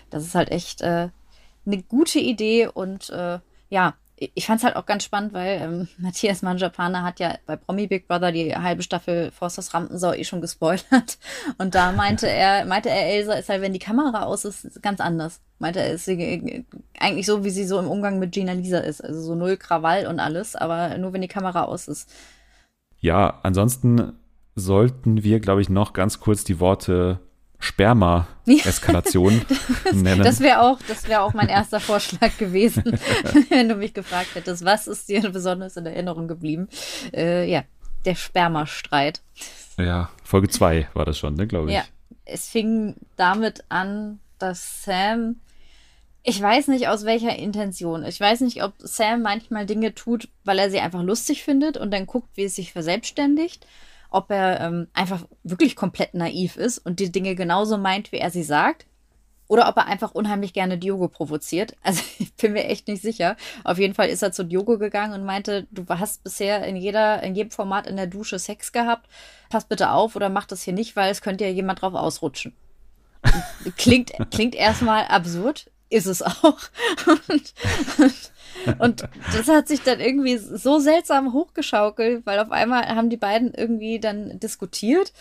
das 0.09 0.23
ist 0.23 0.33
halt 0.33 0.49
echt 0.49 0.81
äh, 0.81 1.09
eine 1.65 1.83
gute 1.89 2.19
Idee 2.19 2.67
und 2.67 3.09
äh, 3.09 3.39
ja, 3.69 3.95
ich 4.15 4.45
fand 4.45 4.59
es 4.59 4.63
halt 4.63 4.77
auch 4.77 4.85
ganz 4.85 5.03
spannend, 5.03 5.33
weil 5.33 5.61
ähm, 5.61 5.87
Matthias 5.97 6.41
Manjapane 6.41 7.03
hat 7.03 7.19
ja 7.19 7.35
bei 7.45 7.57
Promi 7.57 7.87
Big 7.87 8.07
Brother 8.07 8.31
die 8.31 8.55
halbe 8.55 8.81
Staffel 8.81 9.29
Forsters 9.31 9.73
Rampensau 9.73 10.13
eh 10.13 10.23
schon 10.23 10.39
gespoilert. 10.39 11.17
Und 11.57 11.75
da 11.75 11.91
meinte 11.91 12.29
er, 12.29 12.63
meinte 12.63 12.89
er, 12.89 13.07
Elsa 13.07 13.33
ist 13.33 13.49
halt, 13.49 13.61
wenn 13.61 13.73
die 13.73 13.79
Kamera 13.79 14.23
aus 14.23 14.45
ist, 14.45 14.81
ganz 14.81 15.01
anders. 15.01 15.41
Meinte 15.59 15.79
er, 15.79 15.91
ist 15.93 16.05
sie 16.05 16.65
eigentlich 16.99 17.25
so, 17.25 17.43
wie 17.45 17.49
sie 17.49 17.65
so 17.65 17.79
im 17.79 17.87
Umgang 17.87 18.19
mit 18.19 18.33
Gina 18.33 18.51
Lisa 18.51 18.79
ist. 18.79 19.03
Also 19.03 19.21
so 19.21 19.35
null 19.35 19.57
Krawall 19.57 20.05
und 20.07 20.19
alles, 20.19 20.55
aber 20.55 20.97
nur 20.97 21.13
wenn 21.13 21.21
die 21.21 21.27
Kamera 21.27 21.63
aus 21.63 21.87
ist. 21.87 22.09
Ja, 22.99 23.39
ansonsten 23.43 24.13
sollten 24.55 25.23
wir, 25.23 25.39
glaube 25.39 25.61
ich, 25.61 25.69
noch 25.69 25.93
ganz 25.93 26.19
kurz 26.19 26.43
die 26.43 26.59
Worte 26.59 27.19
Sperma-Eskalation 27.59 29.41
nennen. 29.93 30.23
Das 30.23 30.39
wäre 30.39 30.61
auch, 30.61 30.79
das 30.87 31.07
wäre 31.07 31.21
auch 31.21 31.33
mein 31.33 31.47
erster 31.47 31.79
Vorschlag 31.79 32.37
gewesen, 32.37 32.83
wenn 33.49 33.69
du 33.69 33.75
mich 33.75 33.93
gefragt 33.93 34.35
hättest, 34.35 34.65
was 34.65 34.87
ist 34.87 35.09
dir 35.09 35.29
besonders 35.29 35.77
in 35.77 35.85
Erinnerung 35.85 36.27
geblieben? 36.27 36.67
Äh, 37.13 37.49
ja, 37.49 37.63
der 38.05 38.15
Spermastreit. 38.15 39.21
ja, 39.77 40.09
Folge 40.23 40.49
2 40.49 40.89
war 40.93 41.05
das 41.05 41.17
schon, 41.17 41.35
ne, 41.35 41.47
glaube 41.47 41.69
ich. 41.69 41.75
Ja, 41.75 41.83
es 42.25 42.47
fing 42.47 42.95
damit 43.15 43.63
an, 43.69 44.19
dass 44.37 44.83
Sam, 44.83 45.37
ich 46.27 46.41
weiß 46.41 46.69
nicht 46.69 46.87
aus 46.87 47.05
welcher 47.05 47.37
Intention, 47.37 48.03
ich 48.03 48.19
weiß 48.19 48.41
nicht, 48.41 48.63
ob 48.63 48.73
Sam 48.79 49.21
manchmal 49.21 49.67
Dinge 49.67 49.93
tut, 49.93 50.27
weil 50.43 50.57
er 50.57 50.71
sie 50.71 50.79
einfach 50.79 51.03
lustig 51.03 51.43
findet 51.43 51.77
und 51.77 51.91
dann 51.91 52.07
guckt, 52.07 52.29
wie 52.33 52.45
es 52.45 52.55
sich 52.55 52.73
verselbstständigt, 52.73 53.67
ob 54.09 54.31
er 54.31 54.59
ähm, 54.59 54.87
einfach 54.93 55.27
wirklich 55.43 55.75
komplett 55.75 56.15
naiv 56.15 56.57
ist 56.57 56.79
und 56.79 56.99
die 56.99 57.11
Dinge 57.11 57.35
genauso 57.35 57.77
meint, 57.77 58.11
wie 58.11 58.17
er 58.17 58.31
sie 58.31 58.43
sagt. 58.43 58.87
Oder 59.47 59.69
ob 59.69 59.77
er 59.77 59.85
einfach 59.85 60.15
unheimlich 60.15 60.53
gerne 60.53 60.79
Diogo 60.79 61.07
provoziert. 61.07 61.75
Also 61.83 62.01
ich 62.17 62.33
bin 62.33 62.53
mir 62.53 62.65
echt 62.65 62.87
nicht 62.87 63.03
sicher. 63.03 63.35
Auf 63.63 63.77
jeden 63.77 63.93
Fall 63.93 64.09
ist 64.09 64.23
er 64.23 64.31
zu 64.31 64.43
Diogo 64.43 64.79
gegangen 64.79 65.13
und 65.13 65.23
meinte, 65.23 65.67
du 65.69 65.85
hast 65.87 66.23
bisher 66.23 66.65
in 66.65 66.75
jeder, 66.75 67.21
in 67.21 67.35
jedem 67.35 67.51
Format 67.51 67.85
in 67.85 67.97
der 67.97 68.07
Dusche 68.07 68.39
Sex 68.39 68.71
gehabt. 68.71 69.07
Pass 69.51 69.65
bitte 69.65 69.91
auf 69.91 70.15
oder 70.15 70.29
mach 70.29 70.47
das 70.47 70.63
hier 70.63 70.73
nicht, 70.73 70.95
weil 70.95 71.11
es 71.11 71.21
könnte 71.21 71.43
ja 71.43 71.51
jemand 71.51 71.83
drauf 71.83 71.93
ausrutschen. 71.93 72.55
Klingt, 73.77 74.13
klingt 74.31 74.55
erstmal 74.55 75.05
absurd, 75.05 75.71
ist 75.89 76.05
es 76.07 76.21
auch. 76.21 76.57
Und, 77.07 77.53
und, 78.79 79.03
das 79.35 79.47
hat 79.47 79.67
sich 79.67 79.83
dann 79.83 79.99
irgendwie 79.99 80.37
so 80.37 80.79
seltsam 80.79 81.33
hochgeschaukelt, 81.33 82.25
weil 82.25 82.39
auf 82.39 82.51
einmal 82.51 82.87
haben 82.87 83.09
die 83.09 83.17
beiden 83.17 83.53
irgendwie 83.53 83.99
dann 83.99 84.39
diskutiert. 84.39 85.13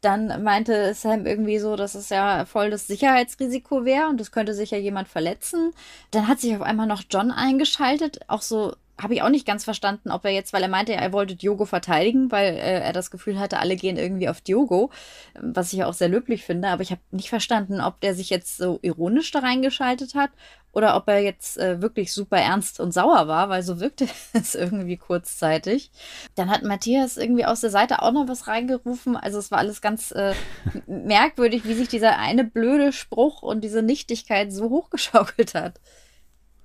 Dann 0.00 0.42
meinte 0.42 0.94
Sam 0.94 1.26
irgendwie 1.26 1.58
so, 1.58 1.74
dass 1.74 1.94
es 1.94 2.10
ja 2.10 2.44
voll 2.46 2.70
das 2.70 2.86
Sicherheitsrisiko 2.86 3.84
wäre 3.84 4.08
und 4.08 4.20
es 4.20 4.30
könnte 4.30 4.54
sich 4.54 4.70
ja 4.70 4.78
jemand 4.78 5.08
verletzen. 5.08 5.72
Dann 6.10 6.28
hat 6.28 6.40
sich 6.40 6.54
auf 6.54 6.62
einmal 6.62 6.86
noch 6.86 7.02
John 7.10 7.32
eingeschaltet, 7.32 8.20
auch 8.28 8.42
so 8.42 8.74
habe 9.00 9.14
ich 9.14 9.22
auch 9.22 9.28
nicht 9.28 9.46
ganz 9.46 9.64
verstanden, 9.64 10.10
ob 10.10 10.24
er 10.24 10.30
jetzt, 10.30 10.52
weil 10.52 10.62
er 10.62 10.68
meinte, 10.68 10.94
er 10.94 11.12
wollte 11.12 11.36
Diogo 11.36 11.66
verteidigen, 11.66 12.32
weil 12.32 12.54
äh, 12.54 12.80
er 12.80 12.92
das 12.92 13.10
Gefühl 13.10 13.38
hatte, 13.38 13.58
alle 13.58 13.76
gehen 13.76 13.96
irgendwie 13.96 14.28
auf 14.28 14.40
Diogo, 14.40 14.90
was 15.38 15.72
ich 15.72 15.80
ja 15.80 15.86
auch 15.86 15.92
sehr 15.92 16.08
löblich 16.08 16.44
finde, 16.44 16.68
aber 16.68 16.82
ich 16.82 16.90
habe 16.90 17.02
nicht 17.10 17.28
verstanden, 17.28 17.80
ob 17.80 18.00
der 18.00 18.14
sich 18.14 18.30
jetzt 18.30 18.56
so 18.56 18.78
ironisch 18.82 19.30
da 19.30 19.40
reingeschaltet 19.40 20.14
hat 20.14 20.30
oder 20.72 20.96
ob 20.96 21.08
er 21.08 21.18
jetzt 21.18 21.58
äh, 21.58 21.82
wirklich 21.82 22.12
super 22.12 22.38
ernst 22.38 22.80
und 22.80 22.92
sauer 22.92 23.28
war, 23.28 23.50
weil 23.50 23.62
so 23.62 23.80
wirkte 23.80 24.08
es 24.32 24.54
irgendwie 24.54 24.96
kurzzeitig. 24.96 25.90
Dann 26.34 26.50
hat 26.50 26.62
Matthias 26.62 27.18
irgendwie 27.18 27.44
aus 27.44 27.60
der 27.60 27.70
Seite 27.70 28.00
auch 28.00 28.12
noch 28.12 28.28
was 28.28 28.46
reingerufen, 28.46 29.16
also 29.16 29.38
es 29.38 29.50
war 29.50 29.58
alles 29.58 29.82
ganz 29.82 30.10
äh, 30.12 30.34
merkwürdig, 30.86 31.64
wie 31.66 31.74
sich 31.74 31.88
dieser 31.88 32.18
eine 32.18 32.44
blöde 32.44 32.92
Spruch 32.92 33.42
und 33.42 33.62
diese 33.62 33.82
Nichtigkeit 33.82 34.52
so 34.52 34.70
hochgeschaukelt 34.70 35.54
hat 35.54 35.80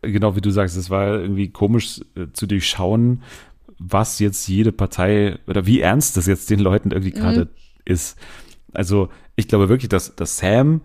genau 0.02 0.36
wie 0.36 0.42
du 0.42 0.52
sagst, 0.52 0.78
es 0.78 0.90
war 0.90 1.20
irgendwie 1.20 1.50
komisch 1.50 2.02
äh, 2.16 2.28
zu 2.34 2.48
durchschauen, 2.48 3.24
was 3.80 4.20
jetzt 4.20 4.48
jede 4.48 4.72
Partei 4.72 5.40
oder 5.48 5.66
wie 5.66 5.82
ernst 5.82 6.18
das 6.18 6.28
jetzt 6.28 6.50
den 6.50 6.60
Leuten 6.60 6.92
irgendwie 6.92 7.12
gerade 7.12 7.50
ist. 7.86 8.18
Also 8.74 9.10
ich 9.36 9.48
glaube 9.48 9.70
wirklich, 9.70 9.90
dass, 9.90 10.16
dass 10.16 10.38
Sam 10.38 10.82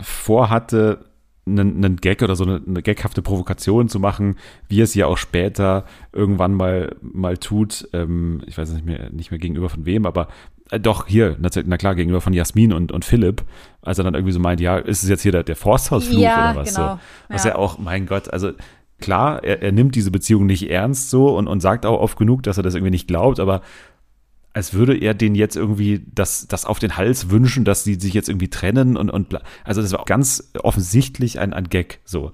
vorhatte, 0.00 1.06
einen, 1.46 1.84
einen 1.84 1.96
Gag 1.96 2.22
oder 2.22 2.36
so 2.36 2.44
eine, 2.44 2.62
eine 2.64 2.82
gaghafte 2.82 3.22
Provokation 3.22 3.88
zu 3.88 3.98
machen, 3.98 4.36
wie 4.68 4.80
es 4.80 4.94
ja 4.94 5.06
auch 5.06 5.18
später 5.18 5.84
irgendwann 6.12 6.54
mal, 6.54 6.96
mal 7.00 7.36
tut. 7.36 7.88
Ähm, 7.92 8.42
ich 8.46 8.56
weiß 8.56 8.72
nicht 8.72 8.86
mehr, 8.86 9.10
nicht 9.10 9.30
mehr 9.30 9.40
gegenüber 9.40 9.68
von 9.68 9.84
wem, 9.84 10.06
aber 10.06 10.28
äh, 10.70 10.80
doch, 10.80 11.06
hier, 11.06 11.36
na, 11.38 11.76
klar, 11.76 11.94
gegenüber 11.94 12.20
von 12.20 12.32
Jasmin 12.32 12.72
und, 12.72 12.92
und 12.92 13.04
Philipp, 13.04 13.44
als 13.82 13.98
er 13.98 14.04
dann 14.04 14.14
irgendwie 14.14 14.32
so 14.32 14.40
meint, 14.40 14.60
ja, 14.60 14.78
ist 14.78 15.02
es 15.02 15.08
jetzt 15.08 15.22
hier 15.22 15.32
der, 15.32 15.42
der 15.42 15.56
Forsthausfluch 15.56 16.20
Ja, 16.20 16.52
oder 16.52 16.60
was 16.60 16.74
genau, 16.74 16.94
so. 16.94 17.00
Was 17.28 17.44
ja. 17.44 17.50
ja 17.50 17.56
auch, 17.56 17.78
mein 17.78 18.06
Gott, 18.06 18.32
also 18.32 18.52
klar, 19.00 19.42
er, 19.42 19.62
er 19.62 19.72
nimmt 19.72 19.94
diese 19.94 20.10
Beziehung 20.10 20.46
nicht 20.46 20.70
ernst 20.70 21.10
so 21.10 21.36
und, 21.36 21.48
und 21.48 21.60
sagt 21.60 21.86
auch 21.86 22.00
oft 22.00 22.18
genug, 22.18 22.42
dass 22.42 22.56
er 22.56 22.62
das 22.62 22.74
irgendwie 22.74 22.90
nicht 22.92 23.08
glaubt, 23.08 23.40
aber 23.40 23.62
als 24.52 24.74
würde 24.74 24.96
er 24.96 25.14
den 25.14 25.36
jetzt 25.36 25.56
irgendwie 25.56 26.04
das, 26.12 26.48
das 26.48 26.64
auf 26.64 26.80
den 26.80 26.96
Hals 26.96 27.30
wünschen, 27.30 27.64
dass 27.64 27.84
sie 27.84 27.94
sich 27.94 28.14
jetzt 28.14 28.28
irgendwie 28.28 28.48
trennen 28.48 28.96
und, 28.96 29.08
und 29.08 29.38
also 29.64 29.80
das 29.80 29.92
war 29.92 30.04
ganz 30.04 30.50
offensichtlich 30.60 31.38
ein, 31.38 31.52
ein 31.52 31.68
Gag 31.68 32.00
so. 32.04 32.32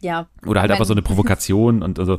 Ja. 0.00 0.28
Oder 0.46 0.60
halt 0.60 0.70
einfach 0.70 0.84
so 0.84 0.92
eine 0.92 1.02
Provokation 1.02 1.82
und 1.82 1.98
also 1.98 2.18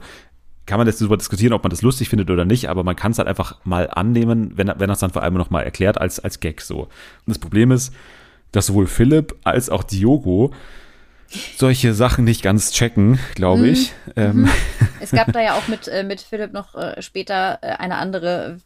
kann 0.66 0.78
man 0.78 0.88
jetzt 0.88 1.02
darüber 1.02 1.18
diskutieren, 1.18 1.54
ob 1.54 1.64
man 1.64 1.70
das 1.70 1.82
lustig 1.82 2.10
findet 2.10 2.30
oder 2.30 2.46
nicht, 2.46 2.70
aber 2.70 2.84
man 2.84 2.96
kann 2.96 3.12
es 3.12 3.18
halt 3.18 3.28
einfach 3.28 3.58
mal 3.64 3.90
annehmen, 3.90 4.54
wenn, 4.56 4.68
wenn 4.68 4.90
er 4.90 4.94
es 4.94 5.00
dann 5.00 5.12
vor 5.12 5.24
allem 5.24 5.34
noch 5.34 5.50
mal 5.50 5.64
erklärt 5.64 6.00
als, 6.00 6.20
als 6.20 6.40
Gag 6.40 6.62
so. 6.62 6.82
Und 6.82 6.90
das 7.28 7.40
Problem 7.40 7.72
ist, 7.72 7.94
dass 8.52 8.68
sowohl 8.68 8.88
Philipp 8.88 9.36
als 9.44 9.70
auch 9.70 9.84
Diogo 9.84 10.54
solche 11.58 11.94
Sachen 11.94 12.26
nicht 12.26 12.44
ganz 12.44 12.72
checken, 12.72 13.20
glaube 13.36 13.68
ich. 13.68 13.94
Mhm. 14.08 14.12
Ähm. 14.16 14.50
Es 15.04 15.10
gab 15.10 15.34
da 15.34 15.42
ja 15.42 15.56
auch 15.56 15.68
mit, 15.68 15.88
äh, 15.88 16.04
mit 16.04 16.22
Philipp 16.22 16.54
noch 16.54 16.76
äh, 16.76 17.02
später 17.02 17.58
äh, 17.64 17.72
eine 17.72 17.96
andere 17.96 18.60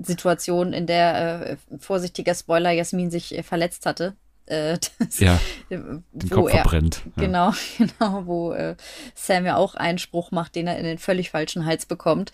Situation, 0.00 0.72
in 0.72 0.86
der, 0.86 1.50
äh, 1.50 1.56
vorsichtiger 1.78 2.34
Spoiler, 2.34 2.70
Jasmin 2.70 3.10
sich 3.10 3.36
äh, 3.36 3.42
verletzt 3.42 3.84
hatte. 3.84 4.14
Äh, 4.46 4.78
das, 4.98 5.20
ja, 5.20 5.38
den 5.70 6.04
Kopf 6.30 6.50
er, 6.50 6.62
verbrennt. 6.62 7.02
Ja. 7.16 7.22
Genau, 7.22 7.52
genau, 7.78 8.26
wo 8.26 8.52
äh, 8.52 8.76
Sam 9.14 9.44
ja 9.44 9.56
auch 9.56 9.74
einen 9.74 9.98
Spruch 9.98 10.30
macht, 10.30 10.54
den 10.54 10.66
er 10.66 10.78
in 10.78 10.84
den 10.84 10.98
völlig 10.98 11.30
falschen 11.30 11.66
Hals 11.66 11.86
bekommt 11.86 12.32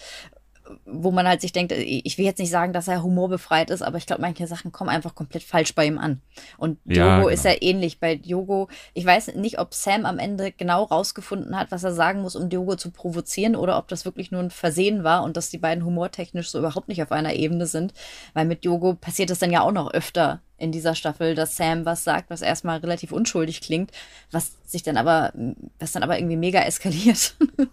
wo 0.85 1.11
man 1.11 1.27
halt 1.27 1.41
sich 1.41 1.53
denkt, 1.53 1.73
ich 1.73 2.19
will 2.19 2.25
jetzt 2.25 2.39
nicht 2.39 2.51
sagen, 2.51 2.73
dass 2.73 2.89
er 2.89 3.03
humorbefreit 3.03 3.71
ist, 3.71 3.83
aber 3.83 3.99
ich 3.99 4.07
glaube, 4.07 4.23
manche 4.23 4.47
Sachen 4.47 4.73
kommen 4.73 4.91
einfach 4.91 5.15
komplett 5.15 5.43
falsch 5.43 5.75
bei 5.75 5.87
ihm 5.87 5.99
an. 5.99 6.21
Und 6.59 6.79
Diogo 6.85 7.01
ja, 7.01 7.17
genau. 7.17 7.29
ist 7.29 7.45
ja 7.45 7.55
ähnlich. 7.61 8.01
Bei 8.01 8.17
Diogo, 8.17 8.69
ich 8.95 9.05
weiß 9.05 9.35
nicht, 9.35 9.59
ob 9.59 9.75
Sam 9.75 10.07
am 10.07 10.19
Ende 10.19 10.53
genau 10.53 10.85
rausgefunden 10.85 11.59
hat, 11.59 11.71
was 11.71 11.85
er 11.85 11.93
sagen 11.93 12.23
muss, 12.23 12.37
um 12.37 12.49
Diogo 12.49 12.77
zu 12.77 12.91
provozieren, 12.91 13.57
oder 13.57 13.77
ob 13.79 13.89
das 13.89 14.05
wirklich 14.05 14.31
nur 14.31 14.41
ein 14.41 14.51
Versehen 14.51 15.05
war 15.05 15.25
und 15.25 15.37
dass 15.37 15.51
die 15.51 15.59
beiden 15.59 15.85
humortechnisch 15.85 16.51
so 16.51 16.59
überhaupt 16.59 16.89
nicht 16.89 17.03
auf 17.03 17.13
einer 17.13 17.35
Ebene 17.35 17.67
sind. 17.67 17.93
Weil 18.35 18.47
mit 18.47 18.65
Diogo 18.65 18.95
passiert 18.95 19.31
es 19.31 19.39
dann 19.39 19.51
ja 19.51 19.63
auch 19.63 19.73
noch 19.73 19.93
öfter 19.93 20.41
in 20.63 20.73
dieser 20.73 20.95
Staffel, 20.95 21.35
dass 21.35 21.57
Sam 21.57 21.85
was 21.85 22.05
sagt, 22.05 22.31
was 22.31 22.41
erstmal 22.41 22.79
relativ 22.79 23.11
unschuldig 23.13 23.61
klingt, 23.61 23.91
was 24.31 24.53
sich 24.65 24.83
dann 24.83 24.97
aber, 24.97 25.33
was 25.79 25.93
dann 25.93 26.03
aber 26.03 26.19
irgendwie 26.19 26.37
mega 26.37 26.61
eskaliert. 26.61 27.37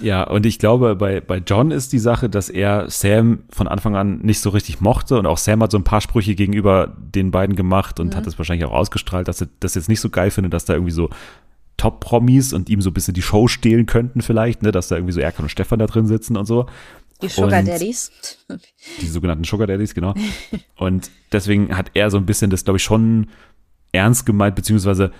Ja, 0.00 0.24
und 0.24 0.44
ich 0.44 0.58
glaube, 0.58 0.96
bei, 0.96 1.22
bei 1.22 1.38
John 1.38 1.70
ist 1.70 1.94
die 1.94 1.98
Sache, 1.98 2.28
dass 2.28 2.50
er 2.50 2.90
Sam 2.90 3.44
von 3.48 3.66
Anfang 3.66 3.96
an 3.96 4.18
nicht 4.18 4.40
so 4.40 4.50
richtig 4.50 4.82
mochte 4.82 5.18
und 5.18 5.24
auch 5.24 5.38
Sam 5.38 5.62
hat 5.62 5.70
so 5.70 5.78
ein 5.78 5.84
paar 5.84 6.02
Sprüche 6.02 6.34
gegenüber 6.34 6.94
den 6.98 7.30
beiden 7.30 7.56
gemacht 7.56 7.98
und 7.98 8.08
mhm. 8.08 8.16
hat 8.16 8.26
das 8.26 8.36
wahrscheinlich 8.36 8.68
auch 8.68 8.74
ausgestrahlt, 8.74 9.28
dass 9.28 9.40
er 9.40 9.48
das 9.60 9.74
jetzt 9.74 9.88
nicht 9.88 10.00
so 10.00 10.10
geil 10.10 10.30
findet, 10.30 10.52
dass 10.52 10.66
da 10.66 10.74
irgendwie 10.74 10.92
so 10.92 11.08
Top-Promis 11.78 12.52
und 12.52 12.68
ihm 12.68 12.82
so 12.82 12.90
ein 12.90 12.94
bisschen 12.94 13.14
die 13.14 13.22
Show 13.22 13.48
stehlen 13.48 13.86
könnten 13.86 14.20
vielleicht, 14.20 14.62
ne, 14.62 14.72
dass 14.72 14.88
da 14.88 14.96
irgendwie 14.96 15.14
so 15.14 15.20
Erkan 15.20 15.44
und 15.44 15.48
Stefan 15.48 15.78
da 15.78 15.86
drin 15.86 16.06
sitzen 16.06 16.36
und 16.36 16.44
so. 16.46 16.66
Die 17.22 17.28
Sugar 17.28 17.62
Daddies. 17.62 18.10
Die 19.00 19.06
sogenannten 19.06 19.44
Sugar 19.44 19.66
Daddies, 19.66 19.94
genau. 19.94 20.14
Und 20.76 21.10
deswegen 21.30 21.76
hat 21.76 21.90
er 21.94 22.10
so 22.10 22.18
ein 22.18 22.26
bisschen 22.26 22.50
das, 22.50 22.64
glaube 22.64 22.78
ich, 22.78 22.82
schon 22.82 23.28
ernst 23.92 24.26
gemeint, 24.26 24.56
beziehungsweise 24.56 25.12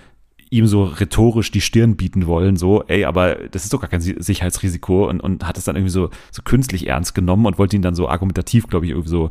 ihm 0.50 0.66
so 0.66 0.84
rhetorisch 0.84 1.50
die 1.50 1.62
Stirn 1.62 1.96
bieten 1.96 2.26
wollen, 2.26 2.56
so, 2.56 2.82
ey, 2.84 3.06
aber 3.06 3.36
das 3.50 3.64
ist 3.64 3.72
doch 3.72 3.80
gar 3.80 3.88
kein 3.88 4.02
Sicherheitsrisiko 4.02 5.08
und, 5.08 5.20
und 5.20 5.46
hat 5.46 5.56
es 5.56 5.64
dann 5.64 5.76
irgendwie 5.76 5.92
so, 5.92 6.10
so 6.30 6.42
künstlich 6.42 6.88
ernst 6.88 7.14
genommen 7.14 7.46
und 7.46 7.58
wollte 7.58 7.74
ihn 7.74 7.80
dann 7.80 7.94
so 7.94 8.06
argumentativ, 8.06 8.66
glaube 8.66 8.84
ich, 8.84 8.90
irgendwie 8.90 9.08
so 9.08 9.30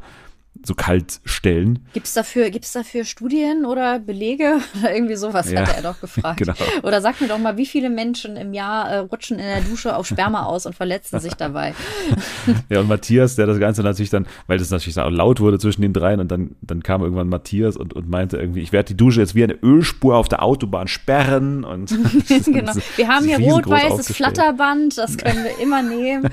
so 0.63 0.75
kalt 0.75 1.21
stellen. 1.25 1.79
Gibt 1.93 2.05
es 2.05 2.13
dafür, 2.13 2.49
gibt's 2.51 2.71
dafür 2.71 3.03
Studien 3.03 3.65
oder 3.65 3.99
Belege 3.99 4.59
oder 4.79 4.93
irgendwie 4.93 5.15
sowas, 5.15 5.51
ja, 5.51 5.61
hat 5.61 5.75
er 5.75 5.81
doch 5.81 5.99
gefragt. 5.99 6.37
Genau. 6.37 6.53
Oder 6.83 7.01
sag 7.01 7.19
mir 7.19 7.27
doch 7.27 7.39
mal, 7.39 7.57
wie 7.57 7.65
viele 7.65 7.89
Menschen 7.89 8.37
im 8.37 8.53
Jahr 8.53 8.89
äh, 8.89 8.97
rutschen 8.97 9.39
in 9.39 9.45
der 9.45 9.61
Dusche 9.61 9.95
auf 9.95 10.05
Sperma 10.05 10.43
aus 10.43 10.65
und 10.65 10.75
verletzen 10.75 11.19
sich 11.19 11.33
dabei. 11.33 11.73
ja, 12.69 12.79
und 12.79 12.87
Matthias, 12.87 13.35
der 13.35 13.47
das 13.47 13.59
Ganze 13.59 13.81
natürlich 13.81 14.11
dann, 14.11 14.27
weil 14.47 14.59
das 14.59 14.69
natürlich 14.69 14.99
auch 14.99 15.09
laut 15.09 15.39
wurde 15.39 15.57
zwischen 15.57 15.81
den 15.81 15.93
dreien 15.93 16.19
und 16.19 16.29
dann, 16.29 16.55
dann 16.61 16.83
kam 16.83 17.01
irgendwann 17.01 17.29
Matthias 17.29 17.75
und, 17.75 17.93
und 17.93 18.09
meinte 18.09 18.37
irgendwie, 18.37 18.61
ich 18.61 18.71
werde 18.71 18.89
die 18.89 18.97
Dusche 18.97 19.21
jetzt 19.21 19.33
wie 19.33 19.43
eine 19.43 19.53
Ölspur 19.53 20.15
auf 20.15 20.29
der 20.29 20.43
Autobahn 20.43 20.87
sperren 20.87 21.63
und 21.63 21.89
genau. 22.45 22.73
Wir 22.95 23.07
haben 23.07 23.25
hier 23.25 23.39
rot-weißes 23.39 24.15
Flatterband, 24.15 24.97
das 24.97 25.17
können 25.17 25.43
wir 25.43 25.57
immer 25.59 25.81
nehmen. 25.81 26.29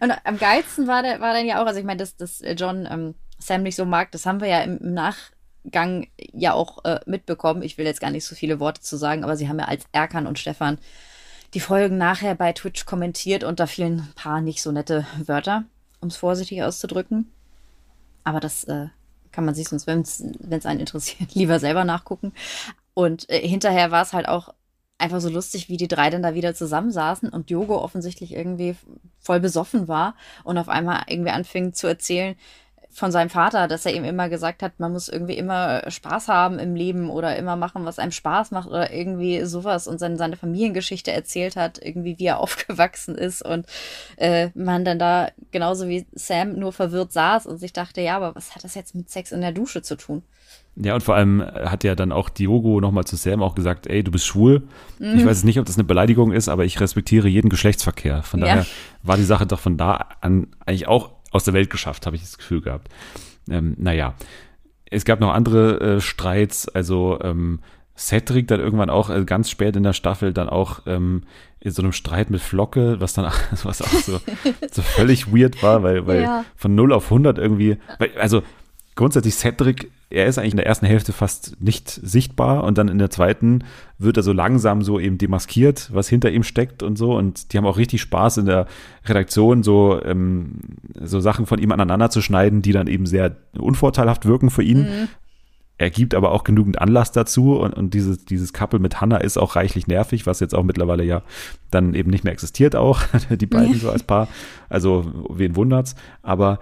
und 0.00 0.12
am 0.24 0.38
geilsten 0.38 0.88
war, 0.88 1.02
der, 1.02 1.20
war 1.20 1.32
dann 1.32 1.46
ja 1.46 1.62
auch, 1.62 1.66
also 1.66 1.78
ich 1.78 1.86
meine, 1.86 1.98
dass, 1.98 2.16
dass 2.16 2.42
John 2.56 2.88
ähm, 2.90 3.09
Sam 3.40 3.62
nicht 3.62 3.76
so 3.76 3.84
mag, 3.84 4.12
das 4.12 4.26
haben 4.26 4.40
wir 4.40 4.48
ja 4.48 4.60
im, 4.60 4.78
Nachgang 4.94 6.08
ja 6.32 6.52
auch 6.52 6.84
äh, 6.84 7.00
mitbekommen. 7.06 7.62
Ich 7.62 7.78
will 7.78 7.86
jetzt 7.86 8.00
gar 8.00 8.10
nicht 8.10 8.24
so 8.24 8.34
viele 8.34 8.60
Worte 8.60 8.80
zu 8.80 8.96
sagen, 8.96 9.24
aber 9.24 9.36
sie 9.36 9.48
haben 9.48 9.58
ja 9.58 9.66
als 9.66 9.84
Erkan 9.92 10.26
und 10.26 10.38
Stefan 10.38 10.78
die 11.54 11.60
Folgen 11.60 11.98
nachher 11.98 12.34
bei 12.34 12.52
Twitch 12.52 12.86
kommentiert 12.86 13.42
und 13.42 13.58
da 13.58 13.66
fielen 13.66 14.00
ein 14.00 14.12
paar 14.14 14.40
nicht 14.40 14.62
so 14.62 14.70
nette 14.70 15.06
Wörter, 15.24 15.64
um 16.00 16.08
es 16.08 16.16
vorsichtig 16.16 16.62
auszudrücken. 16.62 17.30
Aber 18.22 18.38
das 18.38 18.64
äh, 18.64 18.86
kann 19.32 19.44
man 19.44 19.54
sich 19.54 19.68
sonst, 19.68 19.86
wenn 19.86 20.00
es 20.00 20.66
einen 20.66 20.80
interessiert, 20.80 21.34
lieber 21.34 21.58
selber 21.58 21.84
nachgucken. 21.84 22.32
Und 22.94 23.28
äh, 23.30 23.46
hinterher 23.46 23.90
war 23.90 24.02
es 24.02 24.12
halt 24.12 24.28
auch 24.28 24.54
einfach 24.98 25.20
so 25.20 25.30
lustig, 25.30 25.68
wie 25.68 25.76
die 25.76 25.88
drei 25.88 26.10
dann 26.10 26.22
da 26.22 26.34
wieder 26.34 26.54
zusammensaßen 26.54 27.30
und 27.30 27.50
Diogo 27.50 27.82
offensichtlich 27.82 28.32
irgendwie 28.32 28.76
voll 29.18 29.40
besoffen 29.40 29.88
war 29.88 30.14
und 30.44 30.58
auf 30.58 30.68
einmal 30.68 31.02
irgendwie 31.08 31.30
anfing 31.30 31.72
zu 31.72 31.86
erzählen, 31.86 32.36
von 32.92 33.12
seinem 33.12 33.30
Vater, 33.30 33.68
dass 33.68 33.86
er 33.86 33.94
ihm 33.94 34.04
immer 34.04 34.28
gesagt 34.28 34.62
hat, 34.62 34.78
man 34.78 34.92
muss 34.92 35.08
irgendwie 35.08 35.38
immer 35.38 35.88
Spaß 35.88 36.28
haben 36.28 36.58
im 36.58 36.74
Leben 36.74 37.08
oder 37.08 37.36
immer 37.36 37.56
machen, 37.56 37.84
was 37.84 37.98
einem 37.98 38.10
Spaß 38.12 38.50
macht 38.50 38.68
oder 38.68 38.92
irgendwie 38.92 39.44
sowas 39.44 39.86
und 39.86 39.98
seine, 39.98 40.16
seine 40.16 40.36
Familiengeschichte 40.36 41.12
erzählt 41.12 41.56
hat, 41.56 41.78
irgendwie 41.82 42.18
wie 42.18 42.26
er 42.26 42.40
aufgewachsen 42.40 43.14
ist 43.14 43.42
und 43.42 43.66
äh, 44.16 44.48
man 44.54 44.84
dann 44.84 44.98
da 44.98 45.28
genauso 45.52 45.88
wie 45.88 46.06
Sam 46.12 46.58
nur 46.58 46.72
verwirrt 46.72 47.12
saß 47.12 47.46
und 47.46 47.58
sich 47.58 47.72
dachte, 47.72 48.00
ja, 48.00 48.16
aber 48.16 48.34
was 48.34 48.54
hat 48.54 48.64
das 48.64 48.74
jetzt 48.74 48.94
mit 48.94 49.08
Sex 49.08 49.32
in 49.32 49.40
der 49.40 49.52
Dusche 49.52 49.82
zu 49.82 49.96
tun? 49.96 50.22
Ja, 50.76 50.94
und 50.94 51.02
vor 51.02 51.14
allem 51.14 51.42
hat 51.42 51.84
ja 51.84 51.94
dann 51.94 52.10
auch 52.12 52.28
Diogo 52.28 52.80
nochmal 52.80 53.04
zu 53.04 53.16
Sam 53.16 53.42
auch 53.42 53.54
gesagt, 53.54 53.86
ey, 53.86 54.02
du 54.02 54.10
bist 54.10 54.26
schwul. 54.26 54.62
Mhm. 54.98 55.18
Ich 55.18 55.26
weiß 55.26 55.44
nicht, 55.44 55.58
ob 55.58 55.66
das 55.66 55.76
eine 55.76 55.84
Beleidigung 55.84 56.32
ist, 56.32 56.48
aber 56.48 56.64
ich 56.64 56.80
respektiere 56.80 57.28
jeden 57.28 57.50
Geschlechtsverkehr. 57.50 58.22
Von 58.22 58.40
daher 58.40 58.62
ja. 58.62 58.66
war 59.02 59.16
die 59.16 59.24
Sache 59.24 59.46
doch 59.46 59.60
von 59.60 59.76
da 59.76 60.08
an 60.20 60.48
eigentlich 60.64 60.88
auch 60.88 61.10
aus 61.30 61.44
der 61.44 61.54
Welt 61.54 61.70
geschafft, 61.70 62.06
habe 62.06 62.16
ich 62.16 62.22
das 62.22 62.38
Gefühl 62.38 62.60
gehabt. 62.60 62.88
Ähm, 63.48 63.74
naja, 63.78 64.14
es 64.90 65.04
gab 65.04 65.20
noch 65.20 65.32
andere 65.32 65.80
äh, 65.80 66.00
Streits, 66.00 66.68
also 66.68 67.18
ähm, 67.22 67.60
Cedric 67.96 68.48
dann 68.48 68.60
irgendwann 68.60 68.90
auch 68.90 69.10
äh, 69.10 69.24
ganz 69.24 69.50
spät 69.50 69.76
in 69.76 69.82
der 69.82 69.92
Staffel 69.92 70.32
dann 70.32 70.48
auch 70.48 70.80
ähm, 70.86 71.22
in 71.60 71.70
so 71.70 71.82
einem 71.82 71.92
Streit 71.92 72.30
mit 72.30 72.40
Flocke, 72.40 73.00
was 73.00 73.12
dann 73.12 73.30
was 73.62 73.82
auch 73.82 73.88
so, 73.88 74.20
so 74.70 74.82
völlig 74.82 75.32
weird 75.32 75.62
war, 75.62 75.82
weil, 75.82 76.06
weil 76.06 76.22
ja. 76.22 76.44
von 76.56 76.74
0 76.74 76.92
auf 76.92 77.04
100 77.04 77.38
irgendwie, 77.38 77.76
weil, 77.98 78.10
also 78.18 78.42
grundsätzlich 78.94 79.34
Cedric 79.34 79.90
er 80.10 80.26
ist 80.26 80.38
eigentlich 80.38 80.54
in 80.54 80.56
der 80.56 80.66
ersten 80.66 80.86
Hälfte 80.86 81.12
fast 81.12 81.62
nicht 81.62 81.88
sichtbar 81.88 82.64
und 82.64 82.76
dann 82.76 82.88
in 82.88 82.98
der 82.98 83.10
zweiten 83.10 83.62
wird 83.98 84.16
er 84.16 84.24
so 84.24 84.32
langsam 84.32 84.82
so 84.82 84.98
eben 84.98 85.18
demaskiert, 85.18 85.88
was 85.92 86.08
hinter 86.08 86.32
ihm 86.32 86.42
steckt 86.42 86.82
und 86.82 86.98
so. 86.98 87.16
Und 87.16 87.52
die 87.52 87.56
haben 87.56 87.66
auch 87.66 87.78
richtig 87.78 88.00
Spaß 88.00 88.38
in 88.38 88.46
der 88.46 88.66
Redaktion, 89.06 89.62
so, 89.62 90.02
ähm, 90.04 90.58
so 91.00 91.20
Sachen 91.20 91.46
von 91.46 91.60
ihm 91.60 91.70
aneinander 91.70 92.10
zu 92.10 92.22
schneiden, 92.22 92.60
die 92.60 92.72
dann 92.72 92.88
eben 92.88 93.06
sehr 93.06 93.36
unvorteilhaft 93.56 94.26
wirken 94.26 94.50
für 94.50 94.64
ihn. 94.64 94.82
Mhm. 94.82 95.08
Er 95.78 95.90
gibt 95.90 96.14
aber 96.14 96.32
auch 96.32 96.42
genügend 96.42 96.80
Anlass 96.80 97.12
dazu 97.12 97.58
und, 97.58 97.72
und 97.72 97.94
dieses, 97.94 98.24
dieses 98.24 98.52
Couple 98.52 98.80
mit 98.80 99.00
Hannah 99.00 99.18
ist 99.18 99.38
auch 99.38 99.54
reichlich 99.54 99.86
nervig, 99.86 100.26
was 100.26 100.40
jetzt 100.40 100.56
auch 100.56 100.64
mittlerweile 100.64 101.04
ja 101.04 101.22
dann 101.70 101.94
eben 101.94 102.10
nicht 102.10 102.24
mehr 102.24 102.32
existiert 102.32 102.74
auch, 102.74 103.00
die 103.30 103.46
beiden 103.46 103.76
so 103.76 103.90
als 103.90 104.02
Paar. 104.02 104.26
Also, 104.68 105.24
wen 105.30 105.54
wundert's? 105.54 105.94
Aber 106.22 106.58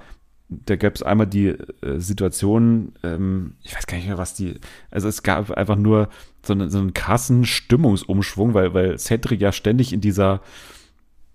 da 0.48 0.76
gab 0.76 0.94
es 0.94 1.02
einmal 1.02 1.26
die 1.26 1.48
äh, 1.48 1.98
Situation, 1.98 2.92
ähm, 3.02 3.54
ich 3.62 3.74
weiß 3.74 3.86
gar 3.86 3.96
nicht 3.96 4.06
mehr, 4.06 4.18
was 4.18 4.34
die, 4.34 4.54
also 4.90 5.08
es 5.08 5.22
gab 5.22 5.50
einfach 5.50 5.76
nur 5.76 6.08
so, 6.44 6.54
eine, 6.54 6.70
so 6.70 6.78
einen 6.78 6.94
krassen 6.94 7.44
Stimmungsumschwung, 7.44 8.54
weil, 8.54 8.72
weil 8.72 8.98
Cedric 8.98 9.40
ja 9.40 9.52
ständig 9.52 9.92
in 9.92 10.00
dieser 10.00 10.40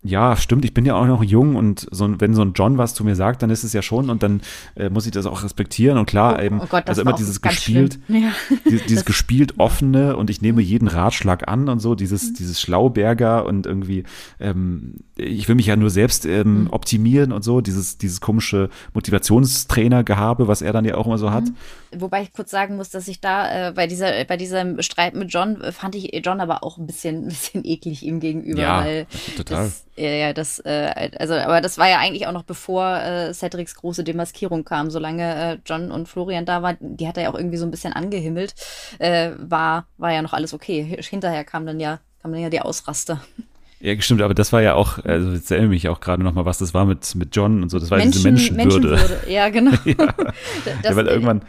ja, 0.04 0.36
stimmt, 0.36 0.66
ich 0.66 0.74
bin 0.74 0.86
ja 0.86 0.96
auch 0.96 1.06
noch 1.06 1.24
jung 1.24 1.56
und 1.56 1.88
so, 1.90 2.20
wenn 2.20 2.34
so 2.34 2.42
ein 2.42 2.52
John 2.54 2.78
was 2.78 2.94
zu 2.94 3.06
mir 3.06 3.16
sagt, 3.16 3.42
dann 3.42 3.50
ist 3.50 3.64
es 3.64 3.72
ja 3.72 3.82
schon 3.82 4.10
und 4.10 4.22
dann 4.22 4.42
äh, 4.76 4.90
muss 4.90 5.06
ich 5.06 5.14
das 5.14 5.26
auch 5.26 5.44
respektieren 5.44 5.98
und 5.98 6.06
klar, 6.06 6.38
oh, 6.40 6.44
eben, 6.44 6.60
oh 6.62 6.68
Gott, 6.68 6.90
also 6.90 7.02
immer 7.02 7.14
dieses 7.14 7.42
gespielt, 7.42 8.00
ja. 8.10 8.34
dieses, 8.66 8.86
dieses 8.86 9.06
gespielt 9.06 9.60
offene 9.60 10.18
und 10.18 10.30
ich 10.30 10.42
nehme 10.42 10.62
jeden 10.62 10.90
Ratschlag 10.90 11.48
an 11.48 11.70
und 11.70 11.80
so, 11.80 11.96
dieses, 11.96 12.32
mhm. 12.32 12.34
dieses 12.36 12.60
Schlauberger 12.60 13.46
und 13.46 13.66
irgendwie, 13.66 14.04
ähm, 14.42 14.96
ich 15.16 15.48
will 15.48 15.56
mich 15.56 15.68
ja 15.68 15.78
nur 15.78 15.90
selbst 15.90 16.26
ähm, 16.26 16.64
mhm. 16.64 16.70
optimieren 16.72 17.32
und 17.32 17.44
so, 17.44 17.62
dieses, 17.62 17.98
dieses 17.98 18.20
komische 18.20 18.70
Motivationstrainer-Gehabe, 18.94 20.50
was 20.50 20.62
er 20.62 20.74
dann 20.74 20.84
ja 20.84 20.96
auch 20.96 21.06
immer 21.06 21.18
so 21.18 21.32
hat. 21.32 21.46
Mhm. 21.46 21.56
Wobei 21.98 22.22
ich 22.24 22.34
kurz 22.34 22.52
sagen 22.52 22.76
muss, 22.76 22.90
dass 22.90 23.08
ich 23.08 23.22
da 23.22 23.70
äh, 23.70 23.72
bei 23.72 23.88
dieser, 23.88 24.24
bei 24.26 24.38
diesem 24.38 24.82
Streit 24.82 25.14
mit 25.16 25.34
John 25.34 25.62
äh, 25.62 25.72
fand 25.72 25.96
ich 25.96 26.12
John 26.26 26.40
aber 26.42 26.64
auch 26.64 26.78
ein 26.78 26.86
bisschen, 26.88 27.24
ein 27.26 27.28
bisschen 27.30 27.66
eklig 27.66 28.04
ihm 28.04 28.20
gegenüber, 28.20 28.62
ja, 28.62 28.84
weil 28.86 29.06
total. 29.38 29.66
Das, 29.66 29.86
ja, 29.96 30.10
ja, 30.10 30.34
das, 30.34 30.60
äh, 30.60 31.12
also, 31.20 31.34
aber 31.36 31.62
das 31.62 31.78
war 31.78 31.90
ja 31.90 32.00
eigentlich 32.00 32.28
auch 32.28 32.32
noch 32.32 32.44
bevor 32.44 33.00
äh, 33.02 33.34
Cedrics 33.34 33.76
große 33.76 34.04
Demaskierung 34.04 34.66
kam. 34.66 34.90
Solange 34.90 35.60
John 35.66 35.92
und 35.92 36.08
Florian 36.08 36.46
da 36.46 36.62
waren, 36.62 36.78
die 36.80 37.08
hat 37.08 37.18
er 37.18 37.24
ja 37.24 37.30
auch 37.32 37.38
irgendwie 37.38 37.58
so 37.58 37.66
ein 37.66 37.72
bisschen 37.72 37.94
angehimmelt, 37.94 38.54
war, 39.00 39.88
war 39.98 40.12
ja 40.12 40.22
noch 40.22 40.34
alles 40.34 40.54
okay. 40.54 40.98
Hinterher 41.02 41.44
kam 41.44 41.66
dann 41.66 41.80
ja, 41.80 42.00
kam 42.22 42.32
dann 42.32 42.42
ja 42.42 42.50
die 42.50 42.62
Ausraster. 42.62 43.22
Ja, 43.84 44.00
stimmt, 44.00 44.22
aber 44.22 44.34
das 44.34 44.54
war 44.54 44.62
ja 44.62 44.76
auch, 44.76 44.98
also 45.04 45.32
jetzt 45.32 45.52
erinnere 45.52 45.72
mich 45.72 45.90
auch 45.90 46.00
gerade 46.00 46.24
nochmal, 46.24 46.46
was 46.46 46.58
das 46.58 46.74
war 46.74 46.86
mit, 46.86 47.16
mit 47.16 47.36
John 47.36 47.62
und 47.62 47.68
so, 47.70 47.80
das 47.80 47.92
war 47.92 47.98
Menschen, 47.98 48.34
diese 48.34 48.54
Menschenwürde. 48.54 48.90
Menschenwürde. 48.92 49.30
Ja, 49.30 49.50
genau. 49.50 49.72
ja. 49.86 49.96
Das- 50.64 50.84
ja, 50.92 50.96
weil 50.96 51.08
irgendwann 51.08 51.42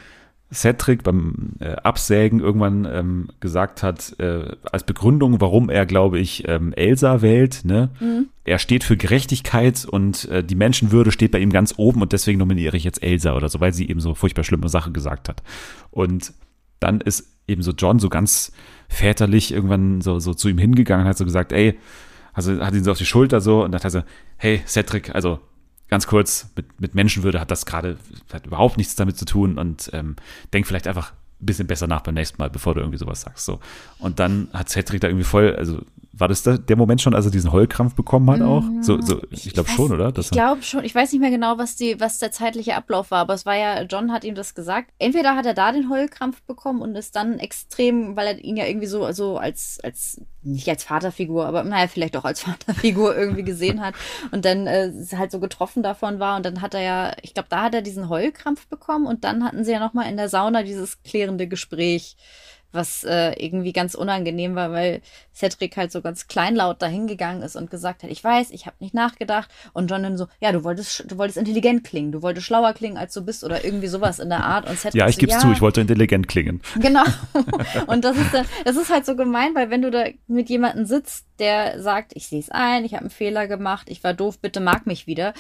Cedric 0.55 1.03
beim 1.03 1.55
äh, 1.61 1.73
Absägen 1.75 2.41
irgendwann 2.41 2.87
ähm, 2.91 3.29
gesagt 3.41 3.83
hat, 3.83 4.19
äh, 4.19 4.57
als 4.71 4.85
Begründung, 4.85 5.41
warum 5.41 5.69
er, 5.69 5.87
glaube 5.87 6.19
ich, 6.19 6.49
ähm, 6.49 6.73
Elsa 6.73 7.23
wählt, 7.23 7.65
ne? 7.65 7.91
Mhm. 8.01 8.29
Er 8.45 8.59
steht 8.59 8.85
für 8.85 8.97
Gerechtigkeit 8.97 9.85
und 9.85 10.27
äh, 10.29 10.45
die 10.45 10.55
Menschenwürde 10.55 11.13
steht 11.13 11.33
bei 11.33 11.39
ihm 11.39 11.51
ganz 11.51 11.75
oben 11.77 12.03
und 12.03 12.13
deswegen 12.13 12.39
nominiere 12.39 12.77
ich 12.77 12.85
jetzt 12.85 13.03
Elsa 13.03 13.35
oder 13.35 13.49
so, 13.49 13.61
weil 13.61 13.73
sie 13.73 13.89
eben 13.89 14.01
so 14.01 14.15
furchtbar 14.15 14.45
schlimme 14.45 14.69
Sache 14.69 14.93
gesagt 14.93 15.29
hat. 15.29 15.43
Und 15.91 16.33
dann 16.79 17.01
ist 17.01 17.27
eben 17.49 17.63
so 17.63 17.73
John 17.73 17.99
so 17.99 18.09
ganz 18.09 18.53
väterlich 18.89 19.53
irgendwann 19.53 20.01
so, 20.01 20.19
so 20.19 20.35
zu 20.35 20.49
ihm 20.49 20.59
hingegangen 20.59 21.05
und 21.05 21.11
hat 21.11 21.19
so 21.19 21.25
gesagt, 21.25 21.53
ey, 21.53 21.79
also 22.33 22.61
hat 22.61 22.75
ihn 22.75 22.85
so 22.85 22.91
auf 22.91 22.99
die 22.99 23.07
Schulter 23.07 23.41
so 23.41 23.65
und 23.65 23.73
dann 23.73 23.79
hat 23.79 23.85
er 23.85 23.91
so, 23.91 24.03
hey, 24.37 24.63
Cedric, 24.67 25.15
also 25.15 25.41
ganz 25.95 26.09
kurz, 26.09 26.49
mit, 26.57 26.81
mit 26.81 26.97
Menschenwürde 26.97 27.39
hat 27.39 27.53
das 27.53 27.67
gerade 27.67 27.97
überhaupt 28.45 28.79
nichts 28.79 28.97
damit 28.97 29.17
zu 29.17 29.27
tun 29.27 29.59
und 29.59 29.91
ähm, 29.93 30.17
denk 30.53 30.67
vielleicht 30.67 30.89
einfach 30.89 31.13
ein 31.13 31.47
bisschen 31.47 31.69
besser 31.69 31.87
nach 31.87 32.01
beim 32.01 32.15
nächsten 32.15 32.37
Mal, 32.43 32.51
bevor 32.51 32.75
du 32.75 32.81
irgendwie 32.81 32.99
sowas 32.99 33.21
sagst. 33.21 33.45
So. 33.45 33.61
Und 34.01 34.19
dann 34.19 34.49
hat 34.53 34.69
Cedric 34.69 35.01
da 35.03 35.07
irgendwie 35.07 35.23
voll, 35.23 35.55
also 35.55 35.83
war 36.17 36.29
das 36.29 36.43
da, 36.43 36.57
der 36.57 36.77
Moment 36.77 37.01
schon, 37.01 37.15
als 37.15 37.25
er 37.25 37.31
diesen 37.31 37.53
Heulkrampf 37.53 37.95
bekommen 37.95 38.31
hat 38.31 38.41
auch? 38.41 38.63
So, 38.81 39.01
so, 39.01 39.21
ich 39.31 39.53
glaube 39.53 39.69
schon, 39.69 39.93
oder? 39.93 40.13
Das 40.13 40.27
ich 40.27 40.31
glaube 40.31 40.63
schon. 40.63 40.85
Ich 40.85 40.95
weiß 40.95 41.13
nicht 41.13 41.21
mehr 41.21 41.31
genau, 41.31 41.59
was, 41.59 41.77
die, 41.77 41.99
was 42.01 42.19
der 42.19 42.31
zeitliche 42.31 42.77
Ablauf 42.77 43.11
war, 43.11 43.21
aber 43.21 43.35
es 43.35 43.47
war 43.47 43.57
ja, 43.57 43.83
John 43.83 44.13
hat 44.13 44.25
ihm 44.25 44.35
das 44.35 44.55
gesagt. 44.55 44.91
Entweder 44.99 45.35
hat 45.35 45.47
er 45.47 45.55
da 45.55 45.73
den 45.73 45.91
Heulkrampf 45.91 46.43
bekommen 46.43 46.83
und 46.83 46.95
ist 46.95 47.17
dann 47.17 47.39
extrem, 47.39 48.17
weil 48.17 48.27
er 48.29 48.39
ihn 48.39 48.57
ja 48.57 48.67
irgendwie 48.67 48.87
so, 48.87 49.11
so 49.13 49.39
als, 49.39 49.81
als, 49.83 50.21
nicht 50.43 50.69
als 50.69 50.85
Vaterfigur, 50.85 51.47
aber 51.47 51.65
naja, 51.65 51.89
vielleicht 51.89 52.17
auch 52.17 52.25
als 52.25 52.41
Vaterfigur 52.45 53.17
irgendwie 53.17 53.45
gesehen 53.45 53.81
hat 53.81 53.95
und 54.31 54.45
dann 54.45 54.67
äh, 54.67 54.93
halt 55.17 55.33
so 55.33 55.41
getroffen 55.41 55.83
davon 55.83 56.21
war 56.21 56.37
und 56.37 56.47
dann 56.47 56.61
hat 56.61 56.75
er 56.75 56.83
ja, 56.83 57.13
ich 57.23 57.35
glaube, 57.35 57.49
da 57.49 57.63
hat 57.63 57.75
er 57.75 57.83
diesen 57.83 58.09
Heulkrampf 58.09 58.69
bekommen 58.69 59.07
und 59.07 59.25
dann 59.25 59.45
hatten 59.45 59.65
sie 59.65 59.73
ja 59.73 59.81
nochmal 59.81 60.09
in 60.09 60.17
der 60.17 60.29
Sauna 60.29 60.63
dieses 60.63 61.03
klärende 61.03 61.49
Gespräch 61.49 62.17
was 62.75 63.05
äh, 63.05 63.33
irgendwie 63.43 63.73
ganz 63.73 63.95
unangenehm 63.95 64.55
war, 64.55 64.73
weil 64.73 65.01
Cedric 65.35 65.77
halt 65.77 65.93
so 65.93 66.03
ganz 66.03 66.27
kleinlaut 66.27 66.83
dahingegangen 66.83 67.43
ist 67.43 67.57
und 67.57 67.71
gesagt 67.71 68.03
hat, 68.03 68.11
ich 68.11 68.23
weiß, 68.23 68.51
ich 68.51 68.67
habe 68.67 68.77
nicht 68.81 68.95
nachgedacht. 68.95 69.51
Und 69.73 69.91
John 69.91 70.03
dann 70.03 70.17
so, 70.17 70.27
ja, 70.41 70.53
du 70.53 70.65
wolltest, 70.65 71.11
du 71.11 71.19
wolltest 71.19 71.39
intelligent 71.39 71.85
klingen, 71.85 72.13
du 72.13 72.23
wolltest 72.23 72.47
schlauer 72.47 72.73
klingen, 72.73 72.97
als 72.97 73.15
du 73.15 73.25
bist 73.25 73.45
oder 73.45 73.65
irgendwie 73.65 73.89
sowas 73.89 74.19
in 74.19 74.29
der 74.29 74.45
Art. 74.45 74.69
Und 74.69 74.79
Cedric 74.79 75.01
ja, 75.01 75.09
ich 75.09 75.17
so, 75.17 75.21
gebe 75.21 75.39
zu, 75.39 75.53
ich 75.53 75.61
wollte 75.61 75.81
intelligent 75.81 76.29
klingen. 76.29 76.61
Genau. 76.81 77.05
Und 77.87 78.05
das 78.05 78.17
ist, 78.17 78.33
dann, 78.35 78.47
das 78.65 78.77
ist 78.77 78.91
halt 78.91 79.07
so 79.07 79.17
gemein, 79.17 79.55
weil 79.55 79.71
wenn 79.71 79.83
du 79.83 79.91
da 79.91 80.05
mit 80.27 80.49
jemandem 80.49 80.87
sitzt, 80.87 81.27
der 81.39 81.81
sagt, 81.83 82.13
ich 82.15 82.29
sehe 82.29 82.41
es 82.41 82.51
ein, 82.51 82.85
ich 82.85 82.93
habe 82.93 83.03
einen 83.03 83.11
Fehler 83.11 83.49
gemacht, 83.49 83.89
ich 83.89 84.05
war 84.05 84.15
doof, 84.15 84.39
bitte 84.39 84.61
mag 84.61 84.87
mich 84.87 85.07
wieder, 85.07 85.35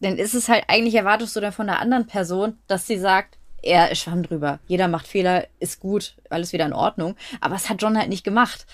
dann 0.00 0.16
ist 0.16 0.34
es 0.34 0.48
halt, 0.48 0.64
eigentlich 0.68 0.94
erwartest 0.94 1.34
du 1.36 1.40
dann 1.40 1.52
von 1.52 1.66
der 1.66 1.80
anderen 1.80 2.06
Person, 2.06 2.58
dass 2.66 2.86
sie 2.86 2.98
sagt, 2.98 3.37
er 3.62 3.94
schwamm 3.94 4.22
drüber. 4.22 4.60
Jeder 4.66 4.88
macht 4.88 5.06
Fehler, 5.06 5.46
ist 5.58 5.80
gut, 5.80 6.14
alles 6.30 6.52
wieder 6.52 6.66
in 6.66 6.72
Ordnung. 6.72 7.16
Aber 7.40 7.56
es 7.56 7.68
hat 7.68 7.82
John 7.82 7.98
halt 7.98 8.08
nicht 8.08 8.24
gemacht. 8.24 8.66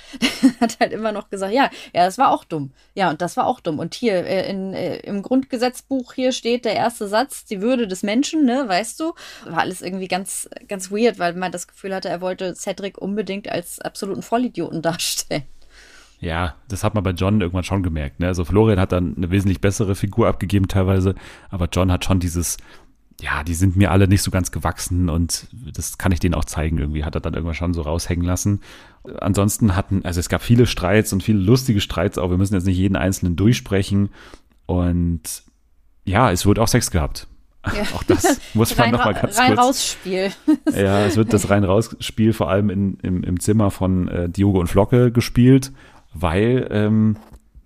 Er 0.42 0.60
hat 0.60 0.80
halt 0.80 0.92
immer 0.92 1.12
noch 1.12 1.30
gesagt, 1.30 1.52
ja, 1.52 1.70
ja, 1.94 2.04
das 2.04 2.18
war 2.18 2.30
auch 2.30 2.44
dumm. 2.44 2.72
Ja, 2.94 3.10
und 3.10 3.20
das 3.20 3.36
war 3.36 3.46
auch 3.46 3.60
dumm. 3.60 3.78
Und 3.78 3.94
hier 3.94 4.24
äh, 4.24 4.48
in, 4.50 4.74
äh, 4.74 4.96
im 4.98 5.22
Grundgesetzbuch 5.22 6.12
hier 6.12 6.32
steht 6.32 6.64
der 6.64 6.74
erste 6.74 7.08
Satz, 7.08 7.44
die 7.44 7.62
Würde 7.62 7.88
des 7.88 8.02
Menschen, 8.02 8.44
ne, 8.44 8.64
weißt 8.66 9.00
du? 9.00 9.14
War 9.44 9.60
alles 9.60 9.82
irgendwie 9.82 10.08
ganz, 10.08 10.48
ganz 10.68 10.90
weird, 10.90 11.18
weil 11.18 11.34
man 11.34 11.52
das 11.52 11.66
Gefühl 11.66 11.94
hatte, 11.94 12.08
er 12.08 12.20
wollte 12.20 12.54
Cedric 12.54 12.98
unbedingt 12.98 13.48
als 13.48 13.80
absoluten 13.80 14.22
Vollidioten 14.22 14.82
darstellen. 14.82 15.44
Ja, 16.20 16.54
das 16.68 16.84
hat 16.84 16.94
man 16.94 17.04
bei 17.04 17.10
John 17.10 17.40
irgendwann 17.40 17.64
schon 17.64 17.82
gemerkt. 17.82 18.20
Ne? 18.20 18.28
Also 18.28 18.44
Florian 18.46 18.80
hat 18.80 18.92
dann 18.92 19.14
eine 19.16 19.30
wesentlich 19.30 19.60
bessere 19.60 19.94
Figur 19.94 20.26
abgegeben 20.26 20.68
teilweise, 20.68 21.14
aber 21.50 21.68
John 21.70 21.92
hat 21.92 22.04
schon 22.04 22.18
dieses, 22.18 22.56
ja, 23.20 23.44
die 23.44 23.54
sind 23.54 23.76
mir 23.76 23.90
alle 23.90 24.08
nicht 24.08 24.22
so 24.22 24.30
ganz 24.30 24.50
gewachsen 24.50 25.08
und 25.08 25.46
das 25.72 25.98
kann 25.98 26.12
ich 26.12 26.20
denen 26.20 26.34
auch 26.34 26.44
zeigen 26.44 26.78
irgendwie, 26.78 27.04
hat 27.04 27.14
er 27.14 27.20
dann 27.20 27.34
irgendwann 27.34 27.54
schon 27.54 27.74
so 27.74 27.82
raushängen 27.82 28.24
lassen. 28.24 28.60
Ansonsten 29.20 29.76
hatten, 29.76 30.04
also 30.04 30.20
es 30.20 30.28
gab 30.28 30.42
viele 30.42 30.66
Streits 30.66 31.12
und 31.12 31.22
viele 31.22 31.38
lustige 31.38 31.80
Streits 31.80 32.18
auch, 32.18 32.30
wir 32.30 32.38
müssen 32.38 32.54
jetzt 32.54 32.66
nicht 32.66 32.76
jeden 32.76 32.96
einzelnen 32.96 33.36
durchsprechen 33.36 34.10
und 34.66 35.42
ja, 36.04 36.30
es 36.30 36.44
wurde 36.44 36.62
auch 36.62 36.68
Sex 36.68 36.90
gehabt. 36.90 37.26
Ja. 37.66 37.82
Auch 37.94 38.02
das 38.02 38.40
muss 38.52 38.76
man 38.76 38.84
rein, 38.84 38.92
noch 38.92 39.04
mal 39.06 39.14
ganz 39.14 39.38
rein 39.38 39.54
kurz. 39.54 39.58
raus 39.58 39.86
Spiel. 39.86 40.30
Ja, 40.76 41.06
es 41.06 41.16
wird 41.16 41.32
das 41.32 41.48
rein-raus-Spiel 41.48 42.34
vor 42.34 42.50
allem 42.50 42.68
in, 42.68 42.98
im, 43.02 43.24
im 43.24 43.40
Zimmer 43.40 43.70
von 43.70 44.08
äh, 44.08 44.28
Diogo 44.28 44.60
und 44.60 44.66
Flocke 44.66 45.10
gespielt, 45.10 45.72
weil 46.12 46.68
ähm, 46.70 47.16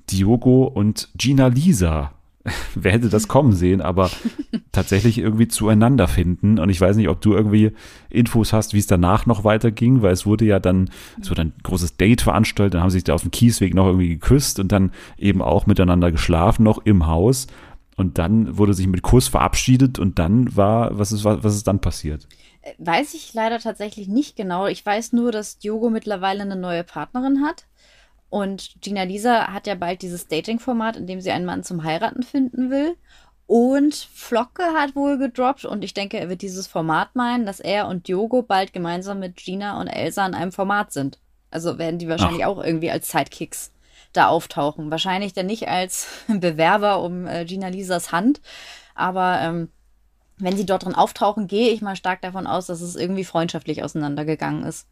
Diogo 0.08 0.64
und 0.64 1.08
Gina 1.16 1.48
Lisa, 1.48 2.12
wer 2.74 2.92
hätte 2.92 3.08
das 3.08 3.28
kommen 3.28 3.52
sehen, 3.52 3.80
aber 3.80 4.10
tatsächlich 4.72 5.18
irgendwie 5.18 5.48
zueinander 5.48 6.08
finden. 6.08 6.58
Und 6.58 6.70
ich 6.70 6.80
weiß 6.80 6.96
nicht, 6.96 7.08
ob 7.08 7.20
du 7.20 7.34
irgendwie 7.34 7.72
Infos 8.10 8.52
hast, 8.52 8.74
wie 8.74 8.78
es 8.78 8.86
danach 8.86 9.26
noch 9.26 9.44
weiterging, 9.44 10.02
weil 10.02 10.12
es 10.12 10.26
wurde 10.26 10.44
ja 10.44 10.58
dann, 10.58 10.90
es 11.20 11.30
wurde 11.30 11.42
ein 11.42 11.52
großes 11.62 11.96
Date 11.96 12.22
veranstaltet, 12.22 12.74
dann 12.74 12.82
haben 12.82 12.90
sie 12.90 12.98
sich 12.98 13.04
da 13.04 13.14
auf 13.14 13.22
dem 13.22 13.30
Kiesweg 13.30 13.74
noch 13.74 13.86
irgendwie 13.86 14.08
geküsst 14.08 14.58
und 14.60 14.72
dann 14.72 14.92
eben 15.16 15.42
auch 15.42 15.66
miteinander 15.66 16.10
geschlafen, 16.10 16.62
noch 16.62 16.78
im 16.84 17.06
Haus. 17.06 17.46
Und 17.96 18.18
dann 18.18 18.56
wurde 18.56 18.74
sich 18.74 18.86
mit 18.86 19.02
Kuss 19.02 19.26
verabschiedet 19.26 19.98
und 19.98 20.18
dann 20.20 20.54
war, 20.56 20.96
was 20.96 21.10
ist, 21.10 21.24
was 21.24 21.54
ist 21.54 21.66
dann 21.66 21.80
passiert? 21.80 22.28
Weiß 22.78 23.14
ich 23.14 23.34
leider 23.34 23.58
tatsächlich 23.58 24.08
nicht 24.08 24.36
genau. 24.36 24.66
Ich 24.66 24.84
weiß 24.84 25.12
nur, 25.12 25.32
dass 25.32 25.58
Diogo 25.58 25.90
mittlerweile 25.90 26.42
eine 26.42 26.56
neue 26.56 26.84
Partnerin 26.84 27.42
hat. 27.44 27.66
Und 28.30 28.74
Gina 28.80 29.04
Lisa 29.04 29.52
hat 29.52 29.66
ja 29.66 29.74
bald 29.74 30.02
dieses 30.02 30.28
Dating-Format, 30.28 30.96
in 30.96 31.06
dem 31.06 31.20
sie 31.20 31.30
einen 31.30 31.46
Mann 31.46 31.64
zum 31.64 31.84
Heiraten 31.84 32.22
finden 32.22 32.70
will. 32.70 32.96
Und 33.46 33.94
Flocke 33.94 34.62
hat 34.74 34.94
wohl 34.94 35.16
gedroppt 35.16 35.64
und 35.64 35.82
ich 35.82 35.94
denke, 35.94 36.18
er 36.18 36.28
wird 36.28 36.42
dieses 36.42 36.66
Format 36.66 37.16
meinen, 37.16 37.46
dass 37.46 37.60
er 37.60 37.88
und 37.88 38.06
Diogo 38.06 38.42
bald 38.42 38.74
gemeinsam 38.74 39.20
mit 39.20 39.36
Gina 39.36 39.80
und 39.80 39.86
Elsa 39.86 40.26
in 40.26 40.34
einem 40.34 40.52
Format 40.52 40.92
sind. 40.92 41.18
Also 41.50 41.78
werden 41.78 41.98
die 41.98 42.08
wahrscheinlich 42.08 42.44
auch 42.44 42.62
irgendwie 42.62 42.90
als 42.90 43.10
Sidekicks 43.10 43.72
da 44.12 44.28
auftauchen. 44.28 44.90
Wahrscheinlich 44.90 45.32
dann 45.32 45.46
nicht 45.46 45.66
als 45.66 46.08
Bewerber 46.28 47.02
um 47.02 47.26
äh, 47.26 47.46
Gina 47.46 47.68
Lisas 47.68 48.12
Hand, 48.12 48.42
aber 48.94 49.40
ähm, 49.40 49.70
wenn 50.36 50.56
sie 50.56 50.66
dort 50.66 50.84
drin 50.84 50.94
auftauchen, 50.94 51.46
gehe 51.46 51.70
ich 51.70 51.80
mal 51.80 51.96
stark 51.96 52.20
davon 52.20 52.46
aus, 52.46 52.66
dass 52.66 52.80
es 52.80 52.96
irgendwie 52.96 53.24
freundschaftlich 53.24 53.82
auseinandergegangen 53.82 54.64
ist. 54.64 54.86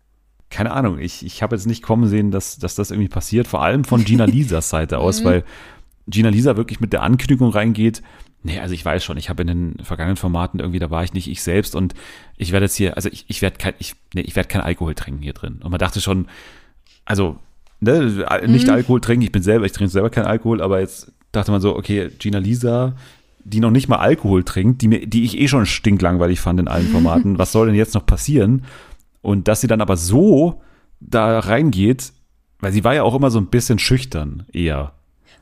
Keine 0.51 0.73
Ahnung, 0.73 0.99
ich, 0.99 1.25
ich 1.25 1.43
habe 1.43 1.57
jetzt 1.57 1.67
nicht 1.67 1.83
kommen 1.83 2.09
sehen, 2.09 2.31
dass, 2.31 2.59
dass 2.59 2.75
das 2.75 2.91
irgendwie 2.91 3.09
passiert, 3.09 3.47
vor 3.47 3.63
allem 3.63 3.85
von 3.85 4.05
Gina 4.05 4.25
Lisas 4.27 4.71
Seite 4.71 4.99
aus, 4.99 5.25
weil 5.25 5.45
Gina 6.07 6.29
Lisa 6.29 6.57
wirklich 6.57 6.81
mit 6.81 6.93
der 6.93 7.03
Ankündigung 7.03 7.51
reingeht, 7.51 8.03
nee, 8.47 8.61
also 8.61 8.75
ich 8.75 8.85
weiß 8.85 9.05
schon, 9.05 9.17
ich 9.17 9.29
habe 9.29 9.43
in 9.43 9.49
den 9.49 9.77
vergangenen 9.83 10.17
Formaten 10.17 10.61
irgendwie, 10.61 10.79
da 10.79 10.91
war 10.91 11.05
ich 11.05 11.13
nicht 11.13 11.29
ich 11.29 11.43
selbst 11.43 11.75
und 11.75 11.95
ich 12.37 12.53
werde 12.53 12.67
jetzt 12.67 12.77
hier, 12.77 12.97
also 12.97 13.09
ich, 13.11 13.25
ich 13.29 13.43
werde 13.43 13.59
kein, 13.59 13.75
ich, 13.79 13.95
nee, 14.15 14.23
ich 14.23 14.37
werde 14.37 14.49
kein 14.49 14.63
Alkohol 14.63 14.95
trinken 14.95 15.23
hier 15.23 15.33
drin. 15.33 15.61
Und 15.63 15.71
man 15.71 15.79
dachte 15.79 16.01
schon, 16.01 16.29
also, 17.05 17.37
ne, 17.81 18.25
nicht 18.47 18.69
Alkohol 18.71 19.01
trinken, 19.01 19.25
ich 19.25 19.33
bin 19.33 19.43
selber, 19.43 19.67
ich 19.67 19.73
trinke 19.73 19.91
selber 19.91 20.11
keinen 20.11 20.27
Alkohol, 20.27 20.63
aber 20.63 20.81
jetzt 20.81 21.13
dachte 21.33 21.51
man 21.51 21.61
so, 21.61 21.77
okay, 21.77 22.11
Gina 22.19 22.39
Lisa, 22.39 22.95
die 23.45 23.61
noch 23.61 23.71
nicht 23.71 23.89
mal 23.89 23.99
Alkohol 23.99 24.45
trinkt, 24.45 24.83
die, 24.83 24.89
mir, 24.89 25.07
die 25.07 25.25
ich 25.25 25.39
eh 25.39 25.49
schon 25.49 25.67
stinklangweilig 25.67 26.41
fand 26.41 26.61
in 26.61 26.69
allen 26.69 26.89
Formaten, 26.93 27.39
was 27.39 27.53
soll 27.53 27.67
denn 27.67 27.77
jetzt 27.77 27.95
noch 27.95 28.07
passieren? 28.07 28.65
Und 29.27 29.49
dass 29.49 29.61
sie 29.61 29.67
dann 29.67 29.81
aber 29.81 29.97
so 29.97 30.63
da 31.01 31.41
reingeht, 31.41 32.13
weil 32.61 32.71
sie 32.71 32.85
war 32.85 32.95
ja 32.95 33.03
auch 33.03 33.17
immer 33.17 33.33
so 33.33 33.41
ein 33.41 33.49
bisschen 33.49 33.81
schüchtern 33.81 34.47
eher. 34.53 34.93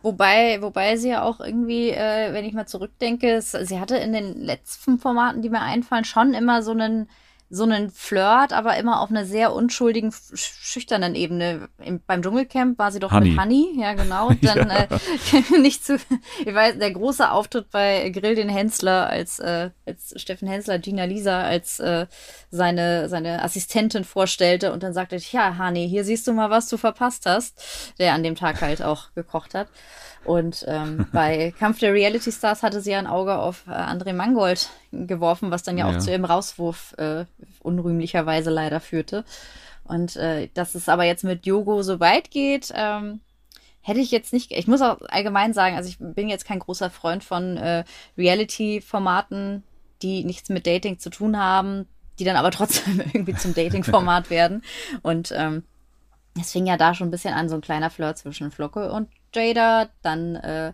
Wobei, 0.00 0.62
wobei 0.62 0.96
sie 0.96 1.10
ja 1.10 1.22
auch 1.22 1.38
irgendwie, 1.38 1.90
äh, 1.90 2.32
wenn 2.32 2.46
ich 2.46 2.54
mal 2.54 2.64
zurückdenke, 2.64 3.42
sie 3.42 3.78
hatte 3.78 3.98
in 3.98 4.14
den 4.14 4.40
letzten 4.40 4.98
Formaten, 4.98 5.42
die 5.42 5.50
mir 5.50 5.60
einfallen, 5.60 6.06
schon 6.06 6.32
immer 6.32 6.62
so 6.62 6.70
einen, 6.70 7.10
so 7.54 7.62
einen 7.64 7.90
Flirt, 7.90 8.52
aber 8.52 8.76
immer 8.76 9.00
auf 9.00 9.10
einer 9.10 9.24
sehr 9.24 9.52
unschuldigen, 9.52 10.10
sch- 10.10 10.34
schüchternen 10.60 11.14
Ebene. 11.14 11.68
Im, 11.82 12.00
beim 12.06 12.20
Dschungelcamp 12.22 12.78
war 12.78 12.90
sie 12.92 12.98
doch 13.00 13.12
Honey. 13.12 13.30
mit 13.30 13.40
Honey, 13.40 13.68
ja 13.80 13.94
genau. 13.94 14.30
Dann 14.42 14.68
Ja. 14.68 14.84
äh, 14.84 15.58
nicht 15.60 15.84
zu, 15.84 15.96
ich 16.44 16.54
weiß, 16.54 16.78
der 16.78 16.90
große 16.90 17.30
Auftritt 17.30 17.70
bei 17.70 18.10
Grill 18.10 18.34
den 18.34 18.48
Hensler 18.48 19.06
als, 19.08 19.38
äh, 19.38 19.70
als 19.86 20.12
Steffen 20.20 20.48
Hensler, 20.48 20.78
Gina 20.78 21.04
Lisa 21.04 21.42
als 21.42 21.78
äh, 21.80 22.06
seine, 22.50 23.08
seine 23.08 23.42
Assistentin 23.42 24.04
vorstellte 24.04 24.72
und 24.72 24.82
dann 24.82 24.92
sagte 24.92 25.16
ja, 25.32 25.56
Honey, 25.58 25.88
hier 25.88 26.04
siehst 26.04 26.26
du 26.26 26.32
mal, 26.32 26.50
was 26.50 26.68
du 26.68 26.76
verpasst 26.76 27.26
hast, 27.26 27.94
der 27.98 28.14
an 28.14 28.22
dem 28.22 28.34
Tag 28.34 28.60
halt 28.60 28.82
auch 28.82 29.14
gekocht 29.14 29.54
hat. 29.54 29.68
Und 30.24 30.64
ähm, 30.68 31.06
bei 31.12 31.52
Kampf 31.58 31.80
der 31.80 31.92
Reality 31.92 32.32
Stars 32.32 32.62
hatte 32.62 32.80
sie 32.80 32.92
ja 32.92 32.98
ein 32.98 33.06
Auge 33.06 33.36
auf 33.38 33.64
äh, 33.68 33.72
André 33.72 34.12
Mangold 34.14 34.70
geworfen, 35.06 35.50
was 35.50 35.62
dann 35.62 35.78
ja, 35.78 35.88
Ja. 35.90 35.96
auch 35.96 36.00
zu 36.00 36.10
ihrem 36.10 36.24
Rauswurf 36.24 36.94
äh, 36.98 37.24
unrühmlicherweise 37.60 38.50
leider 38.50 38.80
führte. 38.80 39.24
Und 39.84 40.16
äh, 40.16 40.48
dass 40.54 40.74
es 40.74 40.88
aber 40.88 41.04
jetzt 41.04 41.24
mit 41.24 41.44
Yogo 41.46 41.82
so 41.82 42.00
weit 42.00 42.30
geht, 42.30 42.72
ähm, 42.74 43.20
hätte 43.82 44.00
ich 44.00 44.10
jetzt 44.10 44.32
nicht. 44.32 44.50
Ich 44.52 44.66
muss 44.66 44.80
auch 44.80 44.98
allgemein 45.08 45.52
sagen, 45.52 45.76
also 45.76 45.88
ich 45.90 45.98
bin 46.00 46.28
jetzt 46.30 46.46
kein 46.46 46.58
großer 46.58 46.88
Freund 46.90 47.22
von 47.22 47.56
äh, 47.58 47.84
Reality-Formaten, 48.16 49.62
die 50.02 50.24
nichts 50.24 50.48
mit 50.48 50.66
Dating 50.66 50.98
zu 50.98 51.10
tun 51.10 51.38
haben, 51.38 51.86
die 52.18 52.24
dann 52.24 52.36
aber 52.36 52.50
trotzdem 52.52 53.00
irgendwie 53.00 53.34
zum 53.34 53.54
Dating-Format 53.54 54.30
werden. 54.30 54.62
Und 55.02 55.32
ähm, 55.36 55.64
Es 56.40 56.52
fing 56.52 56.66
ja 56.66 56.76
da 56.76 56.94
schon 56.94 57.08
ein 57.08 57.12
bisschen 57.12 57.34
an, 57.34 57.48
so 57.48 57.54
ein 57.56 57.60
kleiner 57.60 57.90
Flirt 57.90 58.18
zwischen 58.18 58.50
Flocke 58.50 58.90
und 58.90 59.08
Jada. 59.34 59.88
Dann 60.02 60.36
äh, 60.36 60.72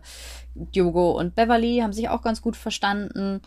Diogo 0.55 1.11
und 1.11 1.35
Beverly 1.35 1.79
haben 1.81 1.93
sich 1.93 2.09
auch 2.09 2.21
ganz 2.21 2.41
gut 2.41 2.55
verstanden. 2.55 3.41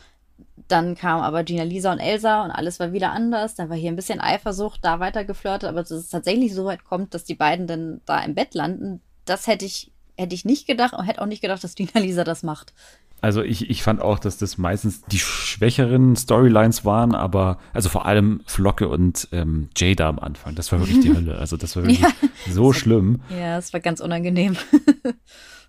Dann 0.68 0.94
kam 0.94 1.20
aber 1.20 1.44
Gina 1.44 1.62
Lisa 1.62 1.92
und 1.92 1.98
Elsa 1.98 2.42
und 2.44 2.50
alles 2.50 2.80
war 2.80 2.92
wieder 2.92 3.12
anders. 3.12 3.54
Dann 3.54 3.68
war 3.68 3.76
hier 3.76 3.90
ein 3.92 3.96
bisschen 3.96 4.20
Eifersucht, 4.20 4.80
da 4.82 4.98
weiter 5.00 5.24
geflirtet, 5.24 5.68
aber 5.68 5.80
dass 5.80 5.90
es 5.90 6.08
tatsächlich 6.08 6.54
so 6.54 6.64
weit 6.64 6.84
kommt, 6.84 7.12
dass 7.14 7.24
die 7.24 7.34
beiden 7.34 7.66
dann 7.66 8.00
da 8.06 8.20
im 8.20 8.34
Bett 8.34 8.54
landen, 8.54 9.00
das 9.26 9.46
hätte 9.46 9.64
ich, 9.66 9.90
hätte 10.16 10.34
ich 10.34 10.44
nicht 10.44 10.66
gedacht 10.66 10.94
und 10.94 11.04
hätte 11.04 11.20
auch 11.20 11.26
nicht 11.26 11.42
gedacht, 11.42 11.62
dass 11.62 11.74
Gina 11.74 11.90
Lisa 12.00 12.24
das 12.24 12.42
macht. 12.42 12.72
Also 13.20 13.42
ich, 13.42 13.70
ich 13.70 13.82
fand 13.82 14.02
auch, 14.02 14.18
dass 14.18 14.36
das 14.36 14.58
meistens 14.58 15.00
die 15.06 15.18
schwächeren 15.18 16.14
Storylines 16.14 16.84
waren, 16.84 17.14
aber 17.14 17.58
also 17.72 17.88
vor 17.88 18.04
allem 18.04 18.42
Flocke 18.46 18.86
und 18.88 19.28
ähm, 19.32 19.70
Jada 19.76 20.08
am 20.10 20.18
Anfang, 20.18 20.54
das 20.54 20.70
war 20.72 20.78
wirklich 20.80 21.00
die 21.00 21.10
Hölle. 21.14 21.38
Also 21.38 21.56
das 21.56 21.74
war 21.74 21.84
wirklich 21.84 22.00
Ja. 22.00 22.10
so 22.50 22.72
schlimm. 22.74 23.20
Ja, 23.30 23.56
es 23.58 23.72
war 23.72 23.80
ganz 23.80 24.00
unangenehm. 24.00 24.56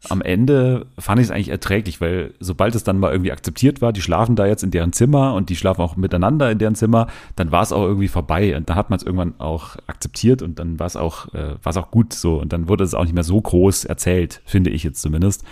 Am 0.09 0.21
Ende 0.21 0.87
fand 0.97 1.19
ich 1.19 1.27
es 1.27 1.31
eigentlich 1.31 1.49
erträglich, 1.49 2.01
weil 2.01 2.33
sobald 2.39 2.75
es 2.75 2.83
dann 2.83 2.99
mal 2.99 3.11
irgendwie 3.11 3.31
akzeptiert 3.31 3.81
war, 3.81 3.93
die 3.93 4.01
schlafen 4.01 4.35
da 4.35 4.45
jetzt 4.45 4.63
in 4.63 4.71
deren 4.71 4.93
Zimmer 4.93 5.33
und 5.33 5.49
die 5.49 5.55
schlafen 5.55 5.81
auch 5.81 5.95
miteinander 5.95 6.51
in 6.51 6.57
deren 6.57 6.75
Zimmer, 6.75 7.07
dann 7.35 7.51
war 7.51 7.63
es 7.63 7.71
auch 7.71 7.83
irgendwie 7.83 8.07
vorbei 8.07 8.55
und 8.55 8.69
dann 8.69 8.75
hat 8.75 8.89
man 8.89 8.97
es 8.97 9.03
irgendwann 9.03 9.39
auch 9.39 9.77
akzeptiert 9.87 10.41
und 10.41 10.59
dann 10.59 10.79
war 10.79 10.87
es 10.87 10.95
auch, 10.95 11.33
äh, 11.33 11.55
auch 11.63 11.91
gut 11.91 12.13
so 12.13 12.39
und 12.39 12.53
dann 12.53 12.67
wurde 12.67 12.83
es 12.83 12.93
auch 12.93 13.03
nicht 13.03 13.15
mehr 13.15 13.23
so 13.23 13.39
groß 13.39 13.85
erzählt, 13.85 14.41
finde 14.45 14.69
ich 14.69 14.83
jetzt 14.83 15.01
zumindest, 15.01 15.43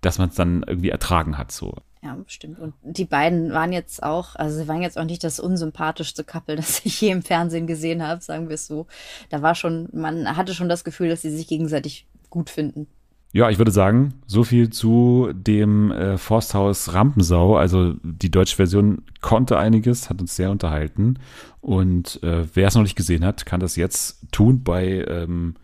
dass 0.00 0.18
man 0.18 0.28
es 0.28 0.34
dann 0.34 0.64
irgendwie 0.66 0.90
ertragen 0.90 1.38
hat 1.38 1.52
so. 1.52 1.74
Ja, 2.04 2.18
stimmt. 2.26 2.58
Und 2.58 2.74
die 2.82 3.06
beiden 3.06 3.52
waren 3.52 3.72
jetzt 3.72 4.02
auch, 4.02 4.36
also 4.36 4.58
sie 4.58 4.68
waren 4.68 4.82
jetzt 4.82 4.98
auch 4.98 5.04
nicht 5.04 5.24
das 5.24 5.40
unsympathischste 5.40 6.22
Couple, 6.22 6.56
das 6.56 6.84
ich 6.84 7.00
je 7.00 7.10
im 7.10 7.22
Fernsehen 7.22 7.66
gesehen 7.66 8.06
habe, 8.06 8.20
sagen 8.20 8.48
wir 8.48 8.54
es 8.54 8.66
so. 8.66 8.86
Da 9.30 9.40
war 9.40 9.54
schon, 9.54 9.88
man 9.92 10.36
hatte 10.36 10.54
schon 10.54 10.68
das 10.68 10.84
Gefühl, 10.84 11.08
dass 11.08 11.22
sie 11.22 11.30
sich 11.30 11.48
gegenseitig 11.48 12.06
gut 12.28 12.50
finden. 12.50 12.88
Ja, 13.34 13.50
ich 13.50 13.58
würde 13.58 13.72
sagen, 13.72 14.14
so 14.28 14.44
viel 14.44 14.70
zu 14.70 15.30
dem 15.34 15.90
äh, 15.90 16.18
Forsthaus 16.18 16.94
Rampensau. 16.94 17.56
Also 17.56 17.94
die 18.04 18.30
deutsche 18.30 18.54
Version 18.54 19.02
konnte 19.22 19.58
einiges, 19.58 20.08
hat 20.08 20.20
uns 20.20 20.36
sehr 20.36 20.52
unterhalten. 20.52 21.18
Und 21.60 22.22
äh, 22.22 22.46
wer 22.54 22.68
es 22.68 22.76
noch 22.76 22.84
nicht 22.84 22.94
gesehen 22.94 23.24
hat, 23.24 23.44
kann 23.44 23.58
das 23.58 23.74
jetzt 23.74 24.20
tun 24.30 24.62
bei 24.62 25.04
ähm, 25.08 25.56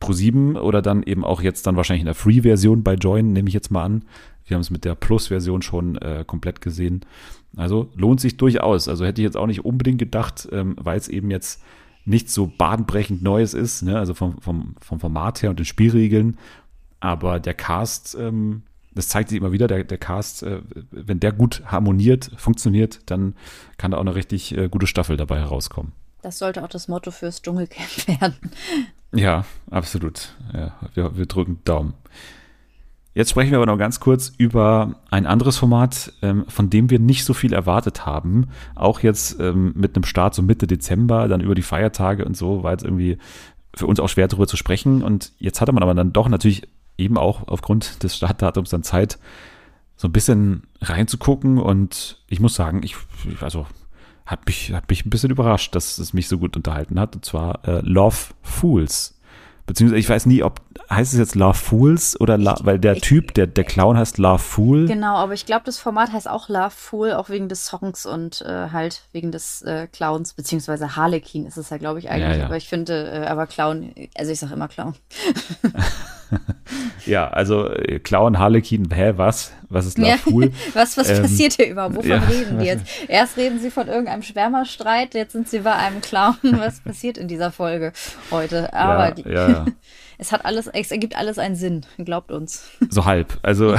Pro7 0.00 0.58
oder 0.58 0.80
dann 0.80 1.02
eben 1.02 1.22
auch 1.22 1.42
jetzt 1.42 1.66
dann 1.66 1.76
wahrscheinlich 1.76 2.00
in 2.00 2.06
der 2.06 2.14
Free-Version 2.14 2.82
bei 2.82 2.94
Join, 2.94 3.34
nehme 3.34 3.48
ich 3.48 3.54
jetzt 3.54 3.70
mal 3.70 3.84
an. 3.84 4.04
Wir 4.46 4.54
haben 4.54 4.62
es 4.62 4.70
mit 4.70 4.86
der 4.86 4.94
Plus-Version 4.94 5.60
schon 5.60 5.96
äh, 5.98 6.24
komplett 6.26 6.62
gesehen. 6.62 7.02
Also 7.56 7.90
lohnt 7.94 8.22
sich 8.22 8.38
durchaus. 8.38 8.88
Also 8.88 9.04
hätte 9.04 9.20
ich 9.20 9.26
jetzt 9.26 9.36
auch 9.36 9.46
nicht 9.46 9.66
unbedingt 9.66 9.98
gedacht, 9.98 10.48
ähm, 10.50 10.76
weil 10.80 10.96
es 10.96 11.08
eben 11.08 11.30
jetzt 11.30 11.62
nicht 12.06 12.30
so 12.30 12.46
badenbrechend 12.46 13.22
Neues 13.22 13.52
ist, 13.52 13.82
ne? 13.82 13.98
also 13.98 14.14
vom, 14.14 14.40
vom, 14.40 14.76
vom 14.80 14.98
Format 14.98 15.42
her 15.42 15.50
und 15.50 15.58
den 15.58 15.66
Spielregeln. 15.66 16.38
Aber 17.00 17.40
der 17.40 17.54
Cast, 17.54 18.16
ähm, 18.18 18.62
das 18.94 19.08
zeigt 19.08 19.28
sich 19.28 19.38
immer 19.38 19.52
wieder, 19.52 19.68
der, 19.68 19.84
der 19.84 19.98
Cast, 19.98 20.42
äh, 20.42 20.60
wenn 20.90 21.20
der 21.20 21.32
gut 21.32 21.62
harmoniert, 21.66 22.30
funktioniert, 22.36 23.00
dann 23.06 23.34
kann 23.76 23.92
da 23.92 23.98
auch 23.98 24.02
eine 24.02 24.14
richtig 24.14 24.56
äh, 24.56 24.68
gute 24.68 24.86
Staffel 24.86 25.16
dabei 25.16 25.38
herauskommen. 25.38 25.92
Das 26.22 26.38
sollte 26.38 26.64
auch 26.64 26.68
das 26.68 26.88
Motto 26.88 27.10
fürs 27.10 27.42
Dschungelcamp 27.42 28.08
werden. 28.20 28.36
Ja, 29.14 29.44
absolut. 29.70 30.34
Ja, 30.52 30.72
wir, 30.94 31.16
wir 31.16 31.26
drücken 31.26 31.60
Daumen. 31.64 31.94
Jetzt 33.14 33.30
sprechen 33.30 33.50
wir 33.50 33.58
aber 33.58 33.66
noch 33.66 33.78
ganz 33.78 33.98
kurz 33.98 34.32
über 34.38 35.00
ein 35.10 35.26
anderes 35.26 35.56
Format, 35.56 36.12
ähm, 36.22 36.44
von 36.46 36.70
dem 36.70 36.88
wir 36.90 37.00
nicht 37.00 37.24
so 37.24 37.34
viel 37.34 37.52
erwartet 37.52 38.06
haben. 38.06 38.48
Auch 38.74 39.00
jetzt 39.00 39.40
ähm, 39.40 39.72
mit 39.74 39.96
einem 39.96 40.04
Start 40.04 40.34
so 40.34 40.42
Mitte 40.42 40.66
Dezember, 40.66 41.26
dann 41.26 41.40
über 41.40 41.56
die 41.56 41.62
Feiertage 41.62 42.24
und 42.24 42.36
so, 42.36 42.62
war 42.62 42.72
jetzt 42.72 42.84
irgendwie 42.84 43.18
für 43.74 43.86
uns 43.86 43.98
auch 43.98 44.08
schwer 44.08 44.28
darüber 44.28 44.46
zu 44.46 44.56
sprechen. 44.56 45.02
Und 45.02 45.32
jetzt 45.38 45.60
hatte 45.60 45.72
man 45.72 45.82
aber 45.82 45.94
dann 45.94 46.12
doch 46.12 46.28
natürlich 46.28 46.68
eben 46.98 47.16
auch 47.16 47.48
aufgrund 47.48 48.02
des 48.02 48.16
Startdatums 48.16 48.70
dann 48.70 48.82
Zeit, 48.82 49.18
so 49.96 50.06
ein 50.08 50.12
bisschen 50.12 50.64
reinzugucken. 50.82 51.58
Und 51.58 52.22
ich 52.28 52.40
muss 52.40 52.54
sagen, 52.54 52.82
ich, 52.82 52.96
also 53.40 53.66
hat 54.26 54.44
mich, 54.46 54.72
hat 54.72 54.88
mich 54.90 55.06
ein 55.06 55.10
bisschen 55.10 55.30
überrascht, 55.30 55.74
dass 55.74 55.98
es 55.98 56.12
mich 56.12 56.28
so 56.28 56.38
gut 56.38 56.56
unterhalten 56.56 57.00
hat. 57.00 57.16
Und 57.16 57.24
zwar 57.24 57.66
äh, 57.66 57.80
Love 57.82 58.16
Fools. 58.42 59.14
Beziehungsweise 59.66 59.98
ich 60.00 60.08
weiß 60.08 60.24
nie, 60.24 60.42
ob 60.42 60.62
heißt 60.88 61.12
es 61.12 61.18
jetzt 61.18 61.34
Love 61.34 61.52
Fools 61.58 62.18
oder 62.18 62.38
La, 62.38 62.56
weil 62.62 62.78
der 62.78 62.94
ich- 62.94 63.02
Typ, 63.02 63.34
der, 63.34 63.46
der 63.46 63.64
Clown 63.64 63.98
heißt 63.98 64.16
Love 64.16 64.38
Fool. 64.38 64.86
Genau, 64.86 65.16
aber 65.16 65.34
ich 65.34 65.44
glaube, 65.44 65.62
das 65.66 65.78
Format 65.78 66.10
heißt 66.10 66.26
auch 66.26 66.48
Love 66.48 66.70
Fool, 66.70 67.12
auch 67.12 67.28
wegen 67.28 67.50
des 67.50 67.66
Songs 67.66 68.06
und 68.06 68.40
äh, 68.42 68.70
halt 68.72 69.02
wegen 69.12 69.30
des 69.30 69.60
äh, 69.62 69.86
Clowns, 69.88 70.32
beziehungsweise 70.32 70.96
Harlequin 70.96 71.44
ist 71.44 71.58
es 71.58 71.68
ja, 71.68 71.76
glaube 71.76 71.98
ich, 71.98 72.08
eigentlich. 72.08 72.30
Ja, 72.30 72.36
ja. 72.38 72.44
Aber 72.46 72.56
ich 72.56 72.66
finde, 72.66 73.10
äh, 73.12 73.26
aber 73.26 73.46
Clown, 73.46 73.92
also 74.16 74.32
ich 74.32 74.40
sage 74.40 74.54
immer 74.54 74.68
Clown. 74.68 74.94
Ja, 77.06 77.28
also 77.28 77.68
äh, 77.70 77.98
Clown, 78.00 78.38
Harlequin, 78.38 78.88
hä, 78.92 79.14
was? 79.16 79.52
Was 79.68 79.86
ist 79.86 79.98
Ja. 79.98 80.16
Fool? 80.16 80.50
Was, 80.74 80.96
was 80.96 81.08
Ähm, 81.08 81.22
passiert 81.22 81.54
hier 81.54 81.70
überhaupt? 81.70 81.96
Wovon 81.96 82.10
ja. 82.10 82.18
reden 82.18 82.58
die 82.58 82.66
jetzt? 82.66 82.84
Erst 83.08 83.36
reden 83.36 83.60
sie 83.60 83.70
von 83.70 83.88
irgendeinem 83.88 84.22
Schwärmerstreit, 84.22 85.14
jetzt 85.14 85.32
sind 85.32 85.48
sie 85.48 85.60
bei 85.60 85.74
einem 85.74 86.00
Clown. 86.00 86.36
Was 86.42 86.80
passiert 86.80 87.16
in 87.18 87.28
dieser 87.28 87.50
Folge 87.50 87.92
heute? 88.30 88.72
Aber 88.74 89.18
ja, 89.18 89.30
ja, 89.30 89.48
ja, 89.48 89.66
es 90.18 90.32
hat 90.32 90.44
alles, 90.44 90.66
es 90.66 90.90
ergibt 90.90 91.16
alles 91.16 91.38
einen 91.38 91.54
Sinn, 91.54 91.86
glaubt 91.98 92.30
uns. 92.30 92.68
so 92.90 93.04
halb. 93.04 93.38
Also, 93.42 93.74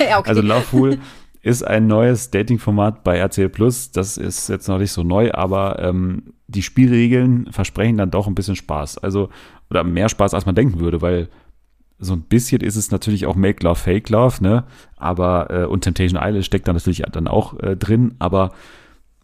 ja, 0.00 0.18
okay. 0.18 0.28
also 0.28 0.40
Love 0.42 0.62
Fool 0.62 0.98
ist 1.42 1.62
ein 1.62 1.86
neues 1.86 2.30
Dating-Format 2.30 3.04
bei 3.04 3.18
RTL 3.18 3.48
Plus. 3.48 3.90
Das 3.92 4.16
ist 4.16 4.48
jetzt 4.48 4.68
noch 4.68 4.78
nicht 4.78 4.92
so 4.92 5.02
neu, 5.02 5.30
aber 5.32 5.78
ähm, 5.80 6.34
die 6.48 6.62
Spielregeln 6.62 7.52
versprechen 7.52 7.96
dann 7.96 8.10
doch 8.10 8.26
ein 8.26 8.34
bisschen 8.34 8.56
Spaß. 8.56 8.98
Also, 8.98 9.28
oder 9.70 9.84
mehr 9.84 10.08
Spaß, 10.08 10.34
als 10.34 10.46
man 10.46 10.54
denken 10.54 10.80
würde, 10.80 11.00
weil 11.02 11.28
so 11.98 12.12
ein 12.12 12.22
bisschen 12.22 12.60
ist 12.60 12.76
es 12.76 12.90
natürlich 12.90 13.26
auch 13.26 13.34
Make 13.34 13.64
Love, 13.64 13.76
Fake 13.76 14.08
Love, 14.08 14.42
ne? 14.42 14.64
Aber, 14.96 15.50
äh, 15.50 15.64
und 15.64 15.82
Temptation 15.82 16.20
Island 16.22 16.44
steckt 16.44 16.68
da 16.68 16.72
natürlich 16.72 17.02
dann 17.10 17.26
auch 17.28 17.58
äh, 17.60 17.76
drin, 17.76 18.14
aber 18.18 18.52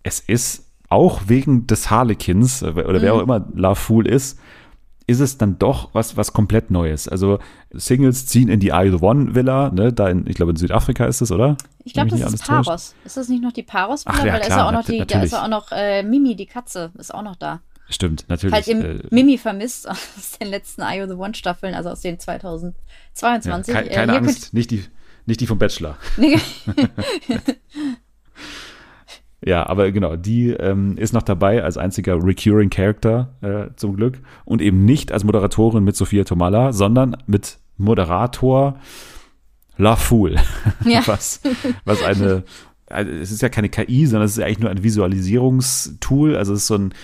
es 0.02 0.20
ist 0.20 0.64
auch 0.88 1.22
wegen 1.26 1.66
des 1.66 1.90
Harlequins 1.90 2.62
äh, 2.62 2.70
oder 2.70 3.00
wer 3.00 3.14
auch 3.14 3.22
immer 3.22 3.46
Love 3.54 3.76
Fool 3.76 4.06
ist, 4.06 4.38
ist 5.06 5.20
es 5.20 5.36
dann 5.36 5.58
doch 5.58 5.90
was, 5.92 6.16
was 6.16 6.32
komplett 6.32 6.70
Neues. 6.70 7.08
Also 7.08 7.38
Singles 7.72 8.26
ziehen 8.26 8.48
in 8.48 8.58
die 8.58 8.68
I 8.68 8.90
the 8.90 9.04
One 9.04 9.34
Villa, 9.34 9.70
ne, 9.70 9.92
da 9.92 10.08
in, 10.08 10.26
ich 10.26 10.34
glaube 10.34 10.52
in 10.52 10.56
Südafrika 10.56 11.04
ist 11.04 11.20
es, 11.20 11.30
oder? 11.30 11.56
Ich 11.84 11.92
glaube, 11.92 12.10
das 12.10 12.20
ist 12.20 12.26
alles 12.26 12.40
täuscht. 12.40 12.66
Paros. 12.66 12.94
Ist 13.04 13.16
das 13.16 13.28
nicht 13.28 13.42
noch 13.42 13.52
die 13.52 13.62
Paros? 13.62 14.04
Ach 14.06 14.24
ja, 14.24 14.32
Weil 14.32 14.32
da 14.32 14.38
ist 14.38 14.46
klar, 14.46 14.58
ja 14.58 14.66
auch 14.66 14.72
noch 14.72 14.84
die, 14.84 15.06
da 15.06 15.22
ist 15.22 15.32
ja 15.32 15.44
auch 15.44 15.48
noch 15.48 15.72
äh, 15.72 16.02
Mimi, 16.02 16.34
die 16.34 16.46
Katze, 16.46 16.90
ist 16.98 17.12
auch 17.12 17.22
noch 17.22 17.36
da. 17.36 17.60
Stimmt, 17.91 18.24
natürlich. 18.28 18.66
Ihr 18.68 18.85
äh, 18.85 19.03
Mimi 19.11 19.37
vermisst 19.39 19.89
aus 19.91 20.39
den 20.41 20.49
letzten 20.49 20.82
I 20.82 21.03
of 21.03 21.09
the 21.09 21.14
One 21.16 21.35
Staffeln, 21.35 21.74
also 21.74 21.91
aus 21.91 22.01
den 22.01 22.14
ja, 22.14 22.20
2022. 22.20 23.74
kei- 23.74 23.82
äh, 23.82 23.89
keine 23.95 24.12
hier 24.12 24.20
Angst, 24.22 24.55
nicht 24.55 24.70
die, 24.70 24.85
nicht 25.26 25.41
die 25.41 25.47
vom 25.47 25.59
Bachelor. 25.59 25.97
Ja, 29.47 29.66
aber 29.66 29.93
genau, 29.93 30.16
die 30.16 30.51
ähm, 30.51 30.97
ist 30.97 31.12
noch 31.12 31.22
dabei 31.22 31.62
als 31.62 31.76
einziger 31.76 32.14
recurring 32.14 32.70
Character 32.70 33.35
äh, 33.43 33.74
zum 33.76 33.95
Glück 33.95 34.20
und 34.47 34.62
eben 34.62 34.87
nicht 34.87 35.12
als 35.12 35.22
Moderatorin 35.22 35.85
mit 35.85 35.97
Sophia 35.97 36.24
Tomalla, 36.24 36.72
sondern 36.72 37.14
mit 37.26 37.59
Moderator 37.76 38.80
La 39.76 39.97
Fool. 39.97 40.37
Ja. 40.87 41.03
was, 41.07 41.43
was 41.85 42.03
eine, 42.03 42.45
also 42.87 43.11
es 43.11 43.32
ist 43.32 43.43
ja 43.43 43.51
keine 43.51 43.68
KI, 43.68 44.07
sondern 44.07 44.24
es 44.26 44.39
ist 44.39 44.43
eigentlich 44.43 44.61
nur 44.61 44.70
ein 44.70 44.82
Visualisierungstool. 44.82 46.37
Also 46.37 46.55
es 46.55 46.61
ist 46.62 46.66
so 46.68 46.76
ein, 46.76 46.95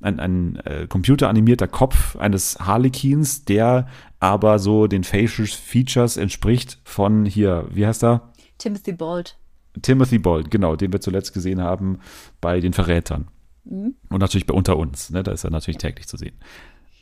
ein, 0.00 0.20
ein 0.20 0.56
äh, 0.64 0.86
computeranimierter 0.86 1.68
Kopf 1.68 2.16
eines 2.16 2.58
Harlequins, 2.60 3.44
der 3.44 3.88
aber 4.20 4.58
so 4.58 4.86
den 4.86 5.04
Facial 5.04 5.46
Features 5.46 6.16
entspricht 6.16 6.78
von 6.84 7.24
hier, 7.24 7.66
wie 7.70 7.86
heißt 7.86 8.04
er? 8.04 8.32
Timothy 8.58 8.92
Bolt. 8.92 9.36
Timothy 9.82 10.18
Bolt, 10.18 10.50
genau, 10.50 10.76
den 10.76 10.92
wir 10.92 11.00
zuletzt 11.00 11.32
gesehen 11.34 11.60
haben 11.60 11.98
bei 12.40 12.60
den 12.60 12.72
Verrätern. 12.72 13.28
Und 13.64 14.20
natürlich 14.20 14.46
bei 14.46 14.54
Unter 14.54 14.76
uns, 14.76 15.10
ne, 15.10 15.22
da 15.22 15.32
ist 15.32 15.44
er 15.44 15.50
natürlich 15.50 15.78
täglich 15.78 16.06
zu 16.06 16.16
sehen. 16.16 16.36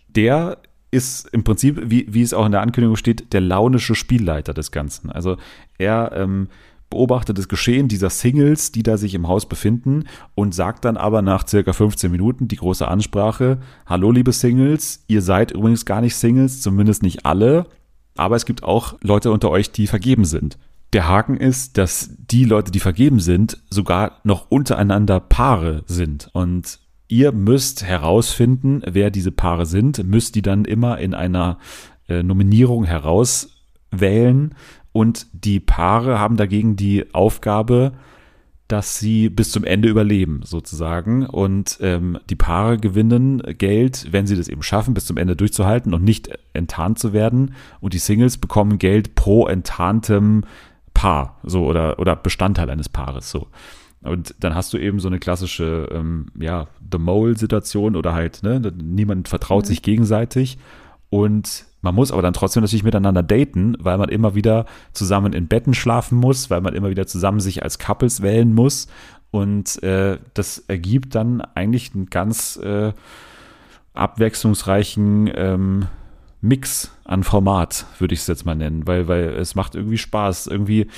Der 0.09 0.59
ist 0.91 1.29
im 1.29 1.45
Prinzip, 1.45 1.79
wie, 1.85 2.07
wie 2.09 2.23
es 2.23 2.33
auch 2.33 2.47
in 2.47 2.53
der 2.53 2.63
Ankündigung 2.63 2.97
steht, 2.97 3.33
der 3.33 3.41
launische 3.41 3.95
Spielleiter 3.95 4.55
des 4.55 4.71
Ganzen. 4.71 5.11
Also 5.11 5.37
er 5.77 6.13
ähm, 6.15 6.49
beobachtet 6.91 7.39
das 7.39 7.49
Geschehen 7.49 7.89
dieser 7.89 8.11
Singles, 8.11 8.73
die 8.73 8.83
da 8.83 8.97
sich 8.97 9.15
im 9.15 9.29
Haus 9.29 9.49
befinden 9.49 10.05
und 10.35 10.55
sagt 10.55 10.85
dann 10.85 10.97
aber 10.97 11.23
nach 11.23 11.47
circa 11.47 11.73
15 11.73 12.11
Minuten 12.11 12.49
die 12.49 12.57
große 12.57 12.87
Ansprache, 12.87 13.59
hallo 13.87 14.11
liebe 14.11 14.33
Singles, 14.33 15.05
ihr 15.09 15.23
seid 15.23 15.51
übrigens 15.51 15.85
gar 15.85 16.01
nicht 16.01 16.17
Singles, 16.17 16.61
zumindest 16.61 17.03
nicht 17.03 17.27
alle, 17.27 17.67
aber 18.17 18.37
es 18.37 18.47
gibt 18.47 18.63
auch 18.63 18.97
Leute 19.03 19.33
unter 19.33 19.51
euch, 19.51 19.73
die 19.73 19.87
vergeben 19.87 20.25
sind. 20.25 20.59
Der 20.93 21.09
Haken 21.09 21.37
ist, 21.37 21.77
dass 21.77 22.11
die 22.31 22.45
Leute, 22.45 22.71
die 22.71 22.79
vergeben 22.79 23.19
sind, 23.19 23.59
sogar 23.69 24.21
noch 24.23 24.51
untereinander 24.51 25.19
Paare 25.19 25.83
sind. 25.87 26.31
Und 26.33 26.79
ihr 27.09 27.33
müsst 27.33 27.83
herausfinden, 27.83 28.81
wer 28.87 29.11
diese 29.11 29.33
Paare 29.33 29.67
sind, 29.67 30.05
müsst 30.05 30.37
die 30.37 30.43
dann 30.43 30.65
immer 30.65 30.99
in 30.99 31.13
einer 31.13 31.59
äh, 32.09 32.23
Nominierung 32.23 32.85
herauswählen. 32.85 34.55
Und 34.95 35.27
die 35.33 35.59
Paare 35.59 36.21
haben 36.21 36.37
dagegen 36.37 36.77
die 36.77 37.13
Aufgabe, 37.13 37.95
dass 38.69 38.97
sie 39.01 39.29
bis 39.29 39.51
zum 39.51 39.65
Ende 39.65 39.89
überleben, 39.89 40.43
sozusagen. 40.45 41.27
Und 41.27 41.79
ähm, 41.81 42.17
die 42.31 42.37
Paare 42.37 42.79
gewinnen 42.79 43.43
Geld, 43.59 44.07
wenn 44.13 44.29
sie 44.29 44.37
das 44.37 44.47
eben 44.47 44.63
schaffen, 44.63 44.95
bis 44.95 45.05
zum 45.05 45.17
Ende 45.17 45.35
durchzuhalten 45.35 45.95
und 45.95 46.05
nicht 46.05 46.31
enttarnt 46.53 47.01
zu 47.01 47.13
werden. 47.13 47.55
Und 47.81 47.93
die 47.93 47.99
Singles 47.99 48.39
bekommen 48.39 48.79
Geld 48.79 49.17
pro 49.17 49.49
enttarntem 49.49 50.45
Paar, 50.95 51.41
so 51.43 51.67
oder, 51.67 51.99
oder 51.99 52.15
Bestandteil 52.15 52.71
eines 52.71 52.89
Paares, 52.89 53.33
so. 53.33 53.49
Und 54.01 54.37
dann 54.39 54.55
hast 54.55 54.73
du 54.73 54.79
eben 54.79 55.01
so 55.01 55.09
eine 55.09 55.19
klassische, 55.19 55.89
ähm, 55.91 56.27
ja, 56.39 56.69
The 56.93 56.99
Mole-Situation 56.99 57.97
oder 57.97 58.13
halt, 58.13 58.45
ne, 58.45 58.61
niemand 58.81 59.27
vertraut 59.27 59.65
mhm. 59.65 59.69
sich 59.69 59.83
gegenseitig. 59.83 60.57
Und 61.15 61.67
man 61.81 61.95
muss 61.95 62.11
aber 62.11 62.23
dann 62.23 62.33
trotzdem 62.33 62.65
natürlich 62.65 62.83
miteinander 62.83 63.23
daten, 63.23 63.77
weil 63.79 63.99
man 63.99 64.09
immer 64.09 64.35
wieder 64.35 64.67
zusammen 64.93 65.33
in 65.33 65.47
Betten 65.47 65.73
schlafen 65.73 66.19
muss, 66.19 66.51
weil 66.51 66.61
man 66.61 66.75
immer 66.75 66.91
wieder 66.91 67.07
zusammen 67.07 67.39
sich 67.39 67.63
als 67.63 67.79
Couples 67.79 68.21
wählen 68.21 68.53
muss. 68.53 68.89
Und 69.31 69.81
äh, 69.85 70.19
das 70.35 70.59
ergibt 70.67 71.15
dann 71.15 71.41
eigentlich 71.41 71.95
einen 71.95 72.07
ganz 72.07 72.57
äh, 72.57 72.93
abwechslungsreichen 73.93 75.31
ähm, 75.37 75.87
Mix 76.41 76.91
an 77.05 77.23
Format, 77.23 77.87
würde 78.01 78.15
ich 78.15 78.21
es 78.23 78.27
jetzt 78.27 78.45
mal 78.45 78.57
nennen, 78.57 78.89
weil, 78.89 79.07
weil 79.07 79.29
es 79.37 79.55
macht 79.55 79.77
irgendwie 79.77 79.99
Spaß. 79.99 80.49
Irgendwie 80.49 80.89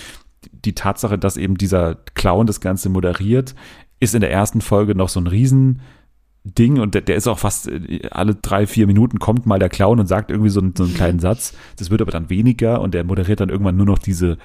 die 0.50 0.74
Tatsache, 0.74 1.18
dass 1.18 1.36
eben 1.36 1.58
dieser 1.58 1.94
Clown 2.14 2.46
das 2.46 2.62
Ganze 2.62 2.88
moderiert, 2.88 3.54
ist 4.00 4.14
in 4.14 4.22
der 4.22 4.30
ersten 4.30 4.62
Folge 4.62 4.94
noch 4.94 5.10
so 5.10 5.20
ein 5.20 5.26
Riesen. 5.26 5.82
Ding 6.46 6.78
und 6.78 6.94
der, 6.94 7.02
der, 7.02 7.16
ist 7.16 7.26
auch 7.26 7.38
fast 7.38 7.68
äh, 7.68 8.08
alle 8.10 8.34
drei, 8.34 8.66
vier 8.66 8.86
Minuten 8.86 9.18
kommt 9.18 9.46
mal 9.46 9.58
der 9.58 9.68
Clown 9.68 10.00
und 10.00 10.06
sagt 10.06 10.30
irgendwie 10.30 10.50
so, 10.50 10.60
einen, 10.60 10.74
so 10.76 10.84
einen 10.84 10.94
kleinen 10.94 11.18
Satz. 11.20 11.54
Das 11.76 11.90
wird 11.90 12.00
aber 12.00 12.12
dann 12.12 12.30
weniger 12.30 12.80
und 12.80 12.94
der 12.94 13.04
moderiert 13.04 13.40
dann 13.40 13.48
irgendwann 13.48 13.76
nur 13.76 13.86
noch 13.86 13.98
diese, 13.98 14.38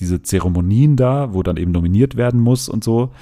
diese 0.00 0.22
Zeremonien 0.22 0.96
da, 0.96 1.34
wo 1.34 1.42
dann 1.42 1.56
eben 1.56 1.72
nominiert 1.72 2.16
werden 2.16 2.40
muss 2.40 2.68
und 2.68 2.82
so. 2.82 3.12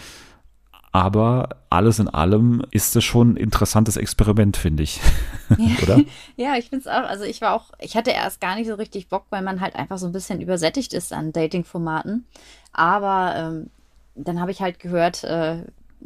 Aber 0.93 1.51
alles 1.71 2.01
in 2.01 2.09
allem 2.09 2.65
ist 2.73 2.97
es 2.97 3.05
schon 3.05 3.35
ein 3.35 3.37
interessantes 3.37 3.97
Experiment, 3.97 4.57
finde 4.57 4.83
ich. 4.83 5.01
Oder? 5.83 6.01
ja, 6.37 6.57
ich 6.57 6.69
finde 6.69 6.81
es 6.81 6.87
auch. 6.89 7.09
Also 7.09 7.25
ich 7.25 7.41
war 7.41 7.55
auch, 7.55 7.71
ich 7.79 7.97
hatte 7.97 8.11
erst 8.11 8.41
gar 8.41 8.57
nicht 8.57 8.67
so 8.67 8.75
richtig 8.75 9.09
Bock, 9.09 9.27
weil 9.31 9.43
man 9.43 9.61
halt 9.61 9.77
einfach 9.77 9.99
so 9.99 10.07
ein 10.07 10.13
bisschen 10.13 10.41
übersättigt 10.41 10.93
ist 10.93 11.13
an 11.13 11.33
Dating-Formaten. 11.33 12.27
Aber 12.73 13.35
ähm, 13.37 13.71
dann 14.17 14.41
habe 14.41 14.51
ich 14.51 14.61
halt 14.61 14.81
gehört, 14.81 15.23
äh, 15.23 15.59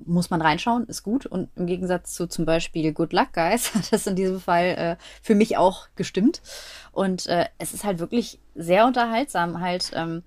muss 0.06 0.30
man 0.30 0.42
reinschauen, 0.42 0.86
ist 0.86 1.02
gut. 1.02 1.26
Und 1.26 1.48
im 1.56 1.66
Gegensatz 1.66 2.14
zu 2.14 2.26
zum 2.26 2.44
Beispiel 2.44 2.92
Good 2.92 3.12
Luck 3.12 3.32
Guys 3.32 3.74
hat 3.74 3.92
das 3.92 4.06
in 4.06 4.16
diesem 4.16 4.40
Fall 4.40 4.64
äh, 4.64 4.96
für 5.22 5.34
mich 5.34 5.56
auch 5.56 5.88
gestimmt. 5.96 6.42
Und 6.92 7.26
äh, 7.26 7.46
es 7.58 7.74
ist 7.74 7.84
halt 7.84 7.98
wirklich 7.98 8.40
sehr 8.54 8.86
unterhaltsam. 8.86 9.60
Halt, 9.60 9.90
ähm, 9.94 10.22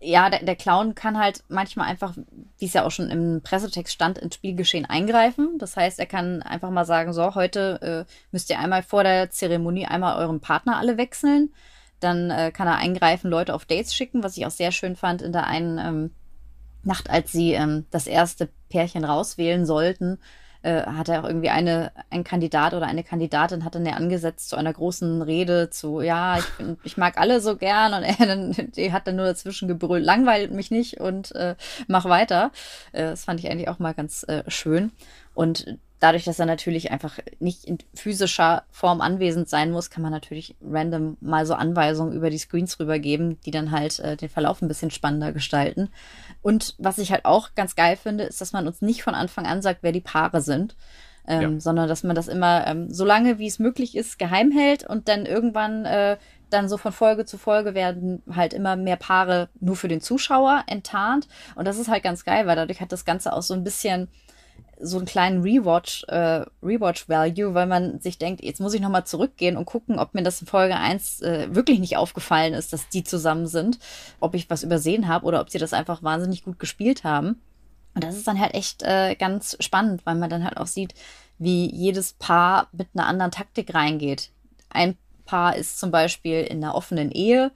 ja, 0.00 0.30
der, 0.30 0.42
der, 0.42 0.56
Clown 0.56 0.94
kann 0.94 1.18
halt 1.18 1.44
manchmal 1.48 1.88
einfach, 1.88 2.16
wie 2.58 2.66
es 2.66 2.72
ja 2.72 2.84
auch 2.84 2.90
schon 2.90 3.10
im 3.10 3.40
Pressetext 3.42 3.94
stand, 3.94 4.18
ins 4.18 4.34
Spielgeschehen 4.34 4.86
eingreifen. 4.86 5.58
Das 5.58 5.76
heißt, 5.76 5.98
er 5.98 6.06
kann 6.06 6.42
einfach 6.42 6.70
mal 6.70 6.84
sagen, 6.84 7.12
so, 7.12 7.34
heute 7.34 8.06
äh, 8.08 8.12
müsst 8.32 8.50
ihr 8.50 8.58
einmal 8.58 8.82
vor 8.82 9.04
der 9.04 9.30
Zeremonie 9.30 9.86
einmal 9.86 10.18
euren 10.18 10.40
Partner 10.40 10.78
alle 10.78 10.96
wechseln. 10.96 11.52
Dann 12.00 12.30
äh, 12.30 12.50
kann 12.50 12.66
er 12.66 12.76
eingreifen, 12.76 13.30
Leute 13.30 13.54
auf 13.54 13.64
Dates 13.64 13.94
schicken, 13.94 14.24
was 14.24 14.36
ich 14.36 14.44
auch 14.44 14.50
sehr 14.50 14.72
schön 14.72 14.96
fand 14.96 15.22
in 15.22 15.32
der 15.32 15.46
einen 15.46 15.78
ähm, 15.78 16.10
Nacht, 16.84 17.10
als 17.10 17.32
sie 17.32 17.52
ähm, 17.52 17.86
das 17.90 18.06
erste 18.06 18.48
Pärchen 18.68 19.04
rauswählen 19.04 19.66
sollten, 19.66 20.18
äh, 20.62 20.82
hat 20.82 21.08
er 21.08 21.20
auch 21.20 21.28
irgendwie 21.28 21.50
eine, 21.50 21.92
ein 22.10 22.24
Kandidat 22.24 22.74
oder 22.74 22.86
eine 22.86 23.02
Kandidatin 23.02 23.64
hat 23.64 23.74
dann 23.74 23.86
ja 23.86 23.94
angesetzt 23.94 24.48
zu 24.48 24.56
einer 24.56 24.72
großen 24.72 25.22
Rede 25.22 25.70
zu, 25.70 26.00
ja, 26.00 26.38
ich, 26.38 26.48
bin, 26.56 26.78
ich 26.84 26.96
mag 26.96 27.18
alle 27.18 27.40
so 27.40 27.56
gern 27.56 27.94
und 27.94 28.02
er 28.04 28.26
dann, 28.26 28.52
die 28.76 28.92
hat 28.92 29.06
dann 29.06 29.16
nur 29.16 29.26
dazwischen 29.26 29.68
gebrüllt, 29.68 30.04
langweilt 30.04 30.52
mich 30.52 30.70
nicht 30.70 31.00
und 31.00 31.34
äh, 31.34 31.56
mach 31.88 32.04
weiter. 32.04 32.52
Äh, 32.92 33.02
das 33.02 33.24
fand 33.24 33.40
ich 33.40 33.50
eigentlich 33.50 33.68
auch 33.68 33.78
mal 33.78 33.94
ganz 33.94 34.24
äh, 34.28 34.44
schön. 34.48 34.92
Und 35.34 35.78
dadurch, 36.02 36.24
dass 36.24 36.38
er 36.38 36.46
natürlich 36.46 36.90
einfach 36.90 37.18
nicht 37.38 37.64
in 37.64 37.78
physischer 37.94 38.64
Form 38.70 39.00
anwesend 39.00 39.48
sein 39.48 39.70
muss, 39.70 39.88
kann 39.88 40.02
man 40.02 40.10
natürlich 40.10 40.56
random 40.60 41.16
mal 41.20 41.46
so 41.46 41.54
Anweisungen 41.54 42.12
über 42.12 42.28
die 42.28 42.38
Screens 42.38 42.78
rübergeben, 42.80 43.40
die 43.42 43.52
dann 43.52 43.70
halt 43.70 44.00
äh, 44.00 44.16
den 44.16 44.28
Verlauf 44.28 44.62
ein 44.62 44.68
bisschen 44.68 44.90
spannender 44.90 45.32
gestalten. 45.32 45.90
Und 46.42 46.74
was 46.78 46.98
ich 46.98 47.12
halt 47.12 47.24
auch 47.24 47.54
ganz 47.54 47.76
geil 47.76 47.96
finde, 47.96 48.24
ist, 48.24 48.40
dass 48.40 48.52
man 48.52 48.66
uns 48.66 48.82
nicht 48.82 49.02
von 49.02 49.14
Anfang 49.14 49.46
an 49.46 49.62
sagt, 49.62 49.82
wer 49.82 49.92
die 49.92 50.00
Paare 50.00 50.40
sind. 50.40 50.76
Ähm, 51.24 51.40
ja. 51.40 51.60
sondern 51.60 51.88
dass 51.88 52.02
man 52.02 52.16
das 52.16 52.26
immer 52.26 52.66
ähm, 52.66 52.92
so 52.92 53.04
lange 53.04 53.38
wie 53.38 53.46
es 53.46 53.60
möglich 53.60 53.96
ist 53.96 54.18
geheim 54.18 54.50
hält 54.50 54.84
und 54.84 55.06
dann 55.06 55.24
irgendwann 55.24 55.84
äh, 55.84 56.16
dann 56.50 56.68
so 56.68 56.78
von 56.78 56.90
Folge 56.90 57.24
zu 57.24 57.38
Folge 57.38 57.74
werden 57.74 58.24
halt 58.34 58.52
immer 58.52 58.74
mehr 58.74 58.96
Paare 58.96 59.48
nur 59.60 59.76
für 59.76 59.86
den 59.86 60.00
Zuschauer 60.00 60.64
enttarnt 60.66 61.28
und 61.54 61.64
das 61.68 61.78
ist 61.78 61.86
halt 61.86 62.02
ganz 62.02 62.24
geil, 62.24 62.48
weil 62.48 62.56
dadurch 62.56 62.80
hat 62.80 62.90
das 62.90 63.04
Ganze 63.04 63.32
auch 63.34 63.42
so 63.42 63.54
ein 63.54 63.62
bisschen 63.62 64.08
so 64.80 64.96
einen 64.96 65.06
kleinen 65.06 65.42
Rewatch, 65.42 66.04
äh, 66.08 66.44
Rewatch-Value, 66.62 67.54
weil 67.54 67.66
man 67.66 68.00
sich 68.00 68.18
denkt, 68.18 68.42
jetzt 68.42 68.60
muss 68.60 68.74
ich 68.74 68.80
nochmal 68.80 69.04
zurückgehen 69.04 69.56
und 69.56 69.64
gucken, 69.64 69.98
ob 69.98 70.14
mir 70.14 70.22
das 70.22 70.40
in 70.40 70.46
Folge 70.46 70.76
1 70.76 71.22
äh, 71.22 71.54
wirklich 71.54 71.78
nicht 71.78 71.96
aufgefallen 71.96 72.54
ist, 72.54 72.72
dass 72.72 72.88
die 72.88 73.04
zusammen 73.04 73.46
sind, 73.46 73.78
ob 74.20 74.34
ich 74.34 74.50
was 74.50 74.62
übersehen 74.62 75.08
habe 75.08 75.26
oder 75.26 75.40
ob 75.40 75.50
sie 75.50 75.58
das 75.58 75.72
einfach 75.72 76.02
wahnsinnig 76.02 76.42
gut 76.44 76.58
gespielt 76.58 77.04
haben. 77.04 77.40
Und 77.94 78.04
das 78.04 78.16
ist 78.16 78.26
dann 78.26 78.40
halt 78.40 78.54
echt 78.54 78.82
äh, 78.82 79.14
ganz 79.14 79.56
spannend, 79.60 80.04
weil 80.06 80.14
man 80.14 80.30
dann 80.30 80.44
halt 80.44 80.56
auch 80.56 80.66
sieht, 80.66 80.94
wie 81.38 81.70
jedes 81.70 82.14
Paar 82.14 82.68
mit 82.72 82.88
einer 82.94 83.06
anderen 83.06 83.32
Taktik 83.32 83.74
reingeht. 83.74 84.30
Ein 84.70 84.96
Paar 85.24 85.56
ist 85.56 85.78
zum 85.78 85.90
Beispiel 85.90 86.42
in 86.42 86.62
einer 86.62 86.74
offenen 86.74 87.10
Ehe. 87.10 87.52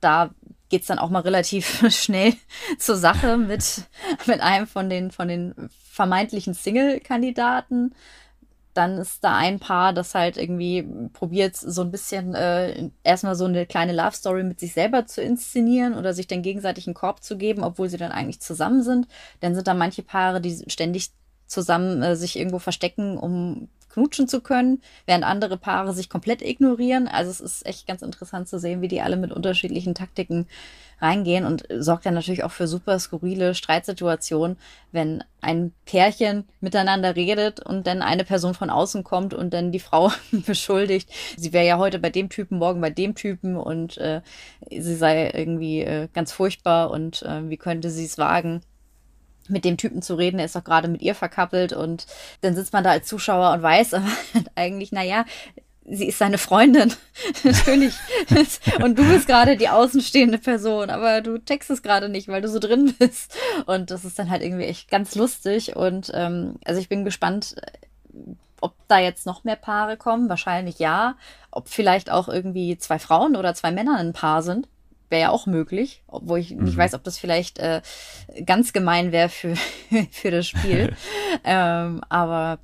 Da 0.00 0.30
geht 0.68 0.82
es 0.82 0.88
dann 0.88 0.98
auch 0.98 1.10
mal 1.10 1.20
relativ 1.20 1.84
schnell 1.94 2.34
zur 2.78 2.96
Sache 2.96 3.36
mit, 3.36 3.82
mit 4.26 4.40
einem 4.40 4.66
von 4.66 4.88
den, 4.88 5.10
von 5.10 5.28
den 5.28 5.54
vermeintlichen 5.90 6.54
Single-Kandidaten. 6.54 7.94
Dann 8.74 8.98
ist 8.98 9.24
da 9.24 9.36
ein 9.36 9.58
Paar, 9.58 9.92
das 9.92 10.14
halt 10.14 10.36
irgendwie 10.36 10.86
probiert, 11.12 11.56
so 11.56 11.82
ein 11.82 11.90
bisschen 11.90 12.34
äh, 12.34 12.90
erstmal 13.02 13.34
so 13.34 13.46
eine 13.46 13.66
kleine 13.66 13.92
Love-Story 13.92 14.44
mit 14.44 14.60
sich 14.60 14.72
selber 14.72 15.06
zu 15.06 15.20
inszenieren 15.20 15.94
oder 15.94 16.14
sich 16.14 16.28
dann 16.28 16.42
gegenseitig 16.42 16.86
einen 16.86 16.94
Korb 16.94 17.24
zu 17.24 17.36
geben, 17.36 17.64
obwohl 17.64 17.88
sie 17.88 17.96
dann 17.96 18.12
eigentlich 18.12 18.40
zusammen 18.40 18.82
sind. 18.82 19.08
Dann 19.40 19.54
sind 19.54 19.66
da 19.66 19.74
manche 19.74 20.02
Paare, 20.02 20.40
die 20.40 20.64
ständig 20.68 21.10
zusammen 21.46 22.02
äh, 22.02 22.14
sich 22.14 22.38
irgendwo 22.38 22.60
verstecken, 22.60 23.18
um 23.18 23.68
knutschen 23.88 24.28
zu 24.28 24.40
können, 24.40 24.82
während 25.06 25.24
andere 25.24 25.56
Paare 25.56 25.92
sich 25.92 26.08
komplett 26.08 26.42
ignorieren. 26.42 27.08
Also 27.08 27.30
es 27.30 27.40
ist 27.40 27.66
echt 27.66 27.86
ganz 27.86 28.02
interessant 28.02 28.48
zu 28.48 28.58
sehen, 28.58 28.82
wie 28.82 28.88
die 28.88 29.00
alle 29.00 29.16
mit 29.16 29.32
unterschiedlichen 29.32 29.94
Taktiken 29.94 30.46
reingehen 31.00 31.44
und 31.44 31.66
sorgt 31.78 32.06
dann 32.06 32.14
natürlich 32.14 32.44
auch 32.44 32.50
für 32.50 32.66
super 32.66 32.98
skurrile 32.98 33.54
Streitsituationen, 33.54 34.56
wenn 34.90 35.22
ein 35.40 35.72
Pärchen 35.84 36.48
miteinander 36.60 37.14
redet 37.14 37.60
und 37.60 37.86
dann 37.86 38.02
eine 38.02 38.24
Person 38.24 38.54
von 38.54 38.70
außen 38.70 39.04
kommt 39.04 39.34
und 39.34 39.54
dann 39.54 39.70
die 39.70 39.78
Frau 39.78 40.10
beschuldigt, 40.32 41.10
sie 41.36 41.52
wäre 41.52 41.66
ja 41.66 41.78
heute 41.78 41.98
bei 41.98 42.10
dem 42.10 42.28
Typen, 42.28 42.58
morgen 42.58 42.80
bei 42.80 42.90
dem 42.90 43.14
Typen 43.14 43.56
und 43.56 43.96
äh, 43.98 44.22
sie 44.70 44.96
sei 44.96 45.30
irgendwie 45.30 45.82
äh, 45.82 46.08
ganz 46.12 46.32
furchtbar 46.32 46.90
und 46.90 47.22
äh, 47.22 47.48
wie 47.48 47.56
könnte 47.56 47.90
sie 47.90 48.04
es 48.04 48.18
wagen, 48.18 48.62
mit 49.48 49.64
dem 49.64 49.76
Typen 49.76 50.02
zu 50.02 50.14
reden, 50.14 50.38
er 50.38 50.46
ist 50.46 50.56
doch 50.56 50.64
gerade 50.64 50.88
mit 50.88 51.02
ihr 51.02 51.14
verkappelt 51.14 51.72
und 51.72 52.06
dann 52.40 52.54
sitzt 52.54 52.72
man 52.72 52.84
da 52.84 52.90
als 52.90 53.06
Zuschauer 53.06 53.52
und 53.52 53.62
weiß 53.62 53.94
aber 53.94 54.06
eigentlich, 54.54 54.92
naja, 54.92 55.24
sie 55.90 56.08
ist 56.08 56.18
seine 56.18 56.38
Freundin. 56.38 56.92
Natürlich. 57.44 57.94
und 58.82 58.98
du 58.98 59.08
bist 59.08 59.26
gerade 59.26 59.56
die 59.56 59.68
außenstehende 59.68 60.38
Person, 60.38 60.90
aber 60.90 61.20
du 61.20 61.38
textest 61.38 61.82
gerade 61.82 62.08
nicht, 62.08 62.28
weil 62.28 62.42
du 62.42 62.48
so 62.48 62.58
drin 62.58 62.94
bist. 62.98 63.34
Und 63.66 63.90
das 63.90 64.04
ist 64.04 64.18
dann 64.18 64.30
halt 64.30 64.42
irgendwie 64.42 64.64
echt 64.64 64.90
ganz 64.90 65.14
lustig. 65.14 65.76
Und 65.76 66.10
ähm, 66.14 66.56
also 66.64 66.80
ich 66.80 66.88
bin 66.88 67.04
gespannt, 67.04 67.56
ob 68.60 68.74
da 68.88 68.98
jetzt 68.98 69.26
noch 69.26 69.44
mehr 69.44 69.56
Paare 69.56 69.96
kommen. 69.96 70.28
Wahrscheinlich 70.28 70.78
ja. 70.78 71.16
Ob 71.50 71.68
vielleicht 71.68 72.10
auch 72.10 72.28
irgendwie 72.28 72.76
zwei 72.78 72.98
Frauen 72.98 73.36
oder 73.36 73.54
zwei 73.54 73.70
Männer 73.70 73.96
ein 73.98 74.12
Paar 74.12 74.42
sind 74.42 74.68
wäre 75.08 75.22
ja 75.22 75.30
auch 75.30 75.46
möglich, 75.46 76.02
obwohl 76.06 76.38
ich 76.38 76.54
mhm. 76.54 76.64
nicht 76.64 76.76
weiß, 76.76 76.94
ob 76.94 77.04
das 77.04 77.18
vielleicht 77.18 77.58
äh, 77.58 77.82
ganz 78.44 78.72
gemein 78.72 79.12
wäre 79.12 79.28
für, 79.28 79.54
für 80.10 80.30
das 80.30 80.46
Spiel. 80.46 80.94
ähm, 81.44 82.00
aber 82.08 82.58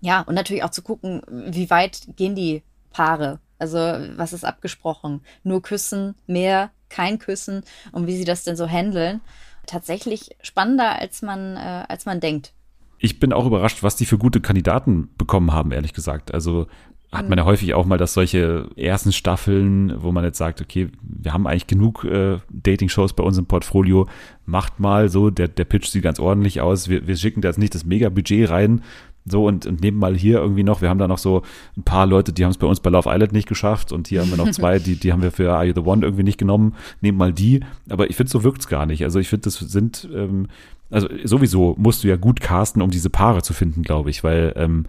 ja, 0.00 0.22
und 0.22 0.34
natürlich 0.34 0.64
auch 0.64 0.70
zu 0.70 0.82
gucken, 0.82 1.22
wie 1.28 1.70
weit 1.70 2.08
gehen 2.16 2.34
die 2.34 2.62
Paare. 2.90 3.40
Also 3.58 3.78
was 3.78 4.32
ist 4.32 4.44
abgesprochen? 4.44 5.20
Nur 5.44 5.62
küssen, 5.62 6.16
mehr, 6.26 6.70
kein 6.88 7.18
Küssen 7.18 7.62
und 7.92 8.06
wie 8.06 8.16
sie 8.16 8.24
das 8.24 8.42
denn 8.42 8.56
so 8.56 8.68
handeln. 8.68 9.20
Tatsächlich 9.66 10.36
spannender, 10.42 10.98
als 10.98 11.22
man, 11.22 11.56
äh, 11.56 11.84
als 11.88 12.04
man 12.04 12.18
denkt. 12.18 12.52
Ich 12.98 13.20
bin 13.20 13.32
auch 13.32 13.46
überrascht, 13.46 13.82
was 13.82 13.96
die 13.96 14.06
für 14.06 14.18
gute 14.18 14.40
Kandidaten 14.40 15.10
bekommen 15.16 15.52
haben, 15.52 15.72
ehrlich 15.72 15.92
gesagt. 15.92 16.34
Also 16.34 16.66
hat 17.12 17.28
man 17.28 17.36
ja 17.36 17.44
häufig 17.44 17.74
auch 17.74 17.84
mal, 17.84 17.98
dass 17.98 18.14
solche 18.14 18.68
ersten 18.74 19.12
Staffeln, 19.12 20.02
wo 20.02 20.12
man 20.12 20.24
jetzt 20.24 20.38
sagt, 20.38 20.62
okay, 20.62 20.88
wir 21.02 21.34
haben 21.34 21.46
eigentlich 21.46 21.66
genug 21.66 22.04
äh, 22.04 22.38
Dating-Shows 22.50 23.12
bei 23.12 23.22
uns 23.22 23.36
im 23.36 23.44
Portfolio, 23.44 24.08
macht 24.46 24.80
mal 24.80 25.10
so, 25.10 25.28
der, 25.28 25.48
der 25.48 25.66
Pitch 25.66 25.88
sieht 25.88 26.02
ganz 26.02 26.18
ordentlich 26.18 26.62
aus, 26.62 26.88
wir, 26.88 27.06
wir 27.06 27.16
schicken 27.16 27.42
da 27.42 27.48
jetzt 27.48 27.58
nicht 27.58 27.74
das 27.74 27.84
Mega-Budget 27.84 28.48
rein, 28.48 28.80
So 29.24 29.46
und, 29.46 29.66
und 29.66 29.82
nehmen 29.82 29.98
mal 29.98 30.16
hier 30.16 30.38
irgendwie 30.38 30.64
noch, 30.64 30.80
wir 30.80 30.88
haben 30.88 30.98
da 30.98 31.06
noch 31.06 31.18
so 31.18 31.42
ein 31.76 31.82
paar 31.84 32.06
Leute, 32.06 32.32
die 32.32 32.44
haben 32.44 32.50
es 32.50 32.58
bei 32.58 32.66
uns 32.66 32.80
bei 32.80 32.90
Love 32.90 33.08
Island 33.10 33.32
nicht 33.32 33.48
geschafft 33.48 33.92
und 33.92 34.08
hier 34.08 34.22
haben 34.22 34.30
wir 34.30 34.38
noch 34.38 34.50
zwei, 34.52 34.78
die, 34.78 34.96
die 34.96 35.12
haben 35.12 35.22
wir 35.22 35.32
für 35.32 35.52
Are 35.52 35.64
You 35.64 35.74
the 35.74 35.82
One 35.82 36.04
irgendwie 36.04 36.24
nicht 36.24 36.38
genommen, 36.38 36.74
nehmen 37.02 37.18
mal 37.18 37.32
die. 37.32 37.60
Aber 37.88 38.10
ich 38.10 38.16
finde, 38.16 38.32
so 38.32 38.42
wirkt 38.42 38.62
es 38.62 38.68
gar 38.68 38.86
nicht. 38.86 39.04
Also 39.04 39.18
ich 39.20 39.28
finde, 39.28 39.44
das 39.44 39.56
sind, 39.56 40.08
ähm, 40.14 40.48
also 40.90 41.08
sowieso 41.24 41.74
musst 41.78 42.04
du 42.04 42.08
ja 42.08 42.16
gut 42.16 42.40
casten, 42.40 42.82
um 42.82 42.90
diese 42.90 43.10
Paare 43.10 43.42
zu 43.42 43.52
finden, 43.52 43.82
glaube 43.82 44.10
ich, 44.10 44.24
weil 44.24 44.52
ähm, 44.56 44.86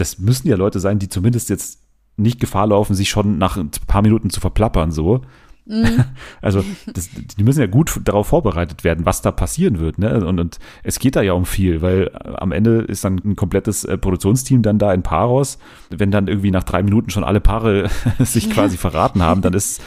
das 0.00 0.18
müssen 0.18 0.48
ja 0.48 0.56
Leute 0.56 0.80
sein, 0.80 0.98
die 0.98 1.08
zumindest 1.08 1.50
jetzt 1.50 1.80
nicht 2.16 2.40
Gefahr 2.40 2.66
laufen, 2.66 2.94
sich 2.94 3.08
schon 3.08 3.38
nach 3.38 3.56
ein 3.56 3.70
paar 3.86 4.02
Minuten 4.02 4.30
zu 4.30 4.40
verplappern, 4.40 4.90
so. 4.90 5.22
Also 6.40 6.64
das, 6.86 7.10
die 7.10 7.44
müssen 7.44 7.60
ja 7.60 7.66
gut 7.66 8.00
darauf 8.04 8.28
vorbereitet 8.28 8.84
werden, 8.84 9.04
was 9.04 9.22
da 9.22 9.30
passieren 9.30 9.78
wird. 9.78 9.98
Ne? 9.98 10.24
Und, 10.26 10.38
und 10.38 10.58
es 10.82 10.98
geht 10.98 11.16
da 11.16 11.22
ja 11.22 11.32
um 11.34 11.44
viel, 11.44 11.82
weil 11.82 12.10
am 12.14 12.52
Ende 12.52 12.78
ist 12.78 13.04
dann 13.04 13.20
ein 13.24 13.36
komplettes 13.36 13.84
äh, 13.84 13.98
Produktionsteam 13.98 14.62
dann 14.62 14.78
da 14.78 14.92
in 14.92 15.02
Paros. 15.02 15.58
Wenn 15.90 16.10
dann 16.10 16.28
irgendwie 16.28 16.50
nach 16.50 16.64
drei 16.64 16.82
Minuten 16.82 17.10
schon 17.10 17.24
alle 17.24 17.40
Paare 17.40 17.90
sich 18.20 18.50
quasi 18.54 18.76
verraten 18.76 19.22
haben, 19.22 19.42
dann 19.42 19.52
ist 19.52 19.82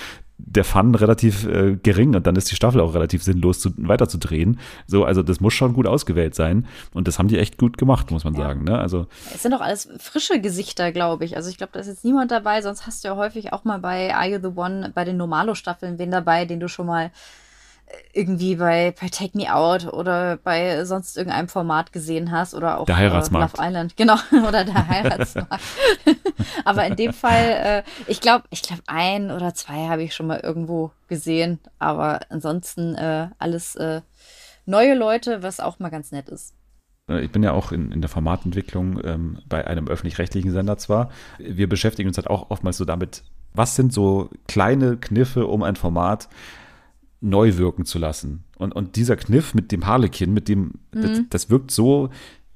der 0.45 0.63
Fun 0.63 0.95
relativ 0.95 1.45
äh, 1.45 1.77
gering 1.81 2.15
und 2.15 2.27
dann 2.27 2.35
ist 2.35 2.51
die 2.51 2.55
Staffel 2.55 2.81
auch 2.81 2.93
relativ 2.93 3.23
sinnlos 3.23 3.59
zu, 3.59 3.71
weiterzudrehen. 3.77 4.59
So, 4.87 5.05
also 5.05 5.23
das 5.23 5.39
muss 5.39 5.53
schon 5.53 5.73
gut 5.73 5.87
ausgewählt 5.87 6.35
sein 6.35 6.67
und 6.93 7.07
das 7.07 7.19
haben 7.19 7.27
die 7.27 7.37
echt 7.37 7.57
gut 7.57 7.77
gemacht, 7.77 8.11
muss 8.11 8.23
man 8.23 8.35
sagen. 8.35 8.63
Ne? 8.63 8.77
Also 8.77 9.07
Es 9.33 9.43
sind 9.43 9.51
doch 9.51 9.61
alles 9.61 9.89
frische 9.99 10.41
Gesichter, 10.41 10.91
glaube 10.91 11.25
ich. 11.25 11.37
Also 11.37 11.49
ich 11.49 11.57
glaube, 11.57 11.73
da 11.73 11.79
ist 11.79 11.87
jetzt 11.87 12.03
niemand 12.03 12.31
dabei, 12.31 12.61
sonst 12.61 12.87
hast 12.87 13.03
du 13.03 13.09
ja 13.09 13.15
häufig 13.15 13.53
auch 13.53 13.63
mal 13.63 13.79
bei 13.79 14.13
Are 14.13 14.27
You 14.27 14.39
the 14.41 14.55
One, 14.55 14.91
bei 14.93 15.05
den 15.05 15.17
Normalo-Staffeln 15.17 15.99
wen 15.99 16.11
dabei, 16.11 16.45
den 16.45 16.59
du 16.59 16.67
schon 16.67 16.87
mal 16.87 17.11
irgendwie 18.13 18.55
bei, 18.55 18.93
bei 18.99 19.07
Take 19.07 19.37
Me 19.37 19.53
Out 19.53 19.85
oder 19.91 20.37
bei 20.37 20.83
sonst 20.85 21.17
irgendeinem 21.17 21.47
Format 21.47 21.93
gesehen 21.93 22.31
hast 22.31 22.53
oder 22.53 22.79
auch 22.79 22.85
Der 22.85 22.97
Heiratsmarkt. 22.97 23.53
Äh, 23.53 23.57
Love 23.57 23.67
Island, 23.69 23.97
genau, 23.97 24.15
oder 24.47 24.63
der 24.65 24.87
Heiratsmarkt. 24.89 25.61
Aber 26.65 26.85
in 26.85 26.95
dem 26.95 27.13
Fall, 27.13 27.83
äh, 27.83 27.83
ich 28.07 28.21
glaube, 28.21 28.45
ich 28.49 28.61
glaube, 28.61 28.81
ein 28.87 29.31
oder 29.31 29.53
zwei 29.53 29.87
habe 29.87 30.03
ich 30.03 30.13
schon 30.13 30.27
mal 30.27 30.39
irgendwo 30.39 30.91
gesehen, 31.07 31.59
aber 31.79 32.21
ansonsten 32.29 32.95
äh, 32.95 33.27
alles 33.37 33.75
äh, 33.75 34.01
neue 34.65 34.95
Leute, 34.95 35.43
was 35.43 35.59
auch 35.59 35.79
mal 35.79 35.89
ganz 35.89 36.11
nett 36.11 36.29
ist. 36.29 36.53
Äh, 37.09 37.21
Ich 37.21 37.31
bin 37.31 37.43
ja 37.43 37.51
auch 37.51 37.71
in, 37.71 37.91
in 37.91 38.01
der 38.01 38.09
Formatentwicklung 38.09 38.99
ähm, 39.03 39.39
bei 39.47 39.65
einem 39.67 39.87
öffentlich-rechtlichen 39.87 40.51
Sender 40.51 40.77
zwar. 40.77 41.09
Wir 41.37 41.67
beschäftigen 41.67 42.07
uns 42.07 42.17
halt 42.17 42.29
auch 42.29 42.49
oftmals 42.49 42.77
so 42.77 42.85
damit, 42.85 43.23
was 43.53 43.75
sind 43.75 43.91
so 43.93 44.29
kleine 44.47 44.97
Kniffe, 44.97 45.47
um 45.47 45.63
ein 45.63 45.75
Format 45.75 46.29
neu 47.21 47.57
wirken 47.57 47.85
zu 47.85 47.99
lassen. 47.99 48.43
Und, 48.57 48.75
und 48.75 48.95
dieser 48.95 49.15
Kniff 49.15 49.53
mit 49.53 49.71
dem 49.71 49.85
Harlekin, 49.85 50.33
mit 50.33 50.49
dem, 50.49 50.73
das, 50.91 51.21
das 51.29 51.49
wirkt 51.49 51.71
so 51.71 52.09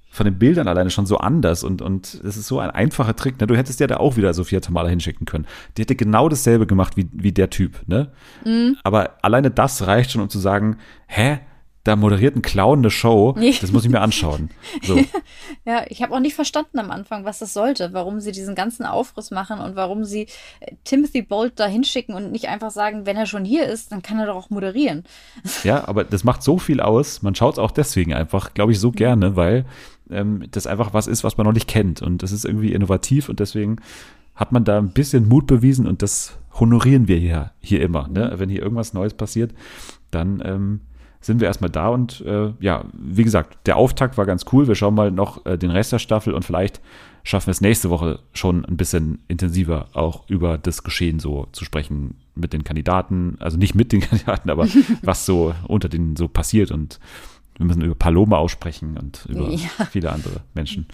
von 0.10 0.26
den 0.26 0.40
Bildern 0.40 0.68
alleine 0.68 0.90
schon 0.90 1.06
so 1.06 1.18
anders 1.18 1.64
und 1.64 1.82
und 1.82 2.22
es 2.24 2.38
ist 2.38 2.48
so 2.48 2.60
ein 2.60 2.72
einfacher 2.72 3.16
Trick. 3.16 3.40
Ne? 3.40 3.48
Du 3.48 3.58
hättest 3.58 3.82
ja 3.82 3.88
da 3.88 3.98
auch 3.98 4.16
wieder 4.16 4.34
Sophia 4.34 4.62
Tamala 4.62 4.88
hinschicken 4.88 5.26
können. 5.26 5.46
Die 5.76 5.82
hätte 5.82 5.96
genau 5.96 6.30
dasselbe 6.30 6.66
gemacht 6.66 6.96
wie, 6.96 7.10
wie 7.12 7.34
der 7.34 7.50
Typ. 7.50 7.82
Ne? 7.88 8.12
Aber 8.84 9.18
alleine 9.22 9.52
das 9.52 9.86
reicht 9.86 10.12
schon, 10.12 10.22
um 10.22 10.30
zu 10.30 10.40
sagen, 10.40 10.78
hä? 11.08 11.40
Da 11.86 11.96
moderiert 11.96 12.36
ein 12.36 12.42
Clown 12.42 12.80
eine 12.80 12.90
Show, 12.92 13.36
Nee. 13.40 13.56
das 13.62 13.72
muss 13.72 13.86
ich 13.86 13.92
mir 13.92 14.02
anschauen. 14.02 14.50
So. 14.84 15.00
Ja, 15.66 15.84
ich 15.88 16.02
habe 16.04 16.14
auch 16.14 16.20
nicht 16.20 16.36
verstanden 16.36 16.80
am 16.80 16.92
Anfang, 16.92 17.26
was 17.26 17.40
das 17.40 17.54
sollte, 17.54 17.94
warum 17.94 18.20
sie 18.20 18.32
diesen 18.32 18.56
ganzen 18.56 18.86
Aufriss 18.86 19.32
machen 19.32 19.60
und 19.60 19.76
warum 19.76 20.04
sie 20.04 20.28
äh, 20.60 20.74
Timothy 20.84 21.22
Bolt 21.22 21.60
da 21.60 21.68
hinschicken 21.68 22.14
und 22.16 22.32
nicht 22.32 22.50
einfach 22.50 22.72
sagen, 22.72 23.06
wenn 23.06 23.16
er 23.18 23.26
schon 23.26 23.46
hier 23.46 23.66
ist, 23.68 23.92
dann 23.92 24.02
kann 24.02 24.20
er 24.20 24.26
doch 24.28 24.36
auch 24.36 24.50
moderieren. 24.50 25.04
Ja, 25.64 25.88
aber 25.88 26.04
das 26.04 26.24
macht 26.24 26.44
so 26.44 26.58
viel 26.58 26.80
aus. 26.82 27.22
Man 27.22 27.34
schaut 27.36 27.54
es 27.54 27.60
auch 27.60 27.72
deswegen 27.72 28.14
einfach, 28.14 28.54
glaube 28.54 28.72
ich, 28.72 28.80
so 28.80 28.92
gerne, 28.92 29.36
weil 29.36 29.66
ähm, 30.10 30.46
das 30.52 30.68
einfach 30.68 30.94
was 30.94 31.08
ist, 31.08 31.24
was 31.24 31.38
man 31.38 31.46
noch 31.46 31.54
nicht 31.54 31.68
kennt. 31.68 32.02
Und 32.02 32.22
das 32.24 32.32
ist 32.32 32.46
irgendwie 32.46 32.74
innovativ 32.74 33.30
und 33.30 33.40
deswegen 33.40 33.78
hat 34.36 34.52
man 34.52 34.64
da 34.64 34.78
ein 34.78 34.90
bisschen 34.90 35.28
Mut 35.28 35.48
bewiesen 35.48 35.88
und 35.88 36.02
das 36.02 36.38
honorieren 36.60 37.08
wir 37.08 37.18
hier, 37.18 37.52
hier 37.62 37.82
immer. 37.82 38.08
Ne? 38.08 38.34
Wenn 38.38 38.50
hier 38.50 38.62
irgendwas 38.62 38.94
Neues 38.94 39.14
passiert, 39.14 39.54
dann 40.12 40.42
ähm, 40.46 40.82
sind 41.26 41.40
wir 41.42 41.48
erstmal 41.48 41.70
da 41.72 41.90
und 41.90 42.22
äh, 42.22 42.54
ja, 42.60 42.86
wie 42.94 43.24
gesagt, 43.24 43.58
der 43.66 43.78
Auftakt 43.78 44.18
war 44.18 44.26
ganz 44.26 44.46
cool. 44.52 44.68
Wir 44.68 44.76
schauen 44.76 44.94
mal 44.94 45.12
noch 45.12 45.46
äh, 45.46 45.58
den 45.58 45.72
Rest 45.72 45.92
der 45.92 46.00
Staffel 46.00 46.34
und 46.34 46.46
vielleicht 46.46 46.82
schaffen 47.24 47.48
wir 47.48 47.52
es 47.52 47.62
nächste 47.62 47.90
Woche 47.90 48.20
schon 48.34 48.64
ein 48.66 48.78
bisschen 48.78 49.20
intensiver 49.28 49.88
auch 49.94 50.30
über 50.30 50.58
das 50.60 50.84
Geschehen 50.84 51.20
so 51.20 51.48
zu 51.52 51.66
sprechen 51.66 52.16
mit 52.36 52.54
den 52.54 52.64
Kandidaten, 52.64 53.38
also 53.40 53.58
nicht 53.58 53.74
mit 53.74 53.92
den 53.92 54.02
Kandidaten, 54.08 54.50
aber 54.52 54.68
was 55.02 55.26
so 55.26 55.54
unter 55.68 55.90
denen 55.90 56.16
so 56.16 56.28
passiert 56.28 56.70
und 56.72 57.00
wir 57.58 57.66
müssen 57.66 57.82
über 57.82 57.96
Paloma 57.96 58.38
aussprechen 58.38 58.98
und 58.98 59.26
über 59.30 59.50
Ja. 59.50 59.86
viele 59.90 60.12
andere 60.12 60.42
Menschen. 60.54 60.86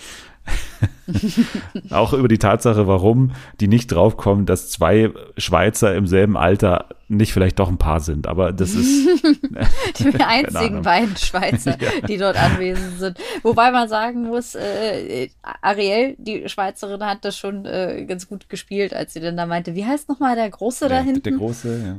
auch 1.91 2.13
über 2.13 2.27
die 2.27 2.37
Tatsache, 2.37 2.87
warum 2.87 3.31
die 3.59 3.67
nicht 3.67 3.91
draufkommen, 3.91 4.45
dass 4.45 4.69
zwei 4.69 5.11
Schweizer 5.37 5.95
im 5.95 6.07
selben 6.07 6.37
Alter 6.37 6.89
nicht 7.07 7.33
vielleicht 7.33 7.59
doch 7.59 7.67
ein 7.69 7.77
Paar 7.77 7.99
sind. 7.99 8.27
Aber 8.27 8.53
das 8.53 8.73
ist 8.73 9.07
Die 9.99 10.15
einzigen 10.19 10.81
beiden 10.81 11.15
Schweizer, 11.17 11.77
die 12.07 12.17
dort 12.17 12.41
anwesend 12.41 12.99
sind. 12.99 13.19
Wobei 13.43 13.71
man 13.71 13.89
sagen 13.89 14.23
muss, 14.23 14.55
äh, 14.55 15.29
Ariel, 15.61 16.15
die 16.17 16.47
Schweizerin, 16.47 17.03
hat 17.05 17.25
das 17.25 17.37
schon 17.37 17.65
äh, 17.65 18.05
ganz 18.07 18.27
gut 18.27 18.49
gespielt, 18.49 18.93
als 18.93 19.13
sie 19.13 19.19
dann 19.19 19.37
da 19.37 19.45
meinte, 19.45 19.75
wie 19.75 19.85
heißt 19.85 20.09
nochmal 20.09 20.35
der 20.35 20.49
Große 20.49 20.85
da 20.85 20.95
der, 20.95 21.03
hinten? 21.03 21.23
der 21.23 21.33
große, 21.33 21.79
ja. 21.79 21.97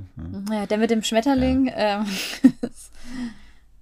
ja. 0.50 0.60
ja, 0.60 0.66
der 0.66 0.78
mit 0.78 0.90
dem 0.90 1.02
Schmetterling. 1.02 1.70
Ähm, 1.74 2.06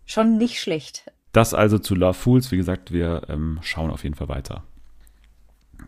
schon 0.04 0.36
nicht 0.36 0.60
schlecht. 0.60 1.04
Das 1.32 1.54
also 1.54 1.78
zu 1.78 1.94
Love 1.94 2.14
Fools. 2.14 2.50
Wie 2.50 2.56
gesagt, 2.56 2.92
wir 2.92 3.22
ähm, 3.28 3.58
schauen 3.62 3.90
auf 3.90 4.02
jeden 4.02 4.16
Fall 4.16 4.28
weiter. 4.28 4.64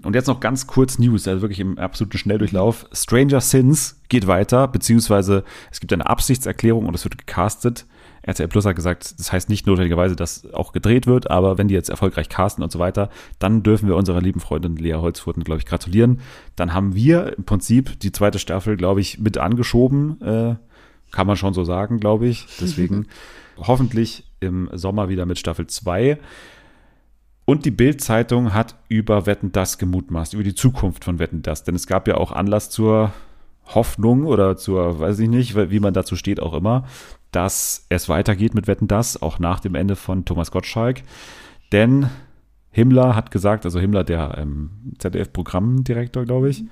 Und 0.03 0.15
jetzt 0.15 0.27
noch 0.27 0.41
ganz 0.41 0.67
kurz 0.67 0.99
News, 0.99 1.29
also 1.29 1.43
wirklich 1.43 1.61
im 1.61 1.79
absoluten 1.79 2.19
Schnelldurchlauf. 2.19 2.87
Stranger 2.93 3.41
Sins 3.41 4.01
geht 4.09 4.27
weiter, 4.27 4.67
beziehungsweise 4.67 5.45
es 5.71 5.81
gibt 5.81 5.93
eine 5.93 6.09
Absichtserklärung 6.09 6.87
und 6.87 6.95
es 6.95 7.05
wird 7.05 7.19
gecastet. 7.19 7.87
RTL 8.23 8.49
Plus 8.49 8.65
hat 8.65 8.77
gesagt, 8.77 9.19
das 9.19 9.33
heißt 9.33 9.49
nicht 9.49 9.67
notwendigerweise, 9.67 10.15
dass 10.15 10.51
auch 10.53 10.73
gedreht 10.73 11.07
wird, 11.07 11.31
aber 11.31 11.59
wenn 11.59 11.69
die 11.69 11.75
jetzt 11.75 11.91
erfolgreich 11.91 12.29
casten 12.29 12.63
und 12.63 12.71
so 12.71 12.79
weiter, 12.79 13.11
dann 13.41 13.63
dürfen 13.65 13.89
wir 13.89 13.97
unserer 13.97 14.21
lieben 14.21 14.41
Freundin 14.41 14.77
Lea 14.77 14.95
Holzfurten, 14.95 15.43
glaube 15.43 15.59
ich, 15.59 15.67
gratulieren. 15.67 16.21
Dann 16.55 16.73
haben 16.73 16.95
wir 16.95 17.37
im 17.37 17.45
Prinzip 17.45 17.99
die 18.01 18.13
zweite 18.13 18.39
Staffel, 18.39 18.77
glaube 18.77 19.01
ich, 19.01 19.19
mit 19.19 19.39
angeschoben. 19.39 20.21
Äh, 20.23 20.57
kann 21.11 21.27
man 21.27 21.37
schon 21.37 21.53
so 21.53 21.65
sagen, 21.65 21.99
glaube 21.99 22.27
ich. 22.27 22.47
Deswegen 22.61 23.07
hoffentlich 23.59 24.32
im 24.43 24.69
Sommer 24.73 25.09
wieder 25.09 25.27
mit 25.27 25.39
Staffel 25.39 25.67
2. 25.67 26.19
Und 27.45 27.65
die 27.65 27.71
Bild-Zeitung 27.71 28.55
hat 28.55 28.77
über 28.89 29.27
Wetten 29.27 29.53
das 29.53 29.79
gemutmaßt, 29.79 30.35
über 30.35 30.45
die 30.45 30.55
Zukunft 30.55 31.05
von 31.05 31.19
Wetten 31.19 31.43
das. 31.43 31.65
Denn 31.65 31.75
es 31.75 31.87
gab 31.87 32.07
ja 32.07 32.17
auch 32.17 32.33
Anlass 32.33 32.71
zur 32.71 33.13
Hoffnung 33.67 34.27
oder 34.27 34.57
zur, 34.57 35.01
weiß 35.01 35.19
ich 35.21 35.29
nicht, 35.29 35.57
wie 35.57 35.81
man 35.81 35.95
dazu 35.95 36.17
steht 36.17 36.41
auch 36.41 36.55
immer, 36.55 36.85
dass 37.31 37.87
es 37.89 38.09
weitergeht 38.09 38.55
mit 38.55 38.67
Wetten 38.67 38.89
das, 38.89 39.21
auch 39.21 39.39
nach 39.39 39.61
dem 39.61 39.75
Ende 39.75 39.97
von 39.97 40.25
Thomas 40.25 40.51
Gottschalk. 40.51 41.03
Denn 41.73 42.11
Himmler 42.71 43.17
hat 43.17 43.31
gesagt, 43.31 43.65
also 43.65 43.81
Himmler, 43.81 44.05
der 44.05 44.37
ähm, 44.39 44.71
ZDF-Programmdirektor, 44.99 46.25
glaube 46.25 46.51
ich, 46.51 46.65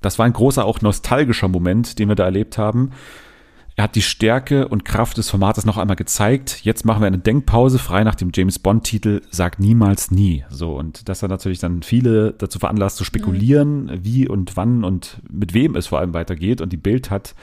das 0.00 0.18
war 0.18 0.26
ein 0.26 0.32
großer, 0.32 0.64
auch 0.64 0.80
nostalgischer 0.80 1.48
Moment, 1.48 1.98
den 1.98 2.08
wir 2.08 2.14
da 2.14 2.24
erlebt 2.24 2.58
haben. 2.58 2.90
Er 3.80 3.84
hat 3.84 3.94
die 3.94 4.02
Stärke 4.02 4.68
und 4.68 4.84
Kraft 4.84 5.16
des 5.16 5.30
Formates 5.30 5.64
noch 5.64 5.78
einmal 5.78 5.96
gezeigt. 5.96 6.60
Jetzt 6.64 6.84
machen 6.84 7.00
wir 7.00 7.06
eine 7.06 7.16
Denkpause 7.16 7.78
frei 7.78 8.04
nach 8.04 8.14
dem 8.14 8.30
James 8.30 8.58
Bond-Titel 8.58 9.22
Sag 9.30 9.58
niemals 9.58 10.10
nie. 10.10 10.44
So, 10.50 10.76
und 10.76 11.08
das 11.08 11.22
hat 11.22 11.30
natürlich 11.30 11.60
dann 11.60 11.82
viele 11.82 12.34
dazu 12.36 12.58
veranlasst 12.58 12.98
zu 12.98 13.04
spekulieren, 13.04 13.90
wie 14.02 14.28
und 14.28 14.54
wann 14.58 14.84
und 14.84 15.22
mit 15.30 15.54
wem 15.54 15.76
es 15.76 15.86
vor 15.86 15.98
allem 15.98 16.12
weitergeht. 16.12 16.60
Und 16.60 16.74
die 16.74 16.76
Bild 16.76 17.10
hat 17.10 17.34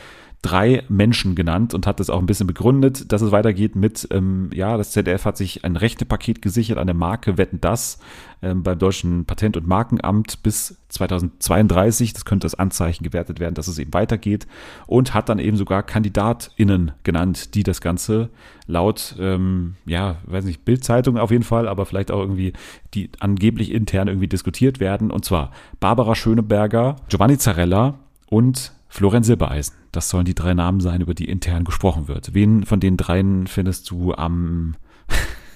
drei 0.41 0.83
Menschen 0.87 1.35
genannt 1.35 1.73
und 1.73 1.87
hat 1.87 1.99
das 1.99 2.09
auch 2.09 2.19
ein 2.19 2.27
bisschen 2.27 2.47
begründet, 2.47 3.11
dass 3.11 3.21
es 3.21 3.31
weitergeht 3.31 3.75
mit, 3.75 4.07
ähm, 4.11 4.49
ja, 4.53 4.77
das 4.77 4.91
ZDF 4.91 5.25
hat 5.25 5.35
sich 5.35 5.65
ein 5.65 5.75
Rechtepaket 5.75 6.41
gesichert 6.41 6.77
an 6.77 6.87
der 6.87 6.95
Marke 6.95 7.37
Wetten 7.37 7.59
das 7.59 7.99
ähm, 8.43 8.61
beim 8.61 8.77
deutschen 8.77 9.25
Patent- 9.25 9.57
und 9.57 9.67
Markenamt 9.67 10.43
bis 10.43 10.77
2032. 10.89 12.13
Das 12.13 12.23
könnte 12.23 12.45
als 12.45 12.53
Anzeichen 12.55 13.03
gewertet 13.03 13.39
werden, 13.39 13.55
dass 13.55 13.67
es 13.67 13.79
eben 13.79 13.93
weitergeht 13.93 14.47
und 14.85 15.15
hat 15.15 15.27
dann 15.27 15.39
eben 15.39 15.57
sogar 15.57 15.81
KandidatInnen 15.81 16.91
genannt, 17.03 17.55
die 17.55 17.63
das 17.63 17.81
Ganze 17.81 18.29
laut, 18.67 19.15
ähm, 19.19 19.75
ja, 19.85 20.17
weiß 20.25 20.45
nicht, 20.45 20.65
Bildzeitung 20.65 21.17
auf 21.17 21.31
jeden 21.31 21.43
Fall, 21.43 21.67
aber 21.67 21.87
vielleicht 21.87 22.11
auch 22.11 22.19
irgendwie, 22.19 22.53
die 22.93 23.09
angeblich 23.19 23.71
intern 23.71 24.07
irgendwie 24.07 24.27
diskutiert 24.27 24.79
werden. 24.79 25.09
Und 25.09 25.25
zwar 25.25 25.51
Barbara 25.79 26.13
Schöneberger, 26.13 26.97
Giovanni 27.09 27.39
Zarella 27.39 27.95
und 28.29 28.76
Florian 28.89 29.23
Silbereisen. 29.23 29.75
Das 29.91 30.09
sollen 30.09 30.25
die 30.25 30.35
drei 30.35 30.53
Namen 30.53 30.79
sein, 30.79 31.01
über 31.01 31.13
die 31.13 31.29
intern 31.29 31.63
gesprochen 31.63 32.07
wird. 32.07 32.33
Wen 32.33 32.65
von 32.65 32.79
den 32.79 32.97
dreien 32.97 33.47
findest 33.47 33.89
du 33.89 34.13
am, 34.13 34.75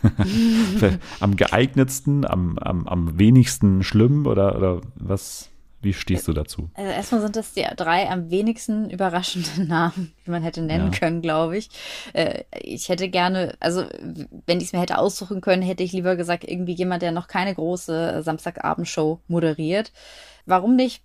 am 1.20 1.36
geeignetsten, 1.36 2.26
am, 2.26 2.58
am, 2.58 2.88
am 2.88 3.20
wenigsten 3.20 3.84
schlimm 3.84 4.26
oder, 4.26 4.56
oder 4.58 4.82
was, 4.96 5.50
Wie 5.82 5.94
stehst 5.94 6.28
du 6.28 6.34
dazu? 6.34 6.70
Also 6.74 6.92
erstmal 6.92 7.22
sind 7.22 7.36
das 7.36 7.54
die 7.54 7.66
drei 7.76 8.10
am 8.10 8.30
wenigsten 8.30 8.90
überraschenden 8.90 9.68
Namen, 9.68 10.14
die 10.26 10.32
man 10.32 10.44
hätte 10.44 10.62
nennen 10.62 10.92
Ja. 10.92 11.00
können, 11.00 11.22
glaube 11.22 11.58
ich. 11.58 11.70
Äh, 12.14 12.44
ich 12.60 12.90
hätte 12.90 13.10
gerne, 13.10 13.56
also 13.60 13.86
wenn 14.46 14.58
ich 14.60 14.66
es 14.66 14.74
mir 14.74 14.80
hätte 14.82 14.98
aussuchen 14.98 15.42
können, 15.42 15.62
hätte 15.62 15.84
ich 15.84 15.94
lieber 15.94 16.16
gesagt, 16.16 16.44
irgendwie 16.48 16.74
jemand, 16.74 17.02
der 17.02 17.12
noch 17.12 17.28
keine 17.28 17.54
große 17.56 18.22
Samstagabendshow 18.24 19.20
moderiert. 19.28 19.92
Warum 20.46 20.76
nicht 20.76 21.04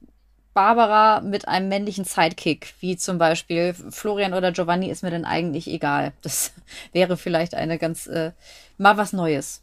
Barbara 0.56 1.20
mit 1.20 1.46
einem 1.46 1.68
männlichen 1.68 2.06
Sidekick, 2.06 2.72
wie 2.80 2.96
zum 2.96 3.18
Beispiel 3.18 3.74
Florian 3.74 4.32
oder 4.32 4.52
Giovanni, 4.52 4.88
ist 4.88 5.02
mir 5.02 5.10
denn 5.10 5.26
eigentlich 5.26 5.68
egal. 5.68 6.14
Das 6.22 6.54
wäre 6.94 7.18
vielleicht 7.18 7.54
eine 7.54 7.76
ganz, 7.76 8.06
äh, 8.06 8.32
mal 8.78 8.96
was 8.96 9.12
Neues. 9.12 9.62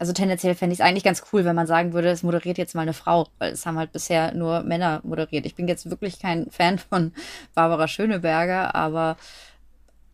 Also 0.00 0.12
tendenziell 0.12 0.56
fände 0.56 0.72
ich 0.72 0.80
es 0.80 0.84
eigentlich 0.84 1.04
ganz 1.04 1.22
cool, 1.32 1.44
wenn 1.44 1.54
man 1.54 1.68
sagen 1.68 1.92
würde, 1.92 2.08
es 2.08 2.24
moderiert 2.24 2.58
jetzt 2.58 2.74
mal 2.74 2.82
eine 2.82 2.92
Frau, 2.92 3.28
weil 3.38 3.52
es 3.52 3.64
haben 3.66 3.78
halt 3.78 3.92
bisher 3.92 4.34
nur 4.34 4.64
Männer 4.64 5.00
moderiert. 5.04 5.46
Ich 5.46 5.54
bin 5.54 5.68
jetzt 5.68 5.88
wirklich 5.88 6.18
kein 6.18 6.50
Fan 6.50 6.78
von 6.78 7.12
Barbara 7.54 7.86
Schöneberger, 7.86 8.74
aber 8.74 9.16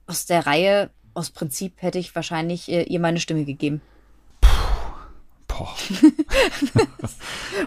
aus 0.07 0.27
der 0.27 0.47
Reihe, 0.47 0.91
aus 1.15 1.31
Prinzip 1.31 1.81
hätte 1.81 1.99
ich 1.99 2.15
wahrscheinlich 2.15 2.71
äh, 2.71 2.83
ihr 2.83 3.01
meine 3.01 3.19
Stimme 3.19 3.47
gegeben. 3.47 3.81
Boah. 5.59 5.75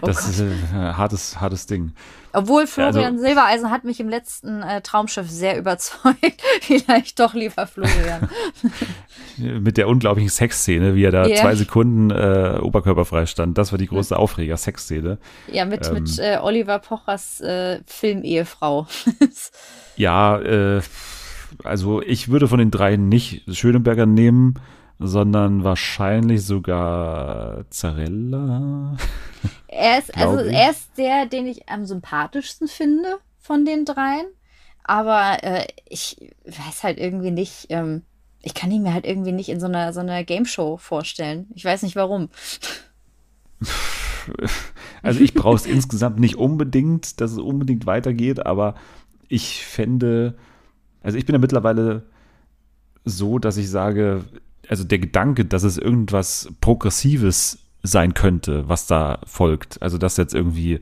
das 0.02 0.28
ist 0.28 0.40
ein 0.40 0.96
hartes, 0.96 1.40
hartes 1.40 1.66
Ding. 1.66 1.92
Obwohl 2.32 2.66
Florian 2.66 3.14
also- 3.14 3.24
Silbereisen 3.24 3.70
hat 3.70 3.84
mich 3.84 3.98
im 3.98 4.08
letzten 4.08 4.62
äh, 4.62 4.80
Traumschiff 4.82 5.28
sehr 5.28 5.58
überzeugt. 5.58 6.42
Vielleicht 6.60 7.18
doch 7.18 7.34
lieber 7.34 7.66
Florian. 7.66 8.28
Mit 9.36 9.76
der 9.78 9.88
unglaublichen 9.88 10.28
Sexszene, 10.30 10.94
wie 10.94 11.04
er 11.04 11.10
da 11.12 11.26
Ja. 11.26 11.36
zwei 11.36 11.54
Sekunden 11.54 12.10
äh, 12.10 12.58
oberkörperfrei 12.60 13.26
stand. 13.26 13.58
Das 13.58 13.72
war 13.72 13.78
die 13.78 13.86
große 13.86 14.16
Aufreger, 14.16 14.56
Sexszene. 14.56 15.18
ja, 15.50 15.64
mit, 15.64 15.86
Ähm. 15.88 15.94
mit 15.94 16.18
äh, 16.18 16.38
Oliver 16.40 16.78
Pochers 16.78 17.40
äh, 17.40 17.80
Filmehefrau. 17.86 18.86
Ja, 19.96 20.38
äh, 20.40 20.82
also 21.64 22.00
ich 22.02 22.28
würde 22.28 22.48
von 22.48 22.58
den 22.58 22.70
dreien 22.70 23.08
nicht 23.08 23.42
Schöneberger 23.56 24.06
nehmen, 24.06 24.54
sondern 25.00 25.64
wahrscheinlich 25.64 26.44
sogar 26.44 27.64
Zarella. 27.70 28.96
Er 29.66 29.98
ist, 29.98 30.14
also 30.16 30.38
er 30.38 30.70
ist 30.70 30.90
der, 30.98 31.26
den 31.26 31.46
ich 31.46 31.68
am 31.68 31.86
sympathischsten 31.86 32.68
finde 32.68 33.18
von 33.38 33.64
den 33.64 33.86
dreien. 33.86 34.26
Aber 34.84 35.42
äh, 35.42 35.66
ich 35.88 36.32
weiß 36.44 36.82
halt 36.82 36.98
irgendwie 36.98 37.30
nicht, 37.30 37.66
ähm, 37.70 38.02
ich 38.42 38.54
kann 38.54 38.70
ihn 38.70 38.82
mir 38.82 38.92
halt 38.92 39.06
irgendwie 39.06 39.32
nicht 39.32 39.48
in 39.48 39.58
so 39.58 39.66
einer, 39.66 39.92
so 39.92 40.00
einer 40.00 40.22
Game 40.24 40.44
Show 40.44 40.76
vorstellen. 40.76 41.46
Ich 41.54 41.64
weiß 41.64 41.82
nicht 41.82 41.96
warum. 41.96 42.28
Also 45.02 45.20
ich 45.20 45.32
brauche 45.32 45.56
es 45.56 45.64
insgesamt 45.64 46.20
nicht 46.20 46.36
unbedingt, 46.36 47.22
dass 47.22 47.32
es 47.32 47.38
unbedingt 47.38 47.86
weitergeht, 47.86 48.44
aber 48.44 48.74
ich 49.28 49.64
fände, 49.64 50.36
also 51.02 51.16
ich 51.16 51.24
bin 51.24 51.34
ja 51.34 51.40
mittlerweile 51.40 52.04
so, 53.06 53.38
dass 53.38 53.56
ich 53.56 53.70
sage, 53.70 54.24
also 54.70 54.84
der 54.84 55.00
Gedanke, 55.00 55.44
dass 55.44 55.64
es 55.64 55.76
irgendwas 55.76 56.48
Progressives 56.60 57.58
sein 57.82 58.14
könnte, 58.14 58.68
was 58.68 58.86
da 58.86 59.18
folgt, 59.26 59.82
also 59.82 59.98
dass 59.98 60.16
jetzt 60.16 60.32
irgendwie 60.32 60.80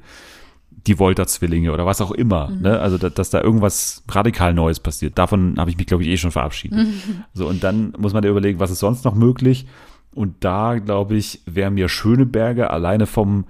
die 0.86 0.98
Volta-Zwillinge 0.98 1.72
oder 1.72 1.86
was 1.86 2.00
auch 2.02 2.10
immer, 2.10 2.50
ne? 2.50 2.78
also 2.80 2.98
da, 2.98 3.08
dass 3.08 3.30
da 3.30 3.40
irgendwas 3.40 4.02
radikal 4.10 4.52
Neues 4.52 4.78
passiert, 4.78 5.16
davon 5.16 5.58
habe 5.58 5.70
ich 5.70 5.78
mich, 5.78 5.86
glaube 5.86 6.02
ich, 6.02 6.10
eh 6.10 6.16
schon 6.18 6.30
verabschiedet. 6.30 6.86
So, 7.32 7.48
und 7.48 7.64
dann 7.64 7.94
muss 7.98 8.12
man 8.12 8.24
ja 8.24 8.30
überlegen, 8.30 8.60
was 8.60 8.70
ist 8.70 8.80
sonst 8.80 9.04
noch 9.04 9.14
möglich 9.14 9.66
und 10.14 10.36
da, 10.40 10.78
glaube 10.78 11.16
ich, 11.16 11.40
wäre 11.46 11.70
mir 11.70 11.88
Schöneberger 11.88 12.70
alleine 12.70 13.06
vom 13.06 13.46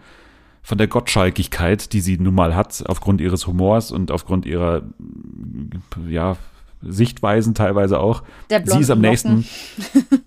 von 0.62 0.76
der 0.76 0.88
Gottschalkigkeit, 0.88 1.94
die 1.94 2.00
sie 2.00 2.18
nun 2.18 2.34
mal 2.34 2.54
hat, 2.54 2.84
aufgrund 2.86 3.22
ihres 3.22 3.46
Humors 3.46 3.90
und 3.90 4.10
aufgrund 4.10 4.44
ihrer 4.44 4.82
ja, 6.06 6.36
Sichtweisen 6.82 7.54
teilweise 7.54 7.98
auch. 8.00 8.22
Der 8.50 8.66
sie 8.66 8.80
ist 8.80 8.90
am 8.90 9.00
nächsten, 9.00 9.44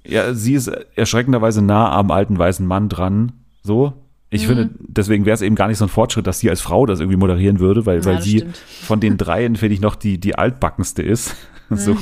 ja, 0.05 0.33
sie 0.33 0.53
ist 0.53 0.67
erschreckenderweise 0.95 1.61
nah 1.61 1.91
am 1.91 2.11
alten 2.11 2.37
weißen 2.37 2.65
Mann 2.65 2.89
dran. 2.89 3.31
So. 3.63 3.93
Ich 4.33 4.47
finde, 4.47 4.69
deswegen 4.79 5.25
wäre 5.25 5.33
es 5.35 5.41
eben 5.41 5.55
gar 5.55 5.67
nicht 5.67 5.77
so 5.77 5.85
ein 5.85 5.89
Fortschritt, 5.89 6.25
dass 6.25 6.39
sie 6.39 6.49
als 6.49 6.61
Frau 6.61 6.85
das 6.85 7.01
irgendwie 7.01 7.17
moderieren 7.17 7.59
würde, 7.59 7.85
weil, 7.85 7.99
Ja, 7.99 8.05
weil 8.05 8.21
sie 8.21 8.37
stimmt. 8.37 8.57
von 8.57 8.99
den 9.01 9.17
dreien, 9.17 9.57
finde 9.57 9.73
ich, 9.75 9.81
noch 9.81 9.95
die, 9.95 10.19
die 10.19 10.35
altbackenste 10.35 11.01
ist. 11.01 11.35
so. 11.69 11.97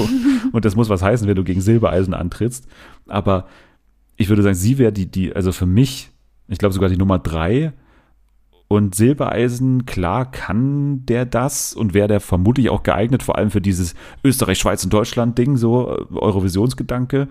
Und 0.51 0.63
das 0.63 0.75
muss 0.75 0.89
was 0.89 1.01
heißen, 1.01 1.27
wenn 1.27 1.35
du 1.35 1.43
gegen 1.43 1.61
Silbereisen 1.61 2.13
antrittst. 2.13 2.67
Aber 3.07 3.47
ich 4.15 4.29
würde 4.29 4.43
sagen, 4.43 4.53
sie 4.55 4.77
wäre 4.77 4.91
die, 4.91 5.07
die, 5.07 5.35
also 5.35 5.51
für 5.51 5.65
mich, 5.65 6.11
ich 6.47 6.59
glaube 6.59 6.73
sogar 6.73 6.89
die 6.89 6.97
Nummer 6.97 7.17
drei. 7.17 7.73
Und 8.69 8.93
Silbereisen, 8.93 9.87
klar 9.87 10.29
kann 10.29 11.03
der 11.07 11.25
das 11.25 11.73
und 11.73 11.95
wäre 11.95 12.07
der 12.07 12.19
vermutlich 12.19 12.69
auch 12.69 12.83
geeignet, 12.83 13.23
vor 13.23 13.35
allem 13.35 13.49
für 13.49 13.61
dieses 13.61 13.95
Österreich, 14.23 14.59
Schweiz 14.59 14.83
und 14.83 14.93
Deutschland-Ding, 14.93 15.57
so 15.57 15.89
äh, 15.89 16.15
Eurovisionsgedanke. 16.15 17.27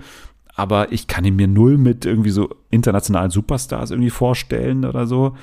Aber 0.56 0.90
ich 0.90 1.06
kann 1.06 1.24
ihn 1.24 1.36
mir 1.36 1.47
null 1.47 1.78
mit 1.78 2.05
irgendwie 2.05 2.31
so 2.31 2.48
internationalen 2.70 3.31
Superstars 3.31 3.93
irgendwie 3.93 4.10
vorstellen 4.10 4.85
oder 4.85 5.06
so. 5.06 5.36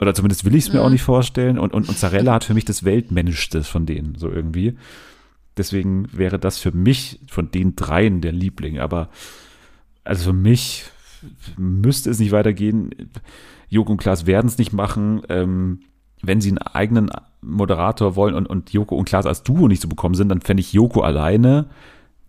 Oder 0.00 0.12
zumindest 0.12 0.44
will 0.44 0.56
ich 0.56 0.66
es 0.66 0.72
mir 0.72 0.82
auch 0.82 0.90
nicht 0.90 1.04
vorstellen. 1.04 1.60
Und, 1.60 1.72
und, 1.72 1.88
und 1.88 1.96
Zarella 1.96 2.32
hat 2.34 2.42
für 2.42 2.54
mich 2.54 2.64
das 2.64 2.82
Weltmännischste 2.82 3.62
von 3.62 3.86
denen, 3.86 4.16
so 4.16 4.28
irgendwie. 4.28 4.76
Deswegen 5.56 6.08
wäre 6.10 6.40
das 6.40 6.58
für 6.58 6.72
mich 6.72 7.20
von 7.28 7.52
den 7.52 7.76
dreien 7.76 8.22
der 8.22 8.32
Liebling. 8.32 8.80
Aber 8.80 9.08
also 10.02 10.24
für 10.24 10.36
mich 10.36 10.86
müsste 11.56 12.10
es 12.10 12.18
nicht 12.18 12.32
weitergehen. 12.32 12.90
Joko 13.68 13.92
und 13.92 13.98
Klaas 13.98 14.26
werden 14.26 14.46
es 14.46 14.58
nicht 14.58 14.72
machen. 14.72 15.22
Ähm, 15.28 15.80
wenn 16.22 16.40
sie 16.40 16.48
einen 16.48 16.58
eigenen 16.58 17.10
Moderator 17.42 18.16
wollen 18.16 18.34
und, 18.34 18.46
und 18.46 18.72
Joko 18.72 18.96
und 18.96 19.04
Klaas 19.08 19.26
als 19.26 19.42
Duo 19.42 19.68
nicht 19.68 19.82
zu 19.82 19.88
bekommen 19.88 20.14
sind, 20.14 20.28
dann 20.28 20.40
fände 20.40 20.60
ich 20.60 20.72
Joko 20.72 21.02
alleine 21.02 21.66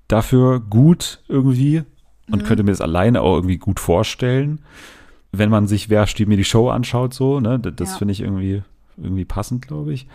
dafür 0.07 0.59
gut 0.59 1.19
irgendwie 1.27 1.83
und 2.31 2.43
könnte 2.45 2.63
mir 2.63 2.71
das 2.71 2.81
alleine 2.81 3.21
auch 3.21 3.35
irgendwie 3.35 3.57
gut 3.57 3.79
vorstellen. 3.79 4.61
Wenn 5.31 5.49
man 5.49 5.67
sich 5.67 5.89
Wer 5.89 6.07
stiehlt 6.07 6.29
mir 6.29 6.37
die 6.37 6.43
Show 6.43 6.69
anschaut, 6.69 7.13
so, 7.13 7.39
ne, 7.39 7.59
das, 7.59 7.73
das 7.75 7.91
Ja. 7.91 7.97
finde 7.97 8.11
ich 8.13 8.21
irgendwie, 8.21 8.63
irgendwie 8.97 9.25
passend, 9.25 9.65
glaube 9.67 9.93
ich. 9.93 10.07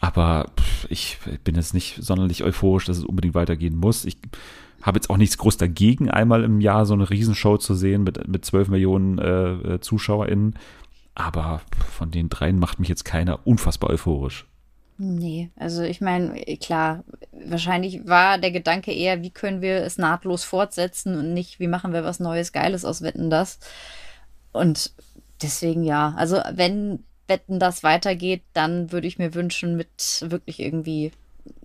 Aber 0.00 0.50
pff, 0.58 0.86
ich 0.90 1.18
bin 1.44 1.54
jetzt 1.54 1.72
nicht 1.74 1.98
sonderlich 2.02 2.44
euphorisch, 2.44 2.84
dass 2.84 2.98
es 2.98 3.04
unbedingt 3.04 3.34
weitergehen 3.34 3.76
muss. 3.76 4.04
Ich 4.04 4.18
habe 4.86 4.98
jetzt 4.98 5.10
auch 5.10 5.16
nichts 5.16 5.36
groß 5.36 5.56
dagegen, 5.56 6.10
einmal 6.10 6.44
im 6.44 6.60
Jahr 6.60 6.86
so 6.86 6.94
eine 6.94 7.10
Riesenshow 7.10 7.58
zu 7.58 7.74
sehen 7.74 8.04
mit, 8.04 8.28
mit 8.28 8.44
12 8.44 8.68
Millionen 8.68 9.18
äh, 9.18 9.74
äh, 9.74 9.80
ZuschauerInnen. 9.80 10.54
Aber 11.14 11.60
von 11.90 12.10
den 12.10 12.28
dreien 12.28 12.58
macht 12.58 12.78
mich 12.78 12.88
jetzt 12.88 13.04
keiner 13.04 13.46
unfassbar 13.46 13.90
euphorisch. 13.90 14.46
Nee, 14.98 15.50
also 15.56 15.82
ich 15.82 16.00
meine, 16.00 16.40
klar, 16.56 17.04
wahrscheinlich 17.32 18.06
war 18.06 18.38
der 18.38 18.50
Gedanke 18.50 18.92
eher, 18.92 19.22
wie 19.22 19.30
können 19.30 19.60
wir 19.60 19.82
es 19.82 19.98
nahtlos 19.98 20.44
fortsetzen 20.44 21.18
und 21.18 21.34
nicht, 21.34 21.60
wie 21.60 21.68
machen 21.68 21.92
wir 21.92 22.04
was 22.04 22.20
Neues, 22.20 22.52
Geiles 22.52 22.84
aus 22.84 23.02
Wetten 23.02 23.28
das. 23.28 23.58
Und 24.52 24.92
deswegen 25.42 25.84
ja, 25.84 26.14
also 26.16 26.40
wenn 26.52 27.04
Wetten 27.28 27.58
das 27.58 27.82
weitergeht, 27.82 28.42
dann 28.52 28.92
würde 28.92 29.06
ich 29.06 29.18
mir 29.18 29.34
wünschen 29.34 29.76
mit 29.76 30.24
wirklich 30.26 30.60
irgendwie 30.60 31.12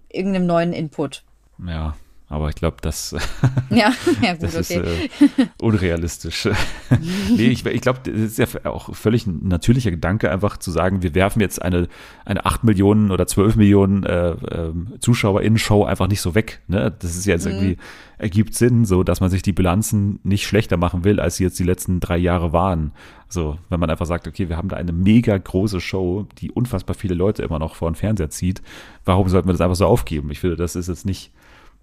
irgendeinem 0.09 0.47
neuen 0.47 0.73
Input. 0.73 1.23
Ja, 1.65 1.95
aber 2.31 2.47
ich 2.49 2.55
glaube, 2.55 2.77
das, 2.81 3.13
Ja, 3.69 3.91
ja 4.21 4.33
gut, 4.33 4.43
das 4.43 4.71
okay. 4.71 5.03
ist 5.19 5.39
äh, 5.39 5.47
unrealistisch. 5.61 6.47
nee, 7.29 7.47
ich, 7.47 7.65
ich 7.65 7.81
glaube, 7.81 7.99
das 8.03 8.13
ist 8.15 8.37
ja 8.37 8.47
auch 8.65 8.95
völlig 8.95 9.27
ein 9.27 9.47
natürlicher 9.47 9.91
Gedanke, 9.91 10.31
einfach 10.31 10.57
zu 10.57 10.71
sagen, 10.71 11.03
wir 11.03 11.13
werfen 11.13 11.41
jetzt 11.41 11.61
eine, 11.61 11.89
eine 12.25 12.45
8 12.45 12.63
Millionen 12.63 13.11
oder 13.11 13.27
12 13.27 13.57
Millionen 13.57 14.03
äh, 14.03 14.31
ähm, 14.49 14.93
ZuschauerInnen-Show 14.99 15.83
einfach 15.83 16.07
nicht 16.07 16.21
so 16.21 16.33
weg. 16.33 16.61
Ne? 16.67 16.95
Das 16.99 17.15
ist 17.15 17.25
ja 17.25 17.33
jetzt 17.33 17.45
irgendwie, 17.45 17.77
ergibt 18.17 18.55
Sinn, 18.55 18.85
so 18.85 19.03
dass 19.03 19.19
man 19.19 19.29
sich 19.29 19.41
die 19.41 19.53
Bilanzen 19.53 20.19
nicht 20.23 20.45
schlechter 20.45 20.77
machen 20.77 21.03
will, 21.03 21.19
als 21.19 21.35
sie 21.35 21.43
jetzt 21.43 21.59
die 21.59 21.63
letzten 21.63 21.99
drei 21.99 22.17
Jahre 22.17 22.53
waren. 22.53 22.91
So, 23.27 23.57
wenn 23.69 23.79
man 23.79 23.89
einfach 23.89 24.05
sagt, 24.05 24.27
okay, 24.27 24.49
wir 24.49 24.57
haben 24.57 24.69
da 24.69 24.75
eine 24.75 24.91
mega 24.91 25.37
große 25.37 25.79
Show, 25.79 26.27
die 26.39 26.51
unfassbar 26.51 26.95
viele 26.95 27.15
Leute 27.15 27.43
immer 27.43 27.59
noch 27.59 27.75
vor 27.75 27.89
den 27.89 27.95
Fernseher 27.95 28.29
zieht. 28.29 28.61
Warum 29.05 29.29
sollten 29.29 29.47
wir 29.47 29.53
das 29.53 29.61
einfach 29.61 29.75
so 29.75 29.85
aufgeben? 29.85 30.31
Ich 30.31 30.39
finde, 30.39 30.57
das 30.57 30.75
ist 30.75 30.87
jetzt 30.87 31.05
nicht 31.05 31.31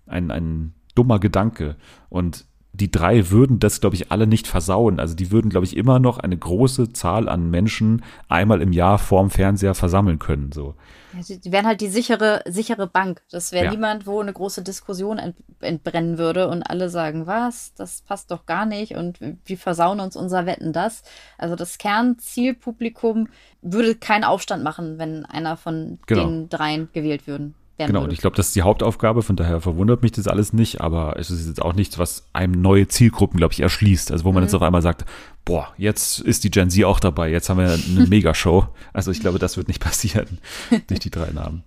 ein, 0.08 0.30
ein 0.30 0.74
dummer 0.94 1.18
Gedanke. 1.20 1.76
Und 2.08 2.46
die 2.74 2.90
drei 2.92 3.30
würden 3.30 3.58
das, 3.58 3.80
glaube 3.80 3.96
ich, 3.96 4.12
alle 4.12 4.26
nicht 4.28 4.46
versauen. 4.46 5.00
Also 5.00 5.14
die 5.16 5.32
würden, 5.32 5.48
glaube 5.50 5.64
ich, 5.66 5.76
immer 5.76 5.98
noch 5.98 6.18
eine 6.18 6.36
große 6.36 6.92
Zahl 6.92 7.28
an 7.28 7.50
Menschen 7.50 8.04
einmal 8.28 8.60
im 8.60 8.72
Jahr 8.72 8.98
vorm 8.98 9.30
Fernseher 9.30 9.74
versammeln 9.74 10.18
können. 10.20 10.52
So. 10.52 10.74
Ja, 11.14 11.36
Die 11.36 11.50
wären 11.50 11.66
halt 11.66 11.80
die 11.80 11.88
sichere, 11.88 12.42
sichere 12.46 12.86
Bank. 12.86 13.22
Das 13.32 13.50
wäre 13.52 13.64
Ja. 13.64 13.70
niemand, 13.72 14.06
wo 14.06 14.20
eine 14.20 14.32
große 14.32 14.62
Diskussion 14.62 15.18
ent, 15.18 15.34
entbrennen 15.60 16.18
würde 16.18 16.46
und 16.48 16.62
alle 16.62 16.88
sagen, 16.88 17.26
was, 17.26 17.74
das 17.74 18.02
passt 18.02 18.30
doch 18.30 18.46
gar 18.46 18.66
nicht 18.66 18.94
und 18.94 19.18
wir 19.20 19.58
versauen 19.58 19.98
uns 19.98 20.14
unser 20.14 20.46
Wetten 20.46 20.72
das. 20.72 21.02
Also 21.38 21.56
das 21.56 21.78
Kernzielpublikum 21.78 23.28
würde 23.62 23.94
keinen 23.96 24.24
Aufstand 24.24 24.62
machen, 24.62 24.98
wenn 24.98 25.24
einer 25.24 25.56
von 25.56 25.98
Genau. 26.06 26.26
den 26.26 26.48
dreien 26.48 26.88
gewählt 26.92 27.26
würden. 27.26 27.54
Genau, 27.86 28.00
würde. 28.00 28.04
und 28.06 28.12
ich 28.12 28.18
glaube, 28.18 28.34
das 28.36 28.48
ist 28.48 28.56
die 28.56 28.62
Hauptaufgabe, 28.62 29.22
von 29.22 29.36
daher 29.36 29.60
verwundert 29.60 30.02
mich 30.02 30.10
das 30.10 30.26
alles 30.26 30.52
nicht, 30.52 30.80
aber 30.80 31.16
es 31.16 31.30
ist 31.30 31.46
jetzt 31.46 31.62
auch 31.62 31.74
nichts, 31.74 31.96
was 31.96 32.26
einem 32.32 32.60
neue 32.60 32.88
Zielgruppen, 32.88 33.38
glaube 33.38 33.52
ich, 33.52 33.60
erschließt. 33.60 34.10
Also 34.10 34.24
wo 34.24 34.32
man 34.32 34.42
jetzt 34.42 34.54
auf 34.54 34.62
einmal 34.62 34.82
sagt, 34.82 35.04
boah, 35.44 35.72
jetzt 35.76 36.18
ist 36.18 36.42
die 36.42 36.50
Gen 36.50 36.70
Z 36.70 36.84
auch 36.84 36.98
dabei, 36.98 37.30
jetzt 37.30 37.48
haben 37.48 37.58
wir 37.58 37.72
eine 37.72 38.06
Megashow. 38.08 38.66
Also 38.92 39.12
ich 39.12 39.20
glaube, 39.20 39.38
das 39.38 39.56
wird 39.56 39.68
nicht 39.68 39.80
passieren 39.80 40.38
durch 40.88 41.00
die 41.00 41.10
drei 41.10 41.30
Namen. 41.30 41.62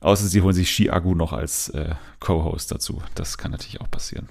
Außer 0.00 0.26
sie 0.26 0.42
holen 0.42 0.52
sich 0.52 0.70
Shiagu 0.70 1.14
noch 1.14 1.32
als 1.32 1.70
äh, 1.70 1.94
Co-Host 2.20 2.70
dazu. 2.70 3.00
Das 3.14 3.38
kann 3.38 3.52
natürlich 3.52 3.80
auch 3.80 3.90
passieren. 3.90 4.28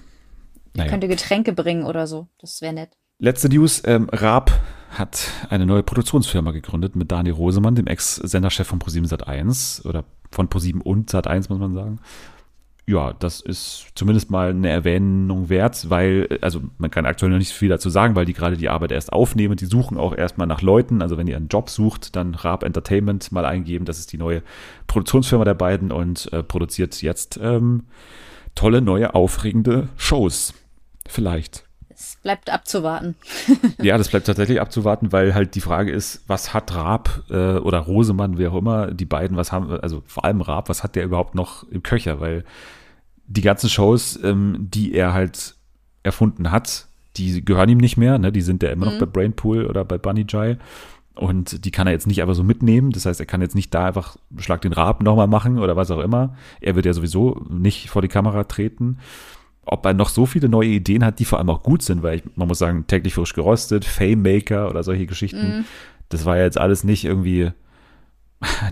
Naja. 0.76 0.92
Könnte 0.92 1.08
Getränke 1.08 1.54
bringen 1.54 1.84
oder 1.84 2.06
so. 2.06 2.28
Das 2.40 2.62
wäre 2.62 2.74
nett. 2.74 2.92
Letzte 3.18 3.50
News, 3.50 3.82
ähm, 3.86 4.08
Raab 4.12 4.52
hat 4.92 5.30
eine 5.50 5.66
neue 5.66 5.82
Produktionsfirma 5.82 6.52
gegründet 6.52 6.96
mit 6.96 7.12
Daniel 7.12 7.34
Rosemann, 7.36 7.74
dem 7.74 7.88
Ex-Senderchef 7.88 8.68
von 8.68 8.78
ProSieben 8.78 9.10
Sat1 9.10 9.86
oder 9.88 10.04
von 10.34 10.50
ProSieben 10.50 10.82
und 10.82 11.10
Sat1, 11.10 11.50
muss 11.50 11.60
man 11.60 11.74
sagen. 11.74 12.00
Ja, 12.86 13.14
das 13.14 13.40
ist 13.40 13.88
zumindest 13.96 14.30
mal 14.30 14.50
eine 14.50 14.70
Erwähnung 14.70 15.48
wert, 15.48 15.90
weil, 15.90 16.28
also 16.42 16.60
man 16.78 16.92
kann 16.92 17.06
aktuell 17.06 17.32
noch 17.32 17.38
nicht 17.38 17.54
viel 17.54 17.70
dazu 17.70 17.90
sagen, 17.90 18.16
weil 18.16 18.26
die 18.26 18.34
gerade 18.34 18.58
die 18.58 18.68
Arbeit 18.68 18.92
erst 18.92 19.14
aufnehmen. 19.14 19.56
Die 19.56 19.68
suchen 19.68 19.98
auch 19.98 20.14
erstmal 20.14 20.48
nach 20.48 20.62
Leuten. 20.62 21.02
Also 21.02 21.18
wenn 21.18 21.28
ihr 21.28 21.38
einen 21.38 21.48
Job 21.48 21.70
sucht, 21.70 22.18
dann 22.18 22.36
Raab 22.36 22.64
Entertainment 22.64 23.32
mal 23.32 23.46
eingeben. 23.46 23.86
Das 23.86 24.00
ist 24.00 24.12
die 24.12 24.18
neue 24.18 24.44
Produktionsfirma 24.88 25.46
der 25.46 25.54
beiden 25.54 25.94
und 25.94 26.32
äh, 26.34 26.44
produziert 26.44 27.02
jetzt 27.02 27.40
ähm, 27.42 27.84
tolle, 28.54 28.82
neue, 28.82 29.16
aufregende 29.16 29.88
Shows. 29.96 30.54
Vielleicht. 31.08 31.66
Bleibt 32.24 32.50
abzuwarten. 32.50 33.16
Ja, 33.82 33.98
das 33.98 34.08
bleibt 34.08 34.28
tatsächlich 34.28 34.62
abzuwarten, 34.62 35.12
weil 35.12 35.36
halt 35.36 35.56
die 35.56 35.62
Frage 35.62 35.92
ist, 35.92 36.24
was 36.28 36.54
hat 36.54 36.74
Raab 36.74 37.24
äh, 37.30 37.58
oder 37.58 37.80
Rosemann, 37.80 38.38
wer 38.38 38.52
auch 38.52 38.58
immer, 38.58 38.92
die 38.92 39.06
beiden, 39.06 39.36
was 39.36 39.52
haben, 39.52 39.70
also 39.72 40.04
vor 40.08 40.24
allem 40.24 40.40
Raab, 40.40 40.70
was 40.70 40.84
hat 40.84 40.96
der 40.96 41.04
überhaupt 41.04 41.36
noch 41.36 41.70
im 41.70 41.84
Köcher? 41.84 42.22
Weil 42.22 42.46
die 43.28 43.42
ganzen 43.42 43.70
Shows, 43.70 44.18
ähm, 44.24 44.70
die 44.72 44.94
er 44.94 45.14
halt 45.14 45.56
erfunden 46.04 46.50
hat, 46.52 46.88
die 47.18 47.44
gehören 47.44 47.70
ihm 47.70 47.78
nicht 47.78 47.98
mehr, 47.98 48.18
ne? 48.18 48.32
Die 48.32 48.42
sind 48.42 48.64
ja 48.64 48.70
immer 48.70 48.86
noch 48.86 48.98
bei 48.98 49.06
Brainpool 49.06 49.66
oder 49.66 49.84
bei 49.84 49.98
Bunny 49.98 50.26
Jai. 50.28 50.58
Und 51.16 51.64
die 51.66 51.72
kann 51.72 51.86
er 51.86 51.94
jetzt 51.94 52.08
nicht 52.08 52.22
einfach 52.22 52.34
so 52.34 52.44
mitnehmen. 52.44 52.92
Das 52.92 53.06
heißt, 53.06 53.20
er 53.20 53.28
kann 53.28 53.42
jetzt 53.42 53.54
nicht 53.54 53.74
da 53.74 53.88
einfach 53.88 54.18
Schlag 54.38 54.62
den 54.62 54.74
Raab 54.74 55.04
nochmal 55.04 55.28
machen 55.28 55.60
oder 55.60 55.76
was 55.76 55.92
auch 55.92 56.00
immer. 56.00 56.36
Er 56.60 56.76
wird 56.76 56.88
ja 56.88 56.94
sowieso 56.94 57.46
nicht 57.50 57.90
vor 57.90 58.02
die 58.02 58.08
Kamera 58.08 58.46
treten 58.46 58.98
ob 59.66 59.86
er 59.86 59.94
noch 59.94 60.10
so 60.10 60.26
viele 60.26 60.50
neue 60.50 60.70
Ideen 60.70 61.04
hat, 61.04 61.20
die 61.20 61.26
vor 61.26 61.40
allem 61.40 61.50
auch 61.50 61.64
gut 61.64 61.82
sind, 61.82 62.04
weil 62.04 62.18
ich, 62.18 62.24
man 62.36 62.48
muss 62.48 62.60
sagen, 62.60 62.86
täglich 62.88 63.14
frisch 63.14 63.34
gerostet, 63.34 63.86
Fame 63.86 64.22
Maker 64.22 64.70
oder 64.70 64.84
solche 64.84 65.06
Geschichten, 65.06 65.66
das 66.10 66.26
war 66.26 66.38
ja 66.38 66.44
jetzt 66.44 66.58
alles 66.58 66.84
nicht 66.84 67.06
irgendwie 67.06 67.52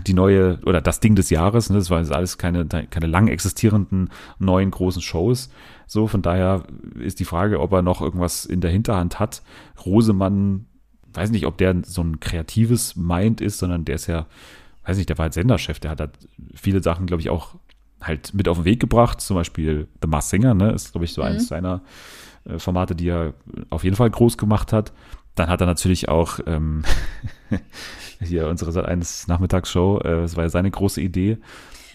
die 0.06 0.14
neue 0.14 0.58
oder 0.64 0.80
das 0.80 1.00
Ding 1.00 1.14
des 1.14 1.30
Jahres, 1.30 1.70
ne? 1.70 1.78
das 1.78 1.90
war 1.90 1.98
jetzt 1.98 2.12
alles 2.12 2.38
keine, 2.38 2.66
keine 2.66 3.06
lang 3.06 3.28
existierenden 3.28 4.10
neuen 4.38 4.70
großen 4.70 5.02
Shows. 5.02 5.50
So, 5.86 6.06
von 6.06 6.22
daher 6.22 6.64
ist 6.98 7.20
die 7.20 7.24
Frage, 7.24 7.60
ob 7.60 7.72
er 7.72 7.82
noch 7.82 8.00
irgendwas 8.00 8.44
in 8.44 8.60
der 8.60 8.70
Hinterhand 8.70 9.18
hat. 9.18 9.42
Rosemann, 9.84 10.66
weiß 11.12 11.30
nicht, 11.30 11.46
ob 11.46 11.58
der 11.58 11.76
so 11.84 12.02
ein 12.02 12.20
kreatives 12.20 12.96
Mind 12.96 13.40
ist, 13.40 13.58
sondern 13.58 13.84
der 13.84 13.96
ist 13.96 14.06
ja, 14.06 14.26
weiß 14.84 14.96
nicht, 14.96 15.08
der 15.08 15.18
war 15.18 15.24
halt 15.24 15.34
Senderchef, 15.34 15.80
der 15.80 15.90
hat 15.90 16.00
halt 16.00 16.18
viele 16.54 16.82
Sachen, 16.82 17.06
glaube 17.06 17.20
ich, 17.20 17.30
auch 17.30 17.56
halt 18.02 18.34
mit 18.34 18.48
auf 18.48 18.58
den 18.58 18.64
Weg 18.64 18.80
gebracht. 18.80 19.20
Zum 19.20 19.36
Beispiel 19.36 19.88
The 20.00 20.08
Masked 20.08 20.30
Singer, 20.30 20.54
ne, 20.54 20.72
ist, 20.72 20.92
glaube 20.92 21.04
ich, 21.04 21.12
so 21.12 21.22
eines 21.22 21.48
seiner 21.48 21.82
äh, 22.44 22.58
Formate, 22.58 22.94
die 22.94 23.08
er 23.08 23.34
auf 23.70 23.84
jeden 23.84 23.96
Fall 23.96 24.10
groß 24.10 24.38
gemacht 24.38 24.72
hat. 24.72 24.92
Dann 25.34 25.48
hat 25.48 25.60
er 25.60 25.66
natürlich 25.66 26.08
auch 26.08 26.40
ähm, 26.46 26.84
hier 28.20 28.48
unsere 28.48 28.72
Sat 28.72 28.84
1 28.86 29.28
Nachmittagsshow, 29.28 30.00
äh, 30.00 30.22
das 30.22 30.36
war 30.36 30.44
ja 30.44 30.50
seine 30.50 30.70
große 30.70 31.00
Idee. 31.00 31.38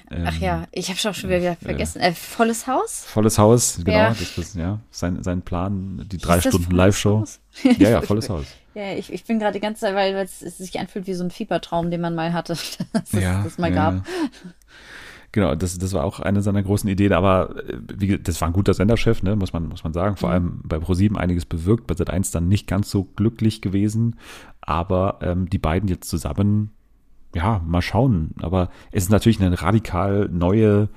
Ähm, 0.10 0.24
Ach 0.26 0.38
ja, 0.40 0.64
ich 0.72 0.88
habe 0.88 0.98
schon 0.98 1.14
schon 1.14 1.30
wieder 1.30 1.56
vergessen. 1.58 2.00
Äh, 2.00 2.14
volles 2.14 2.66
Haus? 2.66 3.04
Volles 3.06 3.38
Haus, 3.38 3.82
genau, 3.84 3.98
Ja. 3.98 4.10
das 4.10 4.38
ist 4.38 4.56
ja 4.56 4.80
sein, 4.90 5.22
sein 5.22 5.42
Plan, 5.42 6.06
die 6.10 6.18
drei 6.18 6.36
Hieß 6.36 6.44
das 6.44 6.54
Stunden 6.54 6.76
Live-Show. 6.76 7.26
Ja, 7.78 7.90
ja, 7.90 8.02
volles 8.04 8.30
Haus. 8.30 8.46
Ja, 8.74 8.94
ich, 8.94 9.12
ich 9.12 9.26
bin 9.26 9.40
gerade 9.40 9.54
die 9.54 9.60
ganze 9.60 9.82
Zeit, 9.82 9.96
weil 9.96 10.16
es, 10.16 10.42
es 10.42 10.60
sich 10.60 10.80
anfühlt 10.80 11.08
wie 11.08 11.14
so 11.14 11.24
ein 11.24 11.32
Fiebertraum, 11.32 11.92
den 11.92 12.00
man 12.00 12.16
mal 12.16 12.32
hatte, 12.32 12.54
dass 12.94 13.12
es 13.12 13.20
ja, 13.22 13.44
das 13.44 13.58
mal 13.58 13.74
ja. 13.74 13.92
gab. 13.92 14.06
Genau, 15.34 15.56
das, 15.56 15.78
das 15.78 15.94
war 15.94 16.04
auch 16.04 16.20
eine 16.20 16.42
seiner 16.42 16.64
großen 16.64 16.90
Ideen, 16.90 17.14
aber 17.14 17.56
äh, 17.68 17.78
wie, 17.98 18.18
das 18.18 18.40
war 18.42 18.48
ein 18.48 18.54
guter 18.54 18.74
Senderchef, 18.74 19.24
ne, 19.24 19.36
muss 19.36 19.54
man, 19.54 19.68
muss 19.68 19.84
man 19.84 19.94
sagen. 19.94 20.16
Vor 20.16 20.30
allem 20.30 20.62
bei 20.64 20.80
ProSieben 20.80 21.18
einiges 21.18 21.46
bewirkt, 21.46 21.88
bei 21.88 21.96
Sat1 21.96 22.32
dann 22.32 22.48
nicht 22.48 22.68
ganz 22.68 22.90
so 22.90 23.04
glücklich 23.04 23.62
gewesen. 23.62 24.16
Aber 24.62 25.20
ähm, 25.22 25.50
die 25.50 25.60
beiden 25.60 25.90
jetzt 25.90 26.10
zusammen, 26.10 26.72
ja, 27.36 27.62
mal 27.66 27.82
schauen. 27.82 28.32
Aber 28.42 28.70
es 28.92 29.04
ist 29.04 29.10
natürlich 29.10 29.42
eine 29.42 29.62
radikal 29.62 30.30
neue 30.32 30.90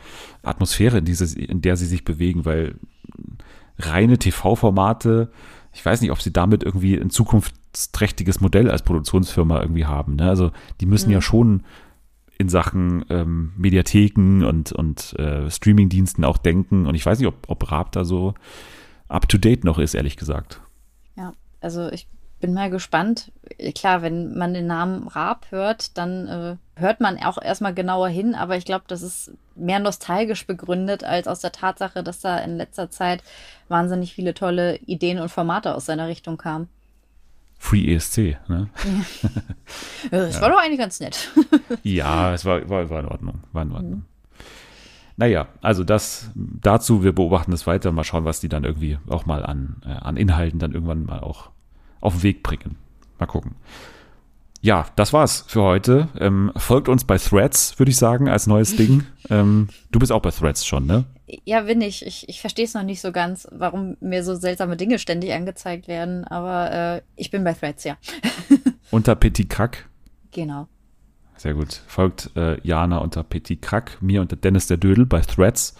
Atmosphäre, 0.43 0.98
in, 0.98 1.05
diese, 1.05 1.39
in 1.39 1.61
der 1.61 1.77
sie 1.77 1.86
sich 1.86 2.05
bewegen, 2.05 2.44
weil 2.44 2.77
reine 3.78 4.19
TV-Formate, 4.19 5.31
ich 5.73 5.85
weiß 5.85 6.01
nicht, 6.01 6.12
ob 6.12 6.20
sie 6.20 6.32
damit 6.32 6.62
irgendwie 6.62 6.97
ein 6.97 7.11
zukunftsträchtiges 7.11 8.40
Modell 8.40 8.70
als 8.70 8.82
Produktionsfirma 8.82 9.61
irgendwie 9.61 9.86
haben. 9.86 10.16
Ne? 10.16 10.28
Also 10.28 10.51
die 10.81 10.86
müssen 10.86 11.11
ja 11.11 11.20
schon 11.20 11.62
in 12.41 12.49
Sachen 12.49 13.05
ähm, 13.11 13.53
Mediatheken 13.59 14.47
und, 14.47 14.73
und 14.73 15.12
äh, 15.19 15.51
Streamingdiensten 15.51 16.25
auch 16.25 16.39
denken. 16.39 16.87
Und 16.87 16.95
ich 16.95 17.05
weiß 17.05 17.19
nicht, 17.19 17.29
ob, 17.29 17.35
ob 17.49 17.71
Raab 17.71 17.93
da 17.93 18.03
so 18.03 18.33
up-to-date 19.09 19.62
noch 19.65 19.79
ist, 19.79 19.93
ehrlich 19.93 20.17
gesagt. 20.17 20.62
Ja, 21.17 21.35
also 21.61 21.91
ich 21.91 22.09
bin 22.41 22.55
mal 22.55 22.71
gespannt. 22.71 23.31
Klar, 23.75 24.01
wenn 24.01 24.39
man 24.39 24.55
den 24.55 24.67
Namen 24.67 25.07
Raab 25.07 25.49
hört, 25.51 25.99
dann 25.99 26.29
äh, 26.29 26.57
hört 26.81 27.01
man 27.03 27.19
auch 27.19 27.37
erstmal 27.37 27.75
genauer 27.75 28.09
hin, 28.09 28.35
aber 28.35 28.57
ich 28.57 28.65
glaube, 28.65 28.85
das 28.89 29.03
ist 29.03 29.33
mehr 29.55 29.79
nostalgisch 29.79 30.47
begründet 30.47 31.05
als 31.05 31.29
aus 31.29 31.41
der 31.41 31.53
Tatsache, 31.53 32.03
dass 32.03 32.21
da 32.21 32.39
in 32.39 32.57
letzter 32.57 32.89
Zeit 32.89 33.23
wahnsinnig 33.69 34.15
viele 34.15 34.33
tolle 34.33 34.77
Ideen 34.79 35.19
und 35.19 35.29
Formate 35.29 35.75
aus 35.75 35.85
seiner 35.85 36.09
Richtung 36.09 36.39
kamen. 36.39 36.71
Free 37.62 37.95
ESC, 37.95 38.39
ne? 38.49 38.70
Das 40.11 40.41
war 40.41 40.49
doch 40.49 40.59
eigentlich 40.59 40.78
ganz 40.78 40.99
nett. 40.99 41.31
Ja, 41.82 42.32
es 42.32 42.47
war, 42.47 42.66
war, 42.70 42.89
war 42.89 43.01
in 43.01 43.07
Ordnung. 43.07 43.41
War 43.53 43.62
in 43.62 43.73
Ordnung. 43.73 44.03
Naja, 45.19 45.47
also 45.61 45.85
das 45.85 46.31
dazu, 46.35 47.05
wir 47.05 47.12
beobachten 47.12 47.51
das 47.51 47.66
weiter, 47.66 47.93
mal 47.93 48.03
schauen, 48.03 48.24
was 48.24 48.41
die 48.41 48.49
dann 48.49 48.65
irgendwie 48.65 48.99
auch 49.09 49.27
mal 49.27 49.45
an, 49.45 49.77
äh, 49.85 49.91
an 49.91 50.16
Inhalten 50.16 50.59
dann 50.59 50.73
irgendwann 50.73 51.05
mal 51.05 51.20
auch 51.20 51.51
auf 52.01 52.15
den 52.15 52.23
Weg 52.23 52.43
bringen. 52.43 52.77
Mal 53.19 53.27
gucken. 53.27 53.55
Ja, 54.62 54.87
das 54.97 55.12
war's 55.12 55.45
für 55.47 55.62
heute. 55.62 56.09
Ähm, 56.19 56.53
folgt 56.57 56.89
uns 56.89 57.05
bei 57.05 57.16
Threads, 57.16 57.78
würde 57.78 57.91
ich 57.91 57.97
sagen, 57.97 58.28
als 58.28 58.47
neues 58.47 58.77
Ding. 58.77 59.05
ähm, 59.31 59.69
du 59.91 59.99
bist 59.99 60.12
auch 60.12 60.20
bei 60.20 60.31
Threads 60.31 60.66
schon, 60.66 60.85
ne? 60.87 61.05
Ja, 61.45 61.62
bin 61.62 61.81
ich. 61.81 62.05
Ich, 62.05 62.28
ich 62.28 62.41
verstehe 62.41 62.66
es 62.66 62.74
noch 62.74 62.82
nicht 62.82 63.01
so 63.01 63.11
ganz, 63.11 63.49
warum 63.53 63.97
mir 64.01 64.23
so 64.23 64.35
seltsame 64.35 64.77
Dinge 64.77 64.99
ständig 64.99 65.32
angezeigt 65.32 65.89
werden, 65.89 66.24
aber 66.24 66.73
äh, 66.73 67.03
ich 67.16 67.31
bin 67.31 67.43
bei 67.43 67.55
Threads, 67.55 67.85
ja. 67.85 67.97
Unter 68.91 69.15
Petit 69.15 69.49
Crack. 69.49 69.89
Genau. 70.32 70.69
Sehr 71.37 71.55
gut. 71.55 71.81
Folgt 71.87 72.31
äh, 72.37 72.61
Jana 72.62 72.99
unter 72.99 73.23
Petit 73.23 73.62
Crack, 73.62 73.97
mir 74.03 74.20
unter 74.20 74.37
Dennis 74.37 74.66
der 74.66 74.77
Dödel 74.77 75.07
bei 75.07 75.20
Threads. 75.20 75.74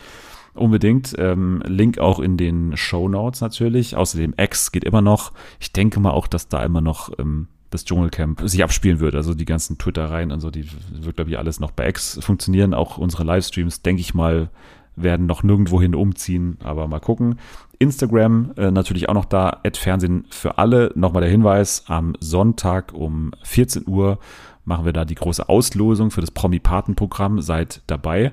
Unbedingt. 0.55 1.15
Ähm, 1.19 1.63
Link 1.67 1.99
auch 1.99 2.19
in 2.19 2.39
den 2.39 2.79
Show 2.79 3.09
Notes 3.09 3.43
natürlich. 3.43 3.95
Außerdem 3.95 4.35
X 4.39 4.73
geht 4.73 4.85
immer 4.85 5.03
noch. 5.03 5.33
Ich 5.59 5.73
denke 5.73 6.01
mal 6.01 6.13
auch, 6.13 6.27
dass 6.27 6.49
da 6.49 6.65
immer 6.65 6.81
noch 6.81 7.11
ähm, 7.19 7.49
das 7.71 7.85
Dschungelcamp 7.85 8.43
sich 8.45 8.63
abspielen 8.63 9.01
wird. 9.01 9.15
Also 9.15 9.35
die 9.35 9.45
ganzen 9.45 9.79
Twitter-Reihen 9.79 10.33
und 10.33 10.41
so, 10.41 10.51
die 10.51 10.67
wird, 10.93 11.17
glaube 11.17 11.31
ich, 11.31 11.39
alles 11.39 11.61
noch 11.61 11.71
bei 11.71 11.89
X 11.89 12.19
funktionieren. 12.21 12.75
Auch 12.75 12.99
unsere 12.99 13.25
Livestreams, 13.25 13.83
denke 13.83 14.01
ich 14.01 14.15
mal, 14.15 14.51
werden 14.97 15.27
noch 15.27 15.43
nirgendwohin 15.43 15.95
umziehen, 15.95 16.59
aber 16.63 16.87
mal 16.89 17.01
gucken. 17.01 17.39
Instagram 17.79 18.53
äh, 18.57 18.71
natürlich 18.71 19.09
auch 19.09 19.15
noch 19.15 19.25
da, 19.25 19.61
Fernsehen 19.73 20.27
für 20.31 20.59
alle. 20.59 20.93
Nochmal 20.95 21.23
der 21.23 21.31
Hinweis, 21.31 21.85
am 21.87 22.15
Sonntag 22.21 22.93
um 22.93 23.31
14 23.43 23.87
Uhr 23.87 24.19
machen 24.65 24.85
wir 24.85 24.93
da 24.93 25.05
die 25.05 25.15
große 25.15 25.49
Auslosung 25.49 26.11
für 26.11 26.21
das 26.21 26.31
Promi-Paten-Programm. 26.31 27.41
Seid 27.41 27.83
dabei. 27.87 28.33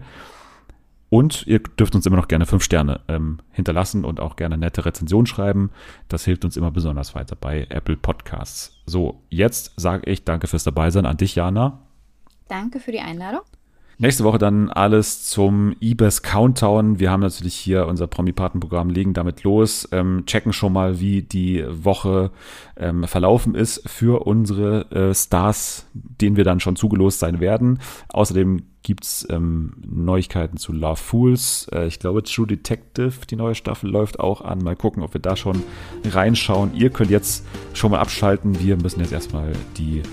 Und 1.10 1.48
ihr 1.48 1.60
dürft 1.60 1.96
uns 1.96 2.06
immer 2.06 2.18
noch 2.18 2.28
gerne 2.28 2.46
fünf 2.46 2.64
Sterne 2.64 3.00
ähm, 3.08 3.40
hinterlassen 3.52 4.04
und 4.04 4.20
auch 4.20 4.36
gerne 4.36 4.58
nette 4.58 4.86
Rezensionen 4.86 5.26
schreiben. 5.26 5.72
Das 6.10 6.26
hilft 6.26 6.44
uns 6.44 6.58
immer 6.58 6.72
besonders 6.72 7.16
weiter 7.16 7.36
bei 7.36 7.66
Apple 7.70 7.96
Podcasts. 7.96 8.82
So, 8.86 9.24
jetzt 9.30 9.74
sage 9.78 10.10
ich 10.12 10.26
danke 10.26 10.48
fürs 10.48 10.66
Dabeisein 10.66 11.06
an 11.06 11.18
dich, 11.18 11.36
Jana. 11.36 11.80
Danke 12.50 12.80
für 12.80 12.92
die 12.92 13.00
Einladung. 13.00 13.42
Nächste 14.00 14.24
Woche 14.24 14.38
dann 14.38 14.70
alles 14.70 15.26
zum 15.26 15.76
eBest 15.82 16.22
Countdown. 16.22 17.00
Wir 17.00 17.10
haben 17.10 17.22
natürlich 17.22 17.56
hier 17.56 17.88
unser 17.88 18.06
Promi-Paten-Programm, 18.06 18.92
legen 18.92 19.16
damit 19.16 19.42
los, 19.42 19.90
ähm, 19.92 20.24
checken 20.28 20.54
schon 20.54 20.72
mal, 20.72 21.00
wie 21.00 21.24
die 21.24 21.66
Woche 21.68 22.30
ähm, 22.76 23.06
verlaufen 23.06 23.56
ist 23.56 23.90
für 23.90 24.28
unsere 24.28 24.92
äh, 24.92 25.16
Stars, 25.16 25.88
denen 25.96 26.36
wir 26.36 26.44
dann 26.44 26.60
schon 26.60 26.76
zugelost 26.76 27.18
sein 27.18 27.40
werden. 27.40 27.80
Außerdem 28.10 28.62
gibt's 28.84 29.26
ähm, 29.32 29.74
Neuigkeiten 29.84 30.58
zu 30.58 30.74
Love 30.74 30.98
Fools. 30.98 31.68
Äh, 31.74 31.88
ich 31.88 31.98
glaube, 31.98 32.22
True 32.22 32.46
Detective, 32.46 33.26
die 33.28 33.36
neue 33.36 33.56
Staffel 33.56 33.90
läuft 33.90 34.20
auch 34.20 34.42
an. 34.42 34.60
Mal 34.60 34.76
gucken, 34.76 35.02
ob 35.02 35.16
wir 35.16 35.22
da 35.22 35.36
schon 35.36 35.64
reinschauen. 36.06 36.76
Ihr 36.76 36.92
könnt 36.92 37.10
jetzt 37.10 37.48
schon 37.74 37.90
mal 37.90 38.00
abschalten. 38.00 38.60
Wir 38.60 38.78
müssen 38.78 39.00
jetzt 39.00 39.12
erstmal 39.12 39.54
die 39.76 40.04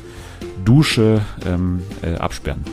Dusche 0.65 1.21
ähm, 1.45 1.83
äh, 2.01 2.15
absperren. 2.15 2.65